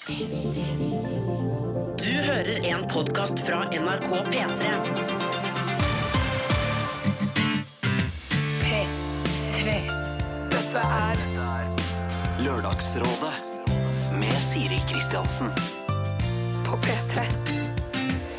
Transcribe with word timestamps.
Du 0.00 0.12
hører 2.08 2.64
en 2.64 2.86
podkast 2.88 3.42
fra 3.44 3.58
NRK 3.68 4.06
P3. 4.30 4.70
P3. 8.62 9.74
Dette 10.54 10.84
er 10.86 11.20
Lørdagsrådet 12.46 13.34
med 14.16 14.40
Siri 14.40 14.80
Kristiansen. 14.88 15.52
på 16.64 16.80
P3. 16.80 17.28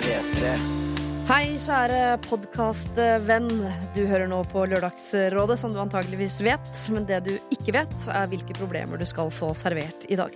P3. 0.02 0.57
Hei, 1.30 1.46
kjære 1.62 2.18
podkastvenn. 2.25 3.54
Du 3.93 4.02
hører 4.09 4.25
nå 4.34 4.41
på 4.50 4.66
Lørdagsrådet, 4.66 5.62
som 5.62 5.78
du 5.78 5.80
antageligvis 5.86 6.41
vet. 6.41 6.73
Men 6.89 7.05
det 7.05 7.21
du 7.30 7.36
ikke 7.54 7.78
vet, 7.78 7.98
er 8.09 8.30
hvilke 8.34 8.57
problemer 8.57 8.98
du 8.98 9.05
skal 9.05 9.30
få 9.30 9.54
servert 9.54 10.09
i 10.09 10.18
dag. 10.18 10.34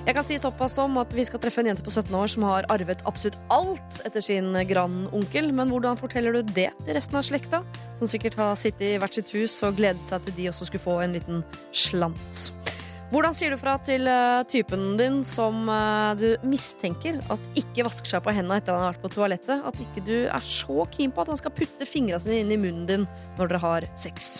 Jeg 0.00 0.16
kan 0.16 0.24
si 0.24 0.38
såpass 0.40 0.78
som 0.78 0.94
at 0.96 1.12
vi 1.12 1.26
skal 1.28 1.42
treffe 1.42 1.60
en 1.60 1.68
jente 1.68 1.84
på 1.84 1.92
17 1.92 2.14
år 2.16 2.30
som 2.32 2.44
har 2.48 2.66
arvet 2.72 3.02
absolutt 3.08 3.36
alt 3.52 3.98
etter 4.08 4.24
sin 4.24 4.54
grandonkel. 4.66 5.50
Men 5.52 5.68
hvordan 5.68 6.00
forteller 6.00 6.38
du 6.38 6.54
det 6.56 6.70
til 6.80 6.96
resten 6.96 7.18
av 7.20 7.26
slekta, 7.28 7.60
som 7.98 8.08
sikkert 8.08 8.38
har 8.40 8.56
sittet 8.58 8.94
i 8.94 8.98
hvert 9.00 9.18
sitt 9.18 9.28
hus 9.36 9.58
og 9.68 9.76
gledet 9.76 10.00
seg 10.08 10.24
til 10.24 10.38
de 10.38 10.48
også 10.48 10.70
skulle 10.70 10.86
få 10.86 10.96
en 11.04 11.18
liten 11.18 11.44
slant? 11.76 12.48
Hvordan 13.10 13.34
sier 13.34 13.52
du 13.52 13.58
fra 13.60 13.74
til 13.82 14.06
eh, 14.06 14.40
typen 14.48 14.94
din 14.96 15.20
som 15.26 15.64
eh, 15.68 16.10
du 16.16 16.28
mistenker 16.48 17.18
at 17.34 17.48
ikke 17.58 17.84
vasker 17.88 18.14
seg 18.14 18.22
på 18.24 18.32
hendene 18.32 18.60
etter 18.62 18.76
han 18.76 18.86
har 18.86 18.94
vært 18.94 19.04
på 19.04 19.14
toalettet, 19.18 19.64
at 19.66 19.80
ikke 19.82 20.04
du 20.06 20.14
er 20.30 20.46
så 20.46 20.86
keen 20.94 21.12
på 21.12 21.24
at 21.24 21.34
han 21.34 21.40
skal 21.42 21.52
putte 21.56 21.88
fingra 21.90 22.22
sine 22.22 22.38
inn 22.40 22.54
i 22.54 22.60
munnen 22.62 22.86
din 22.88 23.08
når 23.36 23.50
dere 23.50 23.62
har 23.66 23.88
sex? 23.98 24.38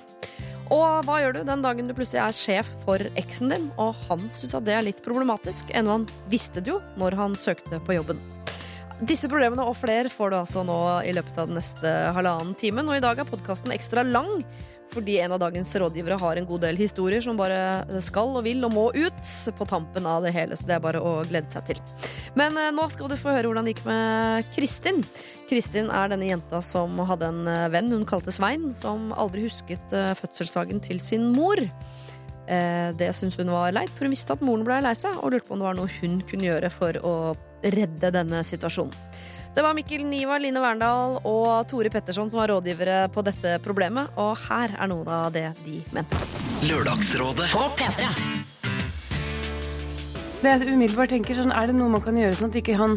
Og 0.70 1.02
hva 1.02 1.16
gjør 1.18 1.34
du 1.34 1.40
den 1.48 1.64
dagen 1.64 1.88
du 1.90 1.94
plutselig 1.98 2.20
er 2.22 2.36
sjef 2.36 2.68
for 2.84 3.02
eksen 3.18 3.50
din, 3.50 3.70
og 3.74 3.98
han 4.06 4.22
syns 4.30 4.54
at 4.54 4.66
det 4.68 4.76
er 4.76 4.84
litt 4.86 5.00
problematisk, 5.02 5.72
ennå 5.74 5.96
han 5.96 6.04
visste 6.30 6.62
det 6.62 6.70
jo 6.70 6.78
når 7.00 7.16
han 7.18 7.34
søkte 7.38 7.80
på 7.82 7.96
jobben? 7.98 8.20
Disse 9.00 9.30
problemene 9.32 9.64
og 9.64 9.78
flere 9.80 10.12
får 10.12 10.30
du 10.30 10.36
altså 10.42 10.62
nå 10.66 10.78
i 11.08 11.14
løpet 11.16 11.38
av 11.40 11.48
den 11.48 11.56
neste 11.56 11.90
halvannen 12.14 12.52
timen. 12.60 12.88
Og 12.90 12.98
i 12.98 13.02
dag 13.02 13.18
er 13.18 13.28
podkasten 13.28 13.72
ekstra 13.72 14.04
lang, 14.04 14.44
fordi 14.90 15.18
en 15.22 15.34
av 15.34 15.40
dagens 15.42 15.70
rådgivere 15.82 16.18
har 16.20 16.38
en 16.38 16.46
god 16.48 16.64
del 16.66 16.78
historier 16.80 17.22
som 17.24 17.38
bare 17.38 18.00
skal 18.04 18.34
og 18.38 18.44
vil 18.46 18.64
og 18.66 18.74
må 18.74 18.86
ut 18.96 19.32
på 19.56 19.66
tampen 19.68 20.06
av 20.08 20.24
det 20.26 20.34
hele. 20.34 20.58
Så 20.58 20.68
det 20.68 20.76
er 20.76 20.84
bare 20.84 21.02
å 21.02 21.20
glede 21.28 21.50
seg 21.52 21.70
til. 21.70 21.82
Men 22.38 22.58
eh, 22.58 22.72
nå 22.74 22.86
skal 22.92 23.10
du 23.10 23.16
få 23.18 23.34
høre 23.34 23.50
hvordan 23.50 23.68
det 23.68 23.76
gikk 23.76 23.86
med 23.88 24.50
Kristin. 24.56 25.02
Kristin 25.50 25.90
er 25.94 26.12
denne 26.12 26.28
jenta 26.28 26.60
som 26.64 26.98
hadde 27.08 27.30
en 27.30 27.50
eh, 27.50 27.68
venn 27.72 27.90
hun 27.94 28.06
kalte 28.08 28.34
Svein, 28.34 28.70
som 28.78 29.10
aldri 29.14 29.46
husket 29.48 29.96
eh, 29.96 30.12
fødselsdagen 30.18 30.82
til 30.84 31.02
sin 31.02 31.30
mor. 31.34 31.62
Det 32.50 33.06
syntes 33.14 33.36
hun 33.38 33.52
var 33.54 33.70
leit, 33.70 33.92
for 33.94 34.08
hun 34.08 34.10
visste 34.10 34.34
at 34.34 34.40
moren 34.42 34.64
ble 34.66 34.80
lei 34.82 34.90
seg, 34.98 35.20
og 35.22 35.30
lurte 35.30 35.46
på 35.46 35.54
om 35.54 35.60
det 35.60 35.66
var 35.68 35.76
noe 35.78 35.92
hun 36.00 36.16
kunne 36.26 36.48
gjøre 36.48 36.70
for 36.74 36.96
å 37.06 37.12
redde 37.62 38.10
denne 38.10 38.40
situasjonen. 38.42 38.96
Det 39.54 39.62
var 39.62 39.74
Mikkel 39.74 40.04
Niva, 40.06 40.36
Line 40.38 40.60
Verndal 40.62 41.16
og 41.26 41.66
Tore 41.70 41.90
Petterson 41.90 42.30
som 42.30 42.38
var 42.38 42.52
rådgivere 42.52 43.08
på 43.10 43.24
dette 43.26 43.56
problemet, 43.64 44.12
og 44.14 44.36
her 44.46 44.76
er 44.78 44.90
noe 44.92 45.16
av 45.26 45.32
det 45.34 45.48
de 45.64 45.80
mente. 45.94 46.20
Lørdagsrådet. 46.68 47.48
På 47.50 47.66
P3. 47.74 48.06
Det 50.40 50.52
jeg 50.54 50.70
umiddelbart 50.70 51.10
tenker 51.12 51.36
sånn, 51.36 51.50
Er 51.52 51.68
det 51.68 51.74
noe 51.76 51.90
man 51.92 52.00
kan 52.00 52.16
gjøre 52.16 52.38
sånn 52.38 52.52
at 52.54 52.60
ikke 52.62 52.78
han 52.78 52.94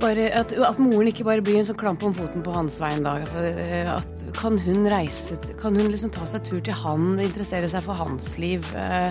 bare, 0.00 0.30
at, 0.32 0.54
at 0.54 0.78
moren 0.80 1.10
ikke 1.10 1.26
bare 1.26 1.42
blir 1.44 1.58
en 1.58 1.66
sånn 1.68 1.78
klamp 1.80 2.06
om 2.06 2.14
foten 2.16 2.44
på 2.44 2.54
hans 2.54 2.78
vei 2.80 2.92
en 2.94 3.08
For, 3.28 3.48
eh, 3.66 3.90
At, 3.90 4.24
kan 4.36 4.56
hun 4.62 4.88
reise 4.90 5.36
Kan 5.60 5.76
hun 5.76 5.90
liksom 5.92 6.12
ta 6.14 6.24
seg 6.30 6.46
tur 6.46 6.62
til 6.64 6.76
han, 6.78 7.18
interessere 7.20 7.68
seg 7.68 7.84
for 7.84 7.98
hans 7.98 8.38
liv? 8.40 8.64
Uh, 8.72 9.10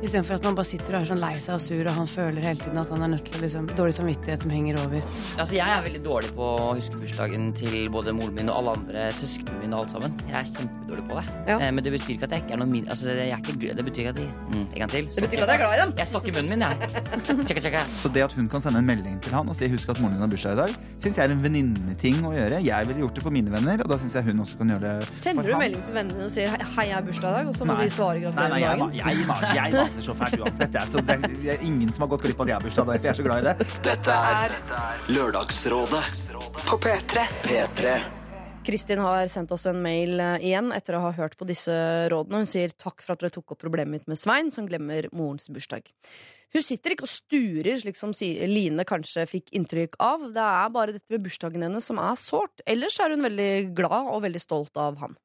Istedenfor 0.00 0.38
at 0.38 0.44
man 0.48 0.54
bare 0.56 0.64
sitter 0.64 0.94
og 0.96 1.02
er 1.02 1.08
sånn 1.10 1.20
lei 1.20 1.34
seg 1.44 1.54
og 1.58 1.60
sur, 1.60 1.80
og 1.84 1.92
han 1.92 2.06
føler 2.08 2.40
hele 2.44 2.56
tiden 2.60 2.78
at 2.80 2.88
han 2.88 3.02
er 3.04 3.10
nødt 3.12 3.26
til 3.28 3.36
å 3.36 3.42
liksom, 3.44 3.66
dårlig 3.76 3.94
samvittighet 3.98 4.44
som 4.46 4.52
henger 4.54 4.78
over. 4.80 5.02
Altså, 5.36 5.54
Jeg 5.58 5.68
er 5.76 5.82
veldig 5.84 6.00
dårlig 6.06 6.30
på 6.38 6.46
å 6.56 6.70
huske 6.78 6.96
bursdagen 7.02 7.50
til 7.58 7.76
både 7.92 8.14
moren 8.16 8.34
min 8.38 8.48
og 8.48 8.56
alle 8.62 8.74
andre 8.78 9.02
søsknene 9.18 9.60
mine. 9.60 9.76
og 9.76 9.84
alt 9.84 9.92
sammen 9.92 10.14
Jeg 10.24 10.36
er 10.40 10.48
kjempedårlig 10.54 11.04
på 11.10 11.18
det. 11.18 11.24
Ja. 11.50 11.58
Eh, 11.60 11.70
men 11.76 11.84
det 11.84 11.92
betyr 11.92 12.14
ikke 12.16 12.24
at 12.30 12.32
jeg 12.36 12.44
ikke 12.46 12.54
er 12.56 12.62
noe 12.62 12.70
min... 12.72 12.88
Altså, 12.88 13.10
jeg 13.10 13.28
er 13.28 13.42
ikke, 13.44 13.56
glad. 13.60 13.76
det 13.76 13.84
betyr 13.90 14.00
ikke 14.00 14.14
at 14.14 14.20
jeg 14.24 14.30
mm, 14.48 14.64
En 14.70 14.78
gang 14.80 14.90
til. 14.94 15.04
Det 15.10 15.22
betyr 15.26 15.36
ikke 15.36 15.44
at 15.44 15.52
jeg 15.52 15.60
er 15.60 15.64
glad 15.66 15.76
i 15.76 15.80
dem. 15.84 15.92
Jeg 16.00 16.06
stokker 16.10 16.32
munnen 16.38 16.50
min, 16.50 16.64
jeg. 16.64 16.74
Tjekka, 17.50 17.60
tjekka. 17.66 17.84
Så 18.00 18.08
det 18.14 18.24
at 18.24 18.32
hun 18.38 18.48
kan 18.48 18.64
sende 18.64 18.80
en 18.80 18.88
melding 18.88 19.20
til 19.20 19.36
han 19.36 19.48
og 19.52 19.56
si 19.58 19.68
husk 19.68 19.92
at 19.92 20.00
moren 20.00 20.16
din 20.16 20.24
har 20.24 20.32
bursdag 20.32 20.56
i 20.56 20.60
dag, 20.62 20.74
syns 21.04 21.20
jeg 21.20 21.24
er 21.28 21.34
en 21.36 21.44
venninneting 21.44 22.24
å 22.24 22.32
gjøre. 22.34 22.62
Jeg 22.64 22.88
ville 22.88 23.04
gjort 23.04 23.20
det 23.20 23.24
for 23.26 23.34
mine 23.36 23.52
venner, 23.52 23.84
og 23.84 23.92
da 23.92 24.00
syns 24.00 24.16
jeg 24.16 24.24
hun 24.30 24.40
også 24.46 24.56
kan 24.60 24.72
gjøre 24.74 24.80
det 25.04 25.12
Sender 25.20 25.44
du 25.50 25.54
melding 25.60 25.84
til 25.84 25.94
vennene 25.98 26.16
dine 26.16 26.26
og 26.30 26.32
sier 26.32 26.48
'hei, 26.56 26.86
jeg 26.88 26.94
har 26.96 27.04
bursdag 27.04 27.28
i 27.30 27.34
dag', 27.36 27.48
og 27.52 27.54
så 27.54 27.64
må 27.68 27.74
Nei. 27.76 27.84
de 27.84 27.90
svare 27.90 28.16
Nei, 28.16 28.24
gratulerer 28.24 28.50
nei, 28.50 28.60
jeg, 28.60 28.70
med 28.70 28.78
dagen? 28.80 28.94
jeg, 28.94 29.04
jeg, 29.20 29.72
jeg 29.74 29.89
maser 29.90 30.06
så 30.06 30.14
fælt 30.14 30.40
uansett. 30.40 30.74
Jeg. 30.74 30.88
Så 30.90 31.02
det, 31.02 31.16
er, 31.16 31.34
det 31.42 31.50
er 31.54 31.66
ingen 31.66 31.90
som 31.92 32.04
har 32.04 32.12
gått 32.14 32.24
glipp 32.26 32.40
av 32.40 32.46
at 32.46 32.52
jeg 32.52 32.58
har 32.58 32.64
bursdag, 32.64 32.88
derfor 32.90 33.08
jeg 33.08 33.12
er 33.12 33.18
så 33.18 33.26
glad 33.26 33.42
i 33.42 33.48
det. 33.48 33.68
Dette 33.86 34.16
er 34.30 34.56
Lørdagsrådet. 35.10 36.02
på 36.70 36.80
P3. 36.84 37.28
P3. 37.44 37.94
Kristin 38.66 39.00
har 39.00 39.30
sendt 39.32 39.52
oss 39.56 39.64
en 39.66 39.78
mail 39.82 40.20
eh, 40.20 40.50
igjen 40.50 40.68
etter 40.76 40.98
å 40.98 41.06
ha 41.06 41.14
hørt 41.16 41.38
på 41.40 41.48
disse 41.48 41.72
rådene. 42.12 42.42
Hun 42.42 42.48
sier 42.48 42.74
takk 42.76 43.00
for 43.02 43.14
at 43.14 43.22
dere 43.22 43.32
tok 43.32 43.54
opp 43.54 43.62
problemet 43.62 43.96
mitt 43.96 44.10
med 44.10 44.20
Svein, 44.20 44.52
som 44.52 44.68
glemmer 44.68 45.08
morens 45.16 45.48
bursdag. 45.50 45.88
Hun 46.52 46.66
sitter 46.66 46.92
ikke 46.92 47.06
og 47.06 47.12
sturer, 47.12 47.78
slik 47.80 47.96
som 47.96 48.12
Line 48.50 48.84
kanskje 48.84 49.24
fikk 49.30 49.52
inntrykk 49.56 49.96
av. 50.02 50.28
Det 50.34 50.44
er 50.44 50.74
bare 50.74 50.96
dette 50.98 51.14
med 51.14 51.24
bursdagen 51.24 51.64
hennes 51.64 51.88
som 51.88 51.98
er 52.02 52.20
sårt. 52.20 52.62
Ellers 52.68 52.98
er 53.00 53.14
hun 53.14 53.24
veldig 53.24 53.50
glad 53.78 54.12
og 54.12 54.24
veldig 54.26 54.42
stolt 54.42 54.76
av 54.82 55.00
han. 55.00 55.16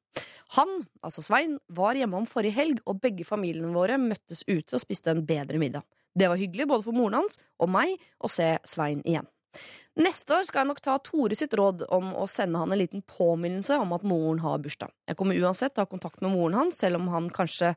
Han, 0.54 0.86
altså 1.02 1.24
Svein, 1.26 1.56
var 1.68 1.98
hjemme 1.98 2.20
om 2.20 2.26
forrige 2.30 2.54
helg, 2.54 2.82
og 2.86 3.00
begge 3.02 3.26
familiene 3.26 3.74
våre 3.74 3.98
møttes 3.98 4.44
ute 4.46 4.76
og 4.76 4.82
spiste 4.82 5.10
en 5.10 5.24
bedre 5.26 5.58
middag. 5.58 5.86
Det 6.16 6.30
var 6.30 6.40
hyggelig 6.40 6.68
både 6.70 6.86
for 6.86 6.96
moren 6.96 7.18
hans 7.20 7.40
og 7.60 7.72
meg 7.72 7.96
å 8.22 8.30
se 8.32 8.54
Svein 8.64 9.02
igjen. 9.04 9.26
Neste 9.96 10.34
år 10.36 10.44
skal 10.44 10.60
jeg 10.60 10.68
nok 10.68 10.80
ta 10.84 10.94
Tore 11.00 11.36
sitt 11.38 11.54
råd 11.56 11.86
om 11.94 12.10
å 12.20 12.26
sende 12.28 12.60
han 12.60 12.72
en 12.74 12.76
liten 12.76 13.00
påminnelse 13.08 13.78
om 13.80 13.94
at 13.96 14.02
moren 14.04 14.42
har 14.44 14.58
bursdag. 14.60 14.90
Jeg 15.08 15.16
kommer 15.16 15.38
uansett 15.40 15.72
til 15.72 15.80
å 15.80 15.86
ha 15.86 15.88
kontakt 15.88 16.20
med 16.20 16.34
moren 16.34 16.58
hans, 16.58 16.82
selv 16.82 17.00
om 17.00 17.06
han 17.14 17.30
kanskje 17.32 17.70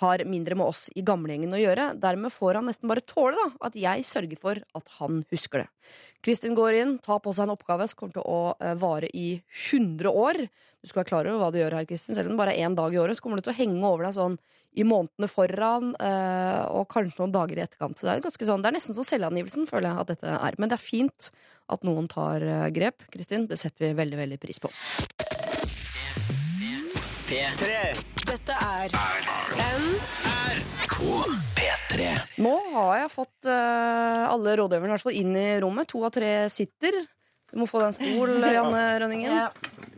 har 0.00 0.24
mindre 0.24 0.56
med 0.56 0.70
oss 0.72 0.86
i 0.96 1.04
gamlegjengen 1.04 1.52
å 1.52 1.60
gjøre. 1.60 1.90
Dermed 2.00 2.32
får 2.32 2.60
han 2.60 2.70
nesten 2.70 2.88
bare 2.88 3.04
tåle 3.04 3.36
da, 3.36 3.50
at 3.68 3.76
jeg 3.76 4.08
sørger 4.08 4.40
for 4.40 4.62
at 4.80 4.94
han 5.02 5.20
husker 5.34 5.66
det. 5.66 5.68
Kristin 6.24 6.56
går 6.56 6.80
inn, 6.80 6.96
tar 7.04 7.20
på 7.20 7.36
seg 7.36 7.44
en 7.44 7.52
oppgave 7.58 7.90
som 7.92 8.00
kommer 8.00 8.16
til 8.16 8.24
å 8.24 8.40
eh, 8.56 8.72
vare 8.80 9.12
i 9.12 9.28
100 9.36 10.16
år. 10.16 10.46
Du 10.80 10.88
skal 10.88 11.02
være 11.02 11.10
klar 11.12 11.28
over 11.28 11.44
hva 11.44 11.52
du 11.52 11.60
gjør 11.60 11.76
her, 11.76 11.90
Kristin. 11.92 12.16
Selv 12.16 12.32
om 12.32 12.38
det 12.38 12.40
bare 12.40 12.56
er 12.56 12.64
én 12.64 12.78
dag 12.78 12.96
i 12.96 13.02
året, 13.04 13.20
så 13.20 13.26
kommer 13.26 13.42
det 13.42 13.50
til 13.50 13.52
å 13.52 13.60
henge 13.60 13.84
over 13.84 14.08
deg 14.08 14.16
sånn 14.16 14.40
i 14.76 14.84
månedene 14.84 15.28
foran, 15.30 15.94
eh, 15.96 16.62
og 16.68 16.88
kanskje 16.92 17.22
noen 17.22 17.34
dager 17.34 17.58
i 17.58 17.64
etterkant. 17.64 17.96
Så 17.96 18.06
det 18.06 18.14
er, 18.14 18.24
ganske 18.26 18.48
sånn, 18.48 18.62
det 18.62 18.70
er 18.70 18.76
nesten 18.76 18.96
som 18.96 19.06
selvangivelsen, 19.08 19.68
føler 19.70 19.88
jeg 19.88 20.04
at 20.04 20.12
dette 20.12 20.34
er. 20.36 20.58
Men 20.60 20.72
det 20.72 20.76
er 20.76 20.84
fint 20.84 21.30
at 21.72 21.86
noen 21.86 22.08
tar 22.12 22.44
eh, 22.44 22.68
grep. 22.76 23.06
Kristin, 23.12 23.48
det 23.50 23.58
setter 23.60 23.88
vi 23.88 23.94
veldig, 23.96 24.20
veldig 24.20 24.40
pris 24.42 24.60
på. 24.62 24.72
Dette 27.26 28.54
er 28.54 28.92
P3. 31.56 32.06
Nå 32.44 32.54
har 32.76 32.94
jeg 33.00 33.10
fått 33.12 33.48
eh, 33.50 34.22
alle 34.28 34.56
rådgiverne 34.60 34.92
i 34.92 34.94
hvert 34.94 35.06
fall 35.08 35.18
inn 35.18 35.34
i 35.36 35.48
rommet. 35.62 35.88
To 35.92 36.04
av 36.06 36.14
tre 36.14 36.32
sitter. 36.52 37.00
Du 37.50 37.60
må 37.60 37.68
få 37.70 37.82
deg 37.82 37.90
en 37.90 37.96
stol, 37.96 38.36
Janne 38.56 38.86
Rønningen. 39.02 39.95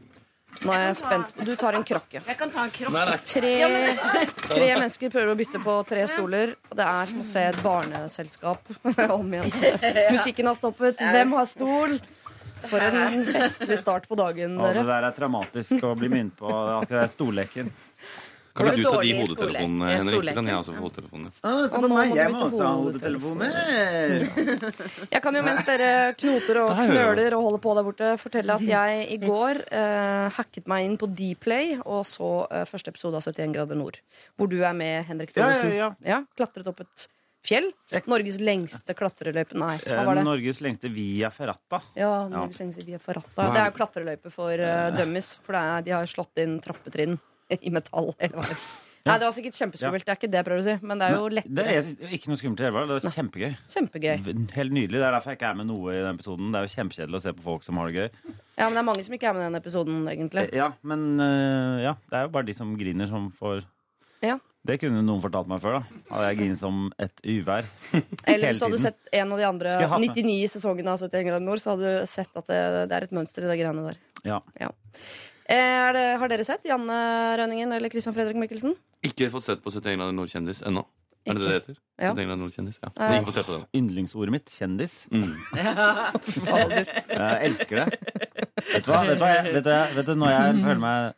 Nå 0.64 0.72
er 0.74 0.84
jeg 0.88 0.96
spent. 0.98 1.34
Du 1.46 1.52
tar 1.58 1.76
en 1.78 1.84
krakke. 1.86 2.22
Jeg 2.26 2.38
kan 2.41 2.50
ta 2.50 2.64
en 2.66 2.72
kropp. 2.74 2.96
Tre, 3.30 3.52
tre 4.48 4.69
mennesker 4.74 5.12
prøver 5.14 5.32
å 5.32 5.36
bytte 5.38 5.60
på 5.62 5.74
tre 5.88 6.06
stoler. 6.10 6.54
Det 6.74 6.86
er 6.86 7.10
som 7.12 7.22
å 7.22 7.26
se 7.28 7.44
et 7.52 7.60
barneselskap 7.62 8.72
om 9.18 9.34
igjen. 9.38 9.52
Musikken 10.14 10.50
har 10.50 10.58
stoppet. 10.58 10.98
Hvem 10.98 11.36
har 11.38 11.47
stol? 11.50 11.98
For 12.68 12.82
en 12.82 13.22
festlig 13.22 13.76
start 13.78 14.08
på 14.10 14.16
dagen, 14.18 14.56
Å, 14.58 14.72
det 14.74 14.82
der 14.88 15.04
er 15.06 15.14
traumatisk 15.14 15.84
å 15.86 15.92
bli 15.94 16.08
minnet 16.10 16.34
på. 16.41 16.50
Akkurat 16.50 17.12
stolleken. 17.12 17.70
Kan 18.58 18.70
du 18.74 18.82
ta 18.84 19.00
de 19.00 19.12
hodetelefonene, 19.20 19.91
Henrik? 19.94 20.28
Så 20.28 20.34
kan 20.38 20.50
jeg 20.50 20.58
også 20.58 20.74
få 20.76 20.82
hodetelefoner. 20.88 21.32
Ah, 21.46 21.62
så 21.70 21.80
på 21.84 21.91
meg, 21.92 22.14
jeg 22.19 22.32
må 22.34 22.41
også 22.48 22.64
ha 22.66 22.72
hodetelefoner. 22.82 23.58
Jeg 25.15 25.22
kan 25.24 25.36
jo 25.38 25.42
mens 25.47 25.65
dere 25.66 25.91
knoter 26.18 26.60
og 26.65 26.72
knøler 26.78 27.36
og 27.38 27.44
holder 27.48 27.62
på 27.65 27.74
der 27.78 27.86
borte, 27.86 28.09
fortelle 28.21 28.56
at 28.59 28.65
jeg 28.66 29.04
i 29.15 29.18
går 29.22 29.60
uh, 29.71 30.27
hacket 30.36 30.66
meg 30.71 30.86
inn 30.88 30.97
på 31.00 31.09
Dplay 31.18 31.77
og 31.84 32.03
så 32.09 32.30
uh, 32.50 32.65
første 32.68 32.92
episode 32.92 33.18
av 33.21 33.24
71 33.28 33.54
grader 33.56 33.78
nord. 33.78 34.00
Hvor 34.38 34.50
du 34.50 34.59
er 34.62 34.74
med, 34.77 35.04
Henrik 35.09 35.33
Ja, 35.38 35.50
ja, 35.54 35.71
ja, 35.74 35.88
ja. 36.06 36.18
Klatret 36.38 36.68
opp 36.71 36.83
et 36.84 37.06
fjell. 37.48 37.71
Jeg- 37.92 38.04
Norges 38.10 38.41
lengste 38.42 38.94
klatreløype. 38.98 39.54
Nei, 39.59 39.77
hva 39.84 40.00
Eh, 40.00 40.04
var 40.04 40.18
det? 40.18 40.24
Norges 40.27 40.60
lengste 40.65 40.91
via 40.92 41.30
ferrata. 41.30 41.80
Ja, 41.97 42.28
Norges 42.28 42.59
lengste 42.60 42.84
via 42.84 42.98
Ferrata. 42.98 43.47
Er 43.47 43.53
Det 43.54 43.62
er 43.62 43.71
jo 43.71 43.77
klatreløype 43.78 44.33
for 44.34 44.53
uh, 44.53 44.91
dummies, 44.98 45.34
for 45.42 45.53
det 45.56 45.62
er, 45.62 45.83
de 45.86 45.91
har 45.97 46.06
slått 46.10 46.42
inn 46.42 46.59
trappetrinn 46.60 47.18
i 47.68 47.71
metall 47.74 48.15
hele 48.21 48.36
veien. 48.42 48.60
Nei, 49.09 49.15
det 49.22 49.24
var 49.24 49.33
sikkert 49.33 49.56
kjempeskummelt, 49.56 50.04
det 50.04 50.12
er 50.12 50.18
ikke 50.18 50.28
det 50.28 50.36
jeg 50.36 50.45
prøver 50.45 50.60
å 50.60 50.65
si, 50.66 50.72
men 50.84 51.00
det 51.00 51.06
er 51.06 51.15
jo 51.15 51.28
Det 51.30 51.36
lettere. 51.39 51.77
er 52.10 52.10
ikke 52.18 52.28
noe 52.28 52.36
skummelt 52.41 52.59
i 52.60 52.65
det 52.65 52.66
hele 52.68 52.80
tatt. 52.91 53.04
Det 53.06 53.09
er 53.09 53.15
kjempegøy. 53.15 53.53
Kjempegøy. 53.72 54.10
Helt 54.59 54.74
nydelig. 54.74 54.98
Det 54.98 55.06
er 55.06 55.15
derfor 55.15 55.33
jeg 55.33 55.39
ikke 55.39 55.48
er 55.48 55.54
med 55.62 55.68
noe 55.71 55.95
i 55.95 56.03
den 56.03 56.18
episoden. 56.18 56.50
Det 56.53 56.59
er 56.60 56.66
jo 56.66 56.72
kjempekjedelig 56.74 57.16
å 57.16 57.22
se 57.24 57.33
på 57.39 57.45
folk 57.47 57.65
som 57.65 57.80
har 57.80 57.89
det 57.89 57.95
gøy. 58.03 58.34
Ja, 58.59 58.66
men 58.66 58.77
det 58.77 58.83
er 58.83 58.86
mange 58.91 59.04
som 59.06 59.16
ikke 59.16 59.30
er 59.30 59.39
med 59.39 59.45
i 59.45 59.47
den 59.47 59.60
episoden, 59.62 60.03
egentlig. 60.12 60.45
Eh, 60.50 60.59
Ja, 60.59 60.66
men 60.92 61.06
eh, 61.24 61.78
ja, 61.86 61.95
det 62.10 62.18
er 62.21 62.27
jo 62.27 62.33
bare 62.36 62.48
de 62.50 62.56
som 62.59 62.74
griner, 62.77 63.09
som 63.09 63.30
får 63.39 63.65
Ja. 64.27 64.36
Det 64.68 64.77
kunne 64.83 65.00
noen 65.06 65.22
fortalt 65.24 65.48
meg 65.48 65.62
før, 65.65 65.78
da. 65.78 66.03
Hadde 66.10 66.27
jeg 66.34 66.41
grinet 66.42 66.60
som 66.60 66.83
et 67.00 67.22
uvær. 67.24 67.65
Eller 68.28 68.50
hvis 68.50 68.60
du 68.60 68.66
hadde 68.66 68.83
sett 68.83 69.12
en 69.22 69.33
av 69.33 69.41
de 69.41 69.47
andre 69.48 69.72
Skal 69.78 69.86
jeg 69.86 69.92
ha 69.95 70.00
99 70.04 70.53
sesongene 70.59 70.92
av 70.92 71.00
71 71.06 71.24
grader 71.30 71.47
nord, 71.47 71.62
så 71.65 71.72
hadde 71.78 71.95
du 72.03 72.10
sett 72.10 72.36
at 72.36 72.50
det, 72.50 72.60
det 72.91 72.98
er 72.98 73.06
et 73.09 73.16
mønster 73.16 73.47
i 73.47 73.48
de 73.54 73.56
greiene 73.62 73.86
der. 73.89 74.03
Ja. 74.27 74.42
Er 74.59 74.74
det, 75.48 76.04
har 76.21 76.30
dere 76.30 76.45
sett 76.45 76.66
Janne 76.68 76.98
Rønningen 77.41 77.72
eller 77.72 77.92
Christian 77.92 78.15
Fredrik 78.16 78.36
Mikkelsen? 78.41 78.74
Ikke 79.06 79.30
fått 79.33 79.47
sett 79.47 79.62
på 79.65 79.72
71 79.72 79.97
grader 79.97 80.16
nordkjendis 80.16 80.62
ennå. 80.68 80.84
Er 81.28 81.36
det 81.36 81.42
det 81.42 81.48
det 81.48 81.56
heter? 81.59 81.78
Ja. 81.98 82.10
71 82.12 82.27
grader 82.27 82.41
nordkjendis, 82.42 82.80
ja. 82.83 82.91
Eh. 82.97 83.65
Yndlingsordet 83.77 84.34
mitt 84.34 84.53
kjendis. 84.53 84.98
Mm. 85.12 85.33
Jeg 87.18 87.48
elsker 87.48 87.83
det. 87.83 87.89
Vet 88.74 88.84
du 88.84 88.92
hva? 88.92 89.03
Vet 89.09 89.18
du, 89.18 89.24
vet 89.56 89.65
du, 89.65 89.72
vet 89.97 90.06
du 90.06 90.15
når 90.18 90.34
jeg 90.34 90.60
føler 90.62 90.80
meg 90.83 91.16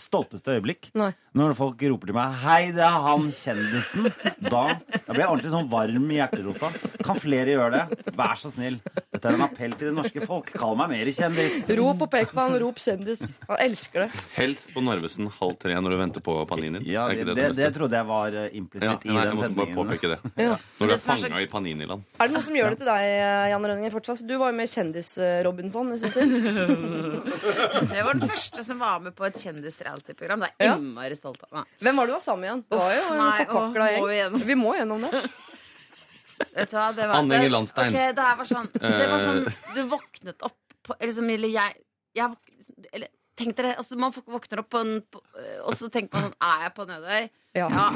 stolteste 0.00 0.54
øyeblikk? 0.56 0.88
Nei. 0.96 1.12
Når 1.36 1.52
folk 1.54 1.82
roper 1.82 2.06
til 2.08 2.14
meg 2.16 2.32
'Hei, 2.40 2.72
det 2.72 2.80
er 2.80 2.96
han 3.04 3.26
kjendisen'. 3.28 4.06
Da, 4.48 4.62
jeg 4.72 5.10
blir 5.10 5.20
jeg 5.20 5.28
ordentlig 5.28 5.50
sånn 5.52 5.68
varm 5.68 6.10
i 6.10 6.16
hjerterota. 6.16 6.70
Kan 7.04 7.20
flere 7.20 7.52
gjøre 7.52 7.72
det? 7.76 8.14
Vær 8.16 8.34
så 8.40 8.48
snill. 8.50 8.80
Dette 9.12 9.28
er 9.28 9.34
en 9.36 9.42
appell 9.44 9.72
til 9.76 9.90
det 9.90 9.94
norske 9.98 10.24
folk. 10.26 10.48
Kall 10.56 10.76
meg 10.80 10.88
mer 10.94 11.10
kjendis. 11.12 11.58
Rop 11.76 12.02
og 12.06 12.10
pek 12.10 12.32
på 12.32 12.40
han, 12.40 12.56
rop 12.62 12.80
kjendis. 12.80 13.34
Han 13.48 13.56
elsker 13.60 14.06
det. 14.06 14.22
Helst 14.36 14.72
på 14.72 14.80
Narvesen 14.82 15.28
halv 15.28 15.58
tre 15.60 15.76
når 15.76 15.90
du 15.92 15.96
venter 16.00 16.20
på 16.24 16.38
paninien. 16.48 16.82
Ja, 16.86 17.04
Er 17.06 17.12
det, 17.14 17.18
ikke 17.20 17.28
det, 17.28 17.36
beste? 17.36 17.60
det 17.62 17.70
trodde 17.76 17.96
jeg 18.00 18.06
var 18.06 18.30
implisitt 18.56 18.88
ja, 18.88 18.96
i 19.04 19.12
nei, 19.12 19.22
jeg 19.26 19.30
den 19.30 19.36
måtte 19.36 19.56
bare 19.60 19.76
påpeke 19.76 20.08
det. 20.14 20.18
Ja. 20.46 20.56
Når 20.80 20.86
du 20.86 20.92
er 20.92 20.96
Det 20.96 21.04
fanga 21.04 21.40
i 21.42 21.46
Paniniland. 21.50 22.02
Er 22.20 22.28
det 22.28 22.34
noe 22.36 22.42
som 22.42 22.54
gjør 22.56 22.70
det 22.72 22.78
til 22.80 22.86
deg, 22.88 23.04
Jan 23.52 23.64
Rønningen, 23.66 23.92
fortsatt? 23.92 24.24
Du 24.26 24.34
var 24.38 24.52
jo 24.52 24.56
med 24.56 24.68
Kjendis-Robinson 24.72 25.92
i 25.92 25.98
sin 26.00 26.12
tid. 26.16 26.32
Jeg 27.96 28.04
var 28.04 28.12
den 28.16 28.28
første 28.28 28.64
som 28.64 28.78
var 28.80 29.00
med 29.04 29.14
på 29.16 29.24
et 29.28 29.36
kjendis-reality-program. 29.66 30.40
Det 30.44 30.48
er 30.60 30.68
jeg 30.70 30.78
innmari 30.78 31.16
stolt 31.18 31.42
av. 31.42 31.50
meg. 31.58 31.74
Hvem 31.82 31.96
var 31.98 32.06
det 32.06 32.12
du 32.12 32.16
var 32.16 32.24
sammen 32.24 32.40
med 32.40 32.48
igjen? 32.50 32.62
Det 32.70 32.78
var 32.80 32.94
jo 32.94 33.02
Uff, 33.02 33.10
en 33.10 33.18
nei, 33.18 33.36
forkvakla 33.42 33.86
åh, 33.90 33.98
må 34.00 34.06
vi 34.10 34.16
gjennom. 34.20 34.46
Vi 34.46 34.54
må 34.54 34.74
gjennom 34.76 35.06
det. 35.06 35.22
Vet 36.56 36.70
du 36.70 36.76
hva, 36.76 36.86
det 36.92 37.06
var 37.08 37.16
Anne 37.16 37.38
Inger 37.40 37.52
Landstein. 37.54 37.94
Okay, 37.94 38.12
det 38.12 38.24
her 38.26 38.36
var 38.36 38.48
sånn, 38.48 38.66
det 38.76 39.06
var 39.08 39.22
sånn 39.24 39.42
Eh. 39.46 39.60
Du 39.76 39.82
våknet 39.88 40.42
opp 40.44 40.74
på 40.84 40.96
liksom, 41.00 41.30
Eller 41.32 41.48
jeg, 41.48 41.78
jeg 42.16 42.92
eller, 42.92 43.08
Tenk 43.36 43.56
dere, 43.56 43.74
altså 43.76 43.96
Man 44.00 44.12
våkner 44.12 44.60
opp 44.62 44.68
på 44.72 44.80
en 44.84 44.92
på, 45.12 45.20
Og 45.64 45.72
så 45.76 45.88
tenker 45.92 46.12
man 46.16 46.28
sånn 46.28 46.36
Er 46.44 46.66
jeg 46.66 46.74
på 46.76 46.86
Nødøy? 46.88 47.26
Ja. 47.56 47.68
Ja. 47.72 47.88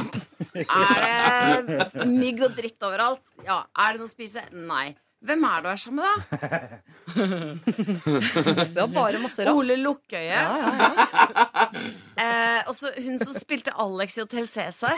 Er 0.65 1.63
det 1.69 2.07
mygg 2.09 2.43
og 2.49 2.57
dritt 2.57 2.81
overalt? 2.89 3.23
Ja. 3.45 3.63
Er 3.77 3.93
det 3.93 4.01
noe 4.03 4.09
å 4.09 4.13
spise? 4.13 4.47
Nei. 4.57 4.95
Hvem 5.21 5.43
er 5.45 5.57
det 5.61 5.65
du 5.65 5.69
er 5.69 5.77
sammen 5.77 6.01
med, 6.01 6.07
da? 6.31 6.39
Det 8.71 8.79
var 8.81 8.87
bare 8.95 9.19
masse 9.21 9.45
rask. 9.45 9.59
Ole 9.59 9.77
Lukkøye. 9.77 10.23
Ja, 10.31 10.57
ja, 10.57 10.71
ja. 10.81 10.91
Eh, 12.21 12.61
og 12.69 12.75
så 12.77 12.93
hun 12.97 13.19
som 13.21 13.37
spilte 13.37 13.75
Alex 13.81 14.17
i 14.17 14.23
Hotell 14.25 14.49
Cæsar. 14.49 14.97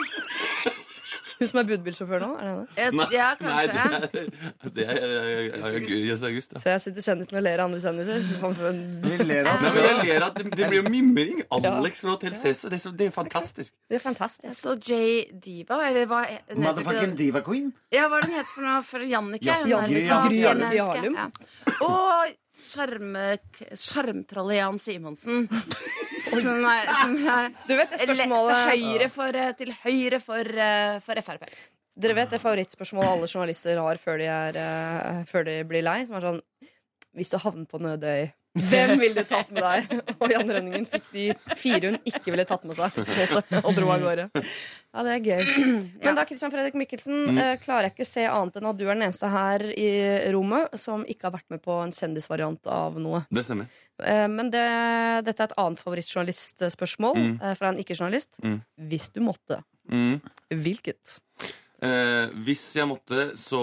Hun 1.43 1.49
som 1.51 1.59
er 1.63 1.67
budbilsjåfør 1.73 2.23
nå? 2.23 2.29
Er 2.39 2.45
det 2.47 2.53
henne? 2.79 2.97
Nei, 3.03 3.07
Ja, 3.17 3.29
Nei, 3.43 3.67
kanskje. 3.67 4.11
det 4.13 4.21
er, 4.23 4.29
det 4.77 4.85
er, 4.87 5.01
er, 5.03 5.67
er 5.69 5.79
Jøss 6.07 6.23
August, 6.29 6.55
ja. 6.55 6.63
Så 6.63 6.71
jeg 6.73 6.81
sitter 6.87 7.03
kjendisen 7.09 7.39
og 7.41 7.43
ler 7.49 7.59
av 7.59 7.67
andre 7.67 7.81
kjendiser. 7.83 8.23
En- 8.71 8.83
Vi 9.03 9.17
ler 9.27 9.49
av 9.51 9.63
Nei, 9.63 9.73
men 9.75 9.83
jeg 9.83 9.97
ler 10.07 10.27
at 10.29 10.35
det, 10.39 10.45
det 10.57 10.69
blir 10.71 10.79
jo 10.83 10.87
mimring. 10.95 11.43
Alex 11.59 12.01
fra 12.05 12.15
Hotell 12.15 12.37
Cæsar. 12.39 12.71
Det, 12.71 12.79
så- 12.85 12.95
det 12.97 13.07
er 13.11 13.15
fantastisk. 13.19 13.75
Det 13.91 13.99
er 13.99 14.05
fantastisk. 14.07 14.55
Så 14.63 14.77
J. 14.79 15.25
Diva, 15.45 15.81
eller 15.89 16.07
hva 16.07 16.23
Motherfucking 16.57 17.17
diva 17.19 17.43
queen. 17.43 17.73
Ja, 17.93 18.07
hva 18.09 18.17
er 18.23 18.29
det 18.29 18.31
hun 18.31 18.39
heter 18.39 18.55
for 18.55 18.63
noe? 18.69 18.83
For 18.87 18.99
Jannicke? 19.13 19.45
Ja, 19.51 19.59
Gry- 19.65 19.91
liksom- 19.91 20.07
Ja, 20.07 20.55
Gry 20.63 20.79
Harlem. 20.79 21.15
ja. 21.19 21.27
Og 21.83 22.39
sjarmtrollet 23.75 24.57
Jan 24.61 24.79
Simonsen. 24.79 25.49
Som 26.31 26.65
er, 26.69 26.91
som 27.01 27.15
er 27.19 27.53
Du 27.67 27.75
vet 27.77 27.93
det 27.93 28.01
spørsmålet 28.03 28.69
høyre 28.73 29.09
for, 29.13 29.37
eh, 29.37 29.53
til 29.59 29.73
høyre 29.83 30.21
for, 30.23 30.53
eh, 30.67 30.99
for 31.05 31.23
Frp. 31.27 31.49
Dere 32.03 32.17
vet 32.17 32.31
det 32.33 32.41
favorittspørsmålet 32.41 33.11
alle 33.11 33.29
journalister 33.29 33.81
har 33.83 34.01
før 34.01 34.23
de, 34.23 34.29
er, 34.33 34.57
eh, 34.57 35.25
før 35.29 35.45
de 35.45 35.59
blir 35.69 35.85
lei? 35.85 36.07
Som 36.07 36.17
er 36.17 36.29
sånn 36.29 36.41
Hvis 37.13 37.29
du 37.29 37.37
havner 37.37 37.67
på 37.69 37.77
Nødøy, 37.83 38.31
hvem 38.53 38.99
ville 39.01 39.23
du 39.23 39.29
tatt 39.29 39.51
med 39.55 39.63
deg? 39.65 40.03
Og 40.21 40.31
Jan 40.33 40.51
Rønningen 40.53 40.85
fikk 40.91 41.07
de 41.15 41.25
fire 41.57 41.89
hun 41.93 41.99
ikke 42.05 42.31
ville 42.35 42.45
tatt 42.49 42.65
med 42.69 42.77
seg, 42.77 42.99
og 43.63 43.71
dro 43.77 43.89
av 43.95 44.03
gårde. 44.05 44.27
Ja, 44.93 45.03
det 45.07 45.15
er 45.15 45.23
gøy. 45.25 45.55
Men 46.05 46.19
da, 46.19 46.25
Christian 46.29 46.53
Fredrik 46.53 46.75
Mikkelsen, 46.77 47.23
mm. 47.33 47.41
klarer 47.65 47.89
jeg 47.89 47.95
ikke 47.95 48.05
å 48.05 48.11
se 48.13 48.27
annet 48.29 48.59
enn 48.61 48.69
at 48.69 48.77
du 48.77 48.85
er 48.85 48.93
den 48.93 49.07
eneste 49.09 49.31
her 49.33 49.65
i 49.73 49.89
rommet 50.37 50.77
som 50.79 51.07
ikke 51.09 51.31
har 51.31 51.37
vært 51.39 51.49
med 51.55 51.63
på 51.65 51.79
en 51.81 51.95
kjendisvariant 51.97 52.69
av 52.69 53.01
noe. 53.01 53.23
Det 53.33 53.47
stemmer. 53.49 53.73
Eh, 54.05 54.27
Men 54.29 54.51
det, 54.53 54.67
dette 55.25 55.41
er 55.47 55.49
et 55.51 55.57
annet 55.65 55.81
favorittjournalistspørsmål 55.81 57.17
Mm. 57.23 57.33
eh, 57.43 57.55
fra 57.59 57.69
en 57.73 57.81
ikke-journalist. 57.81 58.37
Mm. 58.45 58.61
Hvis 58.89 59.11
du 59.13 59.21
måtte, 59.25 59.63
Mm. 59.91 60.21
hvilket? 60.53 61.19
Eh, 61.83 62.29
hvis 62.47 62.77
jeg 62.77 62.87
måtte, 62.87 63.33
så 63.37 63.61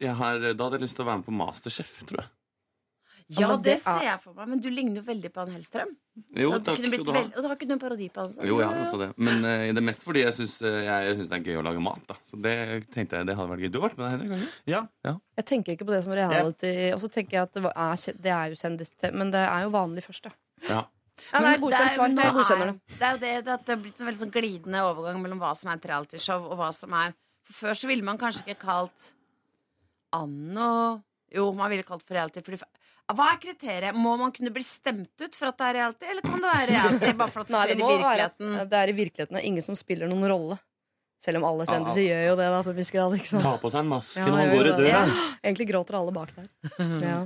jeg 0.00 0.10
har, 0.16 0.38
Da 0.54 0.64
hadde 0.64 0.78
jeg 0.80 0.88
lyst 0.88 0.96
til 0.96 1.04
å 1.04 1.08
være 1.12 1.18
med 1.20 1.26
på 1.28 1.36
Masterchef, 1.38 1.92
tror 2.08 2.18
jeg. 2.24 2.28
Ja, 3.30 3.48
men 3.48 3.62
det 3.62 3.64
det 3.72 3.80
ser 3.80 3.90
er- 3.90 4.02
jeg 4.04 4.20
for 4.20 4.34
meg, 4.34 4.48
men 4.48 4.60
du 4.60 4.68
ligner 4.68 4.96
jo 4.96 5.02
veldig 5.02 5.30
på 5.32 5.40
han 5.40 5.54
Hellstrøm. 5.54 5.96
Jo, 6.36 6.50
Så 6.52 6.58
takk 6.64 6.76
skal 6.76 7.04
du 7.04 7.12
ha. 7.12 7.20
Og 7.24 7.40
du 7.42 7.48
har 7.48 7.56
ikke 7.56 7.68
noen 7.70 7.80
parodi 7.80 8.08
på 8.12 8.20
han? 8.20 8.32
så- 8.34 8.44
Jo, 8.44 8.58
jeg 8.60 8.68
har 8.68 8.76
også 8.84 8.98
det. 8.98 9.18
Men 9.18 9.38
uh, 9.44 9.72
det 9.72 9.76
er 9.78 9.80
mest 9.80 10.02
fordi 10.04 10.20
jeg 10.24 10.34
syns 10.34 10.58
synes 10.60 11.28
det 11.28 11.38
er 11.38 11.44
gøy 11.44 11.56
å 11.56 11.64
lage 11.64 11.80
mat. 11.80 12.06
da 12.06 12.14
Så 12.30 12.36
det 12.42 12.90
tenkte 12.92 13.16
jeg 13.16 13.26
det 13.26 13.36
hadde 13.36 13.48
vært 13.48 13.60
gøy. 13.64 13.70
Du 13.72 13.80
har 13.80 13.88
vært 13.88 13.96
med 13.98 14.20
deg, 14.20 14.28
Henrik? 14.30 14.48
Ja. 14.66 14.82
Ja. 15.04 15.16
Jeg 15.38 15.44
tenker 15.46 15.72
ikke 15.72 15.86
på 15.88 15.94
det 15.96 16.04
som 16.04 16.12
reality. 16.12 16.92
Og 16.92 17.00
så 17.00 17.08
tenker 17.08 17.30
jeg 17.32 17.42
at 17.42 17.52
det, 17.54 17.62
var- 17.62 17.72
er, 17.76 17.96
det 17.96 18.32
er 18.32 18.46
jo 18.52 18.54
kjendis 18.60 18.92
men 19.14 19.30
det 19.30 19.40
er 19.48 19.62
jo 19.64 19.70
vanlig 19.70 20.04
først, 20.04 20.22
da. 20.28 20.30
Ja. 20.68 20.84
Ja, 21.32 21.38
det 21.40 21.48
er 21.56 21.60
godkjent 21.62 21.94
svar. 21.94 22.08
Jeg 22.12 22.34
godkjenner 22.34 22.68
er- 22.68 22.72
det. 22.72 22.80
Det 22.98 23.02
er 23.02 23.12
jo 23.12 23.18
det, 23.18 23.44
det 23.44 23.52
at 23.54 23.64
det 23.64 23.74
har 23.76 23.82
blitt 23.82 24.00
en 24.00 24.06
veldig 24.06 24.20
sånn 24.20 24.32
glidende 24.34 24.80
overgang 24.84 25.22
mellom 25.22 25.38
hva 25.40 25.56
som 25.56 25.70
er 25.70 25.74
et 25.76 25.86
realityshow, 25.88 26.44
og 26.50 26.58
hva 26.58 26.72
som 26.74 26.92
er 26.92 27.14
For 27.44 27.68
før 27.68 27.74
så 27.76 27.86
ville 27.86 28.02
man 28.02 28.18
kanskje 28.18 28.44
ikke 28.44 28.58
kalt 28.58 29.12
Anno 30.12 31.02
Jo, 31.34 31.52
man 31.52 31.70
ville 31.70 31.82
kalt 31.82 32.02
for 32.06 32.14
reality. 32.14 32.40
Fordi, 32.46 32.60
hva 33.12 33.26
er 33.34 33.40
kriteriet? 33.42 33.96
Må 34.00 34.14
man 34.16 34.32
kunne 34.32 34.52
bli 34.54 34.62
stemt 34.64 35.20
ut 35.20 35.34
for 35.36 35.50
at 35.50 35.58
det 35.60 35.66
er 35.66 35.74
reality, 35.80 36.06
eller 36.08 36.24
kan 36.24 36.38
det 36.40 36.52
være 36.52 36.68
reality 36.70 37.10
bare 37.18 37.32
for 37.34 37.44
at 37.44 37.50
det 37.50 37.58
skjer 37.58 37.74
i 37.74 37.80
virkeligheten? 37.82 38.54
være 38.54 38.70
det 38.70 38.78
er 38.80 38.92
i 38.92 38.96
virkeligheten. 38.96 39.36
Det 39.36 39.42
er 39.42 39.48
ingen 39.50 39.66
som 39.66 39.76
spiller 39.76 40.08
noen 40.08 40.24
rolle. 40.32 40.56
Selv 41.24 41.40
om 41.40 41.46
alle 41.48 41.64
kjendiser 41.68 42.04
gjør 42.04 42.24
jo 42.26 42.32
det. 42.40 42.48
da, 42.52 42.62
til 42.64 42.74
grad, 42.96 43.14
ikke 43.18 43.30
sant? 43.30 43.44
Ta 43.46 43.52
på 43.60 43.70
seg 43.72 43.84
en 43.84 43.92
maske 43.92 44.20
Ja, 44.20 44.26
når 44.28 44.36
man 44.40 44.50
går 44.52 44.66
i 44.66 44.72
døra. 44.80 44.88
Ja, 44.88 45.28
Egentlig 45.44 45.68
gråter 45.70 45.96
alle 46.00 46.16
bak 46.16 46.34
der. 46.36 46.50
Ja. 47.08 47.20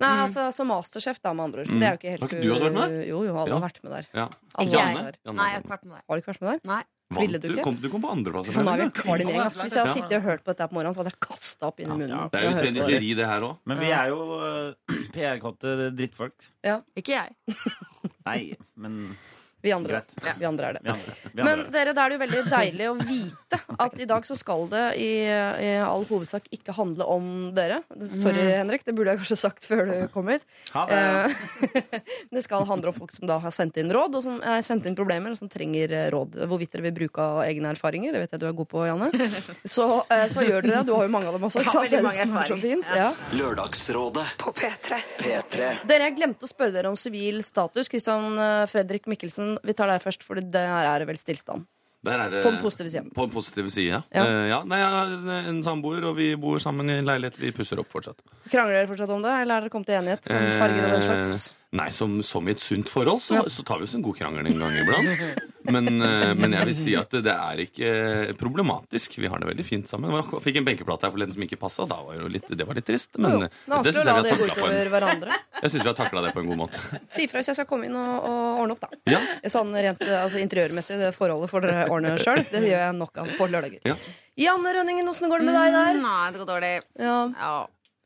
Nei, 0.00 0.10
altså, 0.24 0.48
som 0.52 0.66
Masterchef, 0.68 1.20
da, 1.22 1.32
med 1.34 1.44
andre 1.44 1.60
ord. 1.64 1.68
Mm. 1.70 1.78
Det 1.80 1.86
er 1.86 1.92
jo 1.94 1.98
ikke 2.00 2.10
helt 2.14 2.20
Har 2.24 2.28
ikke 2.28 2.42
du 2.42 2.52
hatt 2.54 2.62
vært 2.64 2.74
med 2.74 2.90
der? 2.94 3.06
Jo, 3.08 3.22
jo, 3.24 3.36
alle 3.36 3.48
Ja. 3.54 3.58
har 3.58 3.64
vært 3.68 3.78
med 3.84 3.92
der. 3.94 4.06
Ja. 4.14 4.26
Alle 4.54 4.68
Ikke 4.70 4.80
har 4.80 4.88
jeg. 4.88 4.96
vært 4.96 5.04
der. 5.04 5.18
Janne 5.24 5.36
Nei, 5.36 5.46
jeg 5.46 5.54
har 5.54 5.62
ikke 5.64 5.74
vært 5.74 5.84
med 5.84 5.94
der. 5.94 6.02
Har 6.08 6.14
du 6.14 6.20
ikke 6.24 6.32
vært 6.34 6.42
med 6.44 6.50
der? 6.54 6.60
Nei. 6.74 6.82
Ville 7.14 7.32
Vant 7.38 7.42
du 7.42 7.48
du? 7.48 7.54
ikke? 7.54 7.62
Kom, 7.64 7.74
du 7.84 7.88
kom 7.92 8.02
på 8.02 8.10
andreplass. 8.10 8.46
For 8.50 8.64
nå 8.64 8.72
er 8.74 8.80
vi 8.80 8.90
kvalm 8.96 9.28
gjeng. 9.28 9.40
ass. 9.44 9.60
Hvis 9.60 9.74
jeg 9.76 9.84
hadde 9.84 9.94
sittet 9.94 10.16
og 10.18 10.22
hørt 10.24 10.40
på 10.42 10.50
dette 10.50 10.62
her 10.64 10.68
på 10.72 10.74
morgenen, 10.74 10.94
så 10.96 11.02
hadde 11.04 11.12
jeg 11.12 11.20
kasta 11.20 11.66
opp 11.68 11.80
inn 11.80 11.90
i 11.92 11.98
munnen. 12.00 12.08
Ja, 12.16 12.28
Det 12.32 12.40
er 12.40 12.44
jo 12.48 12.56
kjendiseri, 12.64 13.10
det 13.14 13.26
her 13.28 13.40
òg. 13.44 13.58
Men 13.66 13.78
vi 13.78 13.90
er 13.92 14.08
jo 14.08 14.18
eh, 14.40 14.74
PR-kåte 15.14 15.76
drittfolk. 15.94 16.48
Ikke 16.96 17.12
jeg. 17.12 17.36
Nei, 18.26 18.56
men 18.76 19.16
Vi 19.64 19.72
andre, 19.72 20.02
ja. 20.20 20.34
vi 20.38 20.44
andre 20.44 20.68
er 20.68 20.76
det. 20.76 20.82
vi 20.84 20.92
andre. 20.92 21.14
Vi 21.32 21.44
Men 21.46 21.62
dere, 21.72 21.94
da 21.96 22.04
er 22.04 22.12
det 22.12 22.18
jo 22.18 22.22
veldig 22.24 22.42
deilig 22.52 22.88
å 22.90 22.94
vite 23.00 23.60
at 23.80 23.96
i 24.02 24.06
dag 24.10 24.26
så 24.28 24.36
skal 24.36 24.66
det 24.68 24.82
i, 25.00 25.10
i 25.24 25.70
all 25.80 26.04
hovedsak 26.08 26.50
ikke 26.52 26.74
handle 26.76 27.06
om 27.08 27.28
dere. 27.56 27.78
Sorry, 28.04 28.44
Henrik, 28.58 28.84
det 28.84 28.92
burde 28.96 29.14
jeg 29.14 29.22
kanskje 29.22 29.38
sagt 29.40 29.64
før 29.68 29.86
du 29.88 29.94
kom 30.12 30.28
hit. 30.32 30.44
Ha 30.74 30.84
det. 30.90 30.98
Eh, 31.00 32.00
det 32.34 32.42
skal 32.44 32.66
handle 32.68 32.92
om 32.92 32.96
folk 32.98 33.14
som 33.14 33.24
da 33.30 33.38
har 33.40 33.54
sendt 33.54 33.78
inn 33.80 33.92
råd, 33.94 34.18
og 34.18 34.24
som 34.26 34.36
har 34.44 34.60
sendt 34.66 34.84
inn 34.90 34.96
problemer, 34.98 35.32
og 35.32 35.40
som 35.40 35.48
trenger 35.52 35.94
eh, 35.96 36.06
råd. 36.12 36.36
Hvorvidt 36.50 36.74
dere 36.74 36.86
vil 36.90 36.96
bruke 36.98 37.24
av 37.24 37.40
egne 37.46 37.72
erfaringer, 37.72 38.12
det 38.14 38.24
vet 38.24 38.36
jeg 38.36 38.42
du 38.44 38.48
er 38.50 38.56
god 38.60 38.70
på, 38.74 38.84
Janne. 38.88 39.10
Så, 39.74 39.86
eh, 40.12 40.26
så 40.28 40.44
gjør 40.44 40.66
dere 40.66 40.82
det. 40.82 40.84
Du 40.90 40.94
har 40.96 41.06
jo 41.06 41.12
mange 41.14 41.30
av 41.30 41.38
dem 41.38 41.48
også, 41.48 41.62
ikke 41.64 41.70
Jeg 41.70 41.72
sant? 41.72 41.80
har 41.80 41.90
Det 41.90 41.98
er 41.98 42.04
veldig 42.04 42.10
mange 42.10 42.20
er 42.20 42.52
så 42.52 42.58
erfaringer. 42.58 42.66
fint. 42.68 42.92
Ja. 43.00 43.38
Lørdagsrådet 43.40 44.26
På 44.40 44.52
P3. 44.56 45.00
P3 45.22 45.70
Dere, 45.88 46.08
jeg 46.10 46.16
glemte 46.18 46.44
å 46.46 46.50
spørre 46.50 46.74
dere 46.74 46.92
om 46.92 46.98
sivil 46.98 47.40
status. 47.46 47.88
Kristian 47.92 48.36
Fredrik 48.70 49.08
Mikkelsen, 49.10 49.53
vi 49.62 49.76
tar 49.76 49.90
deg 49.92 50.02
først, 50.02 50.26
for 50.26 50.40
der 50.40 50.74
er 50.80 50.98
det 51.02 51.08
vel 51.08 51.20
stillstand. 51.20 51.66
Er 52.04 52.28
det, 52.28 52.42
På 52.44 52.50
den 52.52 52.60
positive 52.60 52.90
siden. 52.92 53.10
På 53.16 53.24
den 53.24 53.32
positive 53.32 53.70
siden, 53.72 54.02
ja. 54.12 54.24
Eh, 54.24 54.48
ja. 54.50 54.58
Nei, 54.68 54.78
jeg 54.82 54.88
har 54.92 55.44
en 55.48 55.62
samboer, 55.64 56.04
og 56.04 56.18
vi 56.18 56.34
bor 56.36 56.58
sammen 56.60 56.90
i 56.92 56.98
en 56.98 57.06
leilighet. 57.08 57.38
Vi 57.40 57.52
pusser 57.56 57.80
opp 57.80 57.88
fortsatt. 57.92 58.20
Krangler 58.52 58.76
dere 58.76 58.90
fortsatt 58.90 59.12
om 59.14 59.24
det, 59.24 59.32
eller 59.40 59.56
er 59.56 59.64
dere 59.64 59.72
kommet 59.72 59.88
til 59.88 59.96
enighet 59.96 60.28
om 60.28 60.44
farger 60.60 60.84
og 60.84 60.92
den 60.98 61.06
slags? 61.06 61.54
Nei, 61.74 61.88
som, 61.90 62.20
som 62.22 62.46
i 62.46 62.52
et 62.54 62.60
sunt 62.62 62.86
forhold, 62.92 63.18
så, 63.24 63.34
Ja. 63.34 63.42
så 63.50 63.64
tar 63.66 63.80
vi 63.80 63.88
oss 63.88 63.94
en 63.98 64.02
god 64.04 64.14
krangel 64.18 64.46
en 64.46 64.60
gang 64.62 64.76
iblant. 64.78 65.40
Men, 65.64 65.88
eh, 66.04 66.34
men 66.38 66.52
jeg 66.52 66.68
vil 66.68 66.76
si 66.76 66.92
at 66.94 67.10
det 67.24 67.32
er 67.32 67.62
ikke 67.64 68.34
problematisk. 68.38 69.16
Vi 69.18 69.26
har 69.32 69.40
det 69.42 69.48
veldig 69.48 69.64
fint 69.66 69.88
sammen. 69.90 70.12
Jeg 70.12 70.42
fikk 70.44 70.58
en 70.60 70.66
benkeplate 70.68 71.08
her 71.08 71.14
forleden 71.16 71.34
som 71.34 71.42
ikke 71.46 71.58
passa. 71.58 71.86
Da 71.90 71.98
var 72.04 72.14
det, 72.14 72.20
jo 72.22 72.30
litt, 72.36 72.46
det 72.60 72.66
var 72.68 72.78
litt 72.78 72.86
trist. 72.86 73.16
Men 73.18 73.32
Jo, 73.32 73.40
det 73.40 73.48
er 73.48 73.72
vanskelig 73.74 73.94
å 73.94 74.04
jeg 74.04 74.06
la 74.10 74.16
det 74.22 74.36
gå 74.38 74.48
utover 74.52 74.90
hverandre. 74.94 75.38
Jeg 75.64 75.72
syns 75.72 75.82
vi 75.82 75.88
har 75.90 75.96
takla 75.98 76.22
det 76.28 76.32
på 76.36 76.42
en 76.44 76.50
god 76.52 76.60
måte. 76.62 76.82
Si 77.10 77.24
ifra 77.26 77.40
hvis 77.40 77.50
jeg 77.50 77.58
skal 77.58 77.66
komme 77.70 77.88
inn 77.88 77.96
og, 77.98 78.12
og 78.28 78.62
ordne 78.62 78.76
opp, 78.76 78.84
da. 78.84 79.02
Ja, 79.16 79.22
Sånn 79.50 79.72
rent 79.74 80.02
altså, 80.04 80.38
interiørmessig, 80.44 80.98
det 81.00 81.10
forholdet 81.16 81.50
får 81.50 81.66
dere 81.66 81.86
ordne 81.90 82.14
sjøl. 82.22 82.44
Det 82.52 82.60
gjør 82.68 82.84
jeg 82.84 82.98
nok 83.00 83.22
av 83.24 83.32
på 83.38 83.48
lørdager. 83.50 83.80
Ja. 83.88 83.96
Janne 84.44 84.74
Rønningen, 84.78 85.08
åssen 85.10 85.30
går 85.32 85.42
det 85.42 85.48
med 85.50 85.58
deg 85.58 85.74
der? 85.80 85.98
Nei, 86.02 86.24
det 86.34 86.42
går 86.44 86.50
dårlig. 86.54 86.74
Ja. 87.00 87.18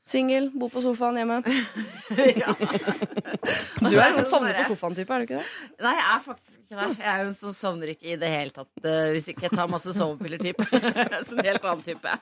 Ja. 0.08 0.12
Singel, 0.12 0.48
bo 0.56 0.70
på 0.72 0.80
sofaen 0.80 1.18
hjemme. 1.20 1.42
Du 3.88 3.94
er 3.96 4.10
en 4.10 4.24
sovner 4.26 4.56
på 4.56 4.64
sofaen-type, 4.72 5.12
er 5.14 5.22
du 5.22 5.26
ikke 5.26 5.38
det? 5.38 5.46
Nei, 5.84 5.92
jeg 5.96 6.06
er 6.10 6.22
faktisk 6.24 6.56
ikke 6.58 6.76
det. 6.78 6.88
Jeg 6.98 7.08
er 7.12 7.20
jo 7.22 7.28
en 7.28 7.36
som 7.38 7.52
sovner 7.54 7.92
ikke 7.92 8.08
i 8.12 8.16
det 8.20 8.30
hele 8.32 8.52
tatt. 8.54 8.70
eh, 8.82 9.10
hvis 9.14 9.28
ikke 9.32 9.46
jeg 9.46 9.54
tar 9.54 9.70
masse 9.70 9.92
sovepiller-type. 9.96 10.66
Så 11.28 11.36
en 11.36 11.44
helt 11.46 11.68
annen 11.70 11.84
type. 11.86 12.14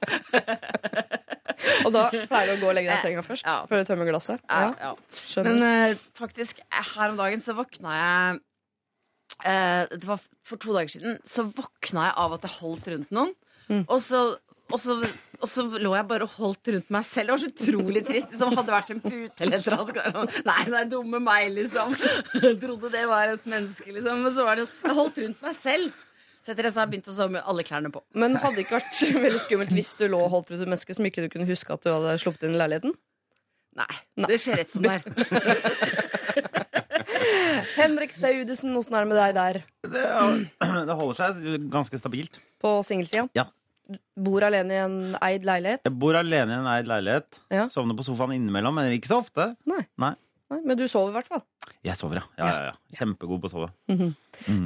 Og 1.86 1.90
da 1.94 2.04
pleier 2.12 2.50
du 2.50 2.54
å 2.56 2.60
gå 2.60 2.68
og 2.70 2.76
legge 2.76 2.90
deg 2.90 2.98
i 2.98 3.02
senga 3.02 3.24
først? 3.26 3.46
Ja. 3.46 3.62
Før 3.70 3.82
du 3.82 3.88
tømmer 3.88 4.10
glasset? 4.10 4.44
Ja, 4.50 4.70
ja. 4.82 4.92
Skjønner. 5.22 5.56
Men 5.56 5.94
uh, 5.94 6.06
faktisk, 6.18 6.60
eh, 6.66 6.92
her 6.94 7.14
om 7.14 7.20
dagen 7.20 7.42
så 7.42 7.56
våkna 7.56 7.96
jeg 7.96 8.40
uh, 9.46 9.82
Det 9.96 10.04
var 10.06 10.22
for 10.46 10.62
to 10.62 10.76
dager 10.76 10.92
siden. 10.92 11.18
Så 11.26 11.46
våkna 11.48 12.10
jeg 12.10 12.18
av 12.26 12.36
at 12.36 12.46
jeg 12.46 12.58
holdt 12.60 12.90
rundt 12.92 13.14
noen. 13.16 13.32
Og, 13.82 13.98
så, 14.04 14.26
og, 14.70 14.78
så, 14.78 15.00
og 15.40 15.50
så 15.50 15.64
lå 15.66 15.92
jeg 15.96 16.06
bare 16.08 16.26
og 16.26 16.34
holdt 16.38 16.70
rundt 16.74 16.90
meg 16.94 17.06
selv. 17.08 17.28
Det 17.28 17.34
var 17.34 17.42
så 17.42 17.50
utrolig 17.52 18.02
trist. 18.06 18.34
Som 18.38 18.54
hadde 18.56 18.74
vært 18.74 18.92
en 18.94 19.02
pute 19.04 19.46
eller 19.46 19.60
et 19.60 19.68
eller 19.68 20.18
annet. 20.22 20.40
Nei, 20.46 20.62
nei, 20.72 20.84
dumme 20.90 21.18
meg, 21.22 21.50
liksom. 21.56 21.94
Jeg 22.40 22.58
trodde 22.62 22.92
det 22.94 23.04
var 23.10 23.24
et 23.34 23.46
menneske, 23.50 23.88
liksom. 23.92 24.14
Men 24.24 24.32
så 24.36 24.42
var 24.46 24.60
det 24.60 24.64
Jeg 24.68 24.98
holdt 25.00 25.16
rundt 25.24 25.46
meg 25.46 25.56
selv. 25.58 26.02
Så 26.46 26.52
etter 26.54 26.68
det 26.68 26.70
så 26.70 26.78
har 26.78 26.86
jeg 26.86 26.92
begynt 26.94 27.10
å 27.10 27.16
sove 27.16 27.34
med 27.34 27.48
alle 27.50 27.64
klærne 27.66 27.90
på. 27.90 28.00
Men 28.14 28.38
hadde 28.38 28.60
det 28.60 28.64
ikke 28.68 28.78
vært 28.78 29.00
veldig 29.26 29.42
skummelt 29.42 29.72
hvis 29.74 29.92
du 29.98 30.04
lå 30.12 30.20
og 30.22 30.30
holdt 30.36 30.52
rundt 30.52 30.62
et 30.62 30.70
menneske 30.70 30.94
som 30.94 31.08
ikke 31.08 31.24
du 31.24 31.28
kunne 31.32 31.48
huske 31.48 31.74
at 31.74 31.82
du 31.82 31.90
hadde 31.90 32.14
sluppet 32.22 32.46
inn 32.46 32.54
i 32.54 32.60
leiligheten? 32.60 32.94
Nei. 33.76 33.94
Det 34.30 34.38
skjer 34.40 34.56
rett 34.62 34.70
som 34.72 34.86
det 34.86 34.92
er. 35.00 35.06
Henrik 37.76 38.12
Staudesen, 38.14 38.76
åssen 38.78 38.94
er 38.96 39.04
det 39.04 39.10
med 39.10 39.18
deg 39.18 39.34
der? 39.36 39.58
Det, 39.90 40.04
det 40.88 40.94
holder 41.02 41.16
seg 41.18 41.32
ganske 41.72 41.98
stabilt. 42.00 42.34
På 42.62 42.68
singelsida? 42.86 43.26
Ja. 43.36 43.44
Bor 44.16 44.44
alene 44.46 44.74
i 44.74 44.78
en 44.82 45.16
eid 45.22 45.44
leilighet? 45.46 45.84
Jeg 45.86 45.94
bor 46.00 46.16
alene 46.18 46.54
i 46.54 46.60
en 46.60 46.70
eid 46.72 46.88
leilighet. 46.90 47.40
Ja. 47.54 47.66
Sovner 47.70 47.96
på 47.98 48.06
sofaen 48.06 48.34
innimellom, 48.36 48.74
men 48.78 48.94
ikke 48.96 49.12
så 49.12 49.20
ofte. 49.22 49.52
Nei. 49.68 49.84
Nei. 50.02 50.14
Nei, 50.46 50.60
men 50.62 50.78
du 50.78 50.84
sover 50.86 51.10
i 51.10 51.16
hvert 51.16 51.28
fall. 51.30 51.42
Jeg 51.82 51.98
sover, 51.98 52.20
ja. 52.20 52.26
ja, 52.38 52.48
ja, 52.50 52.66
ja. 52.68 52.98
Kjempegod 52.98 53.40
på 53.42 53.48
å 53.48 53.50
sove. 53.50 53.70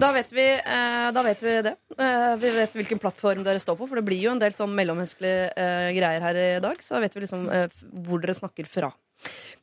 Da 0.01 0.11
vet 0.13 0.33
vi, 0.37 0.45
eh, 0.61 1.07
da 1.17 1.23
vet 1.25 1.41
vi 1.45 1.55
det. 1.65 1.73
Eh, 1.97 2.33
vi 2.41 2.51
vet 2.59 2.77
hvilken 2.77 3.01
plattform 3.01 3.45
dere 3.47 3.63
står 3.63 3.79
på, 3.79 3.89
for 3.89 4.01
det 4.01 4.05
blir 4.05 4.21
jo 4.21 4.35
en 4.35 4.43
del 4.43 4.53
sånn 4.53 4.75
mellommenneskelige 4.77 5.47
eh, 5.57 5.89
greier 5.97 6.27
her 6.27 6.41
i 6.41 6.49
dag. 6.65 6.85
Så 6.85 6.99
da 6.99 7.05
vet 7.05 7.17
vi 7.17 7.25
liksom 7.25 7.49
eh, 7.49 7.81
hvor 8.05 8.21
dere 8.21 8.37
snakker 8.37 8.69
fra. 8.69 8.93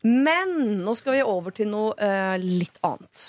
Men 0.05 0.81
nå 0.81 0.97
skal 0.97 1.19
vi 1.19 1.25
over 1.25 1.53
til 1.53 1.69
noe 1.69 1.93
eh, 2.01 2.33
litt 2.41 2.81
annet. 2.85 3.27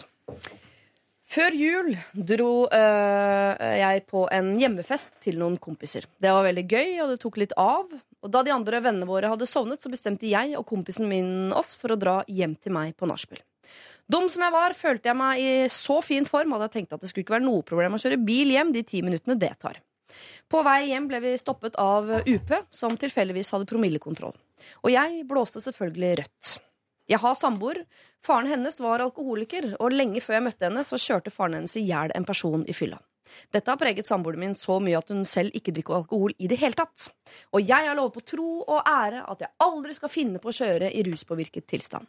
Før 1.28 1.52
jul 1.52 1.90
dro 2.14 2.52
øh, 2.72 3.64
jeg 3.76 4.04
på 4.08 4.22
en 4.32 4.54
hjemmefest 4.56 5.10
til 5.20 5.36
noen 5.40 5.58
kompiser. 5.60 6.06
Det 6.16 6.32
var 6.32 6.46
veldig 6.46 6.64
gøy, 6.64 6.94
og 7.04 7.10
det 7.12 7.18
tok 7.20 7.36
litt 7.42 7.52
av. 7.60 7.90
Og 8.24 8.32
da 8.32 8.40
de 8.46 8.54
andre 8.54 8.80
vennene 8.80 9.08
våre 9.08 9.28
hadde 9.28 9.46
sovnet, 9.46 9.82
så 9.84 9.92
bestemte 9.92 10.30
jeg 10.30 10.56
og 10.56 10.64
kompisen 10.70 11.08
min 11.10 11.52
oss 11.52 11.74
for 11.78 11.92
å 11.92 11.98
dra 12.00 12.22
hjem 12.32 12.56
til 12.56 12.72
meg 12.74 12.96
på 12.96 13.08
nachspiel. 13.10 13.42
Dum 14.08 14.30
som 14.32 14.40
jeg 14.40 14.54
var, 14.54 14.72
følte 14.72 15.10
jeg 15.10 15.18
meg 15.20 15.42
i 15.42 15.50
så 15.68 15.98
fin 16.00 16.24
form 16.24 16.54
at 16.56 16.64
jeg 16.64 16.78
tenkte 16.78 16.96
at 16.96 17.04
det 17.04 17.10
skulle 17.10 17.26
ikke 17.26 17.36
være 17.36 17.44
noe 17.44 17.66
problem 17.66 17.98
å 17.98 18.00
kjøre 18.00 18.20
bil 18.24 18.54
hjem 18.54 18.72
de 18.72 18.82
ti 18.88 19.02
minuttene 19.04 19.36
det 19.36 19.52
tar. 19.60 19.82
På 20.48 20.62
vei 20.64 20.86
hjem 20.88 21.10
ble 21.10 21.20
vi 21.20 21.34
stoppet 21.36 21.76
av 21.76 22.08
UP, 22.24 22.54
som 22.72 22.96
tilfeldigvis 22.96 23.52
hadde 23.52 23.68
promillekontroll. 23.68 24.32
Og 24.80 24.90
jeg 24.94 25.28
blåste 25.28 25.60
selvfølgelig 25.60 26.14
rødt. 26.22 26.54
Jeg 27.08 27.22
har 27.22 27.36
samboer. 27.38 27.84
Faren 28.24 28.50
hennes 28.50 28.80
var 28.84 29.00
alkoholiker, 29.00 29.74
og 29.80 29.94
lenge 29.94 30.20
før 30.20 30.38
jeg 30.38 30.46
møtte 30.48 30.68
henne, 30.68 30.84
så 30.84 31.00
kjørte 31.00 31.32
faren 31.32 31.56
hennes 31.56 31.76
i 31.80 31.86
hjel 31.88 32.12
en 32.14 32.26
person 32.28 32.66
i 32.68 32.76
fylla. 32.76 33.00
Dette 33.52 33.70
har 33.70 33.80
preget 33.80 34.08
samboeren 34.08 34.40
min 34.40 34.54
så 34.56 34.78
mye 34.80 34.98
at 34.98 35.10
hun 35.12 35.24
selv 35.28 35.56
ikke 35.56 35.74
drikker 35.76 35.98
alkohol 35.98 36.34
i 36.40 36.48
det 36.50 36.60
hele 36.60 36.76
tatt. 36.76 37.10
Og 37.52 37.60
jeg 37.64 37.88
har 37.88 37.96
lovet 37.96 38.16
på 38.16 38.24
tro 38.34 38.52
og 38.62 38.78
ære 38.88 39.24
at 39.28 39.44
jeg 39.44 39.54
aldri 39.64 39.96
skal 39.96 40.12
finne 40.12 40.40
på 40.42 40.48
å 40.48 40.56
kjøre 40.60 40.88
i 40.92 41.04
ruspåvirket 41.08 41.68
tilstand. 41.68 42.08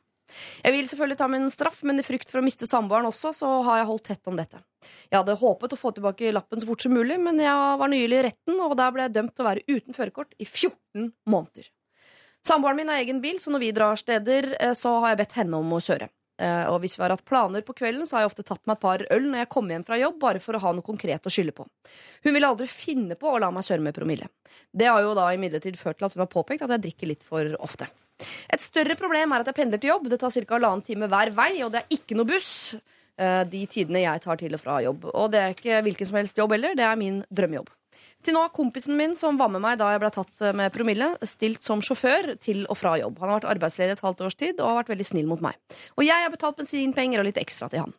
Jeg 0.62 0.76
vil 0.76 0.86
selvfølgelig 0.86 1.18
ta 1.18 1.28
min 1.32 1.48
straff, 1.50 1.80
men 1.88 2.00
i 2.00 2.06
frykt 2.06 2.30
for 2.30 2.42
å 2.42 2.46
miste 2.46 2.68
samboeren 2.70 3.08
også, 3.10 3.32
så 3.34 3.50
har 3.66 3.82
jeg 3.82 3.90
holdt 3.90 4.06
tett 4.12 4.30
om 4.30 4.38
dette. 4.38 4.62
Jeg 5.10 5.18
hadde 5.18 5.40
håpet 5.42 5.74
å 5.74 5.80
få 5.80 5.92
tilbake 5.96 6.34
lappen 6.36 6.62
så 6.62 6.70
fort 6.70 6.86
som 6.86 6.94
mulig, 6.94 7.18
men 7.24 7.42
jeg 7.42 7.80
var 7.82 7.90
nylig 7.92 8.20
i 8.20 8.24
retten, 8.30 8.60
og 8.62 8.78
der 8.78 8.94
ble 8.94 9.08
jeg 9.08 9.16
dømt 9.18 9.34
til 9.34 9.46
å 9.46 9.50
være 9.50 9.66
uten 9.72 9.98
førerkort 9.98 10.38
i 10.38 10.46
14 10.46 11.10
måneder. 11.34 11.72
Samboeren 12.50 12.80
min 12.80 12.90
har 12.90 13.04
egen 13.04 13.20
bil, 13.22 13.38
så 13.38 13.52
når 13.54 13.62
vi 13.62 13.76
drar 13.78 14.00
steder, 14.00 14.56
eh, 14.60 14.74
så 14.74 14.96
har 15.04 15.14
jeg 15.14 15.22
bedt 15.22 15.38
henne 15.38 15.60
om 15.62 15.76
å 15.76 15.82
kjøre. 15.86 16.08
Eh, 16.40 16.66
Og 16.72 16.80
hvis 16.82 16.96
vi 16.98 17.04
har 17.04 17.14
hatt 17.14 17.26
planer 17.28 17.62
på 17.68 17.76
kvelden, 17.78 18.08
så 18.08 18.16
har 18.16 18.24
jeg 18.24 18.32
ofte 18.32 18.46
tatt 18.48 18.66
meg 18.66 18.78
et 18.78 18.82
par 18.82 19.04
øl 19.12 19.26
når 19.28 19.44
jeg 19.44 19.50
kommer 19.54 19.76
hjem 19.76 19.86
fra 19.86 20.00
jobb, 20.00 20.20
bare 20.20 20.42
for 20.42 20.58
å 20.58 20.62
ha 20.64 20.72
noe 20.74 20.86
konkret 20.86 21.28
å 21.28 21.34
skylde 21.34 21.54
på. 21.54 21.68
Hun 22.24 22.34
ville 22.34 22.48
aldri 22.48 22.66
finne 22.72 23.20
på 23.20 23.30
å 23.30 23.40
la 23.44 23.52
meg 23.52 23.68
kjøre 23.68 23.86
med 23.86 23.94
promille. 23.94 24.30
Det 24.74 24.88
har 24.90 25.02
jo 25.04 25.14
da 25.14 25.28
imidlertid 25.36 25.78
ført 25.78 26.00
til 26.00 26.08
at 26.08 26.16
hun 26.16 26.24
har 26.26 26.32
påpekt 26.32 26.64
at 26.66 26.74
jeg 26.74 26.86
drikker 26.88 27.12
litt 27.12 27.24
for 27.28 27.54
ofte. 27.60 27.90
Et 28.50 28.62
større 28.64 28.96
problem 29.00 29.32
er 29.32 29.44
at 29.44 29.52
jeg 29.52 29.60
pendler 29.60 29.80
til 29.84 29.94
jobb. 29.94 30.10
Det 30.10 30.20
tar 30.20 30.32
ca. 30.34 30.56
halvannen 30.56 30.86
time 30.86 31.08
hver 31.12 31.30
vei, 31.36 31.52
og 31.64 31.72
det 31.76 31.84
er 31.84 32.00
ikke 32.00 32.18
noe 32.18 32.26
buss 32.26 32.74
eh, 32.74 33.44
de 33.46 33.66
tidene 33.68 34.02
jeg 34.08 34.24
tar 34.26 34.42
til 34.42 34.56
og 34.58 34.64
fra 34.64 34.80
jobb. 34.82 35.06
Og 35.14 35.30
det 35.32 35.44
er 35.44 35.54
ikke 35.54 35.84
hvilken 35.86 36.10
som 36.10 36.18
helst 36.18 36.40
jobb 36.42 36.56
heller, 36.58 36.74
det 36.76 36.88
er 36.88 36.98
min 37.00 37.22
drømmejobb. 37.30 37.70
Til 38.20 38.36
nå 38.36 38.42
har 38.44 38.52
kompisen 38.52 38.98
min 39.00 39.14
som 39.16 39.38
var 39.40 39.48
med 39.54 39.64
meg 39.64 39.78
da 39.80 39.94
jeg 39.94 40.02
ble 40.02 40.10
tatt 40.12 40.44
med 40.58 40.74
promille, 40.76 41.14
stilt 41.24 41.64
som 41.64 41.80
sjåfør 41.84 42.34
til 42.44 42.66
og 42.68 42.76
fra 42.76 42.98
jobb. 43.00 43.16
Han 43.22 43.32
har 43.32 43.40
vært 43.40 43.52
arbeidsledig 43.54 43.96
et 43.96 44.04
halvt 44.04 44.24
års 44.28 44.36
tid 44.40 44.60
og 44.60 44.68
har 44.68 44.80
vært 44.82 44.92
veldig 44.92 45.08
snill 45.08 45.30
mot 45.30 45.44
meg. 45.44 45.56
Og 45.96 46.04
jeg 46.04 46.26
har 46.26 46.34
betalt 46.34 46.60
bensinpenger 46.60 47.22
og 47.22 47.30
litt 47.30 47.40
ekstra 47.40 47.70
til 47.72 47.86
han. 47.86 47.96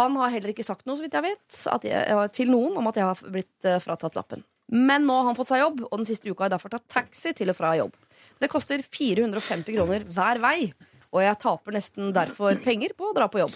Han 0.00 0.18
har 0.18 0.32
heller 0.34 0.50
ikke 0.50 0.66
sagt 0.66 0.82
noe, 0.88 0.98
så 0.98 1.06
vidt 1.06 1.14
jeg 1.14 1.28
vet, 1.28 1.60
jeg, 1.86 2.02
eh, 2.02 2.24
til 2.34 2.50
noen 2.50 2.80
om 2.80 2.90
at 2.90 2.98
jeg 2.98 3.06
har 3.06 3.22
blitt 3.22 3.68
eh, 3.68 3.78
fratatt 3.82 4.18
lappen. 4.18 4.42
Men 4.72 5.04
nå 5.06 5.14
har 5.18 5.28
han 5.28 5.36
fått 5.36 5.52
seg 5.52 5.60
jobb, 5.62 5.82
og 5.84 5.98
den 6.00 6.08
siste 6.08 6.30
uka 6.30 6.42
har 6.42 6.50
jeg 6.50 6.56
derfor 6.56 6.72
tatt 6.72 6.88
taxi 6.90 7.34
til 7.36 7.52
og 7.52 7.58
fra 7.58 7.74
jobb. 7.76 7.94
Det 8.40 8.50
koster 8.50 8.82
450 8.82 9.76
kroner 9.76 10.06
hver 10.10 10.40
vei, 10.42 10.72
og 11.12 11.20
jeg 11.22 11.38
taper 11.44 11.76
nesten 11.76 12.10
derfor 12.16 12.56
penger 12.64 12.96
på 12.96 13.10
å 13.10 13.14
dra 13.14 13.28
på 13.30 13.42
jobb. 13.42 13.54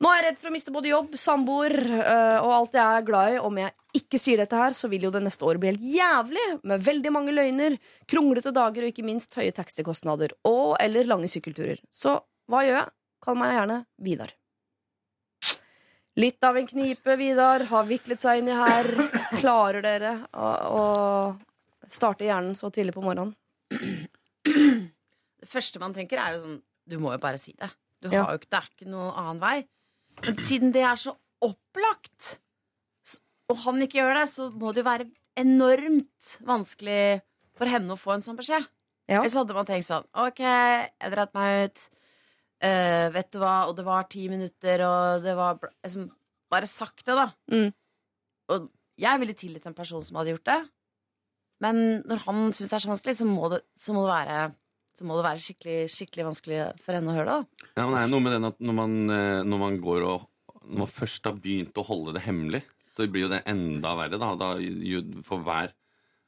Nå 0.00 0.08
er 0.08 0.16
jeg 0.22 0.24
redd 0.30 0.38
for 0.40 0.48
å 0.48 0.52
miste 0.54 0.72
både 0.72 0.88
jobb, 0.88 1.16
samboer 1.20 1.74
øh, 1.76 2.38
og 2.40 2.52
alt 2.56 2.76
jeg 2.78 2.84
er 3.00 3.04
glad 3.04 3.34
i. 3.34 3.38
Om 3.44 3.58
jeg 3.60 3.74
ikke 4.00 4.20
sier 4.22 4.40
dette 4.40 4.56
her, 4.56 4.72
så 4.76 4.88
vil 4.88 5.02
jo 5.04 5.10
det 5.12 5.20
neste 5.26 5.44
året 5.44 5.60
bli 5.60 5.68
helt 5.74 5.82
jævlig, 5.84 6.44
med 6.70 6.84
veldig 6.86 7.10
mange 7.12 7.34
løgner, 7.36 7.76
kronglete 8.08 8.52
dager 8.56 8.86
og 8.86 8.92
ikke 8.94 9.04
minst 9.04 9.34
høye 9.36 9.52
taxikostnader. 9.52 10.32
Og 10.48 10.76
eller 10.80 11.04
lange 11.10 11.28
sykkelturer. 11.28 11.82
Så 11.92 12.14
hva 12.48 12.62
gjør 12.64 12.78
jeg? 12.78 12.92
Kall 13.20 13.36
meg 13.36 13.52
gjerne 13.52 13.76
Vidar. 14.00 14.32
Litt 16.20 16.44
av 16.48 16.56
en 16.58 16.66
knipe, 16.70 17.16
Vidar. 17.20 17.66
Har 17.68 17.84
viklet 17.88 18.20
seg 18.24 18.40
inni 18.40 18.56
her. 18.56 18.88
Klarer 19.42 19.84
dere 19.84 20.14
å, 20.32 20.48
å 20.80 21.90
starte 21.92 22.24
hjernen 22.24 22.56
så 22.58 22.70
tidlig 22.72 22.96
på 22.96 23.04
morgenen? 23.04 23.36
Det 24.40 25.48
første 25.48 25.80
man 25.82 25.92
tenker, 25.96 26.20
er 26.20 26.34
jo 26.38 26.40
sånn 26.46 26.56
Du 26.88 26.96
må 27.00 27.12
jo 27.14 27.20
bare 27.22 27.38
si 27.40 27.52
det. 27.60 27.68
Du 28.00 28.08
har 28.08 28.16
Ja. 28.16 28.24
jo 28.32 28.40
ikke, 28.40 28.48
det 28.50 28.58
er 28.62 28.68
ikke 28.72 28.88
noen 28.90 29.12
annen 29.12 29.40
vei. 29.44 29.58
Men 30.26 30.40
siden 30.44 30.74
det 30.74 30.84
er 30.84 30.98
så 31.00 31.14
opplagt, 31.44 32.36
og 33.50 33.58
han 33.64 33.80
ikke 33.82 34.00
gjør 34.00 34.20
det, 34.20 34.26
så 34.30 34.50
må 34.52 34.72
det 34.72 34.82
jo 34.82 34.90
være 34.90 35.08
enormt 35.40 36.34
vanskelig 36.46 37.22
for 37.58 37.70
henne 37.70 37.94
å 37.94 38.00
få 38.00 38.14
en 38.14 38.24
sånn 38.24 38.38
beskjed. 38.38 38.66
Ja. 39.10 39.20
Ellers 39.20 39.36
hadde 39.40 39.56
man 39.56 39.66
tenkt 39.66 39.88
sånn 39.88 40.06
OK, 40.22 40.42
jeg 40.44 41.12
dreit 41.14 41.32
meg 41.34 41.64
ut. 41.64 41.86
Uh, 42.60 43.08
vet 43.14 43.30
du 43.32 43.38
hva, 43.40 43.54
og 43.70 43.74
det 43.78 43.86
var 43.86 44.04
ti 44.12 44.26
minutter, 44.30 44.84
og 44.84 45.24
det 45.24 45.32
var 45.38 45.56
liksom, 45.80 46.10
Bare 46.50 46.66
sagt 46.66 47.04
det, 47.06 47.14
da. 47.14 47.28
Mm. 47.54 47.68
Og 48.50 48.64
jeg 48.98 49.20
ville 49.22 49.34
tilgitt 49.38 49.68
en 49.70 49.76
person 49.76 50.02
som 50.02 50.16
hadde 50.18 50.32
gjort 50.32 50.48
det. 50.48 50.56
Men 51.62 51.76
når 52.10 52.24
han 52.24 52.40
syns 52.50 52.72
det 52.72 52.74
er 52.74 52.82
så 52.82 52.90
vanskelig, 52.90 53.14
så 53.20 53.26
må 53.28 53.50
det, 53.52 53.60
så 53.78 53.94
må 53.94 54.02
det 54.02 54.16
være 54.16 54.40
så 55.00 55.06
må 55.08 55.16
det 55.16 55.24
være 55.24 55.40
skikkelig, 55.40 55.78
skikkelig 55.88 56.26
vanskelig 56.28 56.58
for 56.84 56.92
henne 56.98 57.08
å 57.08 57.16
høre 57.16 57.38
det. 57.40 57.66
Ja, 57.78 57.86
men 57.88 57.94
det 57.96 58.02
er 58.04 58.10
noe 58.12 58.24
med 58.26 58.34
den 58.36 58.48
at 58.50 58.58
når 58.60 58.76
man, 58.76 58.96
eh, 59.16 59.40
når 59.48 59.62
man 59.64 59.80
går 59.80 60.04
og 60.10 60.26
Når 60.70 60.78
man 60.84 60.90
først 60.92 61.24
har 61.24 61.32
begynt 61.40 61.78
å 61.80 61.82
holde 61.88 62.12
det 62.14 62.20
hemmelig, 62.22 62.60
så 62.94 63.06
blir 63.10 63.24
jo 63.24 63.30
det 63.32 63.40
enda 63.48 63.94
verre, 63.96 64.18
da. 64.20 64.28
da 64.38 64.50
for 65.26 65.40
hver 65.42 65.72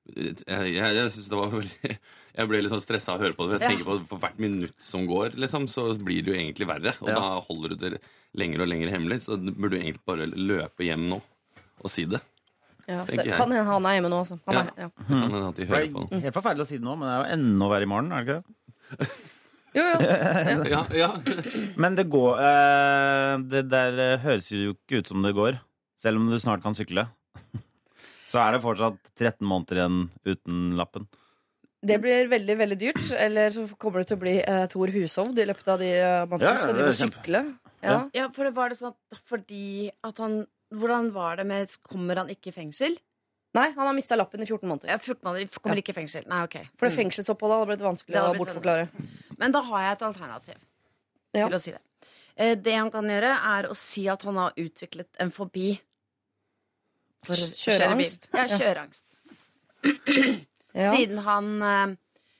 Jeg, 0.09 0.35
jeg, 0.49 0.95
jeg 0.97 1.11
synes 1.14 1.29
det 1.31 1.38
var 1.38 1.52
veldig 1.52 1.93
Jeg 2.38 2.49
ble 2.49 2.62
litt 2.64 2.73
sånn 2.73 2.83
stressa 2.83 3.12
av 3.12 3.21
å 3.21 3.23
høre 3.26 3.37
på 3.37 3.45
det. 3.45 3.52
For 3.52 3.59
jeg 3.59 3.62
Ja. 3.62 3.69
tenker 3.76 3.87
på 3.91 3.97
at 4.00 4.09
For 4.09 4.19
hvert 4.25 4.41
minutt 4.43 4.75
som 4.83 5.05
går, 5.07 5.37
liksom, 5.37 5.69
så 5.71 5.85
blir 6.00 6.25
det 6.25 6.33
jo 6.33 6.38
egentlig 6.41 6.67
verre. 6.67 6.95
Og 7.05 7.12
Ja. 7.12 7.21
da 7.21 7.29
holder 7.45 7.69
du 7.69 7.76
det 7.85 8.00
lenger 8.35 8.64
og 8.64 8.69
lenger 8.73 8.91
hemmelig. 8.97 9.21
Så 9.29 9.37
du 9.38 9.52
burde 9.52 9.76
du 9.76 9.83
egentlig 9.85 10.02
bare 10.09 10.26
løpe 10.33 10.83
hjem 10.88 11.05
nå 11.12 11.21
og 11.21 11.91
si 11.93 12.07
det. 12.09 12.23
Ja, 12.88 13.05
det 13.05 13.29
kan 13.37 13.52
hende 13.52 13.62
han 13.69 13.87
er 13.87 13.95
hjemme 14.00 14.11
nå, 14.11 14.19
også. 14.25 14.41
Han 14.49 14.55
Ja. 14.57 14.62
er, 14.64 14.73
ja. 14.76 14.88
Det 14.97 15.07
kan 15.07 15.31
hende 15.31 15.49
at 15.52 15.55
de 15.61 15.62
Det 15.67 15.71
hører 15.71 15.85
er 15.85 15.93
på 15.93 16.09
helt 16.25 16.35
forferdelig 16.35 16.64
å 16.67 16.71
si 16.73 16.79
det 16.81 16.87
nå, 16.88 16.97
men 16.99 17.07
det 17.07 17.14
er 17.14 17.23
jo 17.23 17.33
enda 17.37 17.69
verre 17.71 17.87
i 17.87 17.93
morgen. 17.93 18.11
er 18.12 18.25
det 18.25 18.26
ikke 18.26 18.41
det? 18.43 18.57
Jo, 19.73 19.85
jo. 19.89 20.63
Ja, 20.75 20.83
ja. 20.93 21.09
Men 21.81 21.95
det 21.97 22.05
går 22.13 22.41
eh, 22.45 23.35
Det 23.49 23.63
der 23.73 23.97
eh, 24.05 24.19
høres 24.21 24.51
jo 24.53 24.75
ikke 24.75 25.01
ut 25.01 25.09
som 25.09 25.25
det 25.25 25.33
går, 25.37 25.57
selv 26.03 26.21
om 26.21 26.29
du 26.29 26.37
snart 26.43 26.63
kan 26.65 26.77
sykle. 26.77 27.07
Så 28.31 28.41
er 28.43 28.55
det 28.57 28.63
fortsatt 28.65 29.01
13 29.17 29.45
måneder 29.49 29.81
igjen 29.83 29.99
uten 30.29 30.63
lappen. 30.79 31.09
Det 31.83 31.99
blir 31.99 32.29
veldig 32.31 32.55
veldig 32.61 32.79
dyrt. 32.79 33.03
Eller 33.19 33.51
så 33.51 33.65
kommer 33.81 34.03
det 34.03 34.13
til 34.13 34.17
å 34.21 34.23
bli 34.23 34.37
eh, 34.39 34.65
Tor 34.71 34.93
Hushovd 34.95 35.41
i 35.43 35.47
løpet 35.49 35.71
av 35.73 35.81
de 35.83 35.89
uh, 35.99 36.11
månedene. 36.31 36.53
Ja, 36.53 36.61
skal 36.61 36.71
det 36.71 36.79
drive 36.79 36.93
er 36.93 36.99
kjempe- 37.01 37.19
sykle. 37.25 37.41
Ja. 37.83 37.97
Ja, 38.15 38.29
for 38.37 38.47
det 38.47 38.53
var 38.55 38.71
det 38.71 38.79
sånn 38.79 38.93
at 38.95 39.23
fordi 39.27 39.89
at 40.07 40.21
han 40.23 40.45
Hvordan 40.73 41.11
var 41.13 41.37
det 41.41 41.45
med 41.51 41.73
Kommer 41.85 42.21
han 42.23 42.31
ikke 42.33 42.49
i 42.53 42.55
fengsel? 42.55 42.95
Nei, 43.53 43.67
han 43.77 43.85
har 43.87 43.93
mista 43.93 44.17
lappen 44.17 44.41
i 44.41 44.47
14 44.49 44.65
måneder. 44.69 44.89
Ja, 44.95 44.99
14 44.99 45.21
måneder 45.29 45.59
kommer 45.61 45.77
ikke 45.83 45.93
i 45.93 45.97
fengsel. 45.99 46.25
Nei, 46.31 46.39
ok. 46.47 46.55
For 46.81 46.89
det 46.89 46.97
fengselsoppholdet 46.97 47.59
hadde 47.59 47.69
blitt 47.75 47.85
vanskelig 47.85 48.21
å 48.23 48.31
bortforklare. 48.39 48.87
Men 49.39 49.53
da 49.53 49.61
har 49.69 49.83
jeg 49.87 49.97
et 49.99 50.05
alternativ 50.09 50.55
Ja. 51.37 51.49
til 51.49 51.57
å 51.57 51.61
si 51.61 51.71
det. 51.75 51.83
Eh, 52.37 52.55
Det 52.57 52.75
han 52.79 52.91
kan 52.91 53.05
gjøre, 53.05 53.33
er 53.59 53.69
å 53.69 53.75
si 53.77 54.07
at 54.09 54.23
han 54.23 54.37
har 54.41 54.53
utviklet 54.57 55.09
en 55.21 55.31
fobi 55.31 55.75
for. 57.27 57.35
Kjøreangst? 57.37 58.29
Ja, 58.33 58.47
kjøreangst. 58.49 59.05
Ja. 60.73 60.89
Siden 60.97 61.19
han 61.21 61.49
eh, 61.63 61.91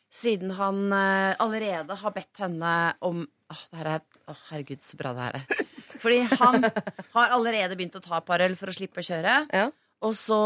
Siden 0.09 0.51
han 0.57 0.87
eh, 0.97 1.35
allerede 1.39 1.93
har 2.01 2.13
bedt 2.17 2.39
henne 2.41 2.95
om 3.05 3.27
Å, 3.53 3.57
det 3.69 3.77
her 3.83 3.91
er 3.91 4.01
Å, 4.33 4.37
herregud, 4.49 4.81
så 4.81 4.97
bra 4.97 5.13
det 5.13 5.27
her 5.27 5.37
er. 5.43 5.67
Fordi 6.01 6.23
han 6.41 6.65
har 7.17 7.35
allerede 7.37 7.77
begynt 7.77 7.99
å 7.99 8.01
ta 8.01 8.17
et 8.23 8.25
par 8.31 8.41
øl 8.41 8.55
for 8.57 8.73
å 8.73 8.73
slippe 8.73 9.03
å 9.03 9.05
kjøre. 9.05 9.35
Ja. 9.53 9.67
Og 10.03 10.15
så 10.19 10.39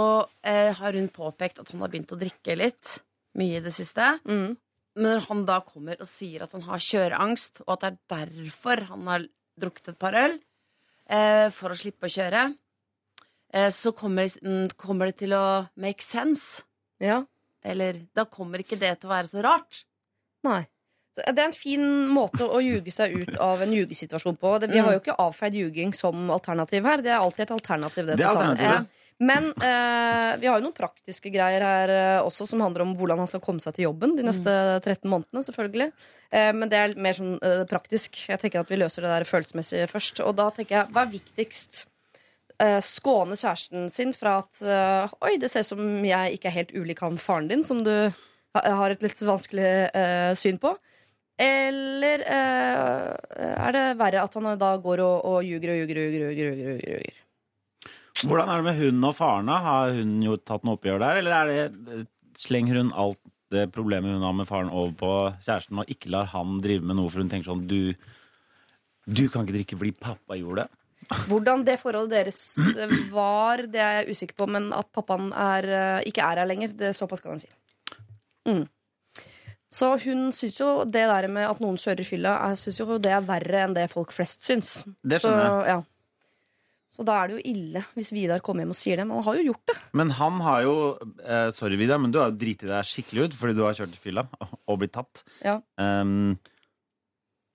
eh, 0.45 0.73
har 0.77 0.93
hun 0.99 1.09
påpekt 1.09 1.59
at 1.63 1.71
han 1.73 1.81
har 1.81 1.89
begynt 1.93 2.13
å 2.13 2.19
drikke 2.21 2.57
litt. 2.61 2.99
Mye 3.41 3.59
i 3.59 3.65
det 3.65 3.73
siste. 3.77 4.19
Mm. 4.29 4.57
Når 5.01 5.27
han 5.29 5.45
da 5.49 5.61
kommer 5.65 5.97
og 6.01 6.09
sier 6.09 6.45
at 6.45 6.53
han 6.57 6.63
har 6.69 6.81
kjøreangst, 6.81 7.63
og 7.67 7.73
at 7.77 7.81
det 7.81 7.91
er 7.93 7.99
derfor 8.13 8.85
han 8.91 9.09
har 9.11 9.27
drukket 9.61 9.89
et 9.93 9.99
par 10.01 10.17
øl 10.17 10.39
eh, 11.09 11.49
for 11.53 11.73
å 11.73 11.77
slippe 11.77 12.09
å 12.09 12.13
kjøre, 12.13 12.45
eh, 13.53 13.69
så 13.73 13.93
kommer, 13.97 14.29
mm, 14.29 14.71
kommer 14.81 15.11
det 15.11 15.19
til 15.25 15.33
å 15.37 15.45
make 15.81 16.05
sense. 16.05 16.63
Ja. 17.01 17.23
Eller 17.65 18.03
da 18.17 18.25
kommer 18.25 18.63
ikke 18.63 18.79
det 18.81 18.95
til 19.01 19.09
å 19.11 19.15
være 19.17 19.29
så 19.33 19.45
rart. 19.45 19.85
Nei. 20.47 20.63
Så 21.17 21.25
Det 21.33 21.41
er 21.41 21.49
en 21.49 21.57
fin 21.57 21.85
måte 22.13 22.45
å 22.45 22.61
ljuge 22.61 22.93
seg 22.93 23.15
ut 23.23 23.37
av 23.41 23.63
en 23.65 23.73
ljugesituasjon 23.73 24.37
på. 24.37 24.59
Det, 24.61 24.69
vi 24.71 24.79
Mm. 24.81 24.85
har 24.85 24.93
jo 24.93 25.01
ikke 25.01 25.17
avfeid 25.19 25.55
ljuging 25.57 25.95
som 25.97 26.29
alternativ 26.31 26.85
her. 26.85 27.01
Det 27.01 27.11
er 27.13 27.19
alltid 27.21 27.41
et 27.51 27.57
alternativ. 27.57 28.07
Det, 28.07 28.17
Det 28.17 28.25
er 28.27 28.29
til 28.29 28.37
sannheten. 28.39 28.89
Men 29.19 29.47
eh, 29.65 30.33
vi 30.37 30.45
har 30.51 30.59
jo 30.59 30.67
noen 30.67 30.75
praktiske 30.77 31.31
greier 31.33 31.63
her 31.65 31.89
eh, 31.89 32.19
også, 32.21 32.45
som 32.51 32.61
handler 32.61 32.83
om 32.85 32.91
hvordan 32.99 33.23
han 33.23 33.29
skal 33.31 33.41
komme 33.41 33.63
seg 33.65 33.73
til 33.79 33.87
jobben 33.87 34.13
de 34.19 34.27
neste 34.27 34.53
13 34.85 35.09
månedene. 35.09 35.41
selvfølgelig 35.47 35.87
eh, 36.37 36.51
Men 36.53 36.69
det 36.69 36.77
er 36.83 36.97
mer 37.01 37.17
sånn 37.17 37.39
eh, 37.41 37.63
praktisk. 37.71 38.19
Jeg 38.29 38.43
tenker 38.43 38.61
at 38.61 38.69
vi 38.75 38.77
løser 38.83 39.07
det 39.07 39.15
der 39.15 39.25
følelsesmessig 39.25 39.87
først. 39.89 40.21
Og 40.21 40.37
da 40.37 40.51
tenker 40.53 40.83
jeg, 40.83 40.93
hva 40.93 41.07
er 41.07 41.15
viktigst? 41.15 41.87
Eh, 42.61 42.77
skåne 42.85 43.37
kjæresten 43.41 43.89
sin 43.93 44.13
fra 44.17 44.39
at 44.45 44.61
eh, 44.65 45.17
Oi, 45.25 45.35
det 45.41 45.49
ser 45.53 45.65
ut 45.65 45.71
som 45.73 46.05
jeg 46.05 46.37
ikke 46.37 46.53
er 46.53 46.59
helt 46.61 46.77
ulik 46.77 47.01
han 47.05 47.17
faren 47.17 47.49
din, 47.49 47.65
som 47.65 47.81
du 47.89 47.93
ha- 47.97 48.67
har 48.83 48.93
et 48.93 49.01
litt 49.05 49.25
vanskelig 49.25 49.73
syn 50.41 50.61
på. 50.61 50.77
Eller 51.41 52.23
er 52.25 53.73
det 53.77 53.85
verre 54.01 54.23
at 54.25 54.37
han 54.41 54.57
da 54.61 54.71
går 54.81 55.03
og, 55.05 55.25
og 55.29 55.45
ljuger 55.45 55.73
og 55.75 55.81
ljuger 55.83 56.01
og 56.01 56.05
ljuger? 56.07 56.27
og 56.29 56.37
ljuger, 56.37 56.53
og 56.53 56.61
ljuger, 56.61 56.77
og 56.77 57.01
ljuger? 57.01 57.23
Hvordan 58.25 58.49
er 58.49 58.61
det 58.63 58.67
med 58.69 58.79
hun 58.81 59.09
og 59.09 59.17
faren? 59.19 59.49
Har 59.67 59.95
hun 59.97 60.19
jo 60.25 60.37
tatt 60.41 60.65
noe 60.65 60.79
oppgjør 60.79 61.03
der, 61.03 61.21
eller 61.21 61.37
er 61.37 61.73
det, 61.75 62.05
slenger 62.41 62.81
hun 62.81 62.93
alt 62.97 63.21
det 63.55 63.69
problemet 63.75 64.17
hun 64.17 64.25
har 64.27 64.35
med 64.35 64.49
faren, 64.49 64.73
over 64.73 64.95
på 64.99 65.13
kjæresten, 65.45 65.83
og 65.83 65.91
ikke 65.93 66.11
lar 66.15 66.31
han 66.33 66.59
drive 66.65 66.87
med 66.87 66.99
noe, 66.99 67.11
for 67.13 67.23
hun 67.23 67.31
tenker 67.31 67.51
sånn 67.51 67.67
Du, 67.71 67.93
du 69.07 69.27
kan 69.31 69.47
ikke 69.47 69.59
drikke 69.61 69.79
fordi 69.79 69.95
pappa 70.01 70.39
gjorde 70.39 70.65
det? 70.65 70.83
Hvordan 71.29 71.63
det 71.67 71.77
forholdet 71.79 72.17
deres 72.17 72.41
var, 73.15 73.63
det 73.71 73.83
er 73.83 74.01
jeg 74.01 74.17
usikker 74.17 74.39
på, 74.41 74.49
men 74.51 74.73
at 74.75 74.89
pappaen 74.95 75.29
er, 75.31 75.69
eh, 75.71 76.09
ikke 76.11 76.25
er 76.25 76.41
her 76.43 76.49
lenger, 76.49 76.75
det 76.75 76.89
er 76.91 76.97
såpass 76.99 77.23
kan 77.23 77.37
jeg 77.37 77.47
si. 77.47 77.53
Mm. 78.49 78.65
Så 79.77 79.93
hun 80.03 80.31
syns 80.35 80.57
jo 80.59 80.71
det 80.87 81.05
der 81.11 81.29
med 81.31 81.47
at 81.47 81.61
noen 81.63 81.79
kjører 81.79 82.07
fylla, 82.07 82.35
jeg 82.51 82.63
syns 82.65 82.81
jo 82.81 82.99
det 83.03 83.13
er 83.13 83.27
verre 83.27 83.63
enn 83.67 83.77
det 83.77 83.87
folk 83.93 84.15
flest 84.15 84.47
syns. 84.47 84.81
Det 85.03 85.21
skjønner 85.23 85.47
jeg. 85.47 85.77
ja. 85.77 85.79
Så 86.97 87.05
da 87.05 87.19
er 87.21 87.29
det 87.29 87.37
jo 87.37 87.53
ille 87.53 87.83
hvis 87.93 88.09
Vidar 88.17 88.41
kommer 88.45 88.65
hjem 88.65 88.73
og 88.73 88.79
sier 88.79 88.97
det. 88.97 89.05
Men 89.05 89.19
han 89.19 89.27
har 89.29 89.37
jo 89.37 89.47
gjort 89.51 89.67
det. 89.69 89.77
Men 90.01 90.13
han 90.17 90.39
har 90.47 90.63
jo 90.65 90.75
eh, 91.21 91.49
Sorry, 91.53 91.77
Vidar, 91.77 92.01
men 92.01 92.15
du 92.15 92.19
har 92.23 92.31
jo 92.33 92.39
driti 92.41 92.69
deg 92.71 92.89
skikkelig 92.89 93.27
ut 93.29 93.37
fordi 93.37 93.57
du 93.59 93.65
har 93.67 93.77
kjørt 93.77 93.99
i 93.99 94.01
fylla 94.01 94.25
og 94.71 94.79
blitt 94.81 94.95
tatt. 94.97 95.21
Ja. 95.45 95.59
Um, 95.77 96.39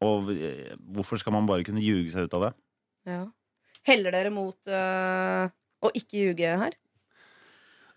og 0.05 0.29
eh, 0.35 0.75
hvorfor 0.93 1.17
skal 1.21 1.33
man 1.35 1.49
bare 1.49 1.65
kunne 1.65 1.81
ljuge 1.81 2.13
seg 2.13 2.29
ut 2.29 2.37
av 2.37 2.45
det? 2.47 2.53
Ja. 3.09 3.23
Heller 3.89 4.13
dere 4.13 4.29
mot 4.33 4.57
øh, 4.69 5.49
å 5.81 5.89
ikke 5.97 6.19
ljuge 6.21 6.53
her? 6.61 6.77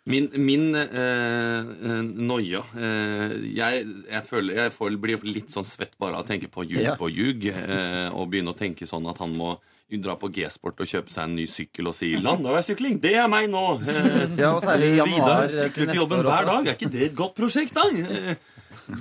Min, 0.08 0.26
min 0.40 0.66
eh, 0.76 1.60
eh, 1.64 2.00
noia 2.04 2.60
eh, 2.76 3.34
jeg, 3.56 3.84
jeg 4.10 4.24
føler 4.28 4.58
jeg 4.62 4.72
får, 4.76 4.96
blir 5.00 5.22
litt 5.28 5.52
sånn 5.52 5.64
svett 5.68 5.94
bare 6.00 6.18
av 6.18 6.24
å 6.26 6.28
tenke 6.28 6.48
på 6.52 6.64
ljug 6.68 6.82
Ja. 6.84 6.96
på 7.00 7.08
ljug. 7.12 7.46
Eh, 7.52 8.08
og 8.12 8.28
begynne 8.32 8.52
å 8.52 8.58
tenke 8.58 8.88
sånn 8.88 9.08
at 9.12 9.20
han 9.24 9.32
må 9.36 9.54
dra 10.04 10.14
på 10.18 10.30
G-sport 10.32 10.80
og 10.80 10.88
kjøpe 10.88 11.12
seg 11.12 11.28
en 11.28 11.34
ny 11.36 11.44
sykkel 11.46 11.86
og 11.90 11.94
si 11.94 12.14
'landeveissykling, 12.16 12.96
det 13.00 13.14
er 13.14 13.28
meg 13.28 13.48
nå'. 13.52 13.80
Eh, 13.84 14.38
Ja, 14.42 14.54
og 14.56 14.62
særlig 14.64 14.96
januar, 14.96 15.14
Vidar 15.14 15.48
sykler 15.48 15.68
neste 15.68 15.86
til 15.92 16.00
jobben 16.00 16.22
hver 16.24 16.44
dag. 16.48 16.66
Er 16.66 16.74
ikke 16.74 16.90
det 16.92 17.02
et 17.10 17.16
godt 17.16 17.34
prosjekt, 17.36 17.74
da? 17.74 17.84
Eh, 17.92 18.34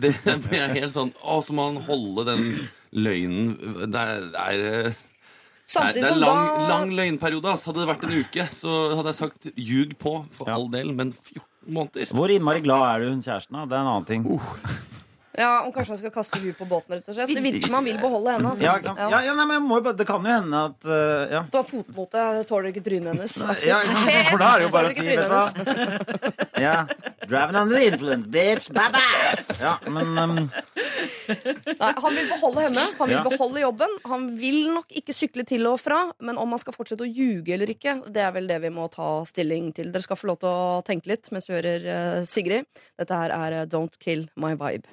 Det 0.02 0.14
blir 0.48 0.68
helt 0.78 0.94
sånn 0.94 1.10
Å, 1.24 1.42
så 1.44 1.52
må 1.52 1.66
han 1.72 1.82
holde 1.84 2.24
den 2.30 2.44
løgnen 2.96 3.58
Det 3.92 4.00
er, 4.00 4.30
er 4.40 4.62
eh, 4.88 4.94
Samtidig 5.66 6.04
det 6.04 6.12
er 6.12 6.20
lang, 6.22 6.48
da 6.60 6.68
lang 6.70 6.92
løgnperiode. 6.96 7.50
Altså. 7.50 7.72
Hadde 7.72 7.82
det 7.82 7.90
vært 7.90 8.04
en 8.04 8.16
uke, 8.20 8.46
så 8.54 8.96
hadde 8.96 9.10
jeg 9.12 9.16
sagt 9.20 9.48
ljug 9.56 9.98
på, 9.98 10.14
for 10.32 10.52
all 10.52 10.70
del, 10.72 10.92
men 10.94 11.12
14 11.16 11.42
måneder 11.74 12.12
Hvor 12.14 12.30
innmari 12.32 12.62
glad 12.62 12.84
er 12.90 13.00
du 13.06 13.10
hun 13.16 13.22
kjæresten? 13.24 13.56
da? 13.58 13.66
Det 13.66 13.78
er 13.80 13.82
en 13.82 13.92
annen 13.96 14.06
ting. 14.06 14.28
Ja, 15.38 15.64
Om 15.66 15.74
kanskje 15.74 15.96
han 15.96 16.00
skal 16.02 16.14
kaste 16.14 16.40
huet 16.44 16.58
på 16.58 16.66
båten, 16.70 16.96
rett 16.98 17.08
og 17.10 17.16
slett. 17.18 17.32
Det 17.34 17.42
virker 17.42 17.66
som 17.66 17.78
han 17.80 17.88
vil 17.88 17.98
beholde 18.02 18.36
henne. 18.36 18.52
Altså. 18.54 18.66
Ja, 18.68 18.76
ikke 18.78 18.92
sant? 18.92 19.02
Ja, 19.02 19.22
ja, 19.26 19.34
nei, 19.38 19.46
men 19.50 19.58
jeg 19.58 19.66
må 19.66 19.80
jo 19.80 19.86
bare, 19.88 19.98
Det 19.98 20.08
kan 20.10 20.28
jo 20.28 20.36
hende 20.36 20.62
at 20.70 20.86
uh, 20.86 21.34
ja. 21.34 21.42
Du 21.50 21.58
har 21.58 21.66
fotmote, 21.70 22.26
jeg 22.38 22.48
tåler 22.52 22.70
ikke 22.70 22.84
trynet 22.86 23.14
hennes. 23.14 23.38
Ja? 23.66 23.80
For 24.30 24.44
da 24.44 24.52
er 24.52 24.62
det 24.62 24.68
jo 24.68 24.74
bare 24.74 24.92
å 24.92 24.98
si 24.98 25.18
hva? 25.18 26.44
Ja. 26.62 26.76
Driving 27.28 27.56
under 27.56 27.80
the 27.80 27.86
influence, 27.88 28.28
bitch. 28.30 28.70
Bye 28.76 28.92
bye. 28.94 29.58
Ja, 29.62 29.78
men 29.88 30.18
um, 30.18 30.36
Nei, 30.44 31.92
Han 32.04 32.18
vil 32.18 32.28
beholde 32.30 32.66
henne, 32.68 32.86
han 33.00 33.10
vil 33.10 33.22
beholde 33.26 33.64
jobben. 33.64 33.98
Han 34.12 34.28
vil 34.40 34.60
nok 34.76 34.92
ikke 35.02 35.16
sykle 35.16 35.46
til 35.48 35.66
og 35.70 35.80
fra, 35.82 36.02
men 36.24 36.38
om 36.42 36.54
han 36.54 36.62
skal 36.62 36.76
fortsette 36.76 37.06
å 37.06 37.10
ljuge 37.10 37.56
eller 37.56 37.72
ikke, 37.74 37.98
det 38.14 38.24
er 38.26 38.34
vel 38.36 38.50
det 38.52 38.60
vi 38.66 38.74
må 38.74 38.90
ta 38.94 39.10
stilling 39.30 39.72
til. 39.76 39.92
Dere 39.94 40.06
skal 40.06 40.20
få 40.20 40.30
lov 40.34 40.42
til 40.44 40.52
å 40.52 40.82
tenke 40.86 41.12
litt 41.14 41.32
mens 41.34 41.48
vi 41.50 41.58
hører 41.58 41.88
eh, 41.96 42.20
Sigrid. 42.28 42.68
Dette 43.00 43.24
her 43.24 43.34
er 43.36 43.60
eh, 43.62 43.70
Don't 43.72 43.98
Kill 44.04 44.28
My 44.40 44.54
Vibe. 44.60 44.90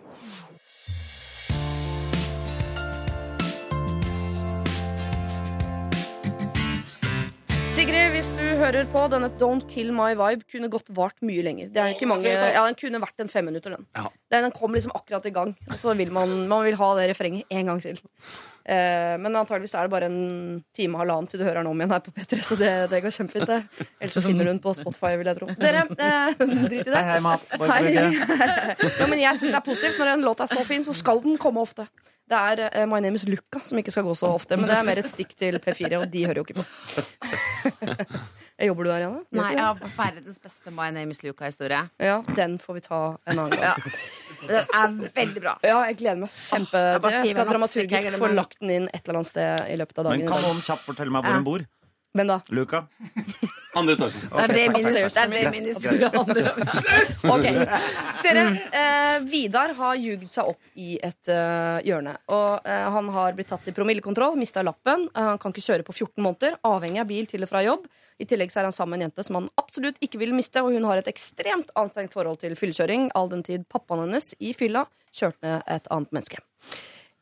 Sigrid, 7.80 8.10
hvis 8.12 8.26
du 8.36 8.42
hører 8.60 8.84
på, 8.92 9.02
denne 9.08 9.30
Don't 9.40 9.62
Kill 9.70 9.88
My 9.96 10.10
Vibe 10.12 10.44
kunne 10.52 10.68
godt 10.68 10.90
vart 10.92 11.14
mye 11.24 11.40
lenger. 11.40 11.70
Det 11.72 11.80
er 11.80 11.94
ikke 11.94 12.08
mange, 12.10 12.28
ja, 12.28 12.50
Den 12.66 12.76
kunne 12.76 13.00
vært 13.00 13.22
en 13.24 13.30
femminutter, 13.32 13.72
den. 13.72 13.86
Ja. 13.96 14.02
Den 14.34 14.44
den 14.44 14.52
kom 14.52 14.76
liksom 14.76 14.92
akkurat 14.98 15.24
i 15.24 15.32
gang. 15.32 15.54
Og 15.64 15.78
så 15.80 15.94
vil 15.96 16.12
man, 16.12 16.34
man 16.50 16.66
vil 16.66 16.76
ha 16.76 16.90
det 16.98 17.06
refrenget 17.14 17.48
en 17.48 17.70
gang 17.70 17.80
til. 17.80 18.02
Eh, 18.64 19.14
men 19.20 19.36
antageligvis 19.40 19.72
er 19.74 19.88
det 19.88 19.92
bare 19.94 20.08
en 20.10 20.60
time 20.76 20.98
og 20.98 21.02
halvannen 21.02 21.30
til 21.30 21.40
du 21.40 21.46
hører 21.46 21.62
den 21.62 21.70
om 21.70 21.80
igjen 21.80 21.94
her 21.94 22.02
på 22.04 22.12
P3, 22.16 22.40
så 22.44 22.58
det, 22.60 22.72
det 22.92 23.00
går 23.04 23.14
kjempefint, 23.16 23.48
det. 23.48 23.86
Ellers 23.98 24.18
så 24.18 24.22
finner 24.24 24.46
du 24.46 24.52
den 24.52 24.60
på 24.62 24.74
Spotify, 24.76 25.14
vil 25.20 25.32
jeg 25.32 25.40
tro. 25.40 25.48
Dere, 25.60 25.86
eh, 25.96 26.44
drit 26.68 26.76
i 26.76 26.90
det. 26.90 26.94
Hei, 26.98 27.06
hei, 27.14 27.20
Mats. 27.24 27.54
Hei. 27.56 27.94
Ja, 29.00 29.08
men 29.08 29.22
jeg 29.22 29.40
syns 29.40 29.48
det 29.50 29.58
er 29.58 29.66
positivt. 29.66 29.98
Når 30.00 30.14
en 30.14 30.26
låt 30.28 30.44
er 30.44 30.52
så 30.52 30.64
fin, 30.68 30.84
så 30.86 30.94
skal 30.96 31.24
den 31.24 31.40
komme 31.40 31.64
ofte. 31.64 31.88
Det 32.30 32.38
er 32.38 32.68
eh, 32.68 32.86
My 32.86 33.00
Name 33.02 33.18
Is 33.18 33.26
Luca 33.26 33.62
som 33.66 33.80
ikke 33.80 33.94
skal 33.94 34.06
gå 34.06 34.14
så 34.18 34.30
ofte, 34.36 34.58
men 34.60 34.70
det 34.70 34.76
er 34.76 34.86
mer 34.86 35.00
et 35.02 35.08
stikk 35.10 35.34
til 35.38 35.58
P4, 35.62 35.90
og 35.98 36.06
de 36.12 36.26
hører 36.28 36.42
jo 36.42 36.46
ikke 36.46 36.60
på. 36.60 36.68
Jobber 38.60 38.84
du 38.84 38.90
der, 38.90 39.02
Janne? 39.06 39.20
Nei, 39.32 39.46
jeg 39.54 39.62
har 39.64 39.78
har 39.80 39.92
verdens 39.96 40.40
beste 40.42 40.72
My 40.76 40.90
Name 40.92 41.14
Is 41.14 41.22
Luca-historie. 41.24 41.80
Ja, 42.02 42.18
den 42.36 42.58
får 42.60 42.76
vi 42.76 42.82
ta 42.84 43.00
en 43.24 43.38
annen 43.38 43.54
gang. 43.56 43.62
ja. 43.70 43.94
Den 44.40 45.00
er 45.04 45.14
veldig 45.16 45.42
bra. 45.44 45.54
Ja, 45.64 45.78
jeg 45.88 45.98
gleder 46.00 46.20
meg 46.22 46.32
kjempe 46.34 46.80
til 46.80 47.02
det. 47.04 47.12
Jeg 47.16 47.32
skal 47.34 47.48
dramaturgisk 47.50 48.18
få 48.20 48.30
lagt 48.32 48.60
den 48.60 48.74
inn 48.76 48.88
et 48.92 49.02
eller 49.04 49.20
annet 49.20 49.30
sted 49.32 49.72
i 49.72 49.78
løpet 49.80 50.00
av 50.00 50.10
dagen. 50.10 50.24
Men 50.24 50.32
kan 50.32 50.44
noen 50.48 50.62
kjapt 50.64 50.86
fortelle 50.88 51.12
meg 51.12 51.26
hvor 51.26 51.38
hun 51.40 51.48
bor? 51.48 51.66
Hvem 52.16 52.32
da? 52.32 52.40
Luca? 52.50 52.84
Andre 53.74 53.94
etasje. 53.94 54.20
Det 54.30 54.62
er 54.64 54.72
min, 54.74 54.87
er 54.90 55.44
det 55.44 55.50
min 55.54 55.66
historie 55.68 56.09
handler 56.11 56.48
om. 56.50 56.62
Ok, 57.30 57.44
Dere, 58.24 58.42
eh, 58.80 59.18
Vidar 59.30 59.74
har 59.78 60.00
jugd 60.00 60.26
seg 60.35 60.50
opp 60.50 60.80
i 60.80 60.96
et 60.98 61.30
eh, 61.30 61.78
hjørne. 61.87 62.16
Og 62.35 62.66
eh, 62.66 62.87
Han 62.96 63.11
har 63.14 63.37
blitt 63.38 63.52
tatt 63.52 63.68
i 63.70 63.74
promillekontroll, 63.76 64.35
mista 64.40 64.64
lappen. 64.66 65.06
Eh, 65.14 65.28
han 65.33 65.38
kan 65.38 65.54
ikke 65.54 65.66
kjøre 65.68 65.87
på 65.87 65.94
14 65.94 66.18
måneder, 66.18 66.59
avhengig 66.66 67.04
av 67.04 67.11
bil 67.12 67.30
til 67.30 67.46
og 67.46 67.52
fra 67.52 67.62
jobb. 67.66 67.87
I 68.20 68.26
tillegg 68.28 68.50
så 68.52 68.61
er 68.61 68.68
han 68.68 68.74
sammen 68.76 68.98
med 68.98 69.04
en 69.04 69.09
jente 69.09 69.26
som 69.28 69.38
han 69.38 69.50
absolutt 69.61 70.02
ikke 70.04 70.18
vil 70.20 70.35
miste, 70.37 70.64
og 70.64 70.74
hun 70.74 70.88
har 70.90 71.00
et 71.00 71.09
ekstremt 71.12 71.70
anstrengt 71.78 72.12
forhold 72.16 72.42
til 72.42 72.59
fyllekjøring, 72.59 73.12
all 73.14 73.30
den 73.30 73.46
tid 73.46 73.68
pappaen 73.70 74.02
hennes 74.09 74.33
i 74.42 74.50
fylla 74.56 74.85
kjørte 75.14 75.46
ned 75.46 75.70
et 75.78 75.87
annet 75.94 76.12
menneske. 76.16 76.42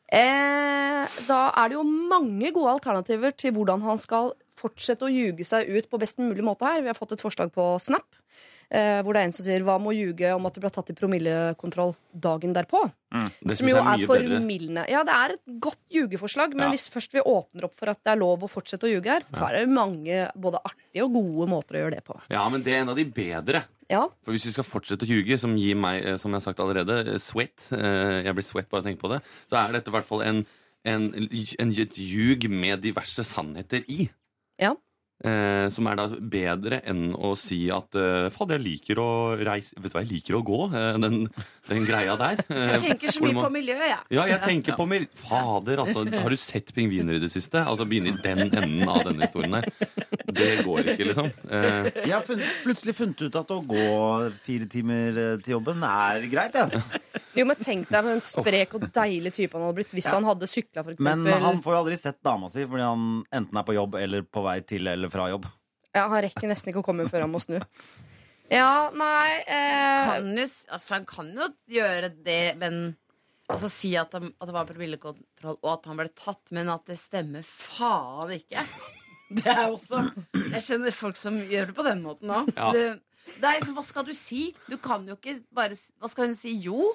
Eh, 0.09 1.05
da 1.29 1.41
er 1.53 1.69
det 1.69 1.77
jo 1.77 1.85
mange 1.85 2.51
gode 2.57 2.79
alternativer 2.79 3.35
til 3.37 3.53
hvordan 3.53 3.85
han 3.85 4.01
skal 4.01 4.33
fortsette 4.59 5.07
å 5.07 5.12
ljuge 5.12 5.47
seg 5.47 5.71
ut 5.71 5.88
på 5.90 6.01
best 6.03 6.18
mulig 6.23 6.44
måte 6.47 6.66
her. 6.68 6.83
Vi 6.85 6.90
har 6.92 6.99
fått 6.99 7.14
et 7.16 7.25
forslag 7.25 7.53
på 7.55 7.71
Snap. 7.83 8.07
Eh, 8.68 8.99
hvor 9.01 9.16
det 9.16 9.21
er 9.23 9.27
en 9.31 9.33
som 9.33 9.47
sier 9.47 9.62
hva 9.64 9.79
med 9.81 9.94
å 9.94 9.97
ljuge 9.97 10.29
om 10.37 10.44
at 10.44 10.53
du 10.53 10.61
ble 10.61 10.68
tatt 10.68 10.90
i 10.92 10.97
promillekontroll 10.97 11.94
dagen 12.12 12.53
derpå? 12.53 12.83
Mm, 13.16 13.31
Som 13.57 13.71
jo 13.71 13.79
er 13.81 13.87
er 13.94 14.03
formildende. 14.05 14.83
Ja, 14.92 15.01
det 15.09 15.14
er 15.16 15.33
et 15.38 15.55
godt 15.64 15.81
ljugeforslag, 15.88 16.53
men 16.53 16.66
Ja. 16.66 16.73
hvis 16.75 16.90
først 16.92 17.16
vi 17.16 17.23
åpner 17.25 17.64
opp 17.64 17.75
for 17.81 17.88
at 17.88 18.03
det 18.05 18.12
er 18.12 18.21
lov 18.21 18.44
å 18.44 18.51
fortsette 18.53 18.85
å 18.85 18.92
ljuge 18.92 19.09
her, 19.09 19.21
så 19.25 19.49
er 19.49 19.61
det 19.64 19.73
mange 19.73 20.31
både 20.37 20.61
artige 20.61 21.07
og 21.07 21.14
gode 21.16 21.49
måter 21.49 21.79
å 21.79 21.81
gjøre 21.87 21.94
det 21.97 22.05
på. 22.05 22.21
Ja, 22.29 22.47
men 22.51 22.62
det 22.62 22.75
er 22.75 22.81
en 22.83 22.90
av 22.90 22.97
de 22.97 23.07
bedre. 23.07 23.64
Ja. 23.88 24.07
For 24.23 24.33
hvis 24.37 24.44
vi 24.44 24.53
skal 24.53 24.64
fortsette 24.68 25.07
å 25.07 25.09
ljuge, 25.09 25.38
som 25.40 25.57
gir 25.57 25.75
meg, 25.75 26.05
eh, 26.05 26.16
som 26.18 26.31
jeg 26.31 26.42
har 26.42 26.53
sagt 26.53 26.61
allerede, 26.61 27.09
eh, 27.09 27.16
sweat 27.16 27.71
Jeg 27.73 28.35
blir 28.35 28.44
sweat 28.44 28.68
bare 28.68 28.81
av 28.81 28.85
å 28.85 28.88
tenke 28.90 29.01
på 29.01 29.09
det. 29.14 29.23
Så 29.49 29.57
er 29.57 29.73
dette 29.73 29.88
i 29.88 29.92
hvert 29.97 30.05
fall 30.05 30.21
en, 30.21 30.47
en, 30.85 31.09
en, 31.14 31.71
et 31.73 31.97
ljug 31.97 32.51
med 32.51 32.83
diverse 32.83 33.25
sannheter 33.25 33.83
i. 33.88 34.11
Ja. 34.61 34.75
Eh, 35.18 35.66
som 35.75 35.87
er 35.90 35.97
da 35.99 36.05
bedre 36.31 36.77
enn 36.87 37.09
å 37.18 37.33
si 37.35 37.64
at 37.75 37.97
eh, 37.99 38.29
Fader, 38.31 38.61
jeg 38.61 38.62
liker 38.68 39.01
å 39.03 39.07
reise 39.35 39.75
Vet 39.75 39.90
du 39.90 39.97
hva, 39.97 40.03
jeg 40.05 40.12
liker 40.12 40.37
å 40.38 40.42
gå. 40.47 40.59
eh, 40.79 40.99
den, 41.03 41.16
den 41.66 41.87
greia 41.88 42.14
der. 42.21 42.38
Eh, 42.55 42.68
Jeg 42.77 42.85
tenker 42.85 43.11
så 43.11 43.18
hvor 43.25 43.27
mye 43.33 43.35
man- 43.40 43.49
på 43.49 43.51
miljøet, 43.57 43.83
jeg. 43.90 43.99
Ja, 44.14 44.27
jeg 44.31 44.40
tenker 44.47 44.77
på 44.79 44.87
mil- 44.87 45.09
Fader, 45.18 45.83
altså. 45.83 46.05
Har 46.23 46.31
du 46.31 46.37
sett 46.38 46.71
pingviner 46.77 47.18
i 47.18 47.23
det 47.25 47.33
siste? 47.35 47.64
Altså 47.66 47.83
Begynne 47.90 48.14
i 48.14 48.23
den 48.23 48.44
enden 48.47 48.87
av 48.88 49.03
denne 49.11 49.27
historien 49.27 49.59
her. 49.59 49.66
Det 50.35 50.49
går 50.67 50.91
ikke, 50.93 51.07
liksom. 51.09 51.29
Eh, 51.49 51.88
Jeg 52.05 52.12
har 52.12 52.25
funnet, 52.27 52.49
plutselig 52.64 52.95
funnet 52.99 53.23
ut 53.25 53.38
at 53.41 53.53
å 53.55 53.59
gå 53.64 53.85
fire 54.45 54.69
timer 54.71 55.21
eh, 55.23 55.37
til 55.45 55.57
jobben 55.57 55.85
er 55.88 56.27
greit, 56.33 56.59
jeg. 56.59 56.83
Jo, 57.38 57.47
men 57.49 57.61
Tenk 57.61 57.88
deg 57.93 58.05
hvor 58.05 58.17
en 58.17 58.25
sprek 58.25 58.77
og 58.79 58.88
deilig 58.95 59.33
type 59.37 59.57
han 59.57 59.67
hadde 59.69 59.79
blitt 59.81 59.95
hvis 59.97 60.11
han 60.12 60.27
hadde 60.29 60.51
sykla, 60.51 60.85
for 60.85 61.01
Men 61.05 61.25
han 61.29 61.62
får 61.64 61.77
jo 61.77 61.81
aldri 61.85 61.99
sett 62.01 62.21
dama 62.25 62.51
si 62.53 62.67
fordi 62.69 62.85
han 62.85 63.09
enten 63.41 63.61
er 63.61 63.67
på 63.67 63.77
jobb 63.77 63.99
eller 64.01 64.27
på 64.27 64.45
vei 64.45 64.59
til 64.69 64.91
eller 64.91 65.12
fra 65.12 65.31
jobb. 65.33 65.49
Ja, 65.97 66.07
han 66.07 66.23
rekker 66.25 66.51
nesten 66.51 66.73
ikke 66.73 66.83
å 66.83 66.88
komme 66.91 67.09
før 67.09 67.25
han 67.25 67.33
må 67.33 67.41
snu. 67.43 67.59
Ja, 68.49 68.88
nei 68.97 69.43
eh, 69.45 70.07
Kan 70.09 70.33
jo, 70.33 70.47
altså, 70.73 70.95
han 70.95 71.05
kan 71.09 71.35
jo 71.37 71.51
gjøre 71.73 72.12
det, 72.25 72.43
men 72.61 72.97
Altså 73.49 73.71
si 73.73 73.95
at, 73.97 74.12
han, 74.12 74.29
at 74.37 74.51
det 74.51 74.53
var 74.53 74.67
promillekontroll, 74.69 75.57
og 75.62 75.69
at 75.73 75.87
han 75.88 75.97
ble 75.97 76.11
tatt, 76.12 76.51
men 76.53 76.69
at 76.69 76.83
det 76.85 76.99
stemmer 77.01 77.47
faen 77.49 78.35
ikke. 78.35 78.61
Det 79.29 79.51
er 79.53 79.67
også 79.67 80.07
Jeg 80.55 80.62
kjenner 80.64 80.95
folk 80.97 81.19
som 81.21 81.37
gjør 81.51 81.71
det 81.71 81.77
på 81.77 81.85
den 81.87 82.01
måten 82.05 82.33
òg. 82.33 82.49
Ja. 82.57 82.95
Liksom, 83.29 83.75
hva 83.77 83.85
skal 83.85 84.07
du 84.09 84.14
si? 84.17 84.49
Du 84.71 84.79
kan 84.81 85.05
jo 85.09 85.19
ikke 85.19 85.37
bare 85.55 85.77
Hva 85.77 86.09
skal 86.09 86.31
hun 86.31 86.38
si? 86.38 86.55
Jo? 86.64 86.88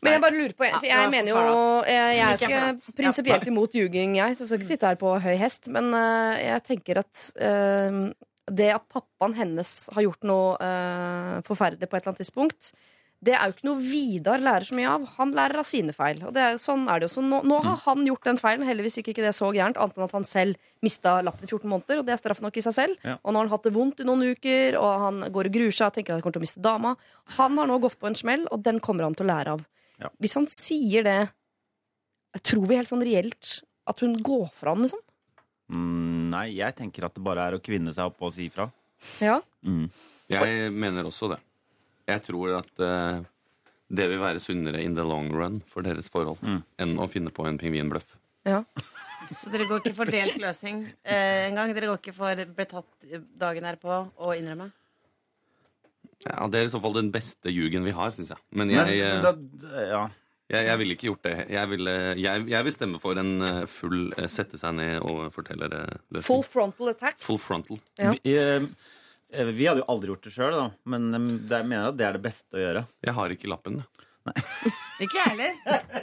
Men 0.00 0.16
jeg 0.16 0.22
bare 0.22 0.36
lurer 0.36 0.54
på, 0.56 0.64
for 0.64 0.86
jeg 0.88 1.08
mener 1.12 1.28
jo. 1.28 1.40
Jeg, 1.84 2.12
jeg 2.16 2.24
er 2.24 2.30
jo 2.30 2.48
ikke 2.48 2.94
prinsipielt 2.96 3.50
imot 3.50 3.74
ljuging, 3.76 4.14
jeg, 4.16 4.36
så 4.36 4.46
jeg 4.46 4.48
skal 4.48 4.60
ikke 4.62 4.68
sitte 4.70 4.88
her 4.88 5.00
på 5.00 5.10
høy 5.20 5.34
hest. 5.36 5.68
Men 5.72 5.90
eh, 5.96 6.38
jeg 6.46 6.62
tenker 6.70 7.02
at 7.02 7.24
eh, 7.36 7.98
det 8.50 8.70
at 8.78 8.86
pappaen 8.88 9.36
hennes 9.36 9.74
har 9.92 10.06
gjort 10.06 10.24
noe 10.30 10.54
eh, 10.64 11.36
forferdelig 11.44 11.84
på 11.84 11.98
et 11.98 12.00
eller 12.00 12.14
annet 12.14 12.22
tidspunkt, 12.24 12.72
det 13.20 13.34
er 13.36 13.50
jo 13.50 13.52
ikke 13.52 13.66
noe 13.68 13.82
Vidar 13.84 14.40
lærer 14.40 14.64
så 14.64 14.76
mye 14.78 14.88
av. 14.88 15.02
Han 15.18 15.32
lærer 15.36 15.60
av 15.60 15.66
sine 15.68 15.92
feil. 15.92 16.22
Og 16.24 16.32
det 16.32 16.40
er, 16.40 16.54
sånn 16.60 16.86
er 16.88 17.02
det 17.02 17.08
jo. 17.08 17.12
Så 17.18 17.24
nå, 17.24 17.42
nå 17.44 17.58
har 17.66 17.82
han 17.82 18.06
gjort 18.08 18.30
den 18.30 18.38
feilen. 18.40 18.64
Heldigvis 18.64 18.96
gikk 18.96 19.10
ikke 19.12 19.26
det 19.26 19.34
så 19.36 19.50
gærent, 19.52 19.76
annet 19.76 19.98
enn 19.98 20.06
at 20.06 20.14
han 20.16 20.24
selv 20.24 20.70
mista 20.80 21.18
lappen 21.26 21.44
i 21.44 21.50
14 21.50 21.68
måneder, 21.68 22.00
og 22.00 22.06
det 22.08 22.14
er 22.14 22.22
straff 22.22 22.40
nok 22.40 22.56
i 22.56 22.64
seg 22.64 22.76
selv. 22.78 23.02
Ja. 23.04 23.18
Og 23.20 23.34
nå 23.34 23.42
har 23.42 23.50
han 23.50 23.52
hatt 23.52 23.68
det 23.68 23.74
vondt 23.74 24.00
i 24.00 24.06
noen 24.08 24.24
uker, 24.32 24.78
og 24.80 25.04
han 25.04 25.26
går 25.34 25.50
og 25.50 25.58
gruer 25.58 25.76
seg 25.76 25.90
og 25.90 25.98
tenker 25.98 26.14
at 26.14 26.16
han 26.16 26.24
kommer 26.24 26.38
til 26.38 26.42
å 26.42 26.46
miste 26.46 26.64
dama. 26.64 26.94
Han 27.36 27.60
har 27.60 27.68
nå 27.68 27.76
gått 27.84 27.98
på 28.00 28.08
en 28.08 28.16
smell, 28.16 28.48
og 28.48 28.64
den 28.64 28.80
kommer 28.80 29.04
han 29.04 29.18
til 29.18 29.28
å 29.28 29.30
lære 29.34 29.58
av. 29.58 29.66
Ja. 30.00 30.12
Hvis 30.24 30.38
han 30.40 30.48
sier 30.48 31.04
det, 31.04 31.18
tror 32.40 32.64
vi 32.70 32.80
helt 32.80 32.88
sånn 32.88 33.04
reelt 33.04 33.58
at 33.90 34.00
hun 34.00 34.16
går 34.24 34.48
fra 34.56 34.72
han, 34.72 34.86
liksom? 34.88 35.04
Mm, 35.68 36.32
nei, 36.32 36.46
jeg 36.56 36.78
tenker 36.78 37.04
at 37.04 37.20
det 37.20 37.26
bare 37.28 37.50
er 37.50 37.58
å 37.58 37.62
kvinne 37.62 37.92
seg 37.92 38.08
opp 38.08 38.24
og 38.24 38.32
si 38.32 38.48
ifra. 38.48 38.70
Ja. 39.20 39.42
Mm. 39.60 39.90
jeg 40.32 40.72
mener 40.72 41.12
også 41.12 41.34
det. 41.34 41.42
Jeg 42.08 42.22
tror 42.26 42.56
at 42.60 42.70
uh, 42.82 43.20
det 43.90 44.06
vil 44.08 44.20
være 44.22 44.40
sunnere 44.40 44.80
in 44.82 44.94
the 44.94 45.02
long 45.04 45.32
run 45.34 45.60
for 45.66 45.82
deres 45.82 46.08
forhold 46.08 46.38
Mm. 46.42 46.62
enn 46.78 46.96
å 46.98 47.08
finne 47.10 47.30
på 47.34 47.46
en 47.46 47.58
pingvinbløff. 47.58 48.16
ja. 48.46 48.64
Så 49.36 49.50
dere 49.52 49.66
går 49.68 49.82
ikke 49.82 49.92
for 49.94 50.08
delt 50.10 50.38
løsning 50.40 50.78
eh, 51.04 51.44
en 51.46 51.54
gang? 51.54 51.70
Dere 51.76 51.86
går 51.90 51.98
ikke 52.00 52.14
for 52.16 52.34
ble 52.56 52.64
tatt 52.66 53.04
dagen 53.38 53.66
her 53.68 53.76
på 53.78 53.90
og 53.92 54.32
innrømme? 54.34 54.70
Ja, 56.26 56.48
Det 56.48 56.58
er 56.60 56.64
i 56.66 56.72
så 56.72 56.80
fall 56.82 56.96
den 56.96 57.10
beste 57.12 57.52
ljugen 57.52 57.84
vi 57.86 57.92
har, 57.94 58.10
syns 58.16 58.32
jeg. 58.32 58.40
Men 58.50 58.72
jeg, 58.72 58.88
men 58.88 59.20
eh, 59.20 59.20
da, 59.22 59.84
ja. 59.92 60.00
jeg, 60.50 60.66
jeg 60.66 60.78
ville 60.82 60.96
ikke 60.96 61.08
gjort 61.10 61.22
det. 61.28 61.34
Jeg, 61.52 61.68
ville, 61.70 61.94
jeg, 62.20 62.46
jeg 62.50 62.66
vil 62.66 62.74
stemme 62.74 63.00
for 63.00 63.20
en 63.22 63.30
eh, 63.46 63.60
full 63.70 64.10
sette 64.28 64.58
seg 64.60 64.74
ned 64.80 64.98
og 65.06 65.28
fortelle 65.36 65.68
det. 65.72 65.84
løsning. 66.10 66.26
Full 66.32 66.42
frontal 66.48 66.92
attack. 66.96 67.20
Full 67.24 67.38
frontal. 67.40 67.78
Ja. 68.00 68.10
Vi, 68.16 68.34
eh, 68.40 68.66
vi 69.30 69.66
hadde 69.68 69.82
jo 69.82 69.88
aldri 69.92 70.10
gjort 70.12 70.26
det 70.26 70.34
sjøl, 70.34 70.58
men 70.90 71.08
eh, 71.14 71.26
jeg 71.54 71.66
mener 71.70 71.90
at 71.90 71.98
det 71.98 72.06
er 72.08 72.18
det 72.18 72.24
beste 72.24 72.58
å 72.58 72.62
gjøre. 72.62 72.84
Jeg 73.06 73.16
har 73.16 73.34
ikke 73.36 73.50
lappen. 73.50 73.82
Ikke 75.00 75.16
jeg 75.16 75.30
heller. 75.32 76.02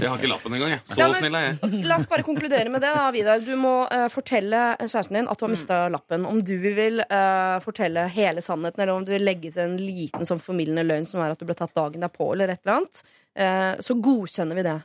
Jeg 0.00 0.08
har 0.08 0.16
ikke 0.16 0.28
lappen 0.30 0.54
engang. 0.56 0.70
jeg. 0.72 0.80
Så 0.88 0.96
Ja, 0.96 1.08
men- 1.12 1.18
snill 1.20 1.34
er 1.36 1.42
jeg. 1.44 1.80
La 1.84 1.98
oss 2.00 2.06
bare 2.08 2.24
konkludere 2.24 2.70
med 2.72 2.80
det, 2.80 2.94
da, 2.96 3.02
Vidar. 3.12 3.42
Du 3.44 3.52
må 3.60 3.74
uh, 3.92 4.06
fortelle 4.08 4.62
kjæresten 4.80 5.18
din 5.18 5.28
at 5.28 5.38
du 5.38 5.44
har 5.44 5.52
mista 5.52 5.80
lappen. 5.92 6.24
Om 6.26 6.40
du 6.40 6.54
vil 6.64 7.02
uh, 7.04 7.58
fortelle 7.60 8.06
hele 8.08 8.40
sannheten, 8.40 8.80
eller 8.80 8.94
om 8.94 9.04
du 9.04 9.12
vil 9.12 9.26
legge 9.28 9.52
til 9.52 9.66
en 9.66 9.76
liten 9.76 10.24
sånn 10.26 10.40
formildende 10.40 10.86
løgn 10.88 11.04
som 11.06 11.20
er 11.20 11.34
at 11.36 11.38
du 11.38 11.44
ble 11.44 11.58
tatt 11.58 11.76
dagen 11.76 12.00
derpå, 12.06 12.30
eller 12.32 12.54
et 12.54 12.62
eller 12.64 12.78
annet, 12.80 13.02
uh, 13.36 13.74
så 13.84 13.98
godkjenner 14.00 14.56
vi 14.56 14.64
det. 14.70 14.78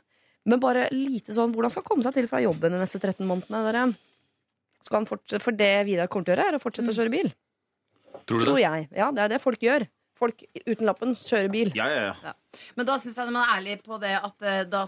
Men 0.46 0.60
bare 0.62 0.84
lite 0.92 1.34
sånn 1.34 1.56
hvordan 1.56 1.72
skal 1.72 1.86
komme 1.88 2.04
seg 2.04 2.14
til 2.20 2.28
fra 2.30 2.44
jobben 2.44 2.76
de 2.76 2.84
neste 2.84 3.00
13 3.00 3.24
månedene? 3.26 3.64
Dere? 3.70 3.86
Skal 4.84 5.00
han 5.00 5.06
fortsette, 5.08 5.42
for 5.42 5.56
det 5.56 5.70
Vidar 5.88 6.08
kommer 6.12 6.24
til 6.28 6.34
å 6.34 6.36
gjøre, 6.36 6.48
er 6.52 6.58
å 6.58 6.62
fortsette 6.62 6.92
å 6.92 6.96
kjøre 6.96 7.12
bil. 7.14 7.30
Tror 8.26 8.38
du 8.40 8.44
Tror 8.44 8.56
det? 8.58 8.62
jeg. 8.66 8.88
Ja, 8.96 9.10
det 9.14 9.22
er 9.24 9.28
det 9.34 9.40
folk 9.42 9.60
gjør. 9.62 9.86
Folk 10.16 10.42
uten 10.64 10.86
lappen 10.88 11.12
kjører 11.18 11.50
bil. 11.52 11.72
Ja, 11.76 11.86
ja, 11.92 12.14
ja. 12.24 12.32
Men 12.78 12.86
da 12.88 12.96
syns 13.02 13.18
jeg 13.20 13.28
man 13.32 13.42
er 13.42 13.58
ærlig 13.58 13.78
på 13.84 13.98
det 14.00 14.14
at 14.16 14.46
eh, 14.48 14.62
da 14.72 14.86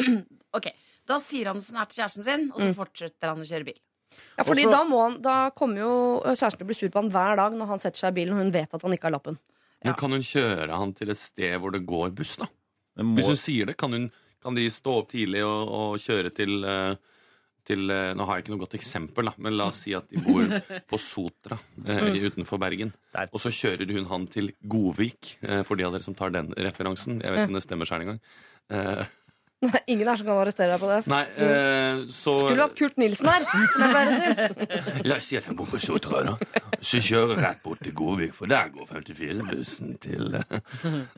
Ok, 0.56 0.70
da 1.06 1.18
sier 1.22 1.50
han 1.50 1.60
sånn 1.62 1.78
her 1.80 1.88
til 1.90 2.00
kjæresten 2.00 2.24
sin, 2.26 2.46
og 2.54 2.62
så 2.62 2.70
fortsetter 2.78 3.32
han 3.32 3.42
å 3.42 3.46
kjøre 3.48 3.66
bil. 3.68 3.78
Ja, 4.38 4.42
fordi 4.46 4.64
Også- 4.66 4.72
da, 4.74 4.80
må 4.88 5.02
han, 5.04 5.18
da 5.22 5.34
kommer 5.54 5.82
jo 5.84 5.92
kjæresten 6.24 6.58
til 6.62 6.66
å 6.66 6.70
bli 6.70 6.78
sur 6.80 6.90
på 6.94 7.02
han 7.02 7.10
hver 7.14 7.36
dag 7.38 7.54
når 7.58 7.70
han 7.74 7.82
setter 7.82 8.02
seg 8.04 8.14
i 8.14 8.18
bilen 8.22 8.34
og 8.34 8.42
hun 8.44 8.54
vet 8.54 8.74
at 8.74 8.82
han 8.86 8.96
ikke 8.96 9.06
har 9.10 9.14
lappen. 9.18 9.38
Men 9.84 9.94
kan 9.96 10.12
hun 10.12 10.24
kjøre 10.26 10.76
han 10.76 10.90
til 10.96 11.12
et 11.12 11.20
sted 11.20 11.54
hvor 11.60 11.72
det 11.72 11.84
går 11.88 12.10
buss, 12.16 12.34
da? 12.40 12.48
Det 12.96 13.04
må, 13.06 13.14
Hvis 13.16 13.30
hun 13.30 13.38
sier 13.40 13.68
det, 13.70 13.76
kan, 13.80 13.92
hun, 13.96 14.08
kan 14.42 14.56
de 14.58 14.66
stå 14.72 14.96
opp 15.02 15.12
tidlig 15.12 15.44
og, 15.46 15.70
og 15.70 16.02
kjøre 16.02 16.32
til, 16.36 16.58
eh, 16.68 16.96
til 17.66 17.90
eh, 17.92 18.10
Nå 18.16 18.26
har 18.28 18.38
jeg 18.38 18.44
ikke 18.46 18.54
noe 18.54 18.62
godt 18.64 18.76
eksempel, 18.78 19.30
da, 19.30 19.34
men 19.42 19.56
la 19.58 19.68
oss 19.70 19.82
si 19.84 19.94
at 19.96 20.08
de 20.10 20.22
bor 20.24 20.44
på 20.90 21.00
Sotra 21.00 21.58
eh, 21.84 22.18
utenfor 22.26 22.60
Bergen. 22.62 22.92
Der. 23.14 23.30
Og 23.34 23.42
så 23.42 23.52
kjører 23.54 23.90
hun 23.96 24.08
han 24.10 24.26
til 24.32 24.52
Godvik, 24.62 25.36
eh, 25.44 25.62
for 25.68 25.80
de 25.80 25.86
av 25.86 25.96
dere 25.96 26.06
som 26.06 26.16
tar 26.18 26.34
den 26.34 26.52
referansen. 26.56 27.20
Jeg 27.24 27.32
vet 27.34 27.44
ikke 27.44 27.54
om 27.54 27.60
det 27.60 27.66
stemmer 27.66 27.90
sjøl 27.90 28.06
engang. 28.06 28.20
Eh, 28.70 29.08
Nei, 29.60 29.80
Ingen 29.92 30.08
her 30.08 30.16
som 30.16 30.28
kan 30.28 30.38
arrestere 30.40 30.72
deg 30.72 30.80
på 30.80 30.88
det. 30.88 30.98
nei, 31.10 31.22
eh, 31.44 32.02
så 32.14 32.32
Skulle 32.38 32.64
hatt 32.64 32.76
Kurt 32.78 32.96
Nilsen 33.00 33.28
her, 33.28 33.44
som 33.44 33.84
jeg 33.84 33.92
pleier 33.92 34.10
å 34.10 34.14
si. 34.16 35.04
La 35.10 35.18
oss 35.20 35.26
si 35.28 35.36
at 35.40 35.48
han 35.50 35.58
bor 35.58 35.68
på 35.68 35.80
Sotra, 35.82 36.22
da. 36.30 36.62
Så 36.80 37.02
kjører 37.04 37.42
rett 37.44 37.60
bort 37.64 37.82
til 37.84 37.92
Godvik, 37.96 38.32
for 38.36 38.48
der 38.50 38.70
går 38.72 38.88
54-bussen 38.88 39.96
til 40.00 40.38
eh, 40.40 40.56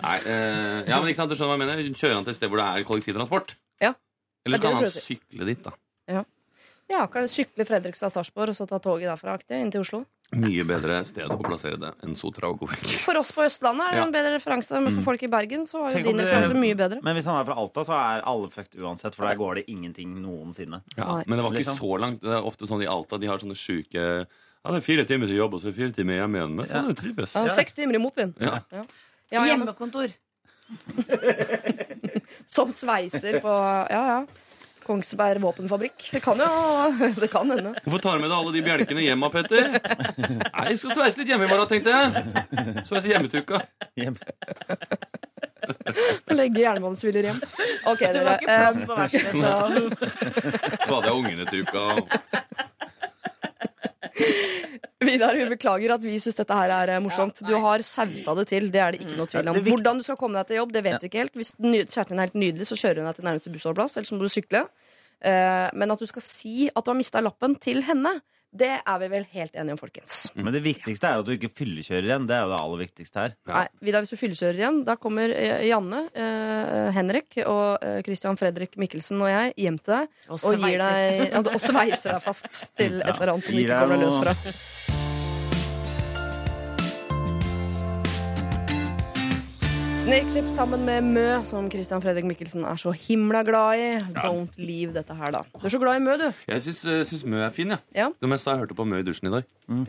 Nei, 0.02 0.16
eh, 0.26 0.80
ja, 0.90 0.98
men 0.98 1.12
ikke 1.12 1.22
sant, 1.22 1.30
du 1.30 1.38
skjønner 1.38 1.54
hva 1.54 1.58
jeg 1.60 1.62
mener? 1.84 2.00
Kjører 2.02 2.18
han 2.18 2.26
til 2.26 2.34
et 2.34 2.40
sted 2.40 2.50
hvor 2.50 2.62
det 2.62 2.66
er 2.66 2.88
kollektivtransport? 2.88 3.54
Ja. 3.84 3.92
Eller 4.42 4.58
er 4.58 4.64
skal 4.64 4.78
han 4.80 4.90
sykle 4.96 5.46
dit, 5.46 5.62
da? 5.62 5.76
Ja, 6.10 6.24
kan 7.12 7.28
sykle 7.30 7.64
Fredrikstad-Sarpsborg 7.68 8.52
og 8.52 8.56
så 8.58 8.66
ta 8.68 8.78
toget 8.82 9.08
derfra 9.10 9.34
aktig 9.38 9.58
inn 9.60 9.70
til 9.72 9.80
Oslo. 9.84 10.02
Mye 10.32 10.64
bedre 10.64 11.02
sted 11.04 11.28
å 11.28 11.36
plassere 11.42 11.76
det 11.76 11.90
enn 12.06 12.14
Sotra 12.16 12.48
og 12.48 12.58
Godvik. 12.62 12.86
For 13.04 13.18
oss 13.20 13.32
på 13.36 13.42
Østlandet 13.44 13.84
er 13.88 13.90
det 13.92 13.98
Ja. 14.00 14.04
en 14.06 14.12
bedre 14.14 14.30
referanse, 14.38 14.80
men 14.80 14.94
for 14.96 15.02
folk 15.10 15.22
i 15.22 15.28
Bergen 15.28 15.66
så 15.68 15.82
var 15.82 15.92
jo 15.92 16.02
din 16.06 16.16
referanse 16.22 16.54
mye 16.56 16.74
bedre. 16.74 17.02
men 17.04 17.14
hvis 17.16 17.26
han 17.28 17.36
er 17.40 17.44
fra 17.44 17.54
Alta, 17.60 17.84
så 17.84 17.92
er 17.92 18.22
alle 18.24 18.48
fucked 18.48 18.78
uansett, 18.80 19.14
for 19.14 19.26
der 19.28 19.36
går 19.36 19.54
det 19.56 19.64
ingenting 19.68 20.14
noensinne. 20.22 20.80
Ja, 20.96 21.22
men 21.26 21.36
det 21.36 21.42
var 21.44 21.50
ikke 21.52 21.64
Liksom. 21.66 21.78
så 21.78 21.98
langt. 22.00 22.20
Det 22.22 22.30
er 22.32 22.42
ofte 22.48 22.66
sånn 22.66 22.82
i 22.82 22.86
Alta, 22.88 23.18
de 23.20 23.26
har 23.26 23.38
sånne 23.38 23.56
sjuke 23.56 24.26
Ja, 24.64 24.70
det 24.70 24.76
er 24.78 24.86
fire 24.86 25.04
timer 25.04 25.26
til 25.26 25.36
jobb, 25.36 25.54
og 25.54 25.60
så 25.60 25.66
er 25.68 25.72
det 25.72 25.76
fire 25.76 25.92
timer 25.92 26.14
hjemme 26.22 26.36
igjen. 26.38 26.54
Men 26.56 26.66
faen, 26.66 26.86
det 26.88 26.96
trives. 26.96 27.34
Ja, 27.34 27.48
Seks 27.52 27.74
timer 27.74 27.94
i 27.94 27.98
motvind. 27.98 28.34
Ja. 28.40 28.60
Ja, 28.72 28.84
ja, 29.32 29.44
Hjemmekontor. 29.44 30.14
som 32.46 32.72
sveiser 32.72 33.40
på 33.42 33.52
Ja, 33.90 34.02
ja. 34.06 34.26
Kongsberg 34.86 35.38
våpenfabrikk. 35.44 35.98
Det 36.12 36.20
kan 36.24 36.36
jo 36.42 36.48
Det 37.22 37.28
kan 37.32 37.46
hende. 37.50 37.70
Hvorfor 37.84 38.00
tar 38.04 38.14
du 38.18 38.22
med 38.24 38.30
deg 38.32 38.38
alle 38.38 38.52
de 38.56 38.62
bjelkene 38.66 39.00
hjem, 39.06 39.20
da, 39.24 39.28
Petter? 39.32 39.64
Nei, 39.72 40.64
jeg 40.72 40.78
skal 40.82 40.92
sveise 40.98 41.16
litt 41.22 41.30
hjemme 41.32 41.44
i 41.46 41.50
morgen, 41.52 41.68
tenkte 41.70 41.90
jeg. 41.94 42.06
Sveise 42.88 43.08
hjemmetuka. 43.12 43.56
Hjem. 43.98 44.16
Legge 46.34 46.60
jernbanesviller 46.64 47.22
hjem. 47.30 47.38
OK, 47.92 48.00
Det 48.02 48.22
var 48.26 48.34
ikke 48.40 48.50
plass 48.50 48.78
Eh, 48.82 48.86
på 48.88 48.94
verset, 48.98 49.26
så 49.30 49.36
Så 50.86 50.92
hadde 50.96 51.06
jeg 51.06 51.16
ungene 51.20 51.44
tuka. 51.46 51.82
Vidar, 55.12 55.36
vi 55.38 55.46
beklager 55.52 55.94
at 55.94 56.02
vi 56.04 56.16
syns 56.24 56.40
dette 56.40 56.56
her 56.58 56.72
er 56.80 56.94
eh, 56.96 57.02
morsomt. 57.04 57.44
Du 57.46 57.52
har 57.66 57.84
sausa 57.86 58.34
det 58.40 58.48
til. 58.50 58.70
Det 58.72 58.80
er 58.82 58.96
det 58.96 59.04
ikke 59.04 59.18
noe 59.20 59.28
tvil 59.30 59.52
om. 59.52 59.60
Hvordan 59.68 60.00
du 60.02 60.06
skal 60.08 60.18
komme 60.20 60.40
deg 60.40 60.50
til 60.50 60.60
jobb, 60.62 60.72
det 60.74 60.84
vet 60.88 61.00
du 61.04 61.08
ikke 61.10 61.22
helt. 61.26 61.36
Hvis 61.38 61.54
ny- 61.60 61.84
kjæresten 61.84 62.16
din 62.16 62.24
er 62.24 62.28
helt 62.30 62.40
nydelig, 62.46 62.68
så 62.72 62.80
kjører 62.80 63.02
hun 63.04 63.10
deg 63.12 63.20
til 63.20 63.28
nærmeste 63.30 63.54
bussholdeplass, 63.54 63.96
eller 64.00 64.10
så 64.10 64.18
må 64.18 64.26
du 64.26 64.32
sykle. 64.32 64.66
Eh, 65.22 65.70
Men 65.78 65.90
at 65.94 65.98
du 66.02 66.06
skal 66.10 66.22
si 66.24 66.68
at 66.74 66.82
du 66.84 66.90
har 66.90 66.98
mista 66.98 67.20
lappen 67.22 67.54
til 67.62 67.82
henne, 67.86 68.16
det 68.52 68.68
er 68.84 68.98
vi 69.00 69.06
vel 69.08 69.22
helt 69.32 69.54
enige 69.56 69.72
om, 69.72 69.78
folkens. 69.80 70.16
Men 70.36 70.52
det 70.52 70.60
viktigste 70.60 71.08
er 71.08 71.22
at 71.22 71.24
du 71.24 71.30
ikke 71.32 71.48
fyllekjører 71.56 72.04
igjen. 72.04 72.26
Det 72.28 72.34
er 72.36 72.42
jo 72.44 72.50
det 72.50 72.58
aller 72.60 72.82
viktigste 72.82 73.16
her. 73.22 73.32
Nei, 73.48 73.62
Vidar, 73.80 74.04
hvis 74.04 74.12
du 74.12 74.18
fyllekjører 74.20 74.58
igjen, 74.60 74.82
da 74.84 74.96
kommer 75.00 75.32
eh, 75.32 75.62
Janne, 75.70 76.02
eh, 76.12 76.90
Henrik 76.92 77.38
og 77.46 77.78
eh, 77.80 78.02
Christian 78.04 78.36
Fredrik 78.36 78.76
Mikkelsen 78.76 79.24
og 79.24 79.30
jeg 79.32 79.54
hjem 79.56 79.78
til 79.80 79.94
deg 79.94 80.10
Og 80.28 80.36
og, 80.36 80.52
gir 80.52 80.60
sveiser. 80.60 80.84
deg, 80.84 81.32
ja, 81.32 81.40
og 81.48 81.64
sveiser 81.64 82.12
deg 82.18 82.26
fast 82.28 82.50
til 82.76 83.00
et 83.06 83.14
eller 83.16 83.32
annet 83.38 83.48
som 83.48 83.56
du 83.56 83.62
ikke 83.64 83.80
kommer 83.80 83.96
deg 83.96 84.04
løs 84.04 84.20
fra. 84.20 85.01
Snakeship 90.02 90.48
sammen 90.50 90.82
med 90.84 91.04
Mø, 91.14 91.24
som 91.46 91.68
Christian 91.70 92.00
Fredrik 92.02 92.24
Mikkelsen 92.26 92.64
er 92.66 92.78
så 92.80 92.90
himla 92.90 93.42
glad 93.46 93.78
i. 93.78 93.88
Don't 94.16 94.56
leave 94.58 94.90
dette 94.96 95.14
her, 95.14 95.30
da. 95.30 95.44
Du 95.54 95.66
er 95.68 95.70
så 95.70 95.78
glad 95.78 96.00
i 96.00 96.02
Mø, 96.02 96.16
du. 96.18 96.24
Jeg 96.50 96.64
syns, 96.64 96.80
eh, 96.90 97.04
syns 97.06 97.22
Mø 97.30 97.38
er 97.46 97.52
fin, 97.54 97.70
ja. 97.70 97.78
Ja. 97.94 98.08
Det 98.18 98.28
meste 98.32 98.50
jeg 98.50 98.64
hørte 98.64 98.74
på 98.74 98.86
Mø 98.88 98.98
i 98.98 99.04
dusjen 99.06 99.30
i 99.30 99.34
dag. 99.36 99.44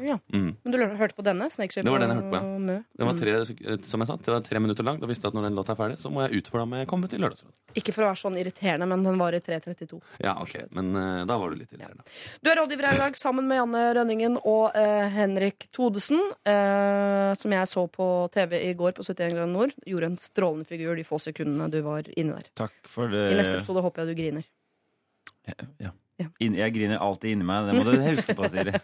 Ja. 0.06 0.20
Mm. 0.32 0.52
Men 0.64 0.72
du 0.76 0.78
hørte 1.00 1.16
på 1.18 1.26
denne? 1.26 1.48
Snakeship 1.50 1.84
Det 1.84 1.92
var 1.92 2.04
den 2.04 2.14
jeg 2.14 2.20
hørte 2.22 2.30
på, 2.30 2.44
og. 2.46 2.62
Mø? 2.62 2.76
Den 3.00 3.08
var 3.10 3.18
tre, 3.18 3.34
sek- 3.50 3.64
eh, 3.66 3.78
som 3.90 4.00
jeg 4.06 4.08
sa, 4.12 4.16
det 4.18 4.28
var 4.36 4.42
tre 4.46 4.60
minutter 4.62 4.84
lang. 4.86 5.00
Da 5.02 5.08
visste 5.10 5.26
jeg 5.26 5.34
at 5.34 5.40
når 5.40 5.48
den 5.50 5.58
låta 5.58 5.74
er 5.74 5.80
ferdig, 5.82 5.98
så 5.98 6.12
må 6.14 6.22
jeg 6.28 6.38
ut 6.44 6.48
for 6.54 6.60
da 6.62 6.66
må 6.70 6.78
jeg 6.84 6.88
komme 6.94 7.10
til 7.10 7.20
Lørdagsrådet. 7.20 7.58
Ikke 7.82 7.92
for 7.98 8.04
å 8.06 8.12
være 8.12 8.22
sånn 8.22 8.38
irriterende, 8.38 8.86
men 8.94 9.04
den 9.04 9.18
var 9.18 9.34
i 9.34 9.40
3.32. 9.42 10.00
Ja, 10.22 10.38
ok. 10.40 10.54
Men 10.78 10.94
eh, 10.96 11.26
da 11.26 11.40
var 11.42 11.50
du 11.50 11.56
litt 11.58 11.74
irriterende. 11.74 12.06
Du 12.44 12.52
er 12.54 12.62
rådgiver 12.62 12.86
her 12.92 13.00
i 13.02 13.04
dag 13.08 13.18
sammen 13.18 13.50
med 13.50 13.58
Janne 13.64 13.84
Rønningen 13.98 14.38
og 14.46 14.78
eh, 14.78 15.10
Henrik 15.18 15.66
Todesen, 15.74 16.22
eh, 16.46 17.34
som 17.34 17.58
jeg 17.58 17.66
så 17.74 17.88
på 17.90 18.30
TV 18.32 18.60
i 18.70 18.74
går 18.78 18.94
på 18.94 19.02
71 19.02 19.34
grader 19.34 19.50
nord. 19.58 19.74
Gjorde 19.90 20.03
en 20.08 20.18
strålende 20.22 20.68
figur 20.70 20.96
de 21.00 21.06
få 21.08 21.20
sekundene 21.22 21.70
du 21.74 21.80
var 21.86 22.08
inne 22.18 22.40
der. 22.40 22.52
Takk 22.66 22.76
for 22.90 23.12
det. 23.12 23.28
I 23.34 23.40
neste 23.40 23.60
episode 23.60 23.84
håper 23.86 24.04
jeg 24.04 24.14
du 24.14 24.22
griner. 24.22 24.48
Ja. 25.50 25.60
Ja. 25.88 25.92
Ja. 26.22 26.28
Jeg 26.40 26.74
griner 26.76 27.02
alltid 27.02 27.34
inni 27.34 27.48
meg. 27.48 27.68
Det 27.68 27.80
må 27.80 27.90
du 27.90 28.04
huske 28.06 28.36
på, 28.38 28.50
Siri. 28.54 28.76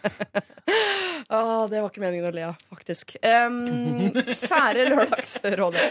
Ah, 1.30 1.68
det 1.70 1.78
var 1.78 1.92
ikke 1.92 2.00
meningen 2.02 2.26
å 2.26 2.30
le 2.34 2.42
av, 2.48 2.56
faktisk. 2.72 3.12
Um, 3.22 4.08
kjære 4.18 4.88
Lørdagsrådet. 4.88 5.84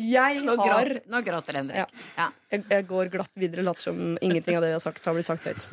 Jeg 0.00 0.38
Nå 0.40 0.54
har 0.56 0.70
gråter, 0.70 1.00
nå 1.12 1.20
gråter 1.26 1.58
Henrik. 1.58 1.82
Ja. 1.82 2.06
Ja. 2.16 2.28
jeg, 2.54 2.62
jeg 2.72 2.86
går 2.88 3.10
glatt 3.12 3.32
videre, 3.36 3.66
later 3.66 3.90
som 3.90 3.98
ingenting 4.24 4.56
av 4.56 4.64
det 4.64 4.70
vi 4.72 4.78
har 4.78 4.80
sagt, 4.80 5.04
har 5.04 5.18
blitt 5.18 5.28
sagt 5.28 5.44
høyt. 5.44 5.66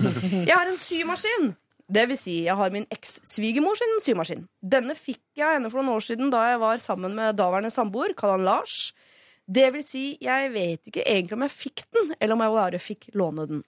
Jeg 0.44 0.52
har 0.52 0.68
en 0.68 0.76
symaskin. 0.82 1.54
Det 1.92 2.06
vil 2.08 2.18
si, 2.18 2.36
jeg 2.46 2.56
har 2.56 2.72
min 2.72 2.86
eks-svigermor 2.94 3.76
sin 3.78 3.98
symaskin. 4.02 4.46
Denne 4.64 4.96
fikk 4.96 5.22
jeg 5.36 5.58
henne 5.58 5.70
for 5.72 5.82
noen 5.82 5.98
år 5.98 6.06
siden 6.06 6.32
da 6.32 6.46
jeg 6.52 6.62
var 6.62 6.80
sammen 6.82 7.16
med 7.18 7.36
daværende 7.36 7.74
samboer, 7.74 8.16
kall 8.18 8.38
han 8.38 8.46
Lars. 8.48 8.94
Det 9.44 9.68
vil 9.76 9.84
si, 9.84 10.04
jeg 10.24 10.52
vet 10.54 10.88
ikke 10.88 11.04
egentlig 11.04 11.36
om 11.36 11.44
jeg 11.44 11.56
fikk 11.58 11.84
den, 11.92 12.14
eller 12.20 12.38
om 12.38 12.44
jeg 12.46 12.56
bare 12.56 12.80
fikk 12.80 13.10
låne 13.20 13.48
den. 13.50 13.64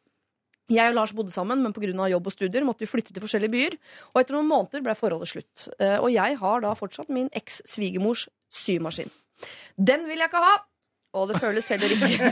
Jeg 0.72 0.90
og 0.90 0.96
Lars 0.98 1.14
bodde 1.14 1.34
sammen, 1.36 1.62
men 1.62 1.74
pga. 1.76 1.92
jobb 2.10 2.26
og 2.26 2.34
studier 2.34 2.64
måtte 2.66 2.82
vi 2.86 2.90
flytte 2.90 3.14
til 3.14 3.22
forskjellige 3.22 3.54
byer. 3.54 3.76
Og 4.16 4.22
etter 4.22 4.34
noen 4.34 4.48
måneder 4.50 4.82
ble 4.82 4.96
forholdet 4.98 5.30
slutt. 5.30 5.68
Eh, 5.78 6.00
Og 6.00 6.10
jeg 6.10 6.40
har 6.42 6.62
da 6.62 6.72
fortsatt 6.74 7.10
min 7.10 7.30
eks-svigermors 7.36 8.28
symaskin. 8.50 9.12
Den 9.78 10.08
vil 10.08 10.18
jeg 10.18 10.32
ikke 10.32 10.42
ha, 10.42 10.56
og 11.16 11.30
det 11.32 11.40
føles 11.42 11.68
heller 11.72 11.94
ikke. 11.96 12.18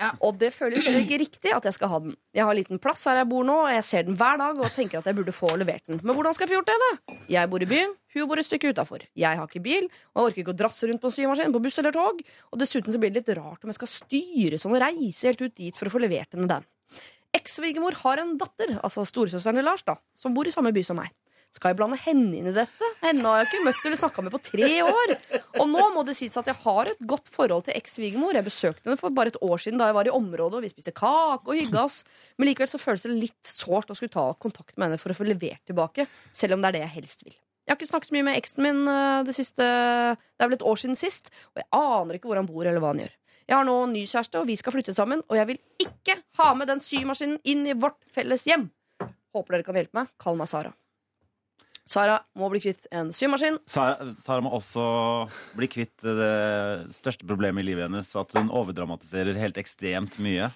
Ja. 0.00 0.10
Og 0.26 0.38
det 0.40 0.50
føles 0.54 0.86
heller 0.86 1.04
ikke 1.04 1.20
riktig 1.22 1.52
at 1.54 1.66
jeg 1.68 1.76
skal 1.76 1.90
ha 1.92 2.00
den. 2.04 2.16
Jeg 2.36 2.46
har 2.48 2.56
liten 2.58 2.80
plass 2.82 3.04
her 3.08 3.20
jeg 3.20 3.28
bor 3.30 3.46
nå, 3.46 3.56
og 3.66 3.72
jeg 3.72 3.84
ser 3.86 4.06
den 4.08 4.18
hver 4.18 4.40
dag 4.40 4.60
og 4.60 4.74
tenker 4.76 5.00
at 5.00 5.08
jeg 5.08 5.18
burde 5.18 5.34
få 5.34 5.52
levert 5.60 5.86
den. 5.88 6.00
Men 6.02 6.18
hvordan 6.18 6.36
skal 6.36 6.46
jeg 6.46 6.54
få 6.54 6.58
gjort 6.58 6.70
det, 6.72 6.78
da? 6.82 7.18
Jeg 7.36 7.52
bor 7.52 7.64
i 7.64 7.68
byen, 7.70 7.94
hun 8.16 8.30
bor 8.30 8.40
et 8.40 8.48
stykke 8.48 8.72
utafor. 8.74 9.04
Jeg 9.18 9.40
har 9.40 9.50
ikke 9.50 9.62
bil, 9.64 9.88
og 10.14 10.22
jeg 10.22 10.30
orker 10.30 10.44
ikke 10.44 10.54
å 10.54 10.60
drasse 10.62 10.88
rundt 10.90 11.02
på 11.02 11.10
en 11.10 11.16
symaskin, 11.18 11.54
på 11.54 11.62
buss 11.66 11.78
eller 11.82 11.94
tog. 11.96 12.22
Og 12.52 12.62
dessuten 12.62 12.94
så 12.94 13.02
blir 13.02 13.12
det 13.12 13.22
litt 13.22 13.34
rart 13.38 13.62
om 13.62 13.72
jeg 13.72 13.78
skal 13.80 13.92
styre 13.92 14.60
sånn 14.62 14.74
og 14.76 14.82
reise 14.82 15.30
helt 15.30 15.44
ut 15.44 15.56
dit 15.58 15.76
for 15.76 15.90
å 15.90 15.94
få 15.94 16.02
levert 16.02 16.34
henne 16.36 16.48
den. 16.50 16.66
Eks-svigermor 17.36 17.98
har 18.04 18.22
en 18.22 18.36
datter, 18.40 18.78
altså 18.80 19.04
storesøsteren 19.04 19.58
til 19.60 19.66
Lars, 19.68 19.84
da, 19.84 19.98
som 20.16 20.32
bor 20.36 20.48
i 20.48 20.54
samme 20.54 20.72
by 20.72 20.84
som 20.86 20.96
meg. 20.96 21.12
Skal 21.56 21.72
jeg 21.72 21.78
blande 21.78 21.96
henne 22.02 22.36
inn 22.36 22.48
i 22.50 22.52
dette? 22.52 22.88
Henne 23.00 23.24
har 23.24 23.40
jeg 23.40 23.48
ikke 23.48 23.64
møtt 23.64 23.86
eller 23.88 24.00
snakka 24.00 24.24
med 24.26 24.34
på 24.34 24.40
tre 24.44 24.68
år. 24.84 25.12
Og 25.56 25.70
nå 25.70 25.86
må 25.94 26.02
det 26.04 26.16
sies 26.18 26.36
at 26.36 26.50
jeg 26.50 26.58
har 26.60 26.90
et 26.90 27.00
godt 27.08 27.30
forhold 27.32 27.64
til 27.64 27.78
eks-svigermor. 27.78 28.36
Jeg 28.36 28.44
besøkte 28.44 28.84
henne 28.84 29.00
for 29.00 29.14
bare 29.16 29.32
et 29.32 29.40
år 29.40 29.62
siden 29.64 29.80
da 29.80 29.88
jeg 29.88 29.96
var 29.96 30.10
i 30.10 30.12
området, 30.12 30.58
og 30.58 30.66
vi 30.66 30.72
spiste 30.72 30.92
kake 30.96 31.48
og 31.48 31.56
hygga 31.56 31.86
oss. 31.86 32.02
Men 32.36 32.50
likevel 32.50 32.68
så 32.68 32.82
føles 32.82 33.06
det 33.06 33.16
litt 33.16 33.48
sårt 33.48 33.88
å 33.92 33.96
skulle 33.96 34.12
ta 34.12 34.28
kontakt 34.42 34.76
med 34.76 34.90
henne 34.90 35.00
for 35.00 35.14
å 35.14 35.16
få 35.16 35.28
levert 35.28 35.64
tilbake, 35.68 36.08
selv 36.28 36.58
om 36.58 36.64
det 36.64 36.70
er 36.70 36.78
det 36.78 36.84
jeg 36.84 36.96
helst 36.98 37.24
vil. 37.24 37.36
Jeg 37.66 37.72
har 37.72 37.80
ikke 37.80 37.88
snakket 37.88 38.12
så 38.12 38.14
mye 38.14 38.26
med 38.28 38.38
eksen 38.38 38.62
min 38.62 38.82
eh, 38.86 39.24
det 39.26 39.32
siste 39.34 39.64
Det 39.66 40.44
er 40.44 40.50
vel 40.52 40.54
et 40.54 40.68
år 40.70 40.78
siden 40.78 40.98
sist, 40.98 41.32
og 41.54 41.62
jeg 41.64 41.70
aner 41.74 42.18
ikke 42.18 42.30
hvor 42.30 42.38
han 42.38 42.46
bor 42.46 42.62
eller 42.62 42.84
hva 42.84 42.92
han 42.92 43.02
gjør. 43.02 43.14
Jeg 43.46 43.56
har 43.56 43.66
nå 43.66 43.74
ny 43.90 44.04
kjæreste, 44.06 44.42
og 44.42 44.48
vi 44.50 44.58
skal 44.58 44.74
flytte 44.74 44.94
sammen, 44.94 45.22
og 45.30 45.38
jeg 45.38 45.48
vil 45.50 45.60
ikke 45.82 46.20
ha 46.38 46.52
med 46.58 46.70
den 46.70 46.82
symaskinen 46.82 47.38
inn 47.46 47.64
i 47.66 47.74
vårt 47.78 47.98
felles 48.14 48.46
hjem. 48.46 48.68
Håper 49.34 49.56
dere 49.56 49.66
kan 49.66 49.78
hjelpe 49.78 49.98
meg. 49.98 50.10
Kall 50.22 50.38
meg 50.38 50.50
Sara. 50.50 50.72
Sara 51.86 52.16
må 52.34 52.48
bli 52.50 52.58
kvitt 52.58 52.88
en 52.90 53.12
symaskin. 53.14 53.60
Sara, 53.70 54.08
Sara 54.18 54.42
må 54.42 54.50
også 54.56 54.82
bli 55.54 55.68
kvitt 55.70 56.02
det 56.02 56.90
største 56.96 57.22
problemet 57.28 57.62
i 57.62 57.68
livet 57.68 57.86
hennes. 57.86 58.08
At 58.18 58.32
hun 58.34 58.48
overdramatiserer 58.50 59.38
helt 59.38 59.60
ekstremt 59.62 60.16
mye. 60.18 60.48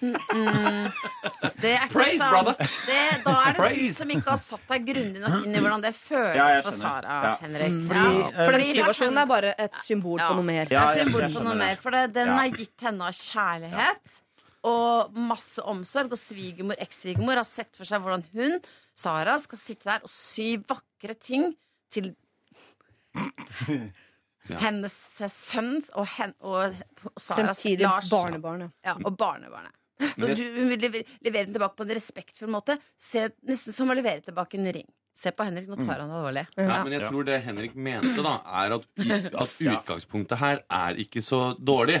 Det 1.61 1.71
er 1.71 1.85
ikke 1.85 1.93
Praise, 1.93 2.17
sant. 2.19 2.33
brother. 2.33 2.57
Det, 2.87 2.99
da 3.25 3.35
er 3.47 3.55
det 3.57 3.69
du 3.79 3.93
som 3.95 4.11
ikke 4.11 4.27
har 4.33 4.41
satt 4.43 4.65
deg 4.73 4.87
grundig 4.91 5.21
nok 5.23 5.45
inn 5.47 5.55
i 5.55 5.61
hvordan 5.63 5.85
det 5.85 5.93
føles 5.97 6.35
Ja, 6.37 6.49
for. 6.65 6.77
Sara, 6.81 7.15
Ja. 7.21 7.35
Henrik. 7.45 7.77
Fordi, 7.87 8.03
Ja. 8.11 8.27
eh, 8.27 8.43
For 8.45 8.51
den 8.57 8.65
symasjonen 8.73 9.21
er 9.23 9.25
bare 9.31 9.53
et 9.57 9.79
symbol 9.85 10.19
Ja. 10.19 10.29
på 10.29 10.35
noe 10.35 10.43
mer. 10.51 10.67
Ja, 10.71 10.85
jeg 10.95 11.07
symbol 11.07 11.21
på 11.31 11.43
noe 11.43 11.55
mer. 11.55 11.75
For 11.77 11.91
det, 11.91 12.13
den 12.13 12.27
Ja. 12.27 12.43
er 12.43 12.49
gitt 12.51 12.79
henne 12.81 13.01
av 13.07 13.13
kjærlighet 13.13 14.21
og 14.63 15.13
masse 15.15 15.59
omsorg. 15.63 16.11
Og 16.11 16.17
svigermor, 16.19 16.75
eks-svigermor 16.77 17.35
har 17.35 17.45
sett 17.45 17.75
for 17.75 17.85
seg 17.85 18.01
hvordan 18.01 18.23
hun, 18.33 18.59
Sara, 18.97 19.37
skal 19.41 19.61
sitte 19.61 19.89
der 19.89 20.05
og 20.05 20.11
sy 20.11 20.55
vakre 20.67 21.15
ting 21.17 21.51
til 21.91 22.13
hennes 24.63 24.95
sønn 25.31 25.77
og, 25.95 26.07
hen, 26.17 26.33
og 26.39 26.75
Saras 27.15 27.61
Fremtidig 27.61 27.85
Lars 27.85 28.09
barnebarn. 28.11 28.67
ja. 28.67 28.91
ja, 28.91 28.97
og 28.99 29.17
barnebarnet. 29.17 29.75
Så 30.15 30.31
du 30.33 30.41
hun 30.55 30.71
vil 30.71 30.81
levere 30.81 31.45
den 31.45 31.53
tilbake 31.53 31.77
på 31.77 31.85
en 31.85 31.93
respektfull 31.93 32.49
måte. 32.49 32.77
Se, 32.97 33.27
nesten 33.45 33.75
som 33.75 33.91
å 33.91 33.97
levere 33.97 34.23
tilbake 34.25 34.57
en 34.57 34.71
ring. 34.73 34.87
Se 35.13 35.33
på 35.35 35.45
Henrik, 35.45 35.67
nå 35.67 35.75
tar 35.77 35.99
han 35.99 36.09
det 36.09 36.17
alvorlig. 36.17 36.45
Ja, 36.55 36.79
men 36.85 36.95
jeg 36.95 37.09
tror 37.09 37.27
det 37.27 37.41
Henrik 37.45 37.75
mente, 37.75 38.23
da, 38.23 38.37
er 38.63 38.77
at, 38.77 38.87
at 39.43 39.59
utgangspunktet 39.59 40.41
her 40.41 40.63
er 40.65 41.01
ikke 41.03 41.23
så 41.25 41.51
dårlig. 41.59 41.99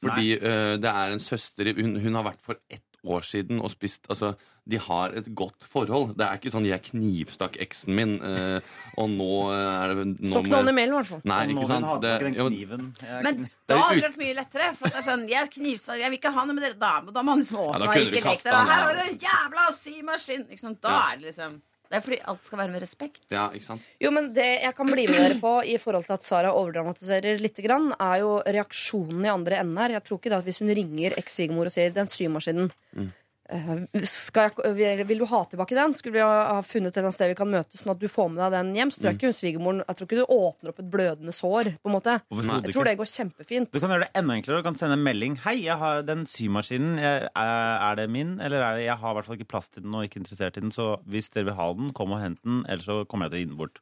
Fordi 0.00 0.36
uh, 0.40 0.76
det 0.80 0.92
er 0.92 1.14
en 1.14 1.20
søster 1.20 1.72
hun, 1.76 1.98
hun 2.00 2.14
har 2.16 2.24
vært 2.30 2.44
for 2.44 2.60
ett 2.72 2.86
år 3.06 3.22
siden 3.24 3.60
og 3.62 3.70
spist 3.70 4.06
Altså, 4.10 4.34
de 4.68 4.78
har 4.78 5.10
et 5.16 5.26
godt 5.34 5.64
forhold. 5.64 6.16
Det 6.18 6.26
er 6.26 6.36
ikke 6.38 6.52
sånn 6.52 6.66
'jeg 6.68 6.82
knivstakk 6.92 7.56
eksen 7.60 7.94
min', 7.94 8.20
øh, 8.22 8.60
og 8.98 9.08
nå 9.08 9.50
er 9.50 9.94
det 9.94 10.06
nå 10.20 10.26
Stokk 10.28 10.46
noen 10.46 10.62
i 10.62 10.66
jeg- 10.66 10.74
mellom, 10.74 10.94
i 10.94 11.02
hvert 11.02 11.06
fall. 11.06 11.22
Nei, 11.24 11.46
ikke 11.48 11.66
sant? 11.66 12.02
Det, 12.02 12.36
jo, 12.36 12.44
men- 12.50 12.56
kniven. 12.58 12.96
Men 13.22 13.50
da 13.66 13.74
er 13.74 13.80
hadde 13.80 14.00
det 14.00 14.04
vært 14.10 14.18
mye 14.18 14.34
lettere. 14.36 14.74
For 14.76 14.86
at 14.86 14.92
det 14.92 15.06
er 15.06 15.10
sånn, 15.10 15.28
jeg 15.28 15.50
knivsa, 15.50 15.98
jeg 15.98 16.10
vil 16.10 16.18
ikke 16.18 16.32
ha 16.32 16.44
noe 16.44 16.54
med 16.54 16.62
dere 16.62 16.78
da, 16.78 17.00
da 17.00 17.22
må 17.22 17.28
han 17.30 17.38
liksom 17.40 17.56
åpne 17.58 17.84
ja, 17.84 17.90
og 17.90 17.96
ikke 17.96 18.12
leke 18.12 18.50
Her 18.50 18.86
ja. 18.86 18.92
det 18.94 19.12
en 19.12 19.18
jævla 19.18 19.64
symaskin! 19.74 20.46
Ikke 20.50 20.58
sant? 20.60 20.80
Da 20.80 20.88
Ja. 20.88 21.12
er 21.12 21.16
det 21.16 21.34
liksom 21.34 21.62
Det 21.90 21.98
er 21.98 22.04
fordi 22.04 22.20
alt 22.30 22.46
skal 22.46 22.60
være 22.60 22.70
med 22.70 22.82
respekt. 22.84 23.22
ja, 23.34 23.48
ikke 23.50 23.66
sant? 23.66 23.86
Jo, 23.98 24.12
men 24.14 24.32
Det 24.32 24.46
jeg 24.62 24.74
kan 24.76 24.86
bli 24.86 25.06
med 25.10 25.18
dere 25.18 25.38
på 25.42 25.54
i 25.66 25.76
forhold 25.82 26.06
til 26.06 26.14
at 26.14 26.22
Sara 26.26 26.52
overdramatiserer 26.54 27.40
litt, 27.42 27.58
grann, 27.64 27.90
er 27.98 28.20
jo 28.22 28.36
reaksjonen 28.46 29.26
i 29.26 29.32
andre 29.32 29.58
enden 29.58 29.80
her. 29.82 29.96
Jeg 29.98 30.04
tror 30.06 30.20
ikke 30.20 30.30
da 30.30 30.38
at 30.38 30.46
Hvis 30.46 30.60
hun 30.62 30.70
ringer 30.70 31.16
eks-svigermor 31.18 31.66
og 31.66 31.74
sier 31.74 31.90
'den 31.90 32.06
symaskinen' 32.06 32.70
eh, 32.70 33.08
skal 33.08 33.19
jeg, 33.50 35.06
vil, 35.08 35.18
du 35.18 35.26
ha 35.30 35.40
tilbake 35.50 35.74
den? 35.74 35.94
Skulle 35.98 36.18
vi 36.18 36.22
ha 36.22 36.60
funnet 36.66 36.96
et 36.96 37.08
sted 37.14 37.32
vi 37.32 37.36
kan 37.38 37.50
møtes, 37.50 37.82
sånn 37.82 37.92
at 37.94 38.00
du 38.02 38.06
får 38.10 38.28
med 38.30 38.40
deg 38.44 38.54
den 38.54 38.70
hjem? 38.78 38.92
Så 38.94 39.00
tror 39.00 39.10
jeg 39.10 39.18
ikke 39.18 39.30
hun 39.30 39.36
svigermoren 39.36 39.82
Jeg 39.82 39.98
tror 39.98 40.08
ikke 40.08 40.20
du 40.20 40.34
åpner 40.36 40.72
opp 40.72 40.82
et 40.82 40.90
blødende 40.92 41.34
sår. 41.34 41.72
På 41.82 41.90
en 41.90 41.96
måte 41.96 42.16
Jeg 42.20 42.46
tror 42.70 42.70
ikke. 42.70 42.86
det 42.90 42.96
går 43.00 43.10
kjempefint. 43.14 43.72
Du 43.74 43.80
kan 43.82 43.94
gjøre 43.94 44.06
det 44.06 44.10
enda 44.22 44.38
enklere. 44.38 44.62
Du 44.62 44.68
kan 44.68 44.78
sende 44.78 44.98
en 44.98 45.04
melding. 45.04 45.38
'Hei, 45.42 45.56
jeg 45.64 45.78
har 45.82 46.02
den 46.06 46.26
symaskinen. 46.26 46.98
Er, 46.98 47.28
er 47.34 47.94
det 47.98 48.08
min?' 48.10 48.40
Eller 48.40 48.62
er 48.62 48.76
det, 48.76 48.86
'Jeg 48.86 48.98
har 48.98 49.10
i 49.10 49.14
hvert 49.18 49.26
fall 49.26 49.38
ikke 49.38 49.52
plass 49.52 49.68
til 49.68 49.82
den 49.82 49.94
og 49.94 50.04
ikke 50.04 50.22
interessert 50.22 50.56
i 50.56 50.60
den', 50.60 50.72
så 50.72 51.00
hvis 51.06 51.30
dere 51.30 51.50
vil 51.50 51.58
ha 51.58 51.72
den, 51.72 51.92
kom 51.92 52.12
og 52.12 52.20
hent 52.20 52.42
den, 52.44 52.64
ellers 52.68 52.84
så 52.84 53.04
kommer 53.04 53.26
jeg 53.26 53.32
til 53.32 53.38
å 53.38 53.42
gi 53.42 53.50
den 53.50 53.58
bort. 53.58 53.78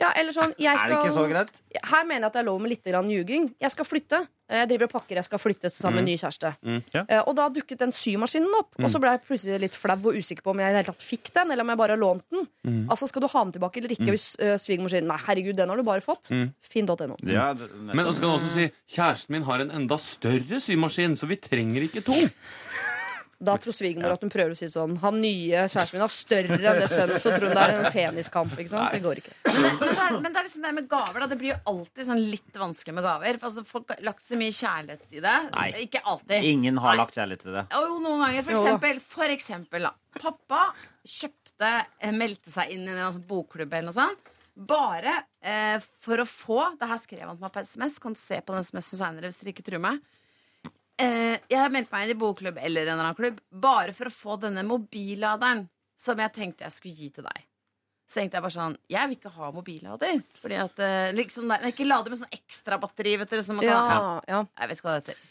Ja, 0.00 0.10
eller 0.18 0.34
sånn, 0.34 0.54
jeg 0.58 0.74
Er 0.74 0.88
det 0.90 0.96
ikke 0.98 1.14
så 1.14 1.28
greit? 1.30 1.54
her 1.84 2.04
mener 2.04 2.26
jeg 2.26 2.30
at 2.32 2.32
det 2.32 2.40
er 2.42 2.50
lov 2.50 2.60
med 2.60 2.70
litt 2.70 2.84
ljuging. 2.84 3.54
Jeg 3.60 3.70
skal 3.70 3.84
flytte. 3.84 4.26
Jeg 4.50 4.68
driver 4.68 4.84
og 4.84 4.92
pakker, 4.92 5.16
jeg 5.16 5.24
skal 5.24 5.40
flytte 5.40 5.70
sammen 5.72 6.02
med 6.02 6.10
ny 6.10 6.14
kjæreste. 6.20 6.50
Ja. 6.92 7.04
Eh, 7.08 7.22
Og 7.26 7.32
da 7.38 7.46
dukket 7.48 7.78
den 7.80 7.92
symaskinen 7.96 8.52
opp. 8.58 8.74
Og 8.76 8.90
så 8.92 9.00
ble 9.00 9.14
jeg 9.14 9.22
plutselig 9.24 9.60
litt 9.62 9.74
flau 9.78 9.96
og 10.10 10.18
usikker 10.18 10.44
på 10.44 10.52
om 10.52 10.60
jeg 10.60 10.68
i 10.74 10.76
hele 10.76 10.84
tatt 10.90 11.02
fikk 11.02 11.30
den, 11.32 11.50
eller 11.54 11.64
om 11.64 11.72
jeg 11.72 11.80
bare 11.80 11.96
har 11.96 12.02
lånt 12.02 12.26
den. 12.30 12.48
Altså, 12.90 13.08
Skal 13.08 13.22
du 13.24 13.28
ha 13.32 13.44
den 13.44 13.52
tilbake 13.56 13.80
eller 13.80 13.94
ikke 13.96 14.10
hvis 14.12 14.26
uh, 14.42 14.56
svigermor 14.60 14.92
sier 14.92 15.06
nei, 15.06 15.16
herregud, 15.26 15.56
den 15.56 15.68
har 15.72 15.76
du 15.80 15.82
bare 15.86 16.04
fått? 16.04 16.28
Finn.no. 16.60 17.16
Ja, 17.24 17.54
Men 17.54 18.04
så 18.10 18.18
kan 18.20 18.28
du 18.28 18.34
også 18.36 18.52
si 18.52 18.68
kjæresten 18.96 19.32
min 19.38 19.48
har 19.48 19.64
en 19.64 19.70
enda 19.70 19.96
større 19.98 20.60
symaskin, 20.60 21.16
så 21.16 21.26
vi 21.30 21.36
trenger 21.40 21.88
ikke 21.88 22.04
to. 22.04 22.14
Da 23.44 23.56
tror 23.60 23.76
svigermor 23.76 24.14
at 24.14 24.24
hun 24.24 24.32
prøver 24.32 24.54
å 24.54 24.58
si 24.58 24.68
sånn 24.72 24.96
Han 25.02 25.20
nye 25.22 25.64
kjæresten 25.68 25.96
min 25.96 26.04
har 26.04 26.12
større 26.12 26.58
enn 26.58 26.80
det 26.80 26.88
sønnen, 26.92 27.20
så 27.22 27.32
tror 27.34 27.48
hun 27.50 27.56
det 27.58 27.64
er 27.64 27.74
en 27.76 27.88
peniskamp. 27.94 28.54
ikke 28.56 28.72
sant? 28.72 28.94
Det 28.94 29.02
går 29.04 29.20
ikke. 29.22 29.34
Men 29.46 29.62
det, 29.62 29.72
men, 29.74 29.78
det 29.84 30.04
er, 30.06 30.18
men 30.24 30.28
det 30.34 30.40
er 30.40 30.48
liksom 30.48 30.66
det 30.66 30.72
med 30.78 30.88
gaver. 30.90 31.20
Da. 31.24 31.30
Det 31.30 31.38
blir 31.40 31.52
jo 31.52 31.58
alltid 31.74 32.08
sånn 32.08 32.22
litt 32.32 32.60
vanskelig 32.64 32.96
med 32.98 33.06
gaver. 33.06 33.40
For 33.40 33.50
altså, 33.50 33.66
Folk 33.68 33.94
har 33.94 34.04
lagt 34.06 34.26
så 34.26 34.38
mye 34.40 34.54
kjærlighet 34.54 35.16
i 35.18 35.24
det. 35.24 35.36
Nei. 35.54 35.68
Ikke 35.86 36.02
alltid. 36.02 36.50
Ingen 36.50 36.80
har 36.84 36.94
Nei. 36.94 37.00
lagt 37.02 37.18
kjærlighet 37.18 37.48
i 37.48 37.56
det. 37.58 37.64
Og 37.78 37.88
jo, 37.90 37.98
noen 38.04 38.26
ganger. 38.26 38.46
For 38.48 38.58
eksempel, 38.58 39.02
for 39.14 39.36
eksempel 39.38 39.88
da. 39.90 39.94
Pappa 40.20 40.62
kjøpte, 41.04 41.72
eh, 42.00 42.14
meldte 42.14 42.52
seg 42.52 42.72
inn 42.74 42.86
i 42.88 42.94
en 42.94 43.12
sånn 43.16 43.26
bokklubb 43.28 43.72
eller 43.72 43.90
noe 43.90 43.96
sånt. 43.96 44.30
Bare 44.54 45.16
eh, 45.42 45.80
for 45.98 46.22
å 46.22 46.26
få 46.28 46.60
Det 46.78 46.86
her 46.86 46.98
skrev 47.02 47.24
han 47.26 47.38
på 47.38 47.42
meg 47.42 47.54
på 47.56 47.64
SMS. 47.66 47.98
Kan 48.02 48.14
se 48.18 48.38
på 48.40 48.54
den 48.54 48.62
SMS-en 48.66 49.00
senere 49.00 49.30
hvis 49.30 49.40
dere 49.40 49.54
ikke 49.54 49.66
tror 49.66 49.82
meg. 49.82 50.02
Eh, 51.02 51.38
jeg 51.50 51.58
har 51.58 51.72
meldt 51.74 51.90
meg 51.90 52.04
inn 52.06 52.12
i 52.14 52.18
bokklubb 52.20 52.58
eller 52.62 52.84
en 52.86 52.92
eller 52.94 53.02
annen 53.08 53.16
klubb 53.18 53.40
bare 53.50 53.92
for 53.96 54.06
å 54.06 54.14
få 54.14 54.36
denne 54.44 54.62
mobilladeren 54.68 55.64
som 55.98 56.20
jeg 56.22 56.32
tenkte 56.36 56.62
jeg 56.68 56.74
skulle 56.76 56.94
gi 56.94 57.08
til 57.16 57.26
deg. 57.26 57.40
Så 58.06 58.20
tenkte 58.20 58.36
jeg 58.36 58.44
bare 58.44 58.52
sånn 58.54 58.74
Jeg 58.92 59.08
vil 59.08 59.16
ikke 59.16 59.32
ha 59.34 59.48
mobillader. 59.56 60.18
Fordi 60.42 60.58
at 60.60 60.78
eh, 60.84 61.10
liksom 61.16 61.48
der, 61.50 61.64
Ikke 61.72 61.86
lader 61.88 62.12
med 62.12 62.20
sånn 62.20 62.34
ekstra 62.36 62.76
batteri, 62.78 63.16
vet 63.18 63.30
dere. 63.32 63.42
Som 63.46 63.56
man 63.58 63.64
kan 63.66 63.74
Ja, 63.74 64.20
ja. 64.28 64.40
Jeg 64.60 64.68
vet 64.70 64.78
ikke 64.78 64.88
hva 64.90 64.96
det 64.98 65.04
heter. 65.08 65.22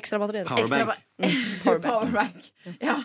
Ekstra 0.00 0.18
batteri. 0.22 0.44
Ekstra 0.64 0.86
ba- 0.88 1.82
Powerbank. 1.86 2.48
Ja. 2.80 2.96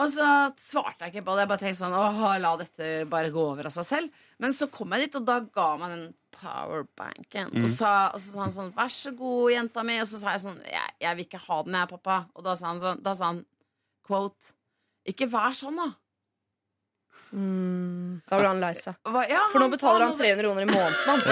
Og 0.00 0.08
så 0.08 0.26
svarte 0.60 1.04
jeg 1.04 1.12
ikke 1.12 1.26
på 1.26 1.34
det. 1.36 1.44
Jeg 1.44 1.50
bare 1.50 1.60
tenkte 1.60 1.80
sånn 1.82 1.96
Åh, 1.96 2.20
la 2.40 2.52
dette 2.60 2.90
bare 3.12 3.32
gå 3.32 3.42
over 3.52 3.68
av 3.68 3.74
seg 3.74 3.88
selv. 3.88 4.20
Men 4.40 4.54
så 4.56 4.68
kom 4.72 4.94
jeg 4.94 5.06
dit, 5.06 5.18
og 5.20 5.26
da 5.28 5.38
ga 5.44 5.66
man 5.80 5.92
den 5.92 6.06
powerbanken. 6.32 7.52
Mm. 7.52 7.66
Og, 7.66 7.68
sa, 7.70 7.92
og 8.14 8.22
så 8.22 8.32
sa 8.32 8.44
han 8.46 8.54
sånn 8.54 8.72
Vær 8.76 8.92
så 8.92 9.12
god, 9.16 9.50
jenta 9.52 9.84
mi. 9.86 9.98
Og 10.02 10.08
så 10.08 10.22
sa 10.22 10.36
jeg 10.36 10.44
sånn 10.46 10.60
Jeg, 10.64 10.96
jeg 11.04 11.18
vil 11.18 11.28
ikke 11.28 11.42
ha 11.44 11.60
den, 11.66 11.78
jeg, 11.80 11.92
pappa. 11.92 12.18
Og 12.36 12.46
da 12.46 12.56
sa 12.58 12.70
han 12.72 12.82
sånn 12.82 13.02
Da 13.04 13.16
sa 13.18 13.32
han 13.34 13.42
quote 14.08 14.54
Ikke 15.12 15.28
vær 15.30 15.56
sånn, 15.56 15.78
da. 15.78 15.90
Mm, 17.32 18.20
da 18.28 18.38
ble 18.38 18.48
han 18.50 18.58
lei 18.60 18.72
seg. 18.76 18.94
Ja, 19.30 19.42
For 19.52 19.62
nå 19.62 19.68
betaler 19.72 20.04
han 20.04 20.16
300 20.18 20.42
kroner 20.44 20.62
i 20.62 20.68
måneden 20.68 20.96
han. 21.08 21.22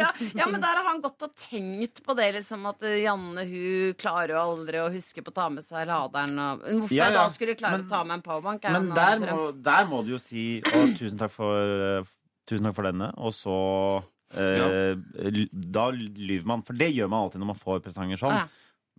Ja, 0.00 0.10
ja, 0.38 0.46
men 0.48 0.60
der 0.62 0.78
har 0.80 0.86
han 0.88 1.02
gått 1.04 1.20
og 1.26 1.34
tenkt 1.36 2.00
på 2.06 2.16
det, 2.16 2.30
liksom 2.38 2.64
at 2.70 2.80
uh, 2.86 2.94
Janne 2.96 3.44
hun 3.50 3.94
klarer 4.00 4.32
jo 4.34 4.40
aldri 4.40 4.80
å 4.80 4.86
huske 4.92 5.20
på 5.26 5.32
å 5.34 5.36
ta 5.36 5.48
med 5.52 5.66
seg 5.66 5.84
laderen. 5.90 6.38
Og, 6.46 6.64
hvorfor 6.64 6.96
Ja, 6.96 7.10
jeg 7.10 7.18
da 7.18 7.26
skulle 7.34 7.56
klare 7.60 7.78
Men- 7.78 7.86
å 7.86 7.92
ta 7.92 8.00
med 8.04 8.14
en 8.18 8.24
powerbank? 8.24 8.64
er 8.64 8.72
Men 8.78 8.88
en 8.88 8.96
der 8.96 9.34
må, 9.34 9.50
der 9.68 9.84
må 9.90 10.00
du 10.06 10.14
jo 10.16 10.18
si 10.22 10.46
Og 10.64 10.96
tusen 10.96 11.18
takk 11.20 11.30
for, 11.34 11.54
eh, 12.00 12.08
tusen 12.48 12.64
takk 12.64 12.74
for 12.80 12.88
denne. 12.88 13.10
Og 13.20 13.32
så 13.36 13.58
eh, 14.32 14.96
Da 15.52 15.90
lyver 15.92 16.46
man. 16.46 16.62
For 16.62 16.72
det 16.72 16.92
gjør 16.94 17.08
man 17.10 17.26
alltid 17.26 17.40
når 17.42 17.52
man 17.52 17.60
får 17.60 17.84
presanger 17.84 18.16
sånn. 18.20 18.48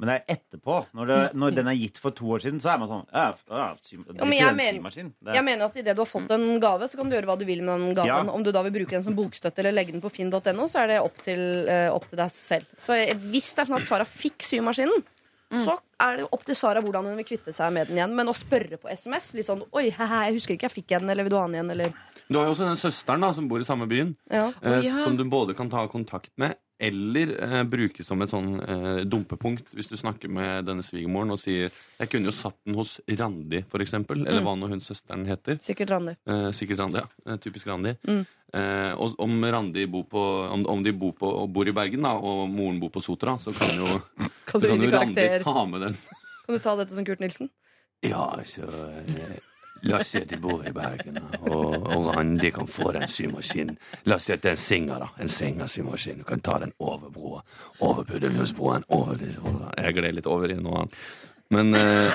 Men 0.02 0.10
det 0.10 0.14
er 0.18 0.34
etterpå. 0.34 0.80
Når, 0.98 1.10
det, 1.12 1.18
når 1.38 1.52
den 1.60 1.68
er 1.70 1.76
gitt 1.78 2.00
for 2.02 2.16
to 2.18 2.32
år 2.34 2.42
siden, 2.42 2.58
så 2.64 2.72
er 2.74 2.80
man 2.82 2.90
sånn 2.90 3.04
ja, 3.14 3.26
ja, 3.54 3.68
sy, 3.86 4.00
Ja, 4.02 4.26
men 4.26 4.34
jeg, 4.34 4.56
mener, 4.58 5.12
jeg 5.36 5.46
mener 5.46 5.68
at 5.68 5.78
idet 5.78 5.94
du 5.94 6.02
har 6.02 6.10
fått 6.10 6.34
en 6.34 6.46
gave, 6.64 6.88
så 6.90 6.98
kan 6.98 7.12
du 7.12 7.14
gjøre 7.14 7.30
hva 7.30 7.36
du 7.38 7.46
vil 7.46 7.62
med 7.62 7.86
den 7.86 7.94
gaven. 8.00 8.32
Ja. 8.32 8.34
Om 8.34 8.46
du 8.48 8.50
da 8.56 8.64
vil 8.66 8.74
bruke 8.80 8.96
den 8.96 9.06
som 9.06 9.14
bokstøtte 9.14 9.62
eller 9.62 9.76
legge 9.78 9.94
den 9.94 10.02
på 10.02 10.10
finn.no, 10.10 10.66
så 10.72 10.82
er 10.82 10.96
det 10.96 11.00
opp 11.06 11.22
til, 11.22 11.44
uh, 11.70 11.92
opp 11.94 12.10
til 12.10 12.18
deg 12.18 12.34
selv. 12.34 12.74
Så 12.82 12.98
hvis 13.28 13.52
det 13.54 13.62
er 13.62 13.70
sånn 13.70 13.78
at 13.78 13.90
Sara 13.92 14.10
fikk 14.10 14.42
symaskinen, 14.48 15.06
så 15.52 15.76
er 16.02 16.22
det 16.22 16.28
opp 16.32 16.48
til 16.48 16.56
Sara 16.58 16.82
hvordan 16.82 17.12
hun 17.12 17.18
vil 17.20 17.28
kvitte 17.28 17.54
seg 17.54 17.74
med 17.76 17.92
den 17.92 18.00
igjen. 18.00 18.18
Men 18.18 18.32
å 18.32 18.36
spørre 18.36 18.80
på 18.82 18.90
SMS 18.90 19.34
litt 19.38 19.50
sånn 19.50 19.62
Oi, 19.70 19.90
hehe, 19.94 20.24
jeg 20.26 20.38
husker 20.40 20.56
ikke 20.56 20.70
jeg 20.70 20.78
fikk 20.80 20.90
den, 20.96 21.12
eller 21.12 21.28
vil 21.28 21.36
du 21.36 21.38
ha 21.38 21.46
den 21.46 21.60
igjen, 21.60 21.72
eller 21.76 21.94
Du 22.26 22.40
har 22.40 22.48
jo 22.48 22.56
også 22.56 22.70
den 22.70 22.80
søsteren 22.80 23.26
da, 23.28 23.34
som 23.36 23.50
bor 23.52 23.62
i 23.62 23.68
samme 23.68 23.86
byen, 23.92 24.16
ja. 24.32 24.48
som 25.04 25.18
du 25.20 25.26
både 25.30 25.54
kan 25.58 25.70
ta 25.70 25.86
kontakt 25.92 26.32
med 26.42 26.56
eller 26.82 27.32
eh, 27.38 27.62
brukes 27.70 28.08
som 28.10 28.22
et 28.26 28.32
sånn 28.34 28.56
eh, 28.64 29.02
dumpepunkt 29.06 29.70
hvis 29.78 29.88
du 29.92 29.96
snakker 30.00 30.32
med 30.34 30.66
denne 30.66 30.82
svigermoren 30.84 31.32
og 31.36 31.40
sier 31.40 31.70
Jeg 32.00 32.10
kunne 32.10 32.32
jo 32.32 32.34
satt 32.34 32.58
den 32.66 32.76
hos 32.80 32.96
Randi, 33.08 33.62
for 33.70 33.84
eksempel. 33.86 34.24
Eller 34.26 34.42
Mm. 34.42 34.48
hva 34.50 34.56
nå 34.58 34.70
hun 34.72 34.82
søsteren 34.82 35.28
heter. 35.30 35.60
Sikkert 35.62 35.92
Randi. 35.94 36.16
Eh, 36.26 36.48
sikkert 36.58 36.80
Randi, 36.82 36.98
ja. 37.04 37.08
Eh, 37.28 37.38
typisk 37.44 37.68
Randi. 37.70 37.94
Mm. 38.08 38.24
Eh, 38.54 38.94
og 38.98 39.14
om 39.22 39.38
Randi 39.46 39.86
bor, 39.88 40.04
på, 40.10 40.24
om, 40.52 40.66
om 40.68 40.82
de 40.84 40.92
bor, 40.92 41.14
på, 41.14 41.30
og 41.44 41.54
bor 41.54 41.70
i 41.70 41.72
Bergen, 41.78 42.02
da, 42.04 42.16
og 42.18 42.50
moren 42.50 42.80
bor 42.82 42.90
på 42.90 43.04
Sotra, 43.06 43.38
så 43.40 43.54
kan 43.56 43.78
jo, 43.78 43.86
Kan 44.50 44.60
så 44.62 44.68
kan 44.68 44.82
jo 44.82 44.90
Randi 44.92 45.28
ta 45.46 45.66
med 45.70 45.82
den. 45.86 45.96
Kan 46.48 46.58
du 46.58 46.60
ta 46.60 46.76
dette 46.82 46.98
som 46.98 47.06
Kurt 47.08 47.22
Nilsen? 47.22 47.50
Ja, 48.04 48.26
så 48.50 48.66
eh, 48.66 49.38
La 49.90 49.98
oss 49.98 50.12
si 50.14 50.20
at 50.22 50.30
de 50.30 50.38
bor 50.38 50.62
i 50.68 50.72
Bergen, 50.76 51.18
og, 51.50 51.88
og 51.90 52.12
Randi 52.16 52.52
kan 52.54 52.68
få 52.70 52.92
den 52.94 53.08
symaskinen. 53.10 53.78
La 54.06 54.16
oss 54.20 54.28
si 54.30 54.34
at 54.36 54.44
det 54.44 54.52
er 54.52 54.58
en 54.58 54.62
Singer, 54.62 55.00
da. 55.02 55.08
En 55.24 55.32
Singer-symaskin. 55.32 56.20
Du 56.22 56.28
kan 56.28 56.40
ta 56.46 56.60
den 56.62 56.74
over 56.80 57.10
broa. 57.10 57.42
Over 57.80 58.04
Puddefjordsbroen. 58.06 58.86
Over 58.94 59.18
disse. 59.18 59.42
Jeg 59.82 59.98
gled 59.98 60.18
litt 60.20 60.30
over 60.30 60.54
i 60.54 60.60
noe 60.62 60.84
annet. 60.84 61.00
Men 61.52 61.74
eh, 61.76 62.14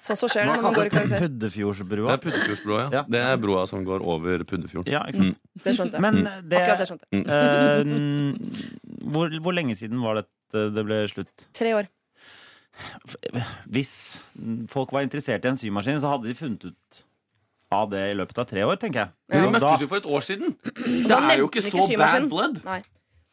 Så, 0.00 0.14
så 0.16 0.30
skjer 0.32 0.46
det 0.46 0.54
når 0.54 0.62
man 0.64 0.76
går 0.78 0.86
i 0.88 0.92
karakter. 0.94 1.18
det 1.26 1.26
Puddefjordsbrua? 1.26 2.14
er 2.14 2.22
Puddefjordsbroa, 2.22 2.78
ja. 2.86 2.88
Ja. 3.00 3.02
Det 3.12 3.20
er 3.32 3.36
broa 3.42 3.66
som 3.68 3.82
går 3.84 4.00
over 4.06 4.46
Puddefjorden. 4.48 4.88
Ja, 4.94 5.02
ikke 5.10 5.26
sant? 5.26 5.42
Det 5.66 5.74
skjønte 5.76 5.98
jeg. 5.98 6.04
Men 6.06 6.22
det, 6.24 6.62
Akkurat 6.62 6.80
det 6.80 6.88
skjønte 6.88 7.10
jeg. 7.10 7.26
eh, 7.26 9.10
hvor, 9.12 9.34
hvor 9.44 9.52
lenge 9.58 9.76
siden 9.76 10.00
var 10.04 10.22
det 10.22 10.26
det 10.72 10.86
ble 10.86 11.02
slutt? 11.10 11.44
Tre 11.58 11.74
år. 11.76 11.90
Hvis 13.72 13.92
folk 14.72 14.92
var 14.92 15.06
interessert 15.06 15.44
i 15.44 15.52
en 15.52 15.60
symaskin, 15.60 16.00
så 16.02 16.14
hadde 16.14 16.28
de 16.28 16.36
funnet 16.38 16.66
ut 16.70 17.04
av 17.76 17.88
det 17.90 18.02
i 18.12 18.18
løpet 18.18 18.38
av 18.38 18.46
tre 18.50 18.66
år, 18.66 18.76
tenker 18.78 19.04
jeg. 19.04 19.14
Men 19.32 19.46
de 19.46 19.54
møttes 19.56 19.82
jo 19.82 19.88
for 19.90 20.02
et 20.02 20.10
år 20.18 20.26
siden! 20.26 20.52
Det 21.08 21.16
er 21.16 21.40
jo 21.40 21.48
ikke 21.48 21.64
så 21.66 21.72
ikke 21.82 21.98
bad 22.02 22.28
blood. 22.30 22.60
Nei. 22.66 22.82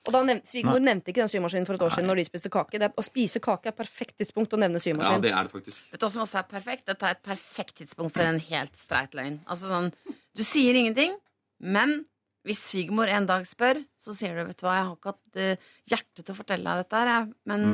Og 0.03 0.11
da 0.11 0.19
nevnte, 0.27 0.49
Svigermor 0.51 0.81
nevnte 0.83 1.13
ikke 1.13 1.21
den 1.21 1.31
symaskinen 1.31 1.67
for 1.67 1.77
et 1.77 1.83
år 1.85 1.93
siden 1.93 2.09
når 2.11 2.19
de 2.19 2.23
spiste 2.27 2.49
kake. 2.51 2.79
Det 2.81 2.89
er, 2.89 2.95
å 2.99 3.05
spise 3.07 3.39
kake 3.43 3.71
er 3.71 3.75
perfekt 3.77 4.17
tidspunkt 4.19 4.55
å 4.55 4.59
nevne 4.59 4.81
Ja, 4.83 5.13
det 5.23 5.31
er 5.31 5.47
det 5.47 5.53
faktisk. 5.53 5.85
Vet 5.93 6.01
du 6.01 6.05
hva 6.05 6.09
som 6.11 6.23
også 6.25 6.41
er 6.41 6.49
perfekt? 6.49 6.83
Dette 6.89 7.07
er 7.07 7.15
et 7.15 7.21
perfekt 7.23 7.77
tidspunkt 7.79 8.17
for 8.17 8.27
en 8.27 8.41
helt 8.49 8.75
streit 8.75 9.15
løgn. 9.15 9.39
Altså 9.47 9.71
sånn, 9.71 9.93
Du 10.35 10.43
sier 10.43 10.75
ingenting, 10.75 11.15
men 11.63 12.01
hvis 12.43 12.59
svigermor 12.73 13.07
en 13.07 13.29
dag 13.29 13.45
spør, 13.47 13.79
så 13.95 14.11
sier 14.17 14.35
du 14.35 14.43
vet 14.43 14.59
du 14.59 14.65
hva, 14.67 14.75
jeg 14.75 14.87
har 14.89 14.97
ikke 14.97 15.13
hatt 15.13 15.39
eh, 15.39 15.69
hjerte 15.93 16.25
til 16.25 16.33
å 16.33 16.39
fortelle 16.41 16.67
deg 16.67 16.83
dette 16.83 16.99
her, 16.99 17.11
jeg. 17.13 17.29
Men, 17.47 17.65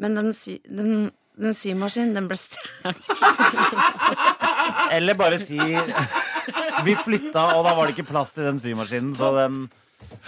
men 0.00 0.18
den, 0.18 0.32
sy, 0.34 0.56
den, 0.66 1.10
den 1.38 1.54
symaskinen, 1.54 2.14
den 2.16 2.26
ble 2.30 2.38
stjålet. 2.40 2.98
Eller 4.96 5.14
bare 5.18 5.38
si 5.42 5.58
Vi 6.84 6.96
flytta, 6.98 7.46
og 7.56 7.64
da 7.66 7.74
var 7.76 7.86
det 7.88 7.94
ikke 7.96 8.08
plass 8.10 8.32
til 8.34 8.46
den 8.48 8.60
symaskinen, 8.62 9.14
så 9.16 9.30
den 9.38 9.64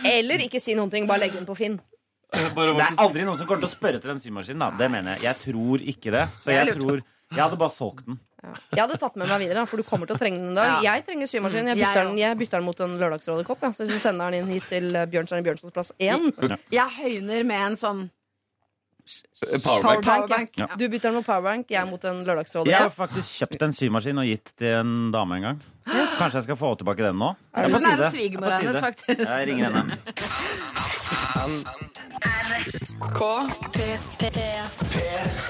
Eller 0.06 0.44
ikke 0.46 0.60
si 0.62 0.76
noen 0.78 0.92
ting, 0.92 1.08
bare 1.08 1.24
legge 1.26 1.38
den 1.40 1.48
på 1.48 1.56
Finn. 1.58 1.78
Det 2.32 2.42
er 2.50 3.00
aldri 3.00 3.24
noen 3.24 3.38
som 3.38 3.46
kommer 3.46 3.62
til 3.64 3.70
å 3.70 3.74
spørre 3.74 4.00
til 4.02 4.10
den 4.14 4.22
symaskinen, 4.22 4.64
da. 4.64 4.70
Det 4.76 4.88
mener 4.92 5.14
jeg. 5.14 5.22
Jeg 5.28 5.42
tror 5.44 5.84
ikke 5.94 6.14
det. 6.14 6.24
Så 6.42 6.54
jeg 6.54 6.74
tror 6.74 7.02
Jeg 7.32 7.42
hadde 7.42 7.58
bare 7.58 7.74
solgt 7.74 8.06
den. 8.06 8.18
Ja. 8.42 8.52
Jeg 8.76 8.80
hadde 8.84 8.96
tatt 9.02 9.16
med 9.18 9.26
meg 9.26 9.40
videre, 9.42 9.64
for 9.66 9.80
du 9.80 9.86
kommer 9.86 10.06
til 10.06 10.14
å 10.14 10.20
trenge 10.20 10.38
den 10.38 10.52
en 10.52 10.58
dag. 10.58 10.68
Ja. 10.76 10.92
Jeg 10.92 11.06
trenger 11.08 11.30
symaskin. 11.30 11.66
Jeg 11.72 11.76
Mm, 11.76 11.80
jeg 11.80 11.86
bytter, 11.88 12.04
den, 12.04 12.18
jeg 12.20 12.38
bytter 12.38 12.58
den 12.60 12.66
mot 12.66 12.80
en 12.84 12.98
Lørdagsrådekopp. 13.00 13.62
Ja. 13.66 13.70
Så 13.74 13.82
hvis 13.86 13.96
du 13.96 14.02
sender 14.02 14.30
den 14.30 14.44
inn 14.44 14.52
hit 14.54 14.68
til 14.70 14.86
Bjørnstjerne 15.10 15.42
Bjørnsons 15.46 15.74
plass 15.74 15.90
1 15.98 16.58
Jeg 16.70 16.88
høyner 17.00 17.42
med 17.48 17.64
en 17.70 17.76
sånn 17.80 18.04
Powerbank. 19.62 20.04
Powerbank. 20.04 20.50
Ja. 20.58 20.66
Du 20.78 20.88
bytter 20.88 21.08
den 21.10 21.14
mot 21.20 21.26
Powerbank, 21.26 21.70
jeg 21.70 21.86
mot 21.88 22.04
en 22.04 22.24
Jeg 22.26 22.74
har 22.76 22.90
faktisk 22.90 23.28
kjøpt 23.40 23.62
en 23.62 23.72
symaskin 23.72 24.18
og 24.18 24.26
gitt 24.26 24.52
til 24.58 24.72
en 24.80 25.12
dame 25.14 25.36
en 25.36 25.42
gang. 25.42 25.60
Kanskje 26.18 26.40
jeg 26.40 26.46
skal 26.48 26.58
få 26.58 26.72
tilbake 26.80 27.04
den 27.06 27.18
nå? 27.20 27.34
Jeg 27.54 27.66
Det 27.66 27.70
er 27.70 27.76
på 27.76 27.82
tide. 27.84 28.10
svigermor 28.10 28.50
er 28.50 28.58
hennes, 28.58 28.72
tide. 28.72 28.80
faktisk. 28.82 29.20
Jeg 29.20 29.48
ringer 29.48 29.70
henne. 29.70 29.98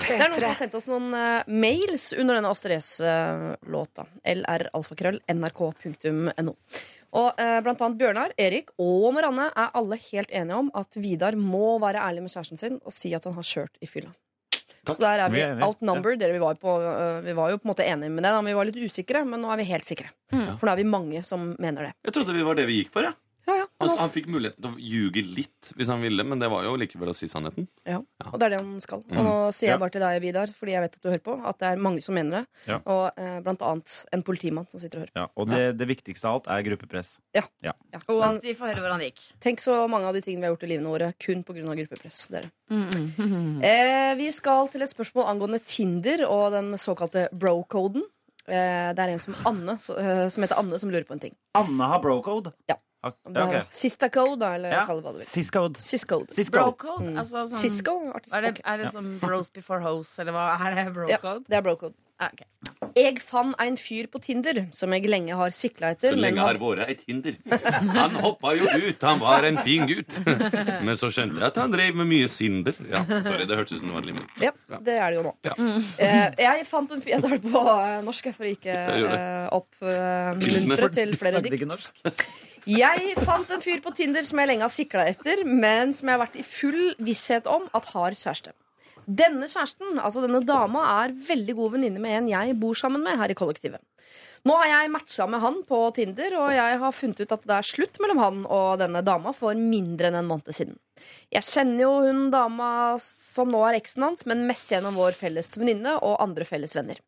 Det 0.06 0.16
er 0.20 0.28
noen 0.28 0.40
som 0.40 0.50
har 0.50 0.58
sendt 0.58 0.74
oss 0.76 0.86
noen 0.90 1.14
eh, 1.16 1.42
mails 1.48 2.10
under 2.18 2.36
denne 2.38 2.50
Astrid 2.52 2.76
S-låta. 2.82 4.04
lralfakrøll 4.26 5.20
nrk.no. 5.32 6.54
Og 7.14 7.40
eh, 7.40 7.58
blant 7.64 7.80
annet 7.80 7.98
Bjørnar, 8.00 8.34
Erik 8.40 8.72
og 8.82 9.12
Marianne 9.14 9.48
er 9.54 9.74
alle 9.78 9.98
helt 10.10 10.30
enige 10.30 10.60
om 10.64 10.70
at 10.74 10.98
Vidar 11.00 11.36
må 11.38 11.78
være 11.82 12.02
ærlig 12.02 12.26
med 12.26 12.34
kjæresten 12.34 12.60
sin 12.60 12.80
og 12.82 12.94
si 12.94 13.14
at 13.16 13.24
han 13.28 13.36
har 13.36 13.46
kjørt 13.46 13.78
i 13.80 13.86
fylla. 13.90 14.12
Så 14.86 15.00
der 15.02 15.18
er 15.24 15.30
vi 15.30 15.40
Vi 15.40 15.42
er 15.42 15.62
outnumbered. 15.66 16.20
Ja. 16.22 16.30
vi, 16.30 16.38
var 16.38 16.54
på, 16.62 16.76
øh, 16.78 17.24
vi 17.24 17.32
var 17.34 17.50
jo 17.50 17.58
på 17.58 17.66
en 17.66 17.70
måte 17.72 17.86
enige 17.86 18.10
med 18.10 18.22
det, 18.22 18.30
da, 18.30 18.40
vi 18.46 18.54
var 18.54 18.68
litt 18.68 18.78
usikre. 18.78 19.24
Men 19.26 19.42
nå 19.42 19.50
er 19.50 19.58
vi 19.58 19.64
helt 19.66 19.84
sikre. 19.88 20.12
For 20.30 20.66
nå 20.66 20.72
er 20.72 20.82
vi 20.82 20.84
mange 20.86 21.22
som 21.26 21.54
mener 21.58 21.88
det. 21.88 21.94
Jeg 22.06 22.14
trodde 22.14 22.36
vi 22.36 22.44
var 22.46 22.54
det 22.54 22.66
vi 22.70 22.82
gikk 22.82 22.92
for. 22.94 23.02
Ja, 23.02 23.10
ja, 23.10 23.25
Han, 23.82 23.90
han 23.98 24.10
fikk 24.14 24.26
muligheten 24.32 24.62
til 24.64 24.72
å 24.72 24.80
ljuge 24.80 25.22
litt 25.26 25.70
hvis 25.76 25.90
han 25.92 26.00
ville, 26.00 26.24
men 26.24 26.40
det 26.40 26.48
var 26.48 26.64
jo 26.64 26.76
likevel 26.80 27.10
å 27.12 27.14
si 27.16 27.28
sannheten. 27.28 27.66
ja. 27.84 27.98
Og 28.26 28.38
det 28.40 28.46
er 28.46 28.54
det 28.54 28.60
han 28.62 28.80
skal. 28.80 29.02
Og 29.04 29.26
nå 29.26 29.34
sier 29.52 29.74
jeg 29.74 29.80
bare 29.82 29.92
til 29.92 30.02
deg, 30.02 30.20
Vidar, 30.24 30.52
fordi 30.56 30.72
jeg 30.72 30.84
vet 30.86 30.96
at 30.96 31.02
du 31.02 31.10
hører 31.10 31.24
på, 31.26 31.34
at 31.50 31.58
det 31.60 31.68
er 31.68 31.82
mange 31.84 32.00
som 32.04 32.16
mener 32.16 32.38
det. 32.38 32.62
Ja. 32.70 32.78
Og 32.94 33.20
eh, 33.20 33.36
blant 33.44 33.62
annet 33.68 33.98
en 34.16 34.24
politimann 34.26 34.66
som 34.72 34.80
sitter 34.80 35.02
og 35.02 35.04
hører 35.04 35.12
på. 35.12 35.20
Ja, 35.20 35.26
og 35.36 35.50
det, 35.52 35.60
det 35.80 35.88
viktigste 35.92 36.30
av 36.30 36.38
alt 36.38 36.48
er 36.56 36.64
gruppepress. 36.70 37.12
Ja. 37.36 37.44
Og 38.08 38.24
at 38.24 38.42
vi 38.48 38.56
får 38.56 38.72
høre 38.72 38.82
hvordan 38.86 39.04
det 39.04 39.10
gikk. 39.10 39.22
tenk 39.44 39.60
så 39.62 39.76
mange 39.92 40.08
av 40.08 40.16
de 40.16 40.24
tingene 40.24 40.46
vi 40.46 40.48
har 40.48 40.56
gjort 40.56 40.66
i 40.66 40.72
livene 40.72 40.94
våre 40.96 41.12
kun 41.20 41.44
pga. 41.46 41.76
gruppepress. 41.82 42.24
Dere. 42.32 42.50
Eh, 43.66 44.12
vi 44.18 44.26
skal 44.34 44.68
til 44.72 44.82
et 44.84 44.90
spørsmål 44.90 45.28
angående 45.30 45.58
Tinder 45.64 46.24
og 46.28 46.52
den 46.54 46.72
såkalte 46.80 47.26
bro-koden. 47.32 48.04
Eh, 48.46 48.90
det 48.94 49.02
er 49.02 49.12
en 49.12 49.22
som, 49.22 49.34
Anne, 49.48 49.74
eh, 49.74 50.26
som 50.30 50.44
heter 50.44 50.58
Anne, 50.60 50.78
som 50.78 50.90
lurer 50.92 51.06
på 51.08 51.16
en 51.16 51.22
ting. 51.22 51.34
Anne 51.58 51.88
har 51.90 52.02
bro-code? 52.04 52.52
Ja. 52.70 52.76
Ok. 53.06 53.32
Det 53.34 53.44
er 53.60 53.66
Sista 53.70 54.08
code, 54.12 54.38
da, 54.40 54.54
eller 54.58 54.70
Ja. 54.70 54.86
kall 54.86 55.00
det 55.02 55.04
hva 55.08 55.12
du 55.12 55.18
vil. 55.18 55.26
Syscode. 55.26 55.76
Syscode. 55.80 56.30
Syscode. 56.34 56.76
Bro-code? 56.76 57.12
Altså 57.16 57.46
sånn 57.48 57.60
Cisco? 57.60 57.96
Er 58.32 58.40
det, 58.48 58.60
er 58.64 58.76
det 58.82 58.92
som 58.92 59.18
bros 59.22 59.48
before 59.50 59.80
hoes, 59.80 60.18
eller 60.18 60.32
hva? 60.32 60.48
Er 60.60 60.74
det 60.74 60.84
Ja, 60.86 60.90
bro-code? 60.90 61.44
det 61.48 61.56
er 61.56 61.62
bro-code. 61.62 61.94
Ah, 62.18 62.30
ok. 62.32 62.46
Jeg 62.96 63.18
fant 63.20 63.52
en 63.60 63.74
fyr 63.76 64.06
på 64.08 64.16
Tinder 64.24 64.62
som 64.72 64.90
jeg 64.94 65.04
lenge 65.04 65.34
har 65.36 65.50
sikla 65.52 65.90
etter. 65.92 66.14
Så 66.14 66.16
lenge 66.16 66.38
han- 66.40 66.48
har 66.48 66.56
vært 66.56 66.88
et 66.88 67.02
hinder. 67.06 67.36
Han 67.92 68.14
hoppa 68.24 68.54
jo 68.56 68.64
ut, 68.88 69.02
han 69.02 69.18
var 69.20 69.44
en 69.44 69.58
fin 69.58 69.84
gutt. 69.86 70.16
Men 70.24 70.96
så 70.96 71.10
skjønte 71.12 71.36
jeg 71.36 71.42
at 71.50 71.56
han 71.60 71.70
drev 71.70 71.94
med 71.94 72.06
mye 72.08 72.26
sinder. 72.32 72.72
Ja, 72.88 73.04
sorry, 73.04 73.44
det 73.44 73.58
hørtes 73.58 73.76
ut 73.76 73.80
som 73.80 73.88
det 73.92 73.94
var 73.98 74.06
limen. 74.08 74.24
Ja, 74.40 74.50
det 74.80 74.96
er 74.96 75.10
det 75.10 75.18
jo 75.18 75.24
nå. 75.28 75.34
Ja. 75.44 76.32
jeg 76.38 76.64
fant 76.66 76.90
en 76.96 77.02
fyr 77.04 77.10
Jeg 77.18 77.22
tar 77.22 77.36
det 77.36 77.42
på 77.52 77.62
eh, 77.84 78.00
norsk, 78.08 78.32
for 78.34 78.44
å 78.48 78.50
ikke 78.56 78.78
uh, 79.04 79.60
oppmuntre 79.60 80.88
til 80.96 81.12
flere 81.20 81.42
dikt. 81.44 81.68
Jeg 82.66 83.12
fant 83.22 83.50
en 83.54 83.60
fyr 83.62 83.78
på 83.78 83.92
Tinder 83.94 84.24
som 84.26 84.40
jeg 84.42 84.48
lenge 84.50 84.64
har 84.66 84.72
sikla 84.74 85.04
etter, 85.06 85.44
men 85.46 85.92
som 85.94 86.08
jeg 86.08 86.16
har 86.16 86.22
vært 86.24 86.38
i 86.40 86.42
full 86.42 86.80
visshet 86.98 87.46
om 87.46 87.68
at 87.78 87.84
har 87.92 88.16
kjæreste. 88.18 88.50
Denne 89.06 89.46
kjæresten, 89.46 90.00
altså 90.02 90.24
denne 90.24 90.40
dama, 90.42 90.82
er 91.04 91.14
veldig 91.28 91.54
god 91.54 91.76
venninne 91.76 92.02
med 92.02 92.16
en 92.16 92.30
jeg 92.32 92.56
bor 92.58 92.74
sammen 92.74 93.04
med 93.06 93.20
her 93.20 93.30
i 93.30 93.36
kollektivet. 93.38 93.78
Nå 94.46 94.56
har 94.58 94.66
jeg 94.72 94.90
matcha 94.94 95.28
med 95.30 95.44
han 95.44 95.60
på 95.66 95.78
Tinder, 95.94 96.34
og 96.40 96.50
jeg 96.56 96.80
har 96.82 96.94
funnet 96.94 97.22
ut 97.22 97.36
at 97.36 97.46
det 97.46 97.54
er 97.54 97.68
slutt 97.70 98.00
mellom 98.02 98.22
han 98.24 98.42
og 98.50 98.82
denne 98.82 99.04
dama 99.06 99.30
for 99.34 99.54
mindre 99.54 100.10
enn 100.10 100.18
en 100.18 100.28
måned 100.32 100.50
siden. 100.58 100.74
Jeg 101.30 101.46
kjenner 101.46 101.84
jo 101.84 101.92
hun 102.02 102.28
dama 102.34 102.68
som 103.02 103.54
nå 103.54 103.62
er 103.68 103.78
eksen 103.78 104.08
hans, 104.08 104.26
men 104.26 104.42
mest 104.50 104.74
gjennom 104.74 104.98
vår 104.98 105.14
felles 105.14 105.52
venninne 105.54 105.94
og 106.00 106.18
andre 106.22 106.46
felles 106.48 106.74
venner. 106.74 106.98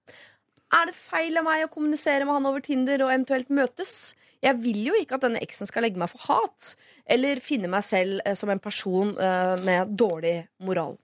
Er 0.70 0.86
det 0.86 0.94
feil 0.94 1.34
av 1.40 1.46
meg 1.50 1.66
å 1.66 1.72
kommunisere 1.72 2.22
med 2.22 2.38
han 2.38 2.46
over 2.46 2.62
Tinder 2.62 3.02
og 3.02 3.10
eventuelt 3.10 3.50
møtes? 3.50 4.14
Jeg 4.44 4.60
vil 4.62 4.78
jo 4.86 4.94
ikke 4.98 5.18
at 5.18 5.24
denne 5.26 5.42
eksen 5.42 5.68
skal 5.68 5.82
legge 5.86 5.98
meg 6.00 6.10
for 6.12 6.22
hat, 6.28 6.72
eller 7.10 7.42
finne 7.42 7.70
meg 7.72 7.84
selv 7.86 8.22
eh, 8.24 8.36
som 8.38 8.52
en 8.52 8.62
person 8.62 9.14
eh, 9.18 9.54
med 9.66 9.94
dårlig 9.98 10.36
moral. 10.64 10.96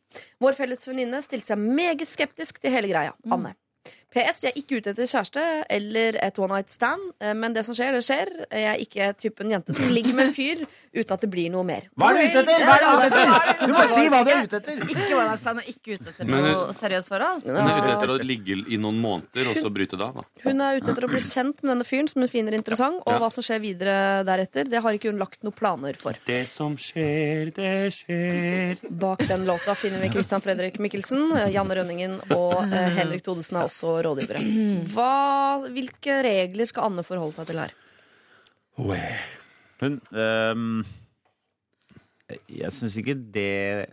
Vår 0.42 0.54
felles 0.58 0.86
venninne 0.86 1.22
stilte 1.24 1.50
seg 1.52 1.60
meget 1.60 2.06
skeptisk 2.06 2.62
til 2.62 2.74
hele 2.74 2.90
greia. 2.92 3.14
Anne. 3.34 3.56
PS. 4.14 4.44
Jeg 4.46 4.52
er 4.54 4.60
ikke 4.60 4.78
ute 4.78 4.92
etter 4.94 5.08
kjæreste 5.10 5.42
eller 5.74 6.18
et 6.22 6.38
one 6.38 6.54
night 6.54 6.70
stand, 6.70 7.02
eh, 7.20 7.34
men 7.34 7.54
det 7.56 7.64
som 7.66 7.74
skjer, 7.76 7.92
det 7.96 8.02
skjer. 8.06 8.30
Jeg 8.50 8.68
er 8.70 8.82
ikke 8.84 9.08
typen 9.18 9.50
jente 9.50 9.74
som 9.74 9.90
ligger 9.90 10.14
med 10.14 10.28
en 10.30 10.34
fyr 10.36 10.62
uten 10.94 11.14
at 11.16 11.24
det 11.24 11.30
blir 11.32 11.50
noe 11.50 11.64
mer. 11.66 11.88
Hva 11.98 12.12
er 12.12 12.20
du 12.20 12.22
ute 12.30 12.42
etter? 12.44 12.64
Hva 12.68 12.76
er 12.76 12.84
du 12.84 12.90
ute 12.94 13.08
etter? 13.10 13.66
Du 13.66 13.72
må 13.74 13.84
si 13.90 14.04
hva 14.12 14.20
du 14.24 14.30
er 14.30 14.46
ute 14.46 14.60
etter. 14.60 14.84
Ikke 14.94 15.08
one 15.18 15.26
night 15.32 15.42
stand 15.42 15.62
og 15.64 15.70
ikke 15.72 15.96
ute 15.98 16.12
etter 16.12 16.28
Men- 16.30 16.46
noe 16.46 16.76
seriøst 16.76 17.10
forhold. 17.10 17.42
Hun 17.48 17.58
er 17.66 17.80
ute 17.82 17.92
etter 17.96 18.12
å 18.14 18.18
ligge 18.22 18.58
i 18.70 18.78
noen 18.78 19.00
måneder 19.02 19.50
og 19.50 19.58
så 19.58 19.72
bryte 19.74 19.98
det 19.98 20.06
av. 20.06 20.14
da. 20.22 20.26
Hun 20.46 20.60
er 20.60 20.78
ute 20.78 20.92
etter 20.94 21.08
å 21.08 21.10
bli 21.10 21.22
kjent 21.24 21.62
med 21.62 21.72
denne 21.74 21.88
fyren 21.88 22.08
som 22.08 22.22
hun 22.22 22.28
finner 22.30 22.54
interessant, 22.54 23.02
og 23.04 23.18
hva 23.20 23.32
som 23.34 23.42
skjer 23.42 23.60
videre 23.62 23.96
deretter, 24.28 24.68
det 24.70 24.80
har 24.84 24.92
ikke 24.94 25.10
hun 25.10 25.18
lagt 25.18 25.42
noen 25.42 25.56
planer 25.58 25.98
for. 25.98 26.14
Det 26.26 26.44
som 26.46 26.76
skjer, 26.78 27.50
det 27.56 27.72
skjer. 27.98 28.78
Bak 28.90 29.26
den 29.26 29.44
låta 29.48 29.74
finner 29.74 29.98
vi 30.04 30.10
Christian 30.14 30.40
Fredrik 30.44 30.78
Mikkelsen, 30.78 31.32
Janne 31.50 31.74
Rønningen 31.80 32.16
og 32.36 32.62
eh, 32.70 32.94
Henrik 33.00 33.24
Thodesen 33.26 33.58
er 33.58 33.66
også 33.68 34.03
rådgivere. 34.06 34.42
Hva, 34.94 35.14
hvilke 35.72 36.20
regler 36.26 36.68
skal 36.70 36.90
Anne 36.90 37.06
forholde 37.06 37.36
seg 37.38 37.48
til 37.50 37.62
her? 37.62 37.74
Hun 38.74 40.00
ehm, 40.10 40.82
Jeg 42.50 42.72
syns 42.74 42.96
ikke 42.98 43.16
det 43.34 43.86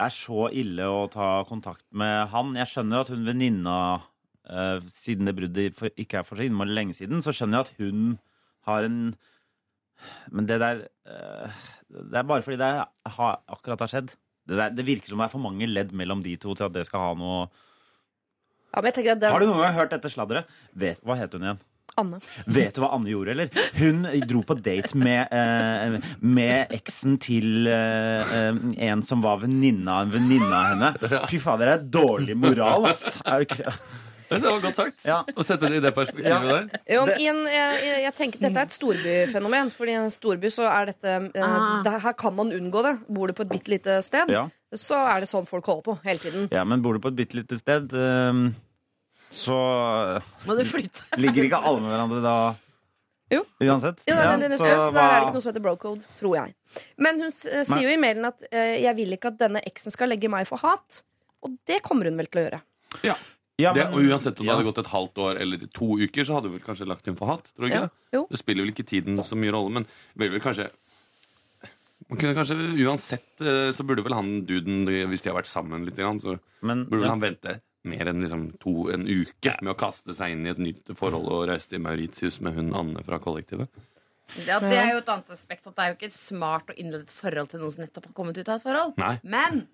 er 0.00 0.12
så 0.14 0.48
ille 0.56 0.86
å 0.88 1.08
ta 1.12 1.42
kontakt 1.48 1.84
med 1.92 2.30
han. 2.32 2.54
Jeg 2.56 2.70
skjønner 2.72 3.02
at 3.02 3.10
hun 3.12 3.26
venninna 3.26 3.76
eh, 4.48 4.78
Siden 4.92 5.28
det 5.28 5.36
bruddet 5.36 5.82
ikke 6.00 6.22
er 6.22 6.28
for 6.28 6.40
så 6.40 6.46
innmari 6.46 6.72
lenge 6.76 6.96
siden, 6.96 7.20
så 7.24 7.34
skjønner 7.36 7.60
jeg 7.60 7.68
at 7.68 7.82
hun 7.82 8.14
har 8.68 8.88
en 8.88 9.00
Men 10.32 10.48
det 10.48 10.60
der 10.62 10.86
eh, 11.04 11.62
Det 11.90 12.20
er 12.20 12.28
bare 12.28 12.44
fordi 12.46 12.60
det 12.60 12.70
har, 12.70 13.40
akkurat 13.50 13.82
har 13.84 13.90
skjedd. 13.92 14.14
Det, 14.46 14.56
der, 14.56 14.70
det 14.72 14.86
virker 14.86 15.12
som 15.12 15.20
det 15.20 15.28
er 15.28 15.34
for 15.34 15.42
mange 15.42 15.68
ledd 15.68 15.92
mellom 15.92 16.22
de 16.24 16.36
to 16.40 16.54
til 16.54 16.68
at 16.68 16.74
det 16.74 16.86
skal 16.88 17.10
ha 17.10 17.10
noe 17.18 17.48
Ja, 18.70 18.80
men 18.80 18.90
jeg 18.90 18.94
tenker 19.00 19.12
at 19.16 19.20
det, 19.24 19.30
Har 19.34 19.40
du 19.42 19.46
noen 19.50 19.64
gang 19.64 19.74
hørt 19.74 19.90
dette 19.90 20.10
sladderet? 20.12 20.46
Vet, 20.78 21.00
hva 21.02 21.16
het 21.18 21.32
hun 21.34 21.42
igjen? 21.48 21.60
Anne. 21.98 22.20
Vet 22.46 22.76
du 22.76 22.80
hva 22.84 22.92
Anne 22.94 23.10
gjorde, 23.10 23.32
eller? 23.34 23.48
Hun 23.76 24.04
dro 24.30 24.40
på 24.46 24.54
date 24.62 24.94
med, 24.96 25.26
eh, 25.34 25.96
med 26.22 26.70
eksen 26.78 27.16
til 27.20 27.66
eh, 27.68 28.30
eh, 28.38 28.60
en 28.88 29.02
som 29.04 29.20
var 29.24 29.42
venninna 29.42 29.98
av 30.00 30.06
en 30.06 30.14
venninne 30.14 30.54
av 30.54 30.70
henne. 30.70 31.24
Fy 31.28 31.40
fader, 31.42 31.66
det 31.66 31.74
er 31.80 31.88
dårlig 31.98 32.36
moral, 32.38 32.86
ass. 32.92 33.18
Er 33.26 33.42
du 33.42 33.48
ikke 33.50 33.74
Det 34.30 34.38
var 34.46 34.60
godt 34.62 34.76
sagt. 34.78 35.02
Ja. 35.04 35.18
Å 35.26 35.42
sette 35.42 35.66
det 35.66 35.80
i 35.80 35.82
det 35.82 35.90
perspektivet 35.96 36.30
Ja. 36.30 36.38
der. 36.46 36.80
Jo, 36.94 37.00
i 37.18 37.26
en, 37.26 37.40
jeg, 37.50 37.80
jeg, 37.82 38.02
jeg 38.06 38.14
tenker 38.14 38.44
Dette 38.46 38.60
er 38.62 38.68
et 38.68 38.76
storbyfenomen. 38.76 39.72
Fordi 39.74 39.90
i 39.90 39.98
en 40.04 40.12
storby 40.14 40.52
så 40.54 40.68
er 40.70 40.92
dette 40.92 41.16
eh, 41.34 41.42
Ah. 41.42 41.82
det, 41.82 41.96
Her 42.06 42.14
kan 42.14 42.36
man 42.38 42.52
unngå 42.54 42.84
det. 42.86 42.92
Bor 43.10 43.26
du 43.26 43.34
på 43.34 43.42
et 43.42 43.50
bitte 43.50 43.74
lite 43.74 43.98
sted, 44.06 44.30
Ja. 44.30 44.46
Så 44.74 44.98
er 45.16 45.20
det 45.24 45.28
sånn 45.30 45.46
folk 45.48 45.66
holder 45.66 45.82
på 45.82 45.94
hele 46.04 46.18
tiden. 46.22 46.48
ja, 46.52 46.64
men 46.64 46.82
bor 46.82 46.94
du 46.94 47.00
på 47.00 47.08
et 47.10 47.16
bitte 47.18 47.34
lite 47.38 47.58
sted, 47.58 47.92
eh, 47.92 48.42
så 49.30 49.56
Må 50.46 50.56
du 50.58 50.64
flytte? 50.66 51.02
ligger 51.22 51.44
ikke 51.48 51.60
alle 51.62 51.80
med 51.84 51.90
hverandre 51.94 52.20
da 52.24 52.34
Jo. 53.30 53.44
Uansett? 53.62 54.00
Jo, 54.08 54.14
Ja, 54.18 54.36
det, 54.36 54.48
det, 54.48 54.48
det, 54.50 54.58
så 54.58 54.66
så 54.66 54.92
der 54.94 55.02
er 55.06 55.12
det 55.20 55.26
ikke 55.28 55.34
noe 55.36 55.42
som 55.44 55.52
heter 55.52 55.62
bro-code, 55.62 56.06
tror 56.18 56.34
jeg. 56.40 56.54
Men 56.98 57.20
hun 57.22 57.30
eh, 57.30 57.62
sier 57.68 57.84
jo 57.86 57.92
i 57.94 57.98
mailen 58.02 58.26
at 58.26 58.42
uh, 58.50 58.74
'jeg 58.82 58.96
vil 58.98 59.12
ikke 59.14 59.30
at 59.30 59.38
denne 59.38 59.62
eksen 59.70 59.94
skal 59.94 60.10
legge 60.10 60.26
meg 60.32 60.48
for 60.50 60.58
hat'. 60.58 61.02
Og 61.46 61.54
det 61.66 61.78
kommer 61.86 62.10
hun 62.10 62.18
vel 62.18 62.26
til 62.26 62.40
å 62.42 62.44
gjøre. 62.48 62.60
Ja. 63.06 63.14
Ja, 63.60 63.72
Det, 63.76 63.84
men- 63.86 63.94
og 63.94 64.00
uansett 64.10 64.40
om 64.40 64.46
det 64.48 64.54
hadde 64.56 64.64
gått 64.66 64.78
et 64.82 64.90
halvt 64.90 65.18
år 65.22 65.38
eller 65.40 65.58
to 65.72 65.94
uker, 66.00 66.24
så 66.24 66.34
hadde 66.40 66.48
du 66.50 66.56
vel 66.56 66.64
kanskje 66.64 66.88
lagt 66.88 67.06
inn 67.06 67.14
for 67.16 67.26
hat? 67.30 67.44
Tror 67.54 67.68
du 67.68 67.70
ikke 67.70 67.80
Ja. 67.84 67.86
det? 67.86 68.16
Jo. 68.18 68.26
Det 68.30 68.38
spiller 68.40 68.64
vel 68.64 68.72
ikke 68.72 68.86
tiden 68.88 69.16
så 69.22 69.36
mye 69.38 69.52
rolle, 69.52 69.70
men 69.70 69.86
vil 70.16 70.30
vel 70.32 70.40
kanskje 70.40 70.70
man 72.10 72.18
kunne 72.20 72.34
kanskje 72.36 72.56
Uansett 72.84 73.42
eh, 73.44 73.70
så 73.74 73.86
burde 73.86 74.04
vel 74.06 74.16
han 74.18 74.30
duden, 74.48 74.84
hvis 75.10 75.22
de 75.24 75.30
har 75.30 75.38
vært 75.38 75.50
sammen 75.50 75.86
litt, 75.86 75.96
så 75.96 76.36
Men, 76.66 76.84
burde 76.90 77.04
vel 77.04 77.08
ja. 77.08 77.14
han 77.14 77.24
vente 77.24 77.56
mer 77.88 78.10
enn 78.10 78.20
liksom 78.20 78.42
to, 78.60 78.90
en 78.92 79.06
uke 79.08 79.54
med 79.62 79.72
å 79.72 79.78
kaste 79.78 80.12
seg 80.16 80.34
inn 80.34 80.44
i 80.44 80.50
et 80.52 80.60
nytt 80.60 80.90
forhold 80.98 81.30
og 81.32 81.46
reise 81.48 81.70
til 81.70 81.80
Mauritius 81.80 82.40
med 82.44 82.58
hun 82.58 82.74
Anne 82.76 83.00
fra 83.06 83.20
kollektivet. 83.22 83.70
Ja, 84.46 84.58
det 84.62 84.76
er 84.76 84.92
jo 84.92 85.00
et 85.00 85.08
annet 85.10 85.32
aspekt 85.32 85.66
at 85.66 85.74
det 85.74 85.84
er 85.84 85.92
jo 85.94 85.96
ikke 85.98 86.12
smart 86.14 86.70
å 86.70 86.76
innlede 86.76 87.06
et 87.08 87.14
forhold 87.14 87.50
til 87.50 87.62
noen 87.62 87.72
som 87.74 87.82
nettopp 87.82 88.10
har 88.10 88.16
kommet 88.18 88.38
ut 88.38 88.50
av 88.50 88.60
et 88.60 88.66
forhold. 88.66 88.92
Nei. 89.00 89.14
Men 89.24 89.64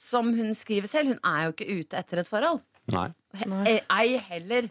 som 0.00 0.30
hun 0.36 0.54
skriver 0.56 0.88
selv, 0.88 1.10
hun 1.12 1.20
er 1.26 1.48
jo 1.48 1.56
ikke 1.56 1.80
ute 1.82 1.98
etter 2.00 2.22
et 2.22 2.30
forhold. 2.30 2.62
Nei. 2.94 3.08
Nei. 3.50 3.64
eh, 3.68 3.82
Ei 3.92 4.14
heller 4.30 4.70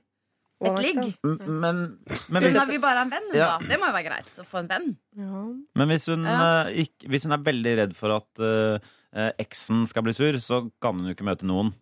et 0.67 0.79
ligg. 0.83 1.13
Men, 1.23 1.39
men, 1.47 1.97
Så 2.09 2.33
hun 2.33 2.41
hvis, 2.51 2.57
er 2.61 2.65
vi 2.71 2.77
bare 2.83 3.01
en 3.05 3.09
venn, 3.13 3.27
Ja. 3.33 3.57
da. 3.57 3.67
Det 3.67 3.79
må 3.79 3.87
jo 3.87 3.93
være 3.95 4.05
greit. 4.09 4.31
å 4.37 4.45
få 4.45 4.59
en 4.59 4.67
venn. 4.67 4.97
Ja. 5.15 5.43
men 5.75 5.87
hvis, 5.87 6.05
hun, 6.11 6.23
Ja. 6.25 6.65
eh, 6.67 6.83
ikk- 6.83 7.07
hvis 7.09 7.23
hun 7.23 7.31
er 7.31 7.37
veldig 7.45 7.77
redd 7.77 7.95
for 7.95 8.11
at 8.17 8.39
eh, 8.39 8.79
eh, 9.15 9.31
eksen 9.39 9.85
skal 9.87 10.03
bli 10.03 10.13
sur, 10.13 10.33
så 10.39 10.69
kan 10.81 10.97
hun 10.99 11.07
jo 11.07 11.15
ikke 11.15 11.23
møte 11.25 11.43
noen. 11.47 11.73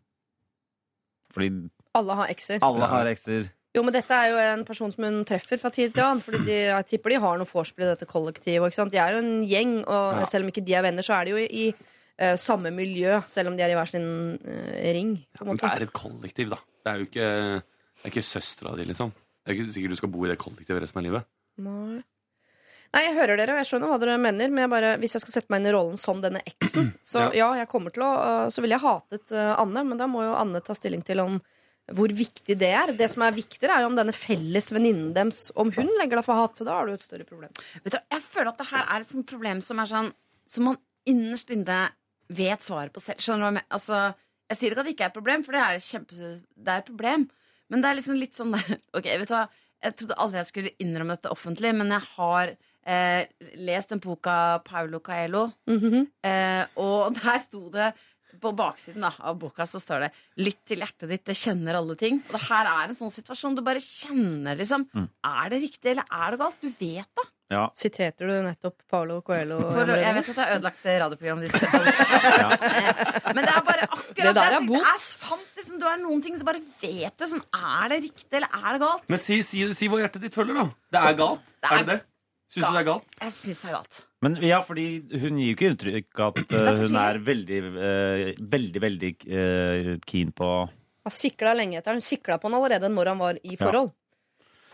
Fordi 1.33 1.49
Alle 1.97 2.15
har 2.15 2.27
ekser. 2.31 2.59
alle 2.61 2.85
har 2.87 3.05
ekser. 3.11 3.49
Jo, 3.75 3.83
men 3.83 3.93
dette 3.93 4.09
er 4.15 4.29
jo 4.31 4.37
en 4.41 4.63
person 4.65 4.91
som 4.93 5.03
hun 5.03 5.23
treffer 5.27 5.59
fra 5.61 5.69
tid 5.69 5.93
til 5.93 6.01
annen. 6.03 6.21
Fordi 6.23 6.39
de, 6.45 6.55
jeg 6.71 6.85
tipper 6.87 7.09
de 7.13 7.19
har 7.21 7.37
noe 7.37 7.45
vorspiel 7.49 7.85
i 7.85 7.91
dette 7.95 8.07
kollektivet. 8.09 8.71
Ikke 8.71 8.79
sant? 8.79 8.91
De 8.91 8.97
er 8.97 9.11
jo 9.13 9.19
en 9.21 9.45
gjeng, 9.45 9.73
og 9.85 10.21
Ja. 10.21 10.25
selv 10.25 10.45
om 10.45 10.49
ikke 10.51 10.65
de 10.65 10.73
er 10.73 10.81
venner, 10.83 11.03
så 11.05 11.13
er 11.19 11.25
de 11.25 11.31
jo 11.31 11.37
i, 11.37 11.47
i 11.67 11.73
eh, 12.17 12.35
samme 12.35 12.71
miljø. 12.73 13.21
Selv 13.27 13.49
om 13.51 13.57
de 13.57 13.61
er 13.63 13.69
i 13.69 13.77
hver 13.77 13.87
sin 13.91 14.39
eh, 14.45 14.93
ring. 14.93 15.17
På 15.37 15.41
en 15.43 15.47
Men 15.47 15.57
måte. 15.57 15.69
det 15.69 15.81
er 15.81 15.85
et 15.85 15.93
kollektiv, 15.93 16.49
da. 16.49 16.57
Det 16.85 16.93
er 16.93 16.97
jo 16.97 17.05
ikke, 17.05 17.63
det 17.97 18.05
er 18.05 18.13
ikke 18.13 18.25
søstera 18.25 18.75
di, 18.77 18.85
liksom. 18.87 19.09
Det 19.41 19.51
er 19.51 19.57
ikke 19.57 19.73
sikkert 19.73 19.95
du 19.95 19.99
skal 19.99 20.11
bo 20.13 20.25
i 20.25 20.29
det 20.31 20.37
kollektivet 20.41 20.83
resten 20.83 21.01
av 21.01 21.05
livet. 21.07 21.27
Nei. 21.63 22.03
Nei, 22.93 23.01
jeg 23.03 23.17
hører 23.17 23.39
dere, 23.39 23.55
og 23.55 23.59
jeg 23.59 23.67
skjønner 23.67 23.91
hva 23.91 23.97
dere 23.99 24.15
mener, 24.21 24.51
men 24.53 24.63
jeg 24.63 24.71
bare, 24.71 24.93
hvis 25.01 25.17
jeg 25.17 25.23
skal 25.25 25.33
sette 25.33 25.51
meg 25.51 25.59
inn 25.61 25.69
i 25.69 25.73
rollen 25.75 25.99
som 25.99 26.21
denne 26.23 26.39
eksen, 26.47 26.93
så 27.11 27.27
ja, 27.35 27.49
jeg 27.59 27.69
kommer 27.71 27.93
til 27.95 28.05
å 28.05 28.11
øh, 28.15 28.47
Så 28.53 28.63
ville 28.63 28.77
jeg 28.77 28.85
hatet 28.85 29.33
øh, 29.35 29.53
Anne, 29.59 29.83
men 29.89 29.99
da 29.99 30.07
må 30.11 30.23
jo 30.23 30.35
Anne 30.37 30.61
ta 30.63 30.75
stilling 30.77 31.03
til 31.07 31.23
om 31.23 31.39
hvor 31.95 32.11
viktig 32.11 32.57
det 32.59 32.69
er. 32.75 32.91
Det 32.99 33.07
som 33.11 33.23
er 33.23 33.35
viktigere, 33.35 33.77
er 33.77 33.85
jo 33.85 33.91
om 33.91 33.95
denne 33.95 34.15
felles 34.15 34.65
venninnen 34.75 35.13
deres 35.15 35.45
Om 35.55 35.71
hun 35.77 35.91
legger 35.99 36.19
deg 36.19 36.25
for 36.25 36.35
hat, 36.35 36.59
da 36.67 36.73
har 36.75 36.87
du 36.87 36.95
et 36.97 37.05
større 37.05 37.27
problem. 37.27 37.53
Vet 37.79 37.95
du, 37.95 37.99
jeg 38.11 38.23
føler 38.25 38.51
at 38.51 38.59
det 38.59 38.67
her 38.73 38.83
er 38.83 39.03
et 39.03 39.07
sånt 39.07 39.29
problem 39.29 39.61
som 39.63 39.79
er 39.79 39.91
sånn 39.91 40.09
Som 40.51 40.67
man 40.71 40.81
innerst 41.07 41.51
inne 41.55 41.85
vet 42.27 42.63
svaret 42.63 42.91
på 42.91 42.99
selv. 42.99 43.23
Skjønner 43.23 43.39
du 43.39 43.45
hva 43.45 43.51
jeg 43.53 43.57
mener? 43.61 43.69
Altså, 43.77 44.01
jeg 44.51 44.59
sier 44.59 44.73
ikke 44.73 44.83
at 44.83 44.87
det 44.87 44.93
ikke 44.95 45.05
er 45.05 45.11
et 45.11 45.15
problem, 45.15 45.43
for 45.45 45.55
det 45.55 45.61
er, 45.63 45.77
et 45.77 45.87
kjempe, 45.87 46.17
det 46.17 46.73
er 46.73 46.81
et 46.81 46.89
problem. 46.89 47.23
Men 47.69 47.83
det 47.83 47.89
er 47.89 47.97
liksom 47.99 48.19
litt 48.19 48.37
sånn 48.37 48.53
der 48.55 48.77
Ok, 48.97 49.05
vet 49.05 49.27
du 49.29 49.35
hva 49.35 49.45
Jeg 49.83 49.95
trodde 49.99 50.17
aldri 50.23 50.39
jeg 50.41 50.49
skulle 50.49 50.75
innrømme 50.83 51.17
dette 51.17 51.31
offentlig, 51.33 51.73
men 51.77 51.91
jeg 51.93 52.05
har 52.15 52.53
eh, 52.87 53.27
lest 53.61 53.91
den 53.93 54.01
boka 54.01 54.59
Paulo 54.65 54.99
Coelho, 55.05 55.43
eh, 56.25 56.63
og 56.81 57.13
der 57.19 57.41
sto 57.43 57.67
det 57.73 57.91
på 58.41 58.51
baksiden 58.57 59.01
da, 59.05 59.11
av 59.19 59.37
boka 59.39 59.65
så 59.65 59.79
står 59.81 60.03
det 60.07 60.09
'Lytt 60.43 60.59
til 60.69 60.81
hjertet 60.83 61.09
ditt, 61.09 61.23
det 61.25 61.35
kjenner 61.37 61.77
alle 61.79 61.95
ting'. 61.97 62.19
Og 62.27 62.33
det 62.35 62.41
her 62.49 62.67
er 62.69 62.89
en 62.89 62.97
sånn 62.97 63.13
situasjon 63.13 63.55
du 63.57 63.61
bare 63.65 63.81
kjenner, 63.81 64.53
liksom. 64.59 64.85
Er 65.25 65.49
det 65.49 65.61
riktig, 65.63 65.91
eller 65.93 66.05
er 66.11 66.31
det 66.35 66.39
galt? 66.41 66.59
Du 66.61 66.69
vet 66.69 67.09
da. 67.17 67.23
Ja. 67.47 67.69
Siterte 67.77 68.27
du 68.27 68.33
nettopp 68.43 68.81
Paolo 68.91 69.21
Coelho? 69.23 69.61
For, 69.71 69.91
jeg 69.95 70.15
vet 70.17 70.31
at 70.33 70.33
jeg 70.33 70.41
har 70.41 70.57
ødelagt 70.57 70.81
det 70.83 70.95
radioprogrammet 70.99 71.47
ditt. 71.47 71.61
Men 73.37 73.39
det 73.39 73.53
er 73.53 73.61
bare 73.69 73.85
akkurat 73.87 74.17
Det 74.19 74.33
der 74.35 74.55
er 74.57 74.65
bot. 74.67 74.75
Det 74.75 74.91
er 74.91 74.99
sant. 75.03 75.45
Liksom, 75.55 75.77
du 75.79 75.85
er 75.87 76.01
noen 76.01 76.25
ting 76.25 76.35
som 76.35 76.49
bare 76.49 76.59
vet 76.81 77.15
du. 77.15 77.25
Sånn, 77.31 77.45
er 77.55 77.93
det 77.93 78.01
riktig, 78.09 78.27
eller 78.41 78.51
er 78.51 78.67
det 78.75 78.81
galt? 78.83 79.07
Men 79.13 79.21
si, 79.23 79.39
si, 79.47 79.63
si 79.79 79.87
hvor 79.91 80.03
hjertet 80.03 80.27
ditt 80.27 80.35
følger, 80.35 80.59
da. 80.59 80.67
Det 80.91 81.03
er 81.03 81.17
galt. 81.21 81.53
Det 81.55 81.71
er 81.71 81.77
er 81.77 81.87
det 81.87 81.95
det? 81.95 82.03
Syns 82.47 82.63
du 82.63 82.75
det 82.75 82.81
er 82.81 82.87
galt? 82.87 83.07
Jeg 83.21 83.35
syns 83.35 83.61
det 83.63 83.69
er 83.69 83.75
galt. 83.77 84.01
Men 84.25 84.35
ja, 84.43 84.59
fordi 84.65 84.87
hun 85.21 85.39
gir 85.39 85.51
jo 85.51 85.55
ikke 85.55 85.69
inntrykk 85.71 86.21
at 86.25 86.39
er 86.57 86.81
hun 86.81 86.99
er 86.99 87.21
veldig, 87.29 87.61
uh, 87.75 88.25
veldig, 88.55 88.81
veldig 88.83 89.13
uh, 89.27 89.89
keen 90.07 90.31
på 90.35 90.51
Har 90.67 91.15
sikla 91.15 91.55
lenge 91.55 91.79
etter. 91.79 91.95
Hun 91.95 92.03
sikla 92.03 92.39
på 92.41 92.49
han 92.49 92.59
allerede 92.59 92.91
når 92.91 93.13
han 93.13 93.23
var 93.23 93.39
i 93.43 93.55
forhold. 93.59 93.93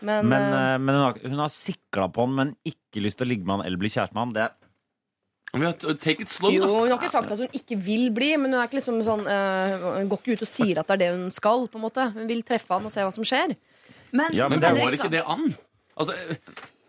Men, 0.00 0.28
Men, 0.28 0.42
eh, 0.52 0.78
men 0.78 0.94
hun 0.94 1.04
har, 1.04 1.18
hun 1.22 1.38
har 1.38 1.48
sikla 1.54 2.08
på 2.12 2.24
han, 2.26 2.34
men 2.34 2.56
ikke 2.66 3.00
lyst 3.04 3.18
til 3.18 3.26
å 3.26 3.30
ligge 3.30 3.46
med 3.46 3.58
han 3.60 3.66
eller 3.66 3.78
bli 3.80 3.88
kjæreste 3.88 4.14
med 4.14 4.22
han. 4.24 4.32
Det 4.34 4.48
Vi 5.54 5.64
har- 5.64 5.94
Take 6.02 6.20
it 6.22 6.28
slow, 6.28 6.50
jo, 6.50 6.66
hun 6.66 6.90
har 6.90 6.98
ikke 6.98 7.10
sagt 7.12 7.30
at 7.30 7.38
hun 7.38 7.48
ikke 7.54 7.76
vil 7.78 8.10
bli, 8.10 8.36
men 8.36 8.50
hun 8.52 8.60
er 8.60 8.66
ikke 8.66 8.80
liksom 8.80 8.98
sånn 9.06 9.22
uh, 9.26 9.98
Hun 10.00 10.08
går 10.10 10.18
ikke 10.18 10.32
ut 10.34 10.42
og 10.42 10.48
sier 10.50 10.78
at 10.80 10.86
det 10.88 10.94
er 10.96 11.02
det 11.04 11.10
hun 11.14 11.30
skal. 11.30 11.68
på 11.68 11.76
en 11.78 11.84
måte 11.86 12.12
Hun 12.12 12.26
vil 12.26 12.42
treffe 12.42 12.74
han 12.74 12.84
og 12.84 12.90
se 12.90 13.00
hva 13.00 13.12
som 13.14 13.24
skjer. 13.24 13.54
Men, 14.12 14.32
Ja, 14.34 14.48
Men 14.48 14.60
det 14.60 14.72
går 14.74 14.96
ikke 14.98 15.10
det 15.10 15.22
an? 15.24 15.54
Altså, 15.96 16.12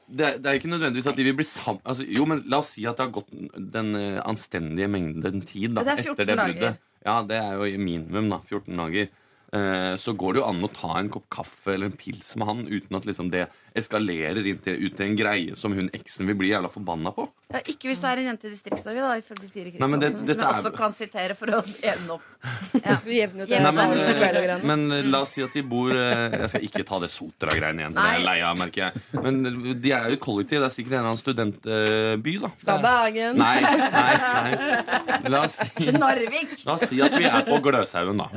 det, 0.10 0.42
det 0.42 0.46
er 0.50 0.58
ikke 0.60 0.70
nødvendigvis 0.74 1.08
at 1.08 1.16
de 1.16 1.24
vil 1.24 1.34
bli 1.38 1.46
sammen 1.46 1.82
altså, 1.86 2.06
Jo, 2.10 2.26
men 2.26 2.42
la 2.50 2.58
oss 2.58 2.72
si 2.74 2.86
at 2.86 2.98
det 2.98 3.06
har 3.06 3.14
gått 3.14 3.30
den 3.72 3.96
uh, 3.96 4.22
anstendige 4.26 4.90
mengden 4.90 5.42
tid 5.46 5.76
da, 5.76 5.84
Det 5.86 6.00
er 6.00 6.04
14 6.04 6.14
etter 6.14 6.26
det 6.26 6.38
dager. 6.38 6.54
bruddet. 6.54 6.78
Ja, 7.06 7.22
det 7.22 7.38
er 7.38 7.54
jo 7.54 7.64
i 7.70 7.78
minimum, 7.78 8.30
da. 8.34 8.40
14 8.50 8.76
dager. 8.82 9.10
Eh, 9.54 9.94
så 10.00 10.14
går 10.18 10.34
det 10.34 10.42
jo 10.42 10.48
an 10.48 10.66
å 10.66 10.72
ta 10.74 10.96
en 11.00 11.12
kopp 11.14 11.28
kaffe 11.34 11.76
eller 11.76 11.92
en 11.92 12.00
pils 12.00 12.34
med 12.40 12.50
han 12.50 12.64
uten 12.68 12.98
at 12.98 13.06
liksom 13.06 13.30
det 13.34 13.46
eskalerer 13.78 14.46
inn 14.46 14.62
til, 14.64 14.80
ut 14.82 14.96
til 14.98 15.10
en 15.10 15.20
greie 15.20 15.60
som 15.60 15.76
hun 15.78 15.92
eksen 15.94 16.30
vil 16.32 16.40
bli 16.40 16.54
jævla 16.54 16.72
forbanna 16.74 17.14
på. 17.16 17.28
Ja, 17.54 17.60
ikke 17.70 17.88
hvis 17.92 18.00
du 18.02 18.08
er 18.10 18.18
en 18.18 18.26
jente 18.32 18.48
i 18.50 18.52
Distrikts-Norge, 18.52 19.02
da, 19.06 19.10
ifølge 19.22 19.48
Siri 19.48 19.70
Kristiansen. 19.72 20.00
det- 20.02 20.12
Som 20.12 20.26
jeg 20.26 20.36
er- 20.40 20.48
også 20.50 20.72
kan 20.76 20.94
sitere 20.98 21.36
for 21.38 21.46
å 21.54 21.60
jevne 21.84 22.16
opp. 22.16 22.24
Jevne 23.06 23.44
ut 23.46 23.50
Nei, 23.50 23.72
men, 23.72 24.66
men 24.66 24.92
eh, 24.92 25.04
la 25.10 25.20
oss 25.22 25.32
si 25.36 25.42
at 25.46 25.54
de 25.54 25.62
bor 25.66 25.90
eh, 25.94 26.32
Jeg 26.42 26.50
skal 26.50 26.62
ikke 26.68 26.84
ta 26.90 27.00
det 27.00 27.10
Sotra-greiene 27.14 27.80
igjen. 27.86 27.94
for 27.94 28.02
Det 28.02 28.10
er 28.10 28.18
jeg 28.18 28.26
lei 28.26 28.42
av, 28.42 28.58
merker 28.58 28.82
jeg. 28.88 29.04
Men 29.22 29.40
eh, 29.46 29.74
de 29.86 29.92
er 29.94 30.10
jo 30.10 30.18
et 30.18 30.24
kollektiv. 30.26 30.60
Det 30.60 30.68
er 30.72 30.76
sikkert 30.76 30.94
en 30.94 31.00
eller 31.00 31.12
annen 31.14 31.22
studentby, 31.22 32.34
da. 32.42 32.50
Fra 32.66 32.78
Bergen. 32.82 33.38
Nei, 33.38 33.62
nei, 33.62 33.90
nei. 33.94 35.30
La 35.30 35.44
oss 35.46 35.56
si, 35.78 35.92
Narvik! 35.92 36.58
la 36.66 36.74
oss 36.80 36.88
si 36.90 37.02
at 37.02 37.14
vi 37.18 37.30
er 37.30 37.46
på 37.48 37.62
Gløshaugen, 37.62 38.18
da. 38.26 38.28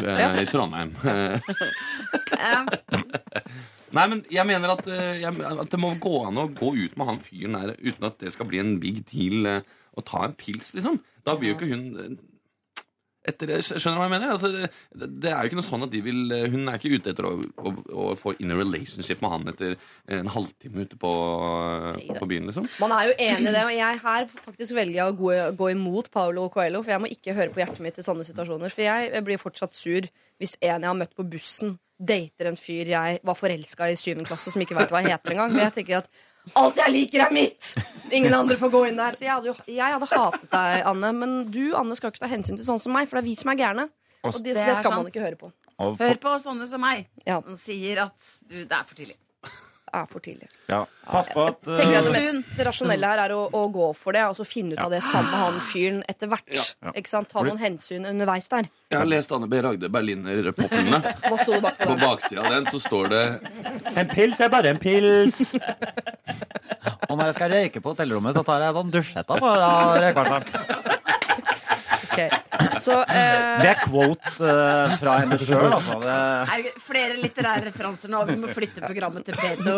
I 0.45 0.47
Trondheim. 0.53 0.93
Ja. 2.39 2.65
Nei, 3.97 4.07
men 4.13 4.23
jeg 4.33 4.45
mener 4.49 4.75
at, 4.75 4.87
eh, 4.93 5.21
jeg, 5.23 5.35
at 5.49 5.71
det 5.73 5.81
må 5.81 5.95
gå 6.03 6.17
an 6.29 6.41
å 6.41 6.49
gå 6.53 6.73
ut 6.77 6.97
med 6.99 7.09
han 7.09 7.21
fyren 7.25 7.57
der 7.57 7.77
uten 7.81 8.09
at 8.11 8.19
det 8.21 8.35
skal 8.35 8.49
bli 8.51 8.61
en 8.61 8.77
big 8.83 9.05
deal 9.09 9.49
eh, 9.49 9.77
å 9.97 10.05
ta 10.05 10.27
en 10.27 10.37
pils, 10.39 10.75
liksom. 10.77 11.01
Da 11.27 11.39
blir 11.39 11.55
jo 11.55 11.59
ikke 11.59 11.71
hun 11.71 11.87
eh, 12.03 12.19
etter, 13.29 13.51
Skjønner 13.61 13.97
du 13.97 14.01
hva 14.01 14.07
jeg 14.07 14.13
mener? 14.15 14.31
Altså, 14.35 14.51
det, 14.53 15.09
det 15.25 15.33
er 15.33 15.41
jo 15.41 15.51
ikke 15.51 15.59
noe 15.59 15.67
sånn 15.67 15.85
at 15.85 15.91
de 15.93 15.99
vil 16.01 16.31
Hun 16.49 16.71
er 16.71 16.79
ikke 16.79 16.95
ute 16.95 17.13
etter 17.13 17.27
å, 17.29 17.33
å, 17.37 17.73
å 17.93 18.07
få 18.17 18.33
in 18.41 18.55
a 18.55 18.57
relationship 18.57 19.21
med 19.21 19.35
han 19.35 19.51
etter 19.53 19.75
en 20.17 20.31
halvtime 20.33 20.87
ute 20.87 21.01
på, 21.01 21.11
på 22.09 22.29
byen, 22.31 22.49
liksom. 22.49 22.69
Man 22.81 22.95
er 22.97 23.11
jo 23.11 23.19
enig 23.27 23.51
i 23.51 23.57
det, 23.57 23.65
og 23.67 23.75
jeg 23.75 24.01
her 24.05 24.31
faktisk 24.37 24.77
velger 24.79 25.11
å 25.11 25.19
gå, 25.19 25.35
gå 25.59 25.73
imot 25.75 26.13
Paolo 26.15 26.47
Coelho, 26.53 26.85
for 26.85 26.95
jeg 26.95 27.05
må 27.05 27.13
ikke 27.13 27.37
høre 27.37 27.53
på 27.53 27.65
hjertet 27.65 27.85
mitt 27.85 28.01
i 28.01 28.07
sånne 28.07 28.25
situasjoner. 28.29 28.73
For 28.73 28.87
jeg 28.87 29.27
blir 29.27 29.41
fortsatt 29.43 29.77
sur 29.77 30.09
hvis 30.39 30.57
en 30.63 30.79
jeg 30.79 30.89
har 30.89 30.97
møtt 30.97 31.17
på 31.19 31.27
bussen, 31.29 31.77
dater 31.99 32.51
en 32.51 32.57
fyr 32.59 32.93
jeg 32.93 33.21
var 33.27 33.37
forelska 33.39 33.89
i 33.91 33.95
i 33.97 33.99
syvende 33.99 34.29
klasse, 34.29 34.53
som 34.55 34.63
ikke 34.63 34.77
veit 34.79 34.93
hva 34.95 35.03
jeg 35.03 35.15
heter 35.17 35.35
engang. 35.35 35.53
Men 35.55 35.65
jeg 35.67 35.75
tenker 35.81 36.03
at 36.03 36.11
alt 36.57 36.81
jeg 36.81 36.95
liker, 36.95 37.25
er 37.27 37.35
mitt! 37.35 37.75
Ingen 38.15 38.35
andre 38.35 38.57
får 38.57 38.73
gå 38.73 38.83
inn 38.89 39.01
der. 39.01 39.17
Så 39.19 39.27
jeg 39.27 39.35
hadde, 39.35 39.51
jo, 39.51 39.55
jeg 39.67 39.95
hadde 39.97 40.11
hatet 40.13 40.51
deg, 40.55 40.83
Anne. 40.93 41.13
Men 41.19 41.39
du, 41.53 41.63
Anne, 41.77 41.97
skal 41.99 42.15
ikke 42.15 42.25
ta 42.25 42.31
hensyn 42.31 42.57
til 42.57 42.67
sånne 42.67 42.85
som 42.85 42.95
meg, 42.95 43.09
for 43.11 43.19
det 43.19 43.27
er 43.27 43.31
vi 43.31 43.39
som 43.41 43.53
er 43.53 43.61
gærne. 43.61 43.89
Og 44.25 44.39
det, 44.43 44.57
Det 44.57 44.77
skal 44.81 44.95
man 44.95 45.11
ikke 45.11 45.25
høre 45.25 45.39
på. 45.41 45.53
Hør 45.79 46.21
på 46.23 46.35
sånne 46.43 46.67
som 46.67 46.83
meg, 46.83 47.07
som 47.27 47.59
sier 47.59 48.05
at 48.09 48.31
du, 48.43 48.63
det 48.65 48.75
er 48.75 48.87
for 48.87 48.99
tidlig. 48.99 49.19
Er 49.95 50.07
for 50.11 50.21
tidlig. 50.21 50.49
ja, 50.69 50.83
pass 51.09 51.29
på 51.33 51.45
at 51.49 51.61
tenker 51.65 51.93
jeg 51.95 52.03
eh, 52.03 52.09
Det 52.09 52.13
mest 52.19 52.59
rasjonelle 52.69 53.07
her 53.13 53.23
er 53.25 53.33
å, 53.37 53.41
å 53.57 53.63
gå 53.73 53.87
for 53.97 54.13
det, 54.17 54.25
og 54.29 54.37
så 54.37 54.45
finne 54.45 54.77
ut 54.77 54.83
av 54.85 54.91
det 54.93 55.01
sammen 55.07 55.31
med 55.33 55.41
han 55.41 55.61
fyren 55.71 56.03
etter 56.09 56.29
hvert. 56.29 56.49
Ja. 56.53 56.93
Ikke 56.93 57.09
sant? 57.13 57.31
Ta 57.33 57.45
noen 57.47 57.59
hensyn 57.63 58.05
underveis 58.11 58.49
der. 58.53 58.69
Jeg 58.93 58.99
har 59.01 59.09
lest 59.09 59.33
Anne 59.33 59.49
B. 59.49 59.61
Ragde 59.65 59.89
Berliner-poplene. 59.93 61.01
Hva 61.29 61.39
sto 61.41 61.57
det 61.57 61.63
bak 61.65 61.79
på 61.81 61.87
På 61.89 61.95
den? 61.97 62.03
baksida 62.05 62.45
av 62.45 62.53
den 62.57 62.69
så 62.73 62.81
står 62.81 63.09
det 63.13 63.23
En 63.95 64.09
pils 64.13 64.41
er 64.45 64.53
bare 64.53 64.75
en 64.75 64.81
pils. 64.83 65.55
Og 67.09 67.17
når 67.17 67.31
jeg 67.31 67.37
skal 67.39 67.53
røyke 67.53 67.81
på 67.85 67.93
hotellrommet, 67.95 68.37
så 68.37 68.45
tar 68.45 68.65
jeg 68.67 68.77
sånn 68.77 68.93
dusjhetta 68.93 69.39
på 69.41 69.53
røykvarteren. 70.05 70.45
Ok. 72.09 72.21
Så 72.83 72.97
eh, 73.19 73.63
Det 73.63 73.71
er 73.71 73.81
quote 73.85 74.33
eh, 74.53 74.95
fra 75.01 75.17
henne 75.23 75.39
sjøl, 75.41 75.69
altså. 75.73 75.99
Det, 76.03 76.17
Er 76.55 76.81
flere 76.83 77.19
litterære 77.21 77.69
referanser 77.69 78.13
nå? 78.13 78.25
Vi 78.29 78.37
må 78.41 78.51
flytte 78.53 78.83
programmet 78.85 79.27
til 79.29 79.39
pedo. 79.39 79.77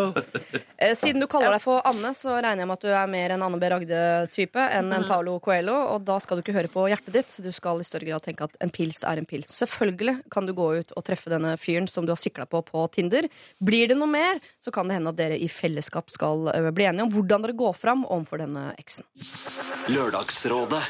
eh, 0.76 0.94
siden 0.98 1.22
du 1.22 1.28
kaller 1.30 1.56
deg 1.56 1.64
for 1.64 1.84
Anne, 1.88 2.12
så 2.16 2.36
regner 2.38 2.64
jeg 2.64 2.70
med 2.70 2.78
at 2.78 2.86
du 2.86 2.92
er 2.92 3.12
mer 3.14 3.36
en 3.36 3.46
Anne 3.46 3.60
B. 3.60 3.70
Ragde-type 3.70 4.66
enn 4.78 4.92
en 4.96 5.06
Paolo 5.08 5.38
Coelho. 5.42 5.76
Og 5.94 6.04
da 6.08 6.18
skal 6.22 6.38
du 6.38 6.44
ikke 6.44 6.56
høre 6.56 6.72
på 6.72 6.86
hjertet 6.90 7.14
ditt. 7.16 7.36
Du 7.44 7.50
skal 7.54 7.80
i 7.82 7.86
større 7.86 8.08
grad 8.08 8.24
tenke 8.26 8.48
at 8.48 8.56
en 8.64 8.72
pils 8.74 9.04
er 9.06 9.20
en 9.20 9.28
pils. 9.28 9.52
Selvfølgelig 9.60 10.18
kan 10.32 10.48
du 10.48 10.54
gå 10.56 10.70
ut 10.80 10.94
og 10.96 11.06
treffe 11.06 11.32
denne 11.32 11.56
fyren 11.60 11.88
som 11.90 12.06
du 12.06 12.14
har 12.14 12.20
sikla 12.20 12.46
på 12.50 12.62
på 12.66 12.86
Tinder. 12.94 13.28
Blir 13.62 13.90
det 13.90 13.98
noe 13.98 14.10
mer, 14.10 14.40
så 14.62 14.72
kan 14.74 14.88
det 14.90 14.98
hende 14.98 15.12
at 15.14 15.18
dere 15.20 15.38
i 15.38 15.48
fellesskap 15.50 16.10
skal 16.12 16.50
eh, 16.54 16.70
bli 16.74 16.88
enige 16.90 17.06
om 17.08 17.14
hvordan 17.14 17.46
dere 17.46 17.56
går 17.58 17.76
fram 17.78 18.04
overfor 18.06 18.42
denne 18.44 18.70
eksen. 18.80 19.06
Lørdagsrådet 19.90 20.82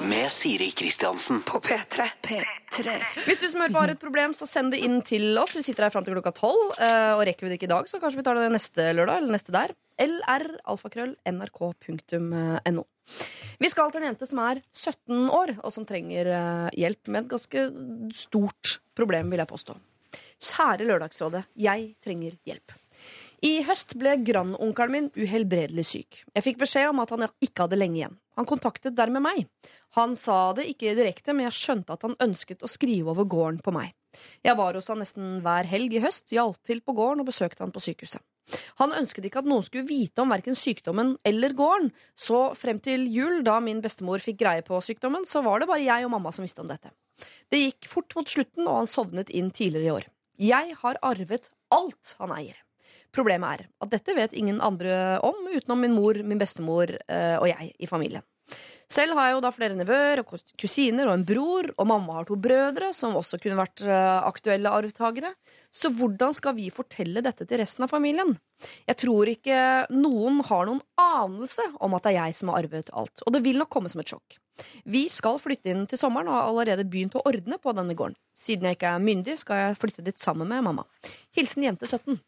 med 0.00 0.32
Siri 0.32 0.70
Kristiansen. 0.70 1.42
På 1.46 1.60
P3. 1.60 2.02
P3. 2.22 2.94
Hvis 3.26 3.38
du 3.40 3.48
som 3.48 3.60
hører 3.62 3.72
på 3.74 3.80
har 3.84 3.88
et 3.92 4.00
problem, 4.02 4.32
så 4.34 4.46
send 4.48 4.72
det 4.74 4.80
inn 4.84 5.00
til 5.06 5.38
oss. 5.38 5.54
Vi 5.56 5.62
sitter 5.64 5.82
her 5.86 5.92
fram 5.94 6.04
til 6.06 6.14
klokka 6.16 6.32
tolv. 6.36 6.72
eh, 6.78 7.12
Og 7.14 7.22
rekker 7.28 7.42
vi 7.46 7.50
det 7.52 7.58
ikke 7.60 7.70
i 7.70 7.74
dag, 7.74 7.84
så 7.88 8.00
kanskje 8.02 8.18
vi 8.20 8.26
tar 8.26 8.34
det 8.38 8.52
neste 8.52 8.82
lørdag. 8.96 9.16
Eller 9.22 9.32
neste 9.36 9.52
der. 9.54 9.70
lralfakrøll.nrk.no. 10.00 12.82
Vi 13.60 13.68
skal 13.70 13.90
til 13.92 14.00
en 14.02 14.08
jente 14.10 14.26
som 14.26 14.38
er 14.42 14.56
17 14.72 15.28
år, 15.30 15.48
og 15.62 15.70
som 15.72 15.84
trenger 15.86 16.26
eh, 16.32 16.68
hjelp 16.80 17.08
med 17.12 17.20
et 17.24 17.30
ganske 17.34 17.58
stort 18.16 18.78
problem, 18.96 19.30
vil 19.30 19.38
jeg 19.44 19.48
påstå. 19.50 19.72
Kjære 20.44 20.84
Lørdagsrådet, 20.88 21.42
jeg 21.56 21.94
trenger 22.04 22.32
hjelp. 22.48 22.72
I 23.44 23.58
høst 23.66 23.94
ble 24.00 24.16
grandonkelen 24.24 24.92
min 24.94 25.10
uhelbredelig 25.20 25.84
syk. 25.84 26.22
Jeg 26.34 26.42
fikk 26.46 26.58
beskjed 26.64 26.88
om 26.90 27.00
at 27.04 27.10
han 27.12 27.26
ikke 27.44 27.62
hadde 27.66 27.76
lenge 27.78 27.98
igjen. 28.00 28.16
Han 28.38 28.48
kontaktet 28.48 28.96
dermed 28.98 29.22
meg. 29.24 29.46
Han 29.98 30.16
sa 30.18 30.52
det 30.56 30.66
ikke 30.72 30.96
direkte, 30.98 31.34
men 31.34 31.48
jeg 31.48 31.58
skjønte 31.58 31.94
at 31.94 32.06
han 32.06 32.16
ønsket 32.22 32.64
å 32.64 32.70
skrive 32.70 33.12
over 33.14 33.28
gården 33.30 33.60
på 33.64 33.74
meg. 33.74 33.94
Jeg 34.46 34.58
var 34.58 34.76
hos 34.78 34.90
han 34.90 35.00
nesten 35.02 35.40
hver 35.44 35.66
helg 35.70 35.94
i 35.94 36.02
høst, 36.02 36.30
hjalp 36.34 36.60
til 36.66 36.82
på 36.84 36.94
gården 36.96 37.22
og 37.22 37.30
besøkte 37.30 37.64
han 37.64 37.74
på 37.74 37.82
sykehuset. 37.82 38.22
Han 38.80 38.92
ønsket 38.92 39.24
ikke 39.24 39.40
at 39.40 39.48
noen 39.48 39.64
skulle 39.64 39.88
vite 39.88 40.20
om 40.20 40.32
verken 40.32 40.58
sykdommen 40.58 41.14
eller 41.24 41.54
gården, 41.56 41.88
så 42.12 42.50
frem 42.58 42.80
til 42.84 43.06
jul, 43.08 43.40
da 43.46 43.56
min 43.64 43.80
bestemor 43.84 44.20
fikk 44.20 44.42
greie 44.42 44.64
på 44.66 44.80
sykdommen, 44.84 45.24
så 45.24 45.40
var 45.46 45.62
det 45.62 45.70
bare 45.70 45.86
jeg 45.86 46.04
og 46.04 46.12
mamma 46.12 46.32
som 46.34 46.44
visste 46.44 46.60
om 46.60 46.68
dette. 46.68 46.92
Det 47.48 47.62
gikk 47.62 47.88
fort 47.88 48.12
mot 48.18 48.28
slutten, 48.28 48.66
og 48.66 48.82
han 48.82 48.90
sovnet 48.90 49.32
inn 49.32 49.50
tidligere 49.54 49.86
i 49.86 49.94
år. 49.94 50.10
Jeg 50.44 50.76
har 50.82 51.00
arvet 51.06 51.50
alt 51.72 52.16
han 52.18 52.34
eier. 52.36 52.58
Problemet 53.14 53.64
er 53.64 53.66
at 53.84 53.92
dette 53.94 54.16
vet 54.16 54.36
ingen 54.36 54.60
andre 54.64 55.18
om, 55.24 55.46
utenom 55.54 55.84
min 55.84 55.94
mor, 55.96 56.18
min 56.26 56.40
bestemor 56.40 56.90
eh, 56.90 57.36
og 57.38 57.48
jeg 57.50 57.72
i 57.78 57.90
familien. 57.90 58.24
Selv 58.90 59.16
har 59.16 59.30
jeg 59.30 59.36
jo 59.38 59.42
da 59.42 59.50
flere 59.54 59.76
nevøer 59.78 60.20
og 60.20 60.32
kusiner 60.60 61.08
og 61.08 61.14
en 61.16 61.24
bror, 61.26 61.70
og 61.80 61.86
mamma 61.88 62.18
har 62.18 62.26
to 62.28 62.36
brødre 62.38 62.90
som 62.94 63.16
også 63.16 63.38
kunne 63.40 63.56
vært 63.58 63.82
eh, 63.86 64.26
aktuelle 64.28 64.72
arvtakere. 64.76 65.30
Så 65.72 65.90
hvordan 65.96 66.36
skal 66.36 66.56
vi 66.58 66.68
fortelle 66.74 67.22
dette 67.24 67.46
til 67.48 67.62
resten 67.62 67.86
av 67.86 67.92
familien? 67.94 68.34
Jeg 68.84 69.00
tror 69.00 69.30
ikke 69.32 69.58
noen 69.94 70.42
har 70.46 70.68
noen 70.68 70.82
anelse 71.00 71.64
om 71.80 71.96
at 71.96 72.04
det 72.04 72.12
er 72.12 72.20
jeg 72.20 72.38
som 72.38 72.52
har 72.52 72.60
arvet 72.62 72.92
alt, 72.92 73.24
og 73.24 73.34
det 73.34 73.42
vil 73.46 73.58
nok 73.62 73.72
komme 73.72 73.90
som 73.92 74.04
et 74.04 74.12
sjokk. 74.12 74.38
Vi 74.86 75.06
skal 75.10 75.40
flytte 75.42 75.72
inn 75.72 75.88
til 75.90 75.98
sommeren 75.98 76.28
og 76.30 76.36
har 76.36 76.52
allerede 76.52 76.86
begynt 76.86 77.16
å 77.18 77.24
ordne 77.26 77.58
på 77.58 77.72
denne 77.74 77.96
gården. 77.98 78.18
Siden 78.36 78.68
jeg 78.68 78.78
ikke 78.78 78.92
er 78.92 79.02
myndig, 79.02 79.40
skal 79.40 79.62
jeg 79.62 79.80
flytte 79.80 80.04
dit 80.06 80.20
sammen 80.20 80.50
med 80.50 80.62
mamma. 80.68 80.86
Hilsen 81.34 81.66
jente 81.66 81.88
17. 81.88 82.20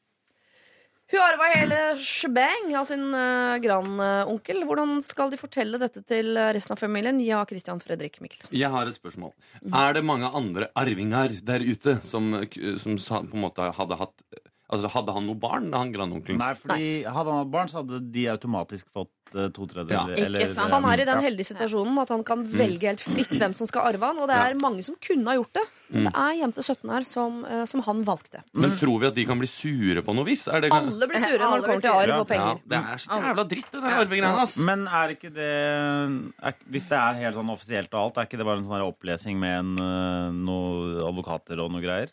Hun 1.12 1.22
arva 1.22 1.50
hele 1.52 1.76
shebang 2.02 2.72
av 2.74 2.88
sin 2.88 3.04
uh, 3.14 3.54
grandonkel. 3.62 4.64
Hvordan 4.66 4.96
skal 5.06 5.30
de 5.30 5.38
fortelle 5.38 5.78
dette 5.78 6.02
til 6.02 6.32
eh, 6.34 6.50
resten 6.56 6.74
av 6.74 6.80
familien? 6.82 7.20
Ja, 7.22 7.44
Christian 7.46 7.78
Fredrik 7.82 8.18
Mikkelsen. 8.24 8.56
Jeg 8.58 8.72
har 8.74 8.90
et 8.90 8.98
spørsmål. 8.98 9.30
Er 9.70 9.94
det 9.94 10.02
mange 10.06 10.26
andre 10.26 10.66
arvinger 10.74 11.38
der 11.46 11.62
ute 11.62 12.00
som, 12.06 12.34
som 12.82 12.98
på 13.30 13.38
en 13.38 13.44
måte 13.44 13.70
hadde 13.76 14.00
hatt 14.02 14.26
Altså, 14.66 14.88
Hadde 14.90 15.12
han 15.14 15.26
noe 15.28 15.38
barn, 15.38 15.68
han 15.72 15.92
grandonkelen? 15.94 16.38
nei, 16.42 16.54
fordi 16.58 17.04
hadde 17.06 17.30
han 17.30 17.44
hatt 17.44 17.50
barn, 17.52 17.68
så 17.70 17.84
hadde 17.84 18.00
de 18.10 18.24
automatisk 18.32 18.88
fått 18.90 19.12
uh, 19.36 19.46
to 19.54 19.62
Ja. 19.62 19.84
tredjedeler. 19.84 20.40
Ikke 20.42 20.54
sant? 20.56 20.72
Han 20.74 20.84
er 20.90 21.02
i 21.02 21.06
den 21.06 21.20
heldige 21.22 21.46
situasjonen 21.52 21.98
at 22.02 22.10
han 22.10 22.24
kan 22.26 22.42
velge 22.42 22.88
helt 22.90 23.02
fritt 23.04 23.30
hvem 23.30 23.54
som 23.54 23.66
skal 23.70 23.86
arve 23.92 24.02
han, 24.10 24.18
og 24.18 24.26
det 24.26 24.34
er 24.34 24.58
mange 24.58 24.82
som 24.82 24.96
kunne 24.98 25.30
ha 25.30 25.36
gjort 25.38 25.52
det. 25.54 25.64
Men 25.94 26.08
det 26.08 26.12
er 26.18 26.32
jente 26.40 26.64
17 26.66 26.90
her 26.90 27.04
som, 27.06 27.44
eh, 27.46 27.64
som 27.70 27.80
han 27.86 28.02
valgte. 28.02 28.42
Men 28.58 28.74
tror 28.80 28.98
vi 28.98 29.06
at 29.06 29.14
de 29.14 29.24
kan 29.24 29.38
bli 29.38 29.46
sure 29.46 30.02
på 30.02 30.14
noe 30.18 30.26
vis? 30.26 30.48
Er 30.50 30.60
det, 30.66 30.72
Alle 30.74 31.06
blir 31.06 31.22
sure 31.22 31.38
når 31.38 31.62
det 31.62 31.68
kommer 31.70 31.86
til 31.86 31.94
arv 31.94 32.16
og 32.16 32.26
ja, 32.26 32.30
penger. 32.34 32.60
det 32.66 32.80
er 32.82 33.02
så 33.06 33.20
jævla 33.22 33.44
dritt, 33.54 33.70
det 33.70 33.82
der 33.86 33.98
arvegreiene. 34.00 34.34
ass. 34.42 34.56
Men 34.58 34.86
er 34.88 35.14
ikke 35.14 35.30
det 35.30 35.46
er, 35.46 36.54
Hvis 36.66 36.88
det 36.90 36.98
er 36.98 37.22
helt 37.22 37.38
sånn 37.38 37.50
offisielt 37.54 37.94
og 37.94 38.00
alt, 38.02 38.18
er 38.18 38.26
ikke 38.26 38.38
det 38.42 38.46
bare 38.50 38.58
en 38.58 38.66
sånn 38.66 38.78
her 38.80 38.86
opplesing 38.90 39.38
med 39.38 39.58
en, 39.62 39.72
uh, 39.78 40.30
noen 40.34 40.98
advokater 41.06 41.62
og 41.62 41.70
noe 41.70 41.82
greier? 41.86 42.10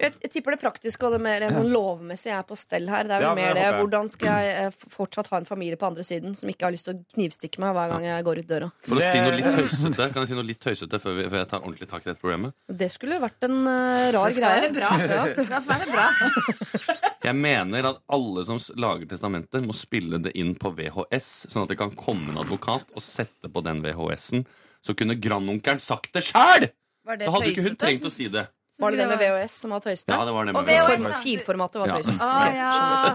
Jeg, 0.00 0.14
jeg 0.24 0.30
tipper 0.32 0.54
det 0.56 0.60
praktiske 0.62 1.04
og 1.06 1.12
det 1.14 1.20
mer 1.24 1.44
sånn 1.52 1.68
lovmessige 1.72 2.38
er 2.38 2.46
på 2.48 2.56
stell 2.58 2.88
her. 2.88 3.04
Det 3.08 3.16
er 3.18 3.20
vel 3.20 3.26
Ja, 3.28 3.34
mer 3.36 3.58
det. 3.58 3.66
Hvordan 3.80 4.08
skal 4.12 4.30
jeg 4.46 4.64
eh, 4.64 4.78
fortsatt 4.94 5.28
ha 5.32 5.40
en 5.42 5.48
familie 5.48 5.76
på 5.80 5.88
andre 5.90 6.04
siden 6.06 6.32
som 6.38 6.48
ikke 6.52 6.66
har 6.68 6.74
lyst 6.74 6.88
til 6.88 6.96
å 6.96 7.02
knivstikke 7.14 7.60
meg 7.60 7.74
hver 7.76 7.92
gang 7.92 8.06
jeg 8.08 8.26
går 8.30 8.40
ut 8.42 8.48
døra? 8.48 8.70
For 8.86 8.96
å 8.96 9.04
si 9.04 9.20
noe 9.20 9.36
litt 9.36 9.50
tøysete, 9.60 10.08
kan 10.14 10.24
jeg 10.24 10.32
si 10.32 10.38
noe 10.40 10.48
litt 10.48 10.62
tøysete 10.64 11.02
før, 11.04 11.18
vi, 11.20 11.26
før 11.28 11.42
jeg 11.42 11.50
tar 11.52 11.60
ordentlig 11.66 11.90
tak 11.92 12.06
i 12.06 12.10
dette 12.10 12.22
problemet? 12.24 12.56
Det 12.82 12.90
skulle 12.94 13.20
vært 13.22 13.48
en 13.50 13.58
uh, 13.68 14.08
rar 14.16 14.30
Det 14.32 14.38
skal 14.38 14.46
greie. 14.46 14.64
være 14.64 14.72
bra. 14.78 14.90
Det 15.36 15.46
skal 15.50 15.68
være 15.68 15.90
bra. 15.92 16.08
Jeg 17.20 17.36
mener 17.36 17.84
at 17.90 17.98
alle 18.16 18.46
som 18.48 18.56
lager 18.80 19.04
testamenter, 19.10 19.60
må 19.60 19.74
spille 19.76 20.16
det 20.24 20.30
inn 20.40 20.54
på 20.56 20.70
VHS, 20.72 21.26
sånn 21.52 21.66
at 21.66 21.72
det 21.74 21.76
kan 21.76 21.92
komme 21.92 22.32
en 22.32 22.40
advokat 22.40 22.86
og 22.96 23.04
sette 23.04 23.50
på 23.52 23.60
den 23.66 23.82
VHS-en. 23.84 24.46
Så 24.80 24.94
kunne 24.96 25.18
grandonkelen 25.20 25.82
sagt 25.84 26.14
det 26.16 26.22
sjæl! 26.30 26.70
Da 27.04 27.28
hadde 27.28 27.50
ikke 27.52 27.66
hun 27.66 27.76
trengt 27.76 28.06
å 28.08 28.12
si 28.12 28.30
det. 28.32 28.46
Var 28.80 28.90
det 28.94 28.98
det 29.02 29.06
med 29.10 29.18
VHS 29.20 29.54
som 29.62 29.70
var 29.74 29.80
tøysete? 29.84 30.10
Ja, 30.14 30.24
det 30.24 30.32
var 30.36 30.44
det 30.48 30.54
med 30.56 30.68
VHS. 30.70 31.00
VHS. 31.04 31.22
Filformatet 31.24 31.80
var 31.82 31.86
Ja. 31.90 31.96
tøys. 32.00 32.10
Å 32.20 32.28
Ok, 32.30 32.54
ja, 32.56 32.70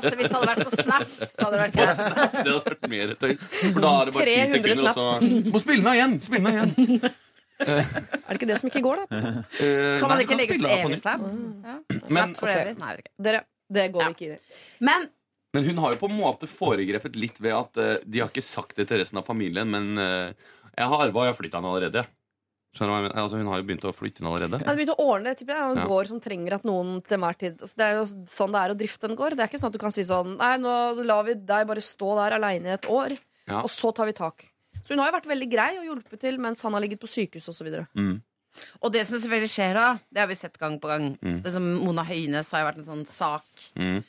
så 0.05 0.13
hvis 0.15 0.29
det 0.29 0.35
hadde 0.35 0.49
vært 0.51 0.65
på 0.65 0.73
Snap, 0.83 1.07
så 1.35 1.39
hadde 1.45 1.51
det 1.55 1.61
vært 1.65 1.75
tøys. 1.75 1.97
Det 1.97 2.51
hadde 2.51 2.55
vært 2.69 2.89
mer 2.93 3.13
tøys. 3.25 3.45
For 3.73 3.79
da 3.85 3.93
er 4.01 4.05
det 4.05 4.13
bare 4.15 4.25
ti 4.25 4.35
300 4.35 4.51
sekunder, 4.55 4.85
og 4.85 4.95
så 4.95 5.07
så 5.45 5.53
må 5.55 5.61
spille 5.65 5.81
den 5.81 5.87
av 5.91 5.95
igjen! 5.99 6.15
Spille 6.25 6.43
den 6.45 6.51
av 6.51 6.55
igjen! 6.55 7.13
Er 7.55 8.29
det 8.29 8.35
ikke 8.39 8.47
det 8.51 8.57
som 8.59 8.67
ikke 8.69 8.81
går, 8.83 9.03
da? 9.03 9.19
Så. 9.21 9.29
Eh, 9.63 9.99
Kan 10.01 10.09
man 10.11 10.19
ikke 10.25 10.35
legge 10.39 10.57
ut 10.59 10.65
evig 10.67 10.97
snap? 10.99 11.21
Mm. 11.23 11.51
Ja. 11.63 11.75
Snap 12.09 12.33
for 12.39 12.49
Ok. 12.51 12.55
evig? 12.65 12.73
Nei, 12.81 12.95
det. 12.99 13.05
Dere, 13.27 13.43
det 13.71 13.85
går 13.95 14.09
vi 14.09 14.15
ikke 14.17 14.33
i. 14.35 14.39
Men 14.83 15.09
Men 15.55 15.63
hun 15.63 15.77
har 15.79 15.93
jo 15.93 15.99
på 16.01 16.09
en 16.11 16.17
måte 16.19 16.49
foregrepet 16.51 17.15
litt 17.15 17.37
ved 17.39 17.53
at 17.55 17.77
uh, 17.79 17.95
de 18.03 18.19
har 18.19 18.27
ikke 18.27 18.43
sagt 18.43 18.75
det 18.75 18.89
til 18.89 18.99
resten 18.99 19.17
av 19.21 19.23
familien, 19.25 19.69
men 19.71 19.97
uh, 19.97 20.33
jeg 20.75 20.87
har 20.91 21.05
arva 21.05 21.21
og 21.21 21.25
jeg 21.29 21.31
har 21.31 21.37
flytta 21.39 21.61
den 21.61 21.69
allerede. 21.71 22.05
Skjønner 22.75 22.89
du 22.89 22.91
hva 22.91 22.99
jeg 22.99 23.05
mener? 23.07 23.21
Altså, 23.23 23.37
hun 23.39 23.47
har 23.47 23.61
jo 23.61 23.65
begynt 23.69 23.85
å 23.87 23.93
flytte 23.95 24.19
inn 24.21 24.27
allerede. 24.27 24.57
Ja, 24.65 24.73
begynt 24.75 24.91
å 24.91 24.99
ordne 24.99 25.31
det. 25.31 25.45
Det 25.47 25.55
er 25.55 25.61
en 25.71 25.77
Ja. 25.79 25.85
gård 25.87 26.07
som 26.11 26.19
trenger 26.19 26.53
at 26.57 26.63
noen 26.67 26.97
til 27.05 27.15
enhver 27.17 27.37
tid 27.39 27.57
altså, 27.61 27.75
Det 27.79 27.85
er 27.85 27.93
jo 27.95 28.03
sånn 28.27 28.51
det 28.51 28.59
er 28.61 28.73
å 28.73 28.77
drifte 28.77 29.07
en 29.09 29.15
gård. 29.15 29.37
Det 29.37 29.39
er 29.45 29.47
ikke 29.47 29.61
sånn 29.61 29.71
at 29.71 29.77
du 29.77 29.79
kan 29.79 29.91
si 29.95 30.03
sånn 30.03 30.35
Nei, 30.37 30.57
nå 30.57 31.05
lar 31.05 31.23
vi 31.23 31.33
deg 31.39 31.67
bare 31.67 31.79
stå 31.81 32.15
der 32.19 32.35
aleine 32.37 32.65
i 32.67 32.73
et 32.75 32.85
år, 32.91 33.17
Ja. 33.47 33.61
og 33.61 33.69
så 33.71 33.93
tar 33.95 34.05
vi 34.07 34.11
tak. 34.13 34.51
Så 34.83 34.89
hun 34.93 34.99
har 34.99 35.09
jo 35.11 35.17
vært 35.17 35.31
veldig 35.31 35.49
grei 35.49 35.77
og 35.79 35.85
hjulpet 35.87 36.19
til 36.19 36.37
mens 36.37 36.61
han 36.61 36.73
har 36.73 36.81
ligget 36.81 36.99
på 36.99 37.07
sykehus 37.07 37.47
osv. 37.49 37.87
Mm. 37.95 38.21
Og 38.83 38.91
det 38.91 39.05
som 39.07 39.17
selvfølgelig 39.19 39.49
skjer 39.55 39.73
da, 39.73 39.99
det 40.13 40.19
har 40.19 40.27
vi 40.27 40.35
sett 40.35 40.57
gang 40.59 40.79
på 40.79 40.87
gang. 40.87 41.17
Mm. 41.23 41.41
Det 41.43 41.51
som 41.51 41.63
Mona 41.83 42.03
Høines 42.03 42.51
har 42.51 42.59
jo 42.61 42.67
vært 42.71 42.77
en 42.83 42.91
sånn 42.91 43.05
sak. 43.07 43.43
Mm. 43.75 44.03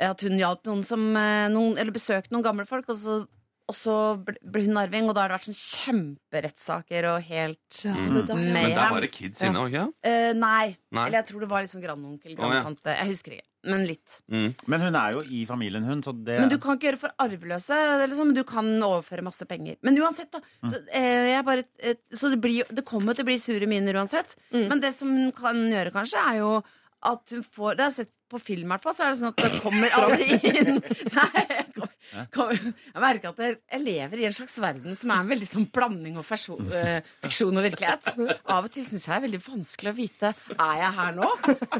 At 0.00 0.20
hun 0.22 0.38
hjalp 0.38 0.62
noen 0.64 0.84
som 0.84 1.02
eh, 1.16 1.48
noen, 1.48 1.76
Eller 1.78 1.92
besøkte 1.92 2.30
noen 2.32 2.42
gamle 2.44 2.66
folk, 2.66 2.88
og 2.88 2.96
så, 2.96 3.26
og 3.70 3.76
så 3.78 3.94
ble 4.20 4.64
hun 4.66 4.78
arving, 4.82 5.06
og 5.08 5.14
da 5.16 5.22
har 5.24 5.30
det 5.32 5.38
vært 5.38 5.48
sånn 5.48 5.60
kjemperettssaker 5.60 7.06
og 7.12 7.22
helt 7.28 7.84
Ja, 7.84 7.94
Mm. 7.94 8.26
der, 8.26 8.34
ja. 8.34 8.36
Men 8.36 8.70
det 8.74 8.90
var 8.90 9.00
det 9.00 9.12
kids 9.12 9.40
inne, 9.46 9.58
var 9.62 9.68
det 9.70 9.74
ikke? 9.78 9.92
Eh, 10.10 10.32
nei. 10.34 10.76
Nei. 10.90 11.06
Eller 11.06 11.18
jeg 11.22 11.26
tror 11.30 11.40
det 11.40 11.48
var 11.50 11.62
liksom 11.64 11.82
grandonkel, 11.84 12.34
Å, 12.36 12.50
ja. 12.52 12.96
Jeg 12.96 13.08
husker 13.12 13.32
ikke. 13.38 13.46
Men 13.62 13.82
litt. 13.86 14.20
Mm. 14.32 14.54
Men 14.72 14.80
hun 14.80 14.94
er 14.96 15.12
jo 15.12 15.20
i 15.28 15.44
familien, 15.46 15.84
hun, 15.84 16.00
så 16.02 16.14
det 16.24 16.38
Men 16.40 16.48
du 16.48 16.56
kan 16.58 16.78
ikke 16.78 16.88
gjøre 16.90 16.98
for 17.02 17.12
arveløse. 17.20 17.76
Liksom, 18.08 18.34
du 18.34 18.42
kan 18.48 18.64
overføre 18.80 19.22
masse 19.22 19.44
penger. 19.46 19.76
Men 19.84 19.98
uansett, 20.00 20.30
da. 20.32 20.40
Så, 20.64 20.80
eh, 20.96 21.34
jeg 21.34 21.44
bare, 21.44 21.64
eh, 21.84 21.94
så 22.10 22.30
det, 22.32 22.40
blir, 22.40 22.64
det 22.72 22.84
kommer 22.88 23.14
til 23.14 23.22
å 23.26 23.28
bli 23.28 23.36
sure 23.38 23.66
miner 23.68 23.94
uansett. 24.00 24.34
Mm. 24.54 24.68
Men 24.68 24.80
det 24.80 24.94
som 24.96 25.08
hun 25.12 25.30
kan 25.36 25.56
gjøre, 25.68 25.92
kanskje, 25.92 26.16
er 26.32 26.38
jo 26.40 26.62
at 27.02 27.30
hun 27.32 27.40
får 27.42 27.76
Det 27.76 27.80
har 27.84 27.90
jeg 27.92 28.06
sett 28.06 28.12
på 28.30 28.38
film, 28.40 28.66
i 28.68 28.74
hvert 28.74 28.82
fall, 28.84 28.94
så 28.94 29.04
er 29.06 29.12
det 29.14 29.20
sånn 29.20 29.32
at 29.32 29.36
det 29.40 29.60
kommer 29.62 29.88
alle 29.96 30.18
inn 30.20 30.82
Nei, 31.16 31.64
jeg, 32.10 32.74
merker 33.00 33.30
at 33.30 33.42
jeg, 33.44 33.82
lever 33.84 34.22
i 34.22 34.26
en 34.28 34.34
slags 34.34 34.56
verden 34.62 34.98
som 34.98 35.12
er 35.14 35.22
en 35.22 35.30
veldig 35.30 35.48
sånn 35.48 35.68
blanding 35.72 36.18
av 36.20 36.32
eh, 36.80 37.06
fiksjon 37.24 37.60
og 37.60 37.66
virkelighet. 37.68 38.10
Av 38.50 38.66
og 38.66 38.74
til 38.74 38.86
syns 38.86 39.06
jeg 39.06 39.10
det 39.10 39.18
er 39.18 39.24
veldig 39.28 39.42
vanskelig 39.44 39.90
å 39.90 39.96
vite 39.96 40.34
Er 40.56 40.76
jeg 40.80 40.92
her 40.98 41.16
nå. 41.16 41.30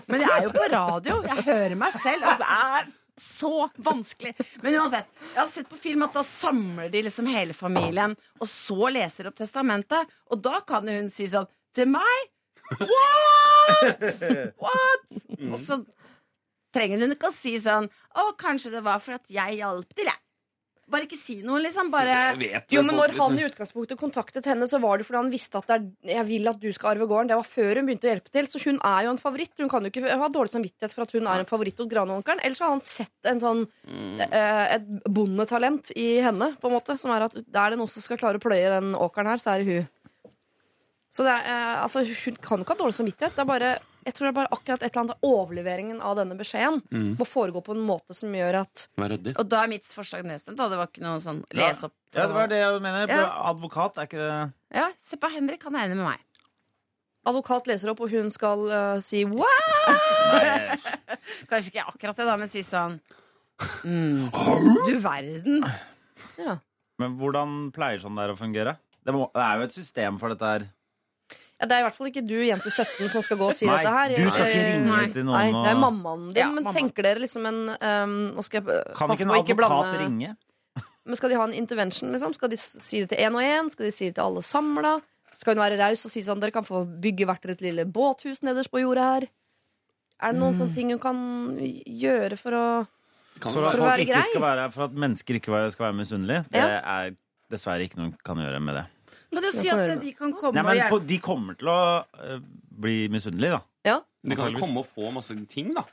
Men 0.07 0.25
jeg 0.25 0.31
er 0.31 0.47
jo 0.47 0.55
på 0.55 0.71
radio. 0.73 1.21
Jeg 1.27 1.47
hører 1.51 1.77
meg 1.79 2.01
selv. 2.01 2.27
Altså, 2.31 2.49
jeg 2.49 2.81
er 2.81 2.91
så 3.21 3.69
vanskelig. 3.77 4.35
Men 4.65 4.79
uansett, 4.81 5.09
jeg 5.35 5.41
har 5.43 5.49
sett 5.51 5.71
på 5.71 5.79
film 5.81 6.07
at 6.07 6.17
da 6.17 6.25
samler 6.27 6.91
de 6.93 7.05
liksom 7.05 7.29
hele 7.31 7.57
familien, 7.57 8.17
og 8.41 8.49
så 8.49 8.89
leser 8.93 9.29
opp 9.29 9.37
testamentet. 9.41 10.11
Og 10.33 10.41
da 10.43 10.63
kan 10.67 10.89
hun 10.89 11.11
si 11.13 11.29
sånn 11.31 11.49
Til 11.77 11.87
meg? 11.87 12.31
What?! 12.81 14.03
What?! 14.65 15.05
Og 15.53 15.59
så 15.61 15.77
trenger 16.75 17.05
hun 17.05 17.15
ikke 17.17 17.31
å 17.31 17.35
si 17.35 17.57
sånn 17.61 17.87
Å, 17.91 18.33
kanskje 18.41 18.75
det 18.75 18.83
var 18.87 19.01
for 19.05 19.19
at 19.19 19.31
jeg 19.31 19.61
hjalp 19.61 19.95
til, 19.95 20.11
jeg. 20.11 20.21
Bare 20.91 21.07
ikke 21.07 21.19
si 21.19 21.37
noe, 21.47 21.61
liksom. 21.63 21.91
Bare 21.93 22.15
Vet 22.39 22.73
Jo, 22.75 22.83
men 22.83 22.97
når 22.99 23.13
han 23.15 23.37
i 23.39 23.45
utgangspunktet 23.47 23.99
kontaktet 24.01 24.47
henne, 24.51 24.67
så 24.67 24.81
var 24.83 24.99
det 24.99 25.07
fordi 25.07 25.21
han 25.21 25.31
visste 25.31 25.61
at 25.61 25.69
det 25.71 25.77
er, 25.77 25.85
jeg 26.17 26.27
vil 26.27 26.51
at 26.51 26.59
du 26.59 26.67
skal 26.75 26.97
arve 26.97 27.07
gården. 27.11 27.31
Det 27.31 27.39
var 27.39 27.47
før 27.47 27.79
hun 27.79 27.87
begynte 27.87 28.09
å 28.09 28.11
hjelpe 28.11 28.33
til. 28.35 28.49
Så 28.51 28.63
hun 28.65 28.81
er 28.83 29.07
jo 29.07 29.13
en 29.15 29.21
favoritt. 29.23 29.55
Hun 29.63 29.71
kan 29.71 29.87
jo 29.87 29.93
ikke 29.93 30.19
ha 30.23 30.31
dårlig 30.35 30.55
samvittighet 30.57 30.97
for 30.97 31.07
at 31.07 31.15
hun 31.15 31.29
er 31.31 31.45
en 31.45 31.51
favoritt 31.51 31.79
hos 31.79 31.91
granonkelen. 31.93 32.43
Ellers 32.47 32.63
har 32.65 32.75
han 32.75 32.83
sett 32.87 33.31
en 33.31 33.43
sånn, 33.45 33.63
eh, 34.27 34.65
et 34.81 34.91
bondetalent 35.07 35.93
i 35.95 36.09
henne, 36.27 36.53
på 36.59 36.71
en 36.71 36.75
måte. 36.75 36.99
Som 36.99 37.15
er 37.15 37.29
at 37.29 37.39
er 37.39 37.71
det 37.71 37.79
noen 37.79 37.93
som 37.95 38.03
skal 38.03 38.19
klare 38.19 38.43
å 38.43 38.43
pløye 38.43 38.75
den 38.75 38.91
åkeren 38.99 39.31
her, 39.31 39.43
så 39.43 39.55
er 39.55 39.63
det 39.63 39.71
hun. 39.71 40.35
Så 41.11 41.27
det 41.27 41.37
er, 41.39 41.47
eh, 41.55 41.79
altså, 41.85 42.03
hun 42.03 42.43
kan 42.43 42.59
jo 42.59 42.67
ikke 42.67 42.75
ha 42.75 42.83
dårlig 42.83 42.99
samvittighet. 42.99 43.39
Det 43.39 43.47
er 43.47 43.53
bare, 43.55 43.73
jeg 44.07 44.15
tror 44.17 44.27
det 44.27 44.31
er 44.31 44.37
bare 44.39 44.53
akkurat 44.55 44.83
et 44.83 44.89
eller 44.91 45.03
annet 45.05 45.27
Overleveringen 45.27 46.01
av 46.01 46.17
denne 46.17 46.37
beskjeden 46.39 46.81
Mm. 46.91 47.17
må 47.19 47.27
foregå 47.29 47.63
på 47.65 47.75
en 47.77 47.83
måte 47.87 48.15
som 48.17 48.33
gjør 48.33 48.61
at 48.63 48.87
Og 49.37 49.45
da 49.49 49.63
er 49.65 49.69
mitt 49.69 49.85
forslag 49.85 50.25
nedstemt. 50.25 50.57
Det 50.57 50.79
var 50.79 50.89
ikke 50.89 51.03
noe 51.05 51.21
sånn 51.21 51.43
les 51.53 51.85
opp. 51.85 51.93
Ja, 52.15 52.27
det 52.27 52.35
var 52.35 52.49
det 52.51 52.59
jeg 52.63 52.81
mener. 52.83 53.07
Ja. 53.09 53.27
Advokat, 53.51 53.99
er 53.99 54.09
ikke 54.09 54.19
det 54.19 54.53
Ja, 54.75 54.89
Se 54.99 55.17
på 55.21 55.31
Henrik, 55.31 55.63
han 55.65 55.77
er 55.77 55.87
enig 55.89 55.97
med 56.01 56.07
meg. 56.11 56.21
advokat 57.27 57.67
leser 57.69 57.91
opp, 57.93 58.01
og 58.01 58.11
hun 58.11 58.31
skal 58.33 58.65
uh, 58.71 59.01
si 59.05 59.25
what? 59.29 59.47
Kanskje 61.51 61.71
ikke 61.75 61.85
akkurat 61.93 62.17
det, 62.17 62.27
da, 62.27 62.37
men 62.41 62.49
si 62.51 62.63
sånn 62.65 62.99
mm, 63.85 64.31
Du 64.89 64.95
verden. 65.05 65.65
Ja. 66.41 66.57
Men 67.01 67.17
hvordan 67.21 67.71
pleier 67.77 68.01
sånn 68.03 68.17
der 68.19 68.33
å 68.33 68.39
fungere? 68.39 68.77
Det, 69.05 69.13
må, 69.17 69.29
det 69.35 69.43
er 69.45 69.61
jo 69.61 69.67
et 69.69 69.77
system 69.77 70.19
for 70.21 70.33
dette 70.33 70.49
her. 70.49 70.67
Ja, 71.61 71.67
det 71.69 71.77
er 71.77 71.81
i 71.81 71.85
hvert 71.85 71.95
fall 71.99 72.09
ikke 72.09 72.23
du, 72.27 72.37
jente 72.41 72.71
17, 72.73 73.09
som 73.13 73.21
skal 73.23 73.37
gå 73.37 73.47
og 73.51 73.53
si 73.55 73.67
Nei, 73.69 73.77
dette 73.83 73.93
her. 73.93 74.09
du 74.17 74.31
skal 74.31 74.47
ikke 74.49 74.61
Eh, 74.61 74.71
ringe 74.73 74.87
nei. 74.97 75.07
til 75.13 75.25
noen 75.29 75.37
Nei, 75.37 75.63
det 75.65 75.71
er 75.75 75.77
mammaen 75.77 76.23
din. 76.33 76.37
Ja, 76.41 76.47
men 76.49 76.65
mamma. 76.65 76.73
tenker 76.73 77.03
dere 77.05 77.21
liksom 77.21 77.45
en 77.47 77.59
um, 77.77 78.15
Nå 78.37 78.43
skal 78.47 78.63
jeg 78.63 78.79
eh, 78.79 78.95
Kan 78.97 79.09
passe 79.13 79.21
ikke 79.21 79.29
på 79.29 79.35
å 79.35 79.37
en 79.37 79.45
ikke 79.45 79.57
advokat 79.59 79.69
blande 79.69 79.99
ringe? 80.01 80.37
Men 81.11 81.17
Skal 81.17 81.29
de 81.29 81.37
ha 81.37 81.45
en 81.45 81.53
intervention, 81.53 82.13
liksom? 82.13 82.33
Skal 82.35 82.49
de 82.49 82.57
s- 82.57 82.81
si 82.81 83.01
det 83.05 83.11
til 83.11 83.19
én 83.19 83.35
og 83.37 83.43
én? 83.45 83.69
Skal 83.71 83.85
de 83.87 83.93
si 83.93 84.07
det 84.09 84.15
til 84.17 84.25
alle 84.25 84.41
samla? 84.43 84.95
Skal 85.33 85.55
hun 85.55 85.61
være 85.63 85.77
raus 85.79 86.05
og 86.07 86.11
si 86.13 86.23
sånn 86.25 86.41
dere 86.41 86.51
kan 86.51 86.65
få 86.65 86.81
bygge 87.01 87.27
hvert 87.29 87.43
deres 87.45 87.61
lille 87.61 87.85
båthus 87.85 88.41
nederst 88.43 88.71
på 88.73 88.81
jorda 88.81 89.05
her? 89.15 89.29
Er 90.21 90.33
det 90.33 90.41
noen 90.41 90.53
Mm. 90.55 90.59
sånne 90.61 90.75
ting 90.75 90.91
hun 90.91 90.99
kan 90.99 91.17
gjøre 91.87 92.37
for 92.39 92.53
å 92.53 92.65
Kan 93.41 93.53
For 93.55 93.65
at, 93.65 93.77
være- 93.77 93.81
folk 93.85 94.01
ikke 94.05 94.13
grei? 94.17 94.31
skal 94.33 94.43
være, 94.43 94.73
for 94.73 94.83
at 94.85 94.93
mennesker 94.93 95.35
ikke 95.41 95.53
være- 95.53 95.71
skal 95.73 95.87
være 95.93 95.97
misunnelige, 96.01 96.45
det 96.51 96.61
er 96.85 97.15
dessverre 97.51 97.85
ikke 97.89 97.97
noe 97.97 98.11
hun 98.11 98.17
kan 98.25 98.37
gjøre 98.37 98.61
med 98.61 98.75
det. 98.77 98.87
Kan 99.31 99.47
å 99.47 99.53
si 99.55 99.71
at 99.71 100.01
de 100.03 100.13
kan 100.19 100.33
komme 100.35 100.57
Nei, 100.59 100.63
og 100.63 100.69
men 100.69 100.79
hjelpe? 100.81 100.91
for, 100.95 101.07
De 101.07 101.19
kommer 101.23 101.57
til 101.61 101.71
å 101.71 101.79
øh, 102.27 102.43
bli 102.83 102.97
misunnelige, 103.13 103.61
da. 103.61 103.63
Ja? 103.87 103.97
De 104.27 104.37
kan 104.37 104.53
jo 104.53 104.61
komme 104.63 104.83
og 104.83 104.89
få 104.91 105.11
masse 105.15 105.37
ting, 105.51 105.73
da. 105.77 105.85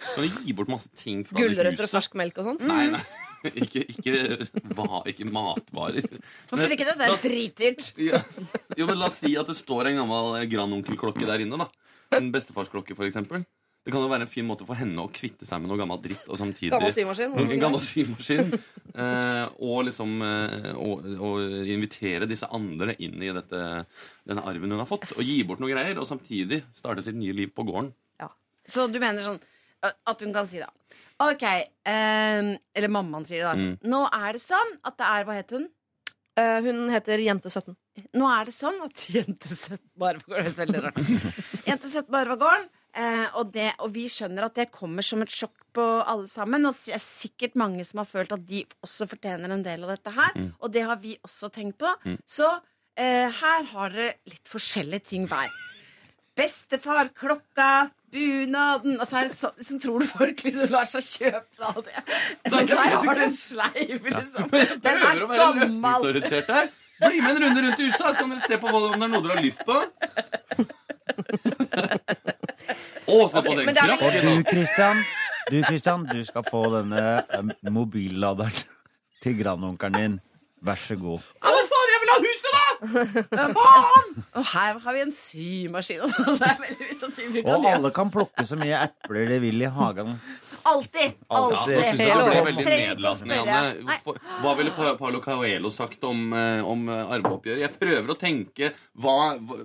Kan 0.00 0.26
du 0.26 0.42
gi 0.44 0.52
bort 0.56 0.68
masse 0.68 0.90
ting 0.96 1.22
fra 1.24 1.36
det 1.38 1.44
Gulrøtter 1.46 1.70
og 1.72 1.86
huset? 1.86 1.94
fersk 1.94 2.16
melk 2.20 2.40
og 2.42 2.50
sånn? 2.50 2.58
Nei, 2.68 2.82
nei. 2.96 3.04
Ikke, 3.46 3.82
ikke, 3.92 4.46
va, 4.74 5.02
ikke 5.06 5.26
matvarer. 5.30 6.02
Hvorfor 6.50 6.72
ikke 6.74 6.86
det? 6.88 6.94
Det 6.98 7.06
er 7.06 7.20
dritdyrt. 7.22 7.90
Ja. 8.02 8.18
Jo, 8.74 8.88
men 8.88 8.98
La 8.98 9.06
oss 9.06 9.20
si 9.22 9.36
at 9.38 9.46
det 9.46 9.54
står 9.54 9.92
en 9.92 10.00
gammel 10.00 10.40
grandonkelklokke 10.50 11.28
der 11.28 11.44
inne. 11.44 11.60
da 11.60 12.16
En 12.18 12.32
bestefarsklokke, 12.34 12.96
for 12.98 13.06
eksempel. 13.06 13.44
Det 13.86 13.92
kan 13.94 14.02
jo 14.02 14.10
være 14.10 14.26
en 14.26 14.30
fin 14.30 14.46
måte 14.46 14.66
for 14.66 14.74
henne 14.74 14.98
å 14.98 15.10
kvitte 15.14 15.46
seg 15.46 15.60
med 15.62 15.70
noe 15.70 15.78
gammel 15.78 16.00
dritt. 16.02 16.24
Og 16.26 16.40
samtidig 16.40 16.72
Gammel 16.74 16.90
symaskin? 16.90 17.52
Gammel 17.62 17.84
symaskin. 17.84 18.52
Eh, 18.96 19.42
og 19.60 19.82
liksom 19.84 20.22
eh, 20.24 20.70
og, 20.80 21.02
og 21.20 21.66
invitere 21.68 22.24
disse 22.24 22.48
andre 22.56 22.94
inn 23.04 23.20
i 23.20 23.28
dette, 23.28 23.58
denne 24.24 24.44
arven 24.48 24.72
hun 24.72 24.80
har 24.80 24.88
fått. 24.88 25.10
Og 25.18 25.20
gi 25.20 25.34
bort 25.44 25.60
noe 25.60 25.68
greier, 25.68 26.00
og 26.00 26.08
samtidig 26.08 26.62
starte 26.72 27.04
sitt 27.04 27.18
nye 27.18 27.34
liv 27.36 27.52
på 27.52 27.66
gården. 27.68 27.90
Ja. 28.24 28.30
Så 28.64 28.86
du 28.88 28.96
mener 28.96 29.20
sånn 29.20 29.36
at 29.84 30.24
hun 30.24 30.32
kan 30.32 30.48
si 30.48 30.62
da 30.62 30.70
OK, 31.26 31.44
eh, 31.44 32.48
eller 32.56 32.92
mammaen 32.96 33.28
sier 33.28 33.44
det 33.44 33.50
da. 33.50 33.68
Mm. 33.68 33.76
Nå 33.92 34.00
er 34.16 34.38
det 34.38 34.42
sånn 34.46 34.72
at 34.88 34.96
det 34.96 35.10
er 35.12 35.28
Hva 35.28 35.36
het 35.42 35.52
hun? 35.58 35.68
Uh, 36.36 36.58
hun 36.64 36.90
heter 36.92 37.20
Jente 37.24 37.48
17. 37.48 37.72
Nå 38.20 38.26
er 38.28 38.48
det 38.48 38.52
sånn 38.52 38.76
at 38.84 39.06
jente 39.14 39.48
17 39.48 39.78
bare 39.96 40.20
på 40.20 40.34
gården 40.34 40.50
Det 40.50 40.58
veldig 40.66 40.82
rart. 40.84 40.98
Jente 41.64 41.88
17 41.88 42.10
bare 42.12 42.34
på 42.34 42.40
gården. 42.42 42.66
Eh, 42.96 43.26
og, 43.36 43.50
det, 43.52 43.74
og 43.84 43.90
vi 43.92 44.06
skjønner 44.08 44.46
at 44.46 44.56
det 44.56 44.70
kommer 44.72 45.04
som 45.04 45.20
et 45.20 45.32
sjokk 45.32 45.66
på 45.76 45.84
alle 46.08 46.28
sammen. 46.32 46.64
Og 46.68 46.76
det 46.86 46.94
er 46.96 47.02
sikkert 47.02 47.58
mange 47.60 47.84
som 47.84 48.00
har 48.00 48.08
følt 48.08 48.32
at 48.32 48.46
de 48.48 48.62
også 48.86 49.08
fortjener 49.10 49.52
en 49.52 49.64
del 49.66 49.84
av 49.84 49.92
dette 49.92 50.14
her. 50.16 50.38
Og 50.60 50.72
det 50.72 50.86
har 50.88 51.00
vi 51.02 51.16
også 51.26 51.52
tenkt 51.52 51.78
på. 51.82 51.92
Så 52.24 52.48
eh, 52.96 53.28
her 53.28 53.68
har 53.74 53.92
dere 53.92 54.14
litt 54.32 54.48
forskjellige 54.48 55.10
ting 55.12 55.28
hver. 55.28 55.52
Bestefar, 56.36 57.08
klokka, 57.16 57.88
bunaden 58.12 58.98
Og 59.00 59.06
så 59.08 59.16
er 59.18 59.24
det 59.24 59.32
så, 59.32 59.48
liksom, 59.56 59.78
tror 59.80 60.02
du 60.02 60.06
folk 60.08 60.42
liksom 60.44 60.68
lar 60.72 60.88
seg 60.88 61.04
kjøpe 61.04 61.70
av 61.70 61.78
det. 61.84 62.02
Så 62.44 62.64
der 62.68 62.96
har 62.96 63.04
du 63.04 63.22
en 63.24 63.36
sleiv, 63.36 64.08
liksom. 64.08 64.50
Den 64.84 64.96
er 65.10 65.24
gammel. 65.36 65.70
Bli 66.96 67.20
med 67.20 67.30
en 67.30 67.42
runde 67.42 67.60
rundt 67.60 67.80
i 67.80 67.90
huset, 67.90 68.00
så 68.00 68.14
kan 68.16 68.30
dere 68.32 68.40
se 68.48 68.56
på 68.56 68.72
om 68.72 68.76
det 68.80 69.04
er 69.04 69.10
noe 69.12 69.20
dere 69.20 69.36
har 69.36 69.44
lyst 69.44 69.60
på. 69.68 69.76
Å, 73.06 73.16
se 73.30 73.42
på 73.42 73.54
den 73.54 73.66
men 73.66 73.74
det 73.74 73.82
er 73.82 73.92
vel- 73.92 73.96
Og 73.96 74.12
krakken! 74.12 74.42
du, 74.42 74.50
Christian, 74.50 75.04
du, 75.50 75.58
Christian, 75.68 76.06
du 76.10 76.22
skal 76.26 76.46
få 76.50 76.62
denne 76.74 77.02
eh, 77.30 77.70
mobilladeren 77.70 78.56
til 79.22 79.36
grandonkelen 79.38 79.98
din. 80.00 80.16
Vær 80.66 80.78
så 80.80 80.96
god. 80.98 81.22
Ja, 81.44 81.52
men 81.54 81.66
faen, 81.70 81.90
jeg 81.92 82.00
vil 82.02 82.10
ha 82.12 82.18
huset, 82.24 82.52
da! 82.56 82.62
Og 84.36 84.44
her 84.52 84.78
har 84.82 84.92
vi 84.96 85.00
en 85.04 85.12
symaskin. 85.14 86.00
og 86.02 86.10
sånn. 86.16 86.38
Det 86.40 86.48
er 86.48 86.58
veldig 86.64 86.96
sånn 87.00 87.14
ting 87.16 87.30
vi 87.34 87.42
kan 87.44 87.54
Og 87.54 87.62
gjøre. 87.64 87.74
alle 87.78 87.90
kan 87.96 88.10
plukke 88.14 88.44
så 88.48 88.58
mye 88.58 88.80
epler 88.88 89.28
de 89.30 89.38
vil 89.44 89.62
i 89.62 89.70
hagen. 89.78 90.16
Alltid! 90.66 91.18
Alltid. 91.28 91.74
Ja, 91.76 91.82
jeg 91.82 91.98
det 91.98 92.30
ble 92.30 92.44
veldig 92.50 92.66
nedlatende. 92.70 93.40
Janne. 93.40 93.98
Hva 94.42 94.54
ville 94.58 94.72
Paolo 94.76 95.20
Coelho 95.24 95.72
sagt 95.74 96.06
om, 96.08 96.32
eh, 96.36 96.62
om 96.66 96.88
eh, 96.90 97.12
arveoppgjøret? 97.18 97.62
Jeg 97.64 97.76
prøver 97.80 98.14
å 98.14 98.18
tenke 98.18 98.72
hva, 98.94 99.36
hva 99.40 99.62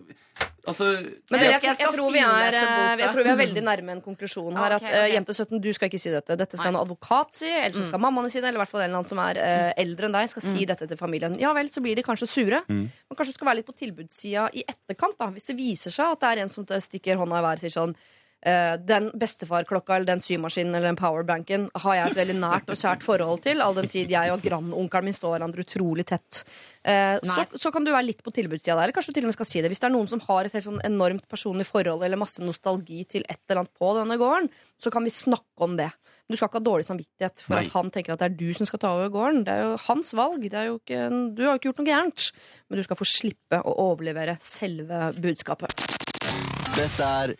Altså, 0.61 0.85
Men 0.85 1.39
Jeg 1.39 1.41
dere, 1.41 1.53
vet 1.55 1.63
jeg, 1.65 1.77
jeg 1.81 1.89
tror 1.95 2.11
vi 2.13 2.19
er, 2.21 2.53
eh, 2.53 2.99
jeg 3.01 3.13
tror 3.15 3.25
vi 3.25 3.31
er 3.31 3.37
veldig 3.39 3.63
nærme 3.65 3.95
en 3.95 4.01
konklusjon 4.05 4.57
her. 4.59 4.75
At 4.77 4.85
uh. 4.85 5.07
Jente 5.09 5.33
17, 5.33 5.57
du 5.63 5.71
skal 5.73 5.89
ikke 5.89 6.01
si 6.01 6.11
dette. 6.13 6.37
Dette 6.37 6.59
skal 6.59 6.69
en 6.69 6.79
advokat 6.83 7.33
si, 7.39 7.49
eller 7.49 7.73
så 7.73 7.87
skal 7.87 8.03
mammaene 8.03 8.29
si 8.29 8.37
det. 8.37 8.51
Eller 8.51 8.59
i 8.59 8.61
hvert 8.61 8.73
fall 8.73 8.83
en 8.83 8.91
eller 8.91 9.01
annen 9.01 9.09
som 9.09 9.21
er 9.23 9.41
uh, 9.41 9.71
eldre 9.81 10.09
enn 10.09 10.17
deg, 10.19 10.29
skal 10.29 10.45
si 10.45 10.67
dette 10.69 10.85
til 10.91 10.99
familien. 10.99 11.33
Ja 11.41 11.55
vel, 11.57 11.71
så 11.73 11.81
blir 11.81 11.97
de 11.97 12.05
kanskje 12.05 12.29
sure. 12.29 12.61
Men 12.69 13.17
kanskje 13.17 13.33
du 13.33 13.39
skal 13.39 13.49
være 13.49 13.61
litt 13.63 13.71
på 13.71 13.77
tilbudssida 13.81 14.47
i 14.53 14.65
etterkant, 14.67 15.17
da. 15.17 15.31
Hvis 15.33 15.49
det 15.49 15.57
viser 15.57 15.97
seg 15.97 16.13
at 16.13 16.21
det 16.21 16.29
er 16.29 16.43
en 16.45 16.53
som 16.53 16.67
stikker 16.69 17.17
hånda 17.17 17.41
i 17.41 17.47
været 17.47 17.63
og 17.63 17.65
sier 17.65 17.77
sånn 17.79 17.97
den 18.41 19.11
bestefarklokka 19.21 19.95
eller 19.95 20.09
den 20.09 20.23
symaskinen 20.23 20.73
eller 20.73 20.89
den 20.89 20.97
powerbanken 20.97 21.67
har 21.83 21.97
jeg 21.97 22.09
et 22.09 22.17
veldig 22.17 22.37
nært 22.41 22.71
og 22.73 22.79
kjært 22.79 23.05
forhold 23.05 23.43
til, 23.45 23.61
all 23.61 23.75
den 23.77 23.89
tid 23.91 24.09
jeg 24.09 24.33
og 24.33 24.41
grandonkelen 24.41 25.11
min 25.11 25.17
står 25.17 25.35
hverandre 25.35 25.65
utrolig 25.65 26.05
tett. 26.09 26.41
Eh, 26.81 27.17
så, 27.21 27.45
så 27.53 27.71
kan 27.73 27.85
du 27.85 27.91
være 27.93 28.07
litt 28.07 28.23
på 28.25 28.33
tilbudssida 28.33 28.75
der. 28.75 28.87
Eller 28.87 28.95
kanskje 28.95 29.13
du 29.13 29.19
til 29.19 29.27
og 29.27 29.31
med 29.31 29.37
skal 29.37 29.49
si 29.49 29.61
det. 29.61 29.71
Hvis 29.71 29.81
det 29.83 29.89
er 29.89 29.95
noen 29.95 30.09
som 30.09 30.23
har 30.25 30.47
et 30.47 30.55
helt 30.57 30.67
sånn 30.67 30.81
enormt 30.87 31.27
personlig 31.29 31.67
forhold 31.69 32.05
eller 32.05 32.21
masse 32.21 32.43
nostalgi 32.43 33.03
til 33.17 33.25
et 33.27 33.41
eller 33.45 33.63
annet 33.63 33.75
på 33.77 33.91
denne 33.97 34.17
gården, 34.21 34.49
så 34.81 34.93
kan 34.93 35.05
vi 35.05 35.13
snakke 35.13 35.67
om 35.67 35.77
det. 35.79 35.91
Men 35.91 36.33
du 36.33 36.39
skal 36.39 36.49
ikke 36.49 36.61
ha 36.61 36.67
dårlig 36.69 36.87
samvittighet 36.87 37.43
for 37.43 37.57
Nei. 37.57 37.65
at 37.65 37.75
han 37.75 37.91
tenker 37.93 38.15
at 38.15 38.21
det 38.21 38.29
er 38.31 38.37
du 38.39 38.57
som 38.57 38.69
skal 38.69 38.81
ta 38.81 38.93
over 38.97 39.11
gården. 39.13 39.43
Det 39.47 39.53
er 39.53 39.65
jo 39.67 39.77
hans 39.89 40.13
valg. 40.17 40.45
Det 40.47 40.57
er 40.57 40.69
jo 40.69 40.79
ikke, 40.79 41.01
du 41.35 41.43
har 41.45 41.53
jo 41.53 41.59
ikke 41.61 41.71
gjort 41.71 41.83
noe 41.83 41.91
gærent. 41.91 42.29
Men 42.69 42.81
du 42.81 42.87
skal 42.87 43.01
få 43.01 43.09
slippe 43.09 43.61
å 43.61 43.77
overlevere 43.89 44.37
selve 44.41 45.11
budskapet. 45.21 46.60
Dette 46.71 47.03
er 47.03 47.31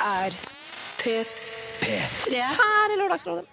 Er 0.00 0.34
P3. 0.98 1.96
Kjære 2.24 2.96
Lørdagsrådet. 2.96 3.44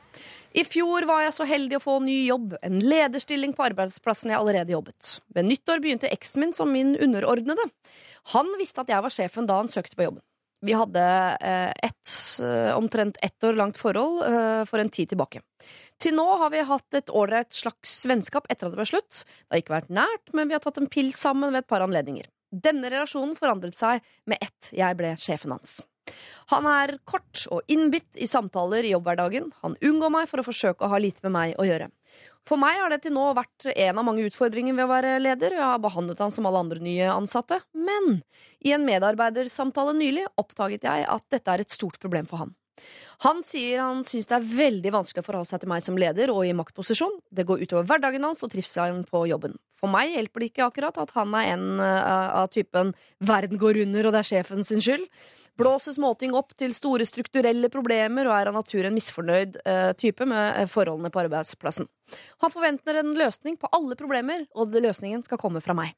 I 0.56 0.64
fjor 0.64 1.04
var 1.10 1.26
jeg 1.26 1.34
så 1.36 1.48
heldig 1.50 1.76
å 1.76 1.82
få 1.84 1.98
ny 2.00 2.16
jobb, 2.30 2.54
en 2.64 2.78
lederstilling 2.80 3.52
på 3.58 3.66
arbeidsplassen 3.66 4.32
jeg 4.32 4.40
allerede 4.40 4.72
jobbet. 4.72 5.18
Ved 5.36 5.50
nyttår 5.50 5.82
begynte 5.84 6.12
eksen 6.16 6.46
min 6.46 6.54
som 6.56 6.72
min 6.72 6.94
underordnede. 6.96 7.66
Han 8.32 8.54
visste 8.62 8.86
at 8.86 8.94
jeg 8.94 9.04
var 9.04 9.12
sjefen 9.12 9.50
da 9.50 9.60
han 9.60 9.72
søkte 9.72 10.00
på 10.00 10.08
jobben. 10.08 10.24
Vi 10.66 10.74
hadde 10.74 11.04
eh, 11.44 11.74
et 11.84 12.14
eh, 12.42 12.72
omtrent 12.78 13.20
ett 13.22 13.44
år 13.44 13.60
langt 13.60 13.78
forhold 13.78 14.24
eh, 14.30 14.62
for 14.70 14.80
en 14.80 14.90
tid 14.90 15.12
tilbake. 15.12 15.44
Til 16.00 16.16
nå 16.16 16.30
har 16.40 16.54
vi 16.56 16.64
hatt 16.66 16.98
et 16.98 17.12
ålreit 17.12 17.52
slags 17.54 17.98
vennskap 18.08 18.48
etter 18.48 18.70
at 18.70 18.74
det 18.74 18.80
ble 18.80 18.88
slutt. 18.88 19.26
Det 19.26 19.52
har 19.52 19.66
ikke 19.66 19.76
vært 19.76 19.94
nært, 20.00 20.32
men 20.32 20.48
vi 20.48 20.56
har 20.56 20.64
tatt 20.64 20.80
en 20.80 20.90
pils 20.90 21.20
sammen 21.20 21.52
ved 21.52 21.66
et 21.66 21.70
par 21.70 21.84
anledninger. 21.84 22.32
Denne 22.52 22.91
relasjonen 22.91 23.36
forandret 23.38 23.78
seg 23.78 24.06
med 24.30 24.41
ett 24.43 24.72
jeg 24.76 24.98
ble 25.00 25.16
sjefen 25.20 25.56
hans. 25.56 25.82
Han 26.54 26.68
er 26.70 27.00
kort 27.10 27.48
og 27.50 27.66
innbitt 27.72 28.20
i 28.22 28.28
samtaler 28.30 28.86
i 28.86 28.93
jobbhverdagen. 28.93 29.50
Han 29.64 29.78
unngår 29.82 30.14
meg 30.14 30.30
for 30.30 30.41
å 30.41 30.46
forsøke 30.46 30.86
å 30.86 30.91
ha 30.91 31.00
lite 31.02 31.26
med 31.26 31.34
meg 31.34 31.56
å 31.62 31.66
gjøre. 31.66 31.89
For 32.46 32.62
meg 32.62 32.78
har 32.78 32.93
det 32.93 33.00
til 33.02 33.16
nå 33.16 33.24
vært 33.34 33.66
en 33.74 33.98
av 33.98 34.06
mange 34.06 34.28
utfordringer 34.28 34.76
ved 34.78 34.86
å 34.86 34.91
være 34.91 35.16
leder. 35.18 35.56
og 35.56 35.62
Jeg 35.64 35.72
har 35.72 35.82
behandlet 35.82 36.22
han 36.22 36.34
som 36.34 36.46
alle 36.46 36.62
andre 36.62 36.84
nye 36.84 37.08
ansatte. 37.10 37.58
Men 37.74 38.22
i 38.62 38.76
en 38.76 38.86
medarbeidersamtale 38.86 39.96
nylig 39.98 40.28
oppdaget 40.38 40.86
jeg 40.86 41.08
at 41.10 41.26
dette 41.34 41.52
er 41.56 41.66
et 41.66 41.74
stort 41.74 41.98
problem 42.04 42.30
for 42.30 42.43
han. 42.43 42.54
Han 43.24 43.41
sier 43.48 43.80
han 43.82 44.04
syns 44.06 44.28
det 44.30 44.38
er 44.38 44.50
veldig 44.60 44.91
vanskelig 44.93 45.24
å 45.24 45.26
forholde 45.26 45.50
seg 45.50 45.64
til 45.64 45.72
meg 45.72 45.86
som 45.86 45.98
leder 45.98 46.30
og 46.34 46.43
i 46.46 46.54
maktposisjon. 46.54 47.18
Det 47.34 47.48
går 47.48 47.66
utover 47.66 47.88
hverdagen 47.89 48.28
hans 48.28 48.43
og 48.46 48.52
trivselen 48.54 49.06
på 49.10 49.26
jobben. 49.32 49.56
For 49.82 49.92
meg 49.92 50.14
hjelper 50.16 50.42
det 50.42 50.52
ikke 50.52 50.68
akkurat 50.68 51.00
at 51.02 51.12
han 51.18 51.34
er 51.38 51.52
en 51.56 51.66
eh, 51.84 52.38
av 52.42 52.48
typen 52.54 52.94
'verden 53.20 53.60
går 53.62 53.82
under, 53.84 54.08
og 54.08 54.16
det 54.16 54.22
er 54.22 54.32
sjefen 54.32 54.64
sin 54.64 54.84
skyld'. 54.84 55.08
Blåser 55.56 55.96
småting 55.96 56.34
opp 56.36 56.52
til 56.60 56.74
store 56.76 57.06
strukturelle 57.08 57.70
problemer 57.72 58.28
og 58.28 58.36
er 58.36 58.50
av 58.52 58.58
natur 58.58 58.84
en 58.84 58.96
misfornøyd 58.96 59.62
eh, 59.64 59.92
type 59.96 60.28
med 60.28 60.60
eh, 60.62 60.68
forholdene 60.72 61.12
på 61.12 61.24
arbeidsplassen. 61.24 61.88
Han 62.44 62.52
forventer 62.52 63.00
en 63.00 63.16
løsning 63.16 63.56
på 63.60 63.72
alle 63.72 63.96
problemer, 63.96 64.48
og 64.56 64.76
løsningen 64.76 65.24
skal 65.24 65.40
komme 65.40 65.64
fra 65.64 65.78
meg. 65.78 65.96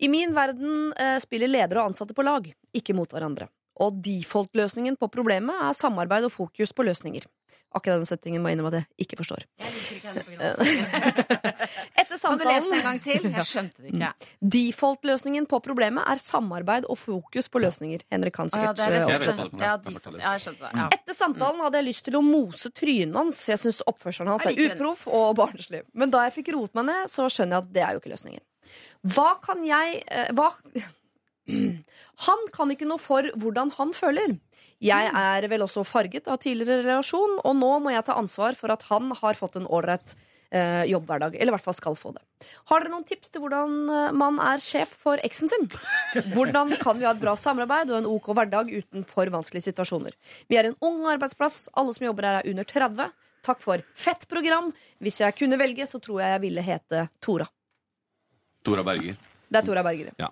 I 0.00 0.08
min 0.08 0.32
verden 0.32 0.94
spiller 1.20 1.50
ledere 1.50 1.82
og 1.82 1.90
ansatte 1.90 2.16
på 2.16 2.24
lag, 2.24 2.46
ikke 2.72 2.96
mot 2.96 3.10
hverandre. 3.12 3.50
Og 3.80 4.00
default-løsningen 4.04 4.98
på 5.00 5.08
problemet 5.12 5.62
er 5.70 5.76
samarbeid 5.78 6.26
og 6.28 6.34
fokus 6.34 6.74
på 6.76 6.84
løsninger. 6.86 7.24
Akkurat 7.70 8.00
den 8.00 8.08
settingen 8.08 8.42
må 8.42 8.50
jeg 8.50 8.56
innrømme 8.58 8.72
at 8.74 8.80
jeg 8.80 9.06
ikke 9.06 9.16
forstår. 9.20 9.44
Jeg 9.62 9.74
liker 9.76 9.98
ikke 10.00 10.10
henne 10.10 10.24
på 12.10 12.16
samtalen 12.18 12.18
av 12.18 12.18
det. 12.18 12.18
Kan 12.20 12.38
du 12.40 12.44
lese 12.48 12.66
det 12.66 12.78
en 12.80 12.86
gang 12.88 12.98
til? 13.04 13.28
Jeg 13.30 13.46
skjønte 13.52 13.84
det 13.84 13.92
ikke. 13.92 14.10
Default-løsningen 14.56 15.46
på 15.50 15.60
problemet 15.62 16.10
er 16.10 16.22
samarbeid 16.24 16.88
og 16.90 16.98
fokus 16.98 17.46
på 17.52 17.62
løsninger. 17.62 18.02
Henrik 18.10 18.34
kan 18.34 18.50
sikkert 18.50 18.82
ja, 18.82 18.88
det 18.88 18.88
er 18.88 18.96
det 18.96 18.98
eh, 18.98 19.06
Ja, 19.62 19.76
er. 19.78 20.18
ja, 20.18 20.34
jeg 20.34 20.56
det. 20.58 20.72
Ja. 20.82 20.88
Etter 20.98 21.18
samtalen 21.20 21.62
hadde 21.62 21.78
jeg 21.78 21.88
lyst 21.92 22.08
til 22.10 22.18
å 22.18 22.24
mose 22.26 22.74
trynet 22.74 23.14
hans. 23.20 23.38
Jeg 23.52 23.62
syns 23.62 23.82
oppførselen 23.86 24.34
hans 24.34 24.50
er 24.50 24.58
uproff 24.66 25.06
og 25.06 25.36
barnslig. 25.38 25.84
Men 25.94 26.10
da 26.10 26.26
jeg 26.26 26.40
fikk 26.40 26.54
roet 26.58 26.74
meg 26.74 26.90
ned, 26.90 27.10
så 27.12 27.30
skjønner 27.30 27.60
jeg 27.60 27.68
at 27.68 27.74
det 27.78 27.86
er 27.86 27.94
jo 27.94 28.02
ikke 28.02 28.14
løsningen. 28.16 28.42
Hva 29.14 29.30
kan 29.40 29.62
jeg 29.64 30.02
eh, 30.10 30.34
Hva 30.36 30.50
Han 32.26 32.46
kan 32.54 32.72
ikke 32.72 32.88
noe 32.88 33.00
for 33.00 33.26
hvordan 33.40 33.72
han 33.78 33.94
føler. 33.96 34.34
Jeg 34.80 35.12
er 35.12 35.44
vel 35.48 35.64
også 35.64 35.84
farget 35.84 36.28
av 36.28 36.40
tidligere 36.40 36.82
relasjon, 36.86 37.38
og 37.44 37.54
nå 37.56 37.70
må 37.84 37.92
jeg 37.92 38.04
ta 38.06 38.16
ansvar 38.20 38.56
for 38.56 38.72
at 38.72 38.84
han 38.88 39.10
har 39.16 39.36
fått 39.36 39.58
en 39.60 39.68
ålreit 39.68 40.14
eh, 40.50 40.84
jobbhverdag. 40.90 41.36
Eller 41.36 41.52
i 41.52 41.56
hvert 41.56 41.64
fall 41.64 41.76
skal 41.76 41.96
få 41.98 42.12
det. 42.16 42.22
Har 42.70 42.80
dere 42.80 42.92
noen 42.94 43.06
tips 43.08 43.32
til 43.32 43.44
hvordan 43.44 43.76
eh, 43.92 44.14
man 44.16 44.40
er 44.44 44.62
sjef 44.64 44.92
for 45.04 45.20
eksen 45.26 45.52
sin? 45.52 45.68
Hvordan 46.34 46.74
kan 46.80 47.00
vi 47.00 47.08
ha 47.08 47.14
et 47.14 47.22
bra 47.22 47.36
samarbeid 47.36 47.92
og 47.92 48.00
en 48.00 48.08
ok 48.10 48.32
hverdag 48.36 48.72
uten 48.72 49.04
for 49.08 49.30
vanskelige 49.32 49.68
situasjoner? 49.68 50.16
Vi 50.48 50.60
er 50.60 50.70
en 50.70 50.78
ung 50.84 51.04
arbeidsplass. 51.12 51.66
Alle 51.80 51.96
som 51.96 52.08
jobber 52.08 52.28
her, 52.28 52.40
er 52.40 52.50
under 52.52 52.68
30. 52.68 53.12
Takk 53.46 53.62
for 53.64 53.84
fett 53.96 54.26
program. 54.32 54.72
Hvis 55.00 55.20
jeg 55.22 55.36
kunne 55.38 55.60
velge, 55.60 55.88
så 55.88 56.00
tror 56.02 56.24
jeg 56.24 56.36
jeg 56.36 56.44
ville 56.48 56.64
hete 56.64 57.06
Tora. 57.24 57.48
Tora 58.64 58.84
Berger. 58.84 59.16
Det 59.50 59.62
er 59.62 59.66
Tora 59.66 59.84
Bergerud. 59.86 60.28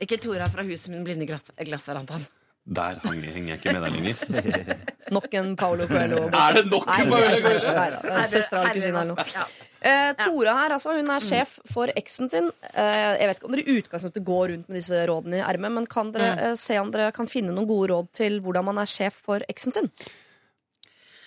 Ikke 0.00 0.16
Tora 0.20 0.46
fra 0.48 0.62
huset 0.64 0.88
min 0.92 1.02
blinde 1.04 1.26
glass- 1.28 1.52
glassverandaen. 1.58 2.22
Der 2.70 2.98
hang- 3.02 3.22
henger 3.24 3.54
jeg 3.54 3.58
ikke 3.58 3.72
med 3.72 3.82
deg 3.82 3.94
lenger. 3.96 4.78
Nok 5.16 5.32
en 5.34 5.54
Paolo 5.58 5.86
Coelho. 5.90 6.26
Er 6.28 6.52
det 6.58 6.62
nok 6.70 6.84
en 6.92 7.08
Paolo 7.10 7.38
Coelho? 7.40 7.70
Er 7.74 8.26
Søstera 8.30 8.60
eller 8.62 8.76
kusina 8.76 9.00
eller 9.00 9.14
noe. 9.16 9.44
Eh, 9.80 10.10
Tora 10.20 10.52
her, 10.58 10.74
altså, 10.76 10.92
hun 10.94 11.08
er 11.10 11.24
sjef 11.24 11.54
for 11.72 11.90
eksen 11.96 12.28
sin. 12.30 12.50
Eh, 12.70 13.16
jeg 13.16 13.30
vet 13.30 13.40
ikke 13.40 13.48
om 13.48 13.56
dere 13.56 13.64
i 13.64 13.76
utgangspunktet 13.80 14.24
går 14.28 14.52
rundt 14.52 14.68
med 14.70 14.78
disse 14.78 15.00
rådene 15.08 15.40
i 15.40 15.44
ermet, 15.48 15.72
men 15.80 15.88
kan 15.90 16.12
dere 16.14 16.30
eh, 16.50 16.54
se 16.60 16.76
om 16.78 16.92
dere 16.94 17.10
kan 17.16 17.26
finne 17.32 17.56
noen 17.56 17.66
gode 17.70 17.90
råd 17.94 18.12
til 18.20 18.38
hvordan 18.44 18.68
man 18.70 18.78
er 18.84 18.92
sjef 18.92 19.18
for 19.24 19.42
eksen 19.50 19.74
sin? 19.74 19.90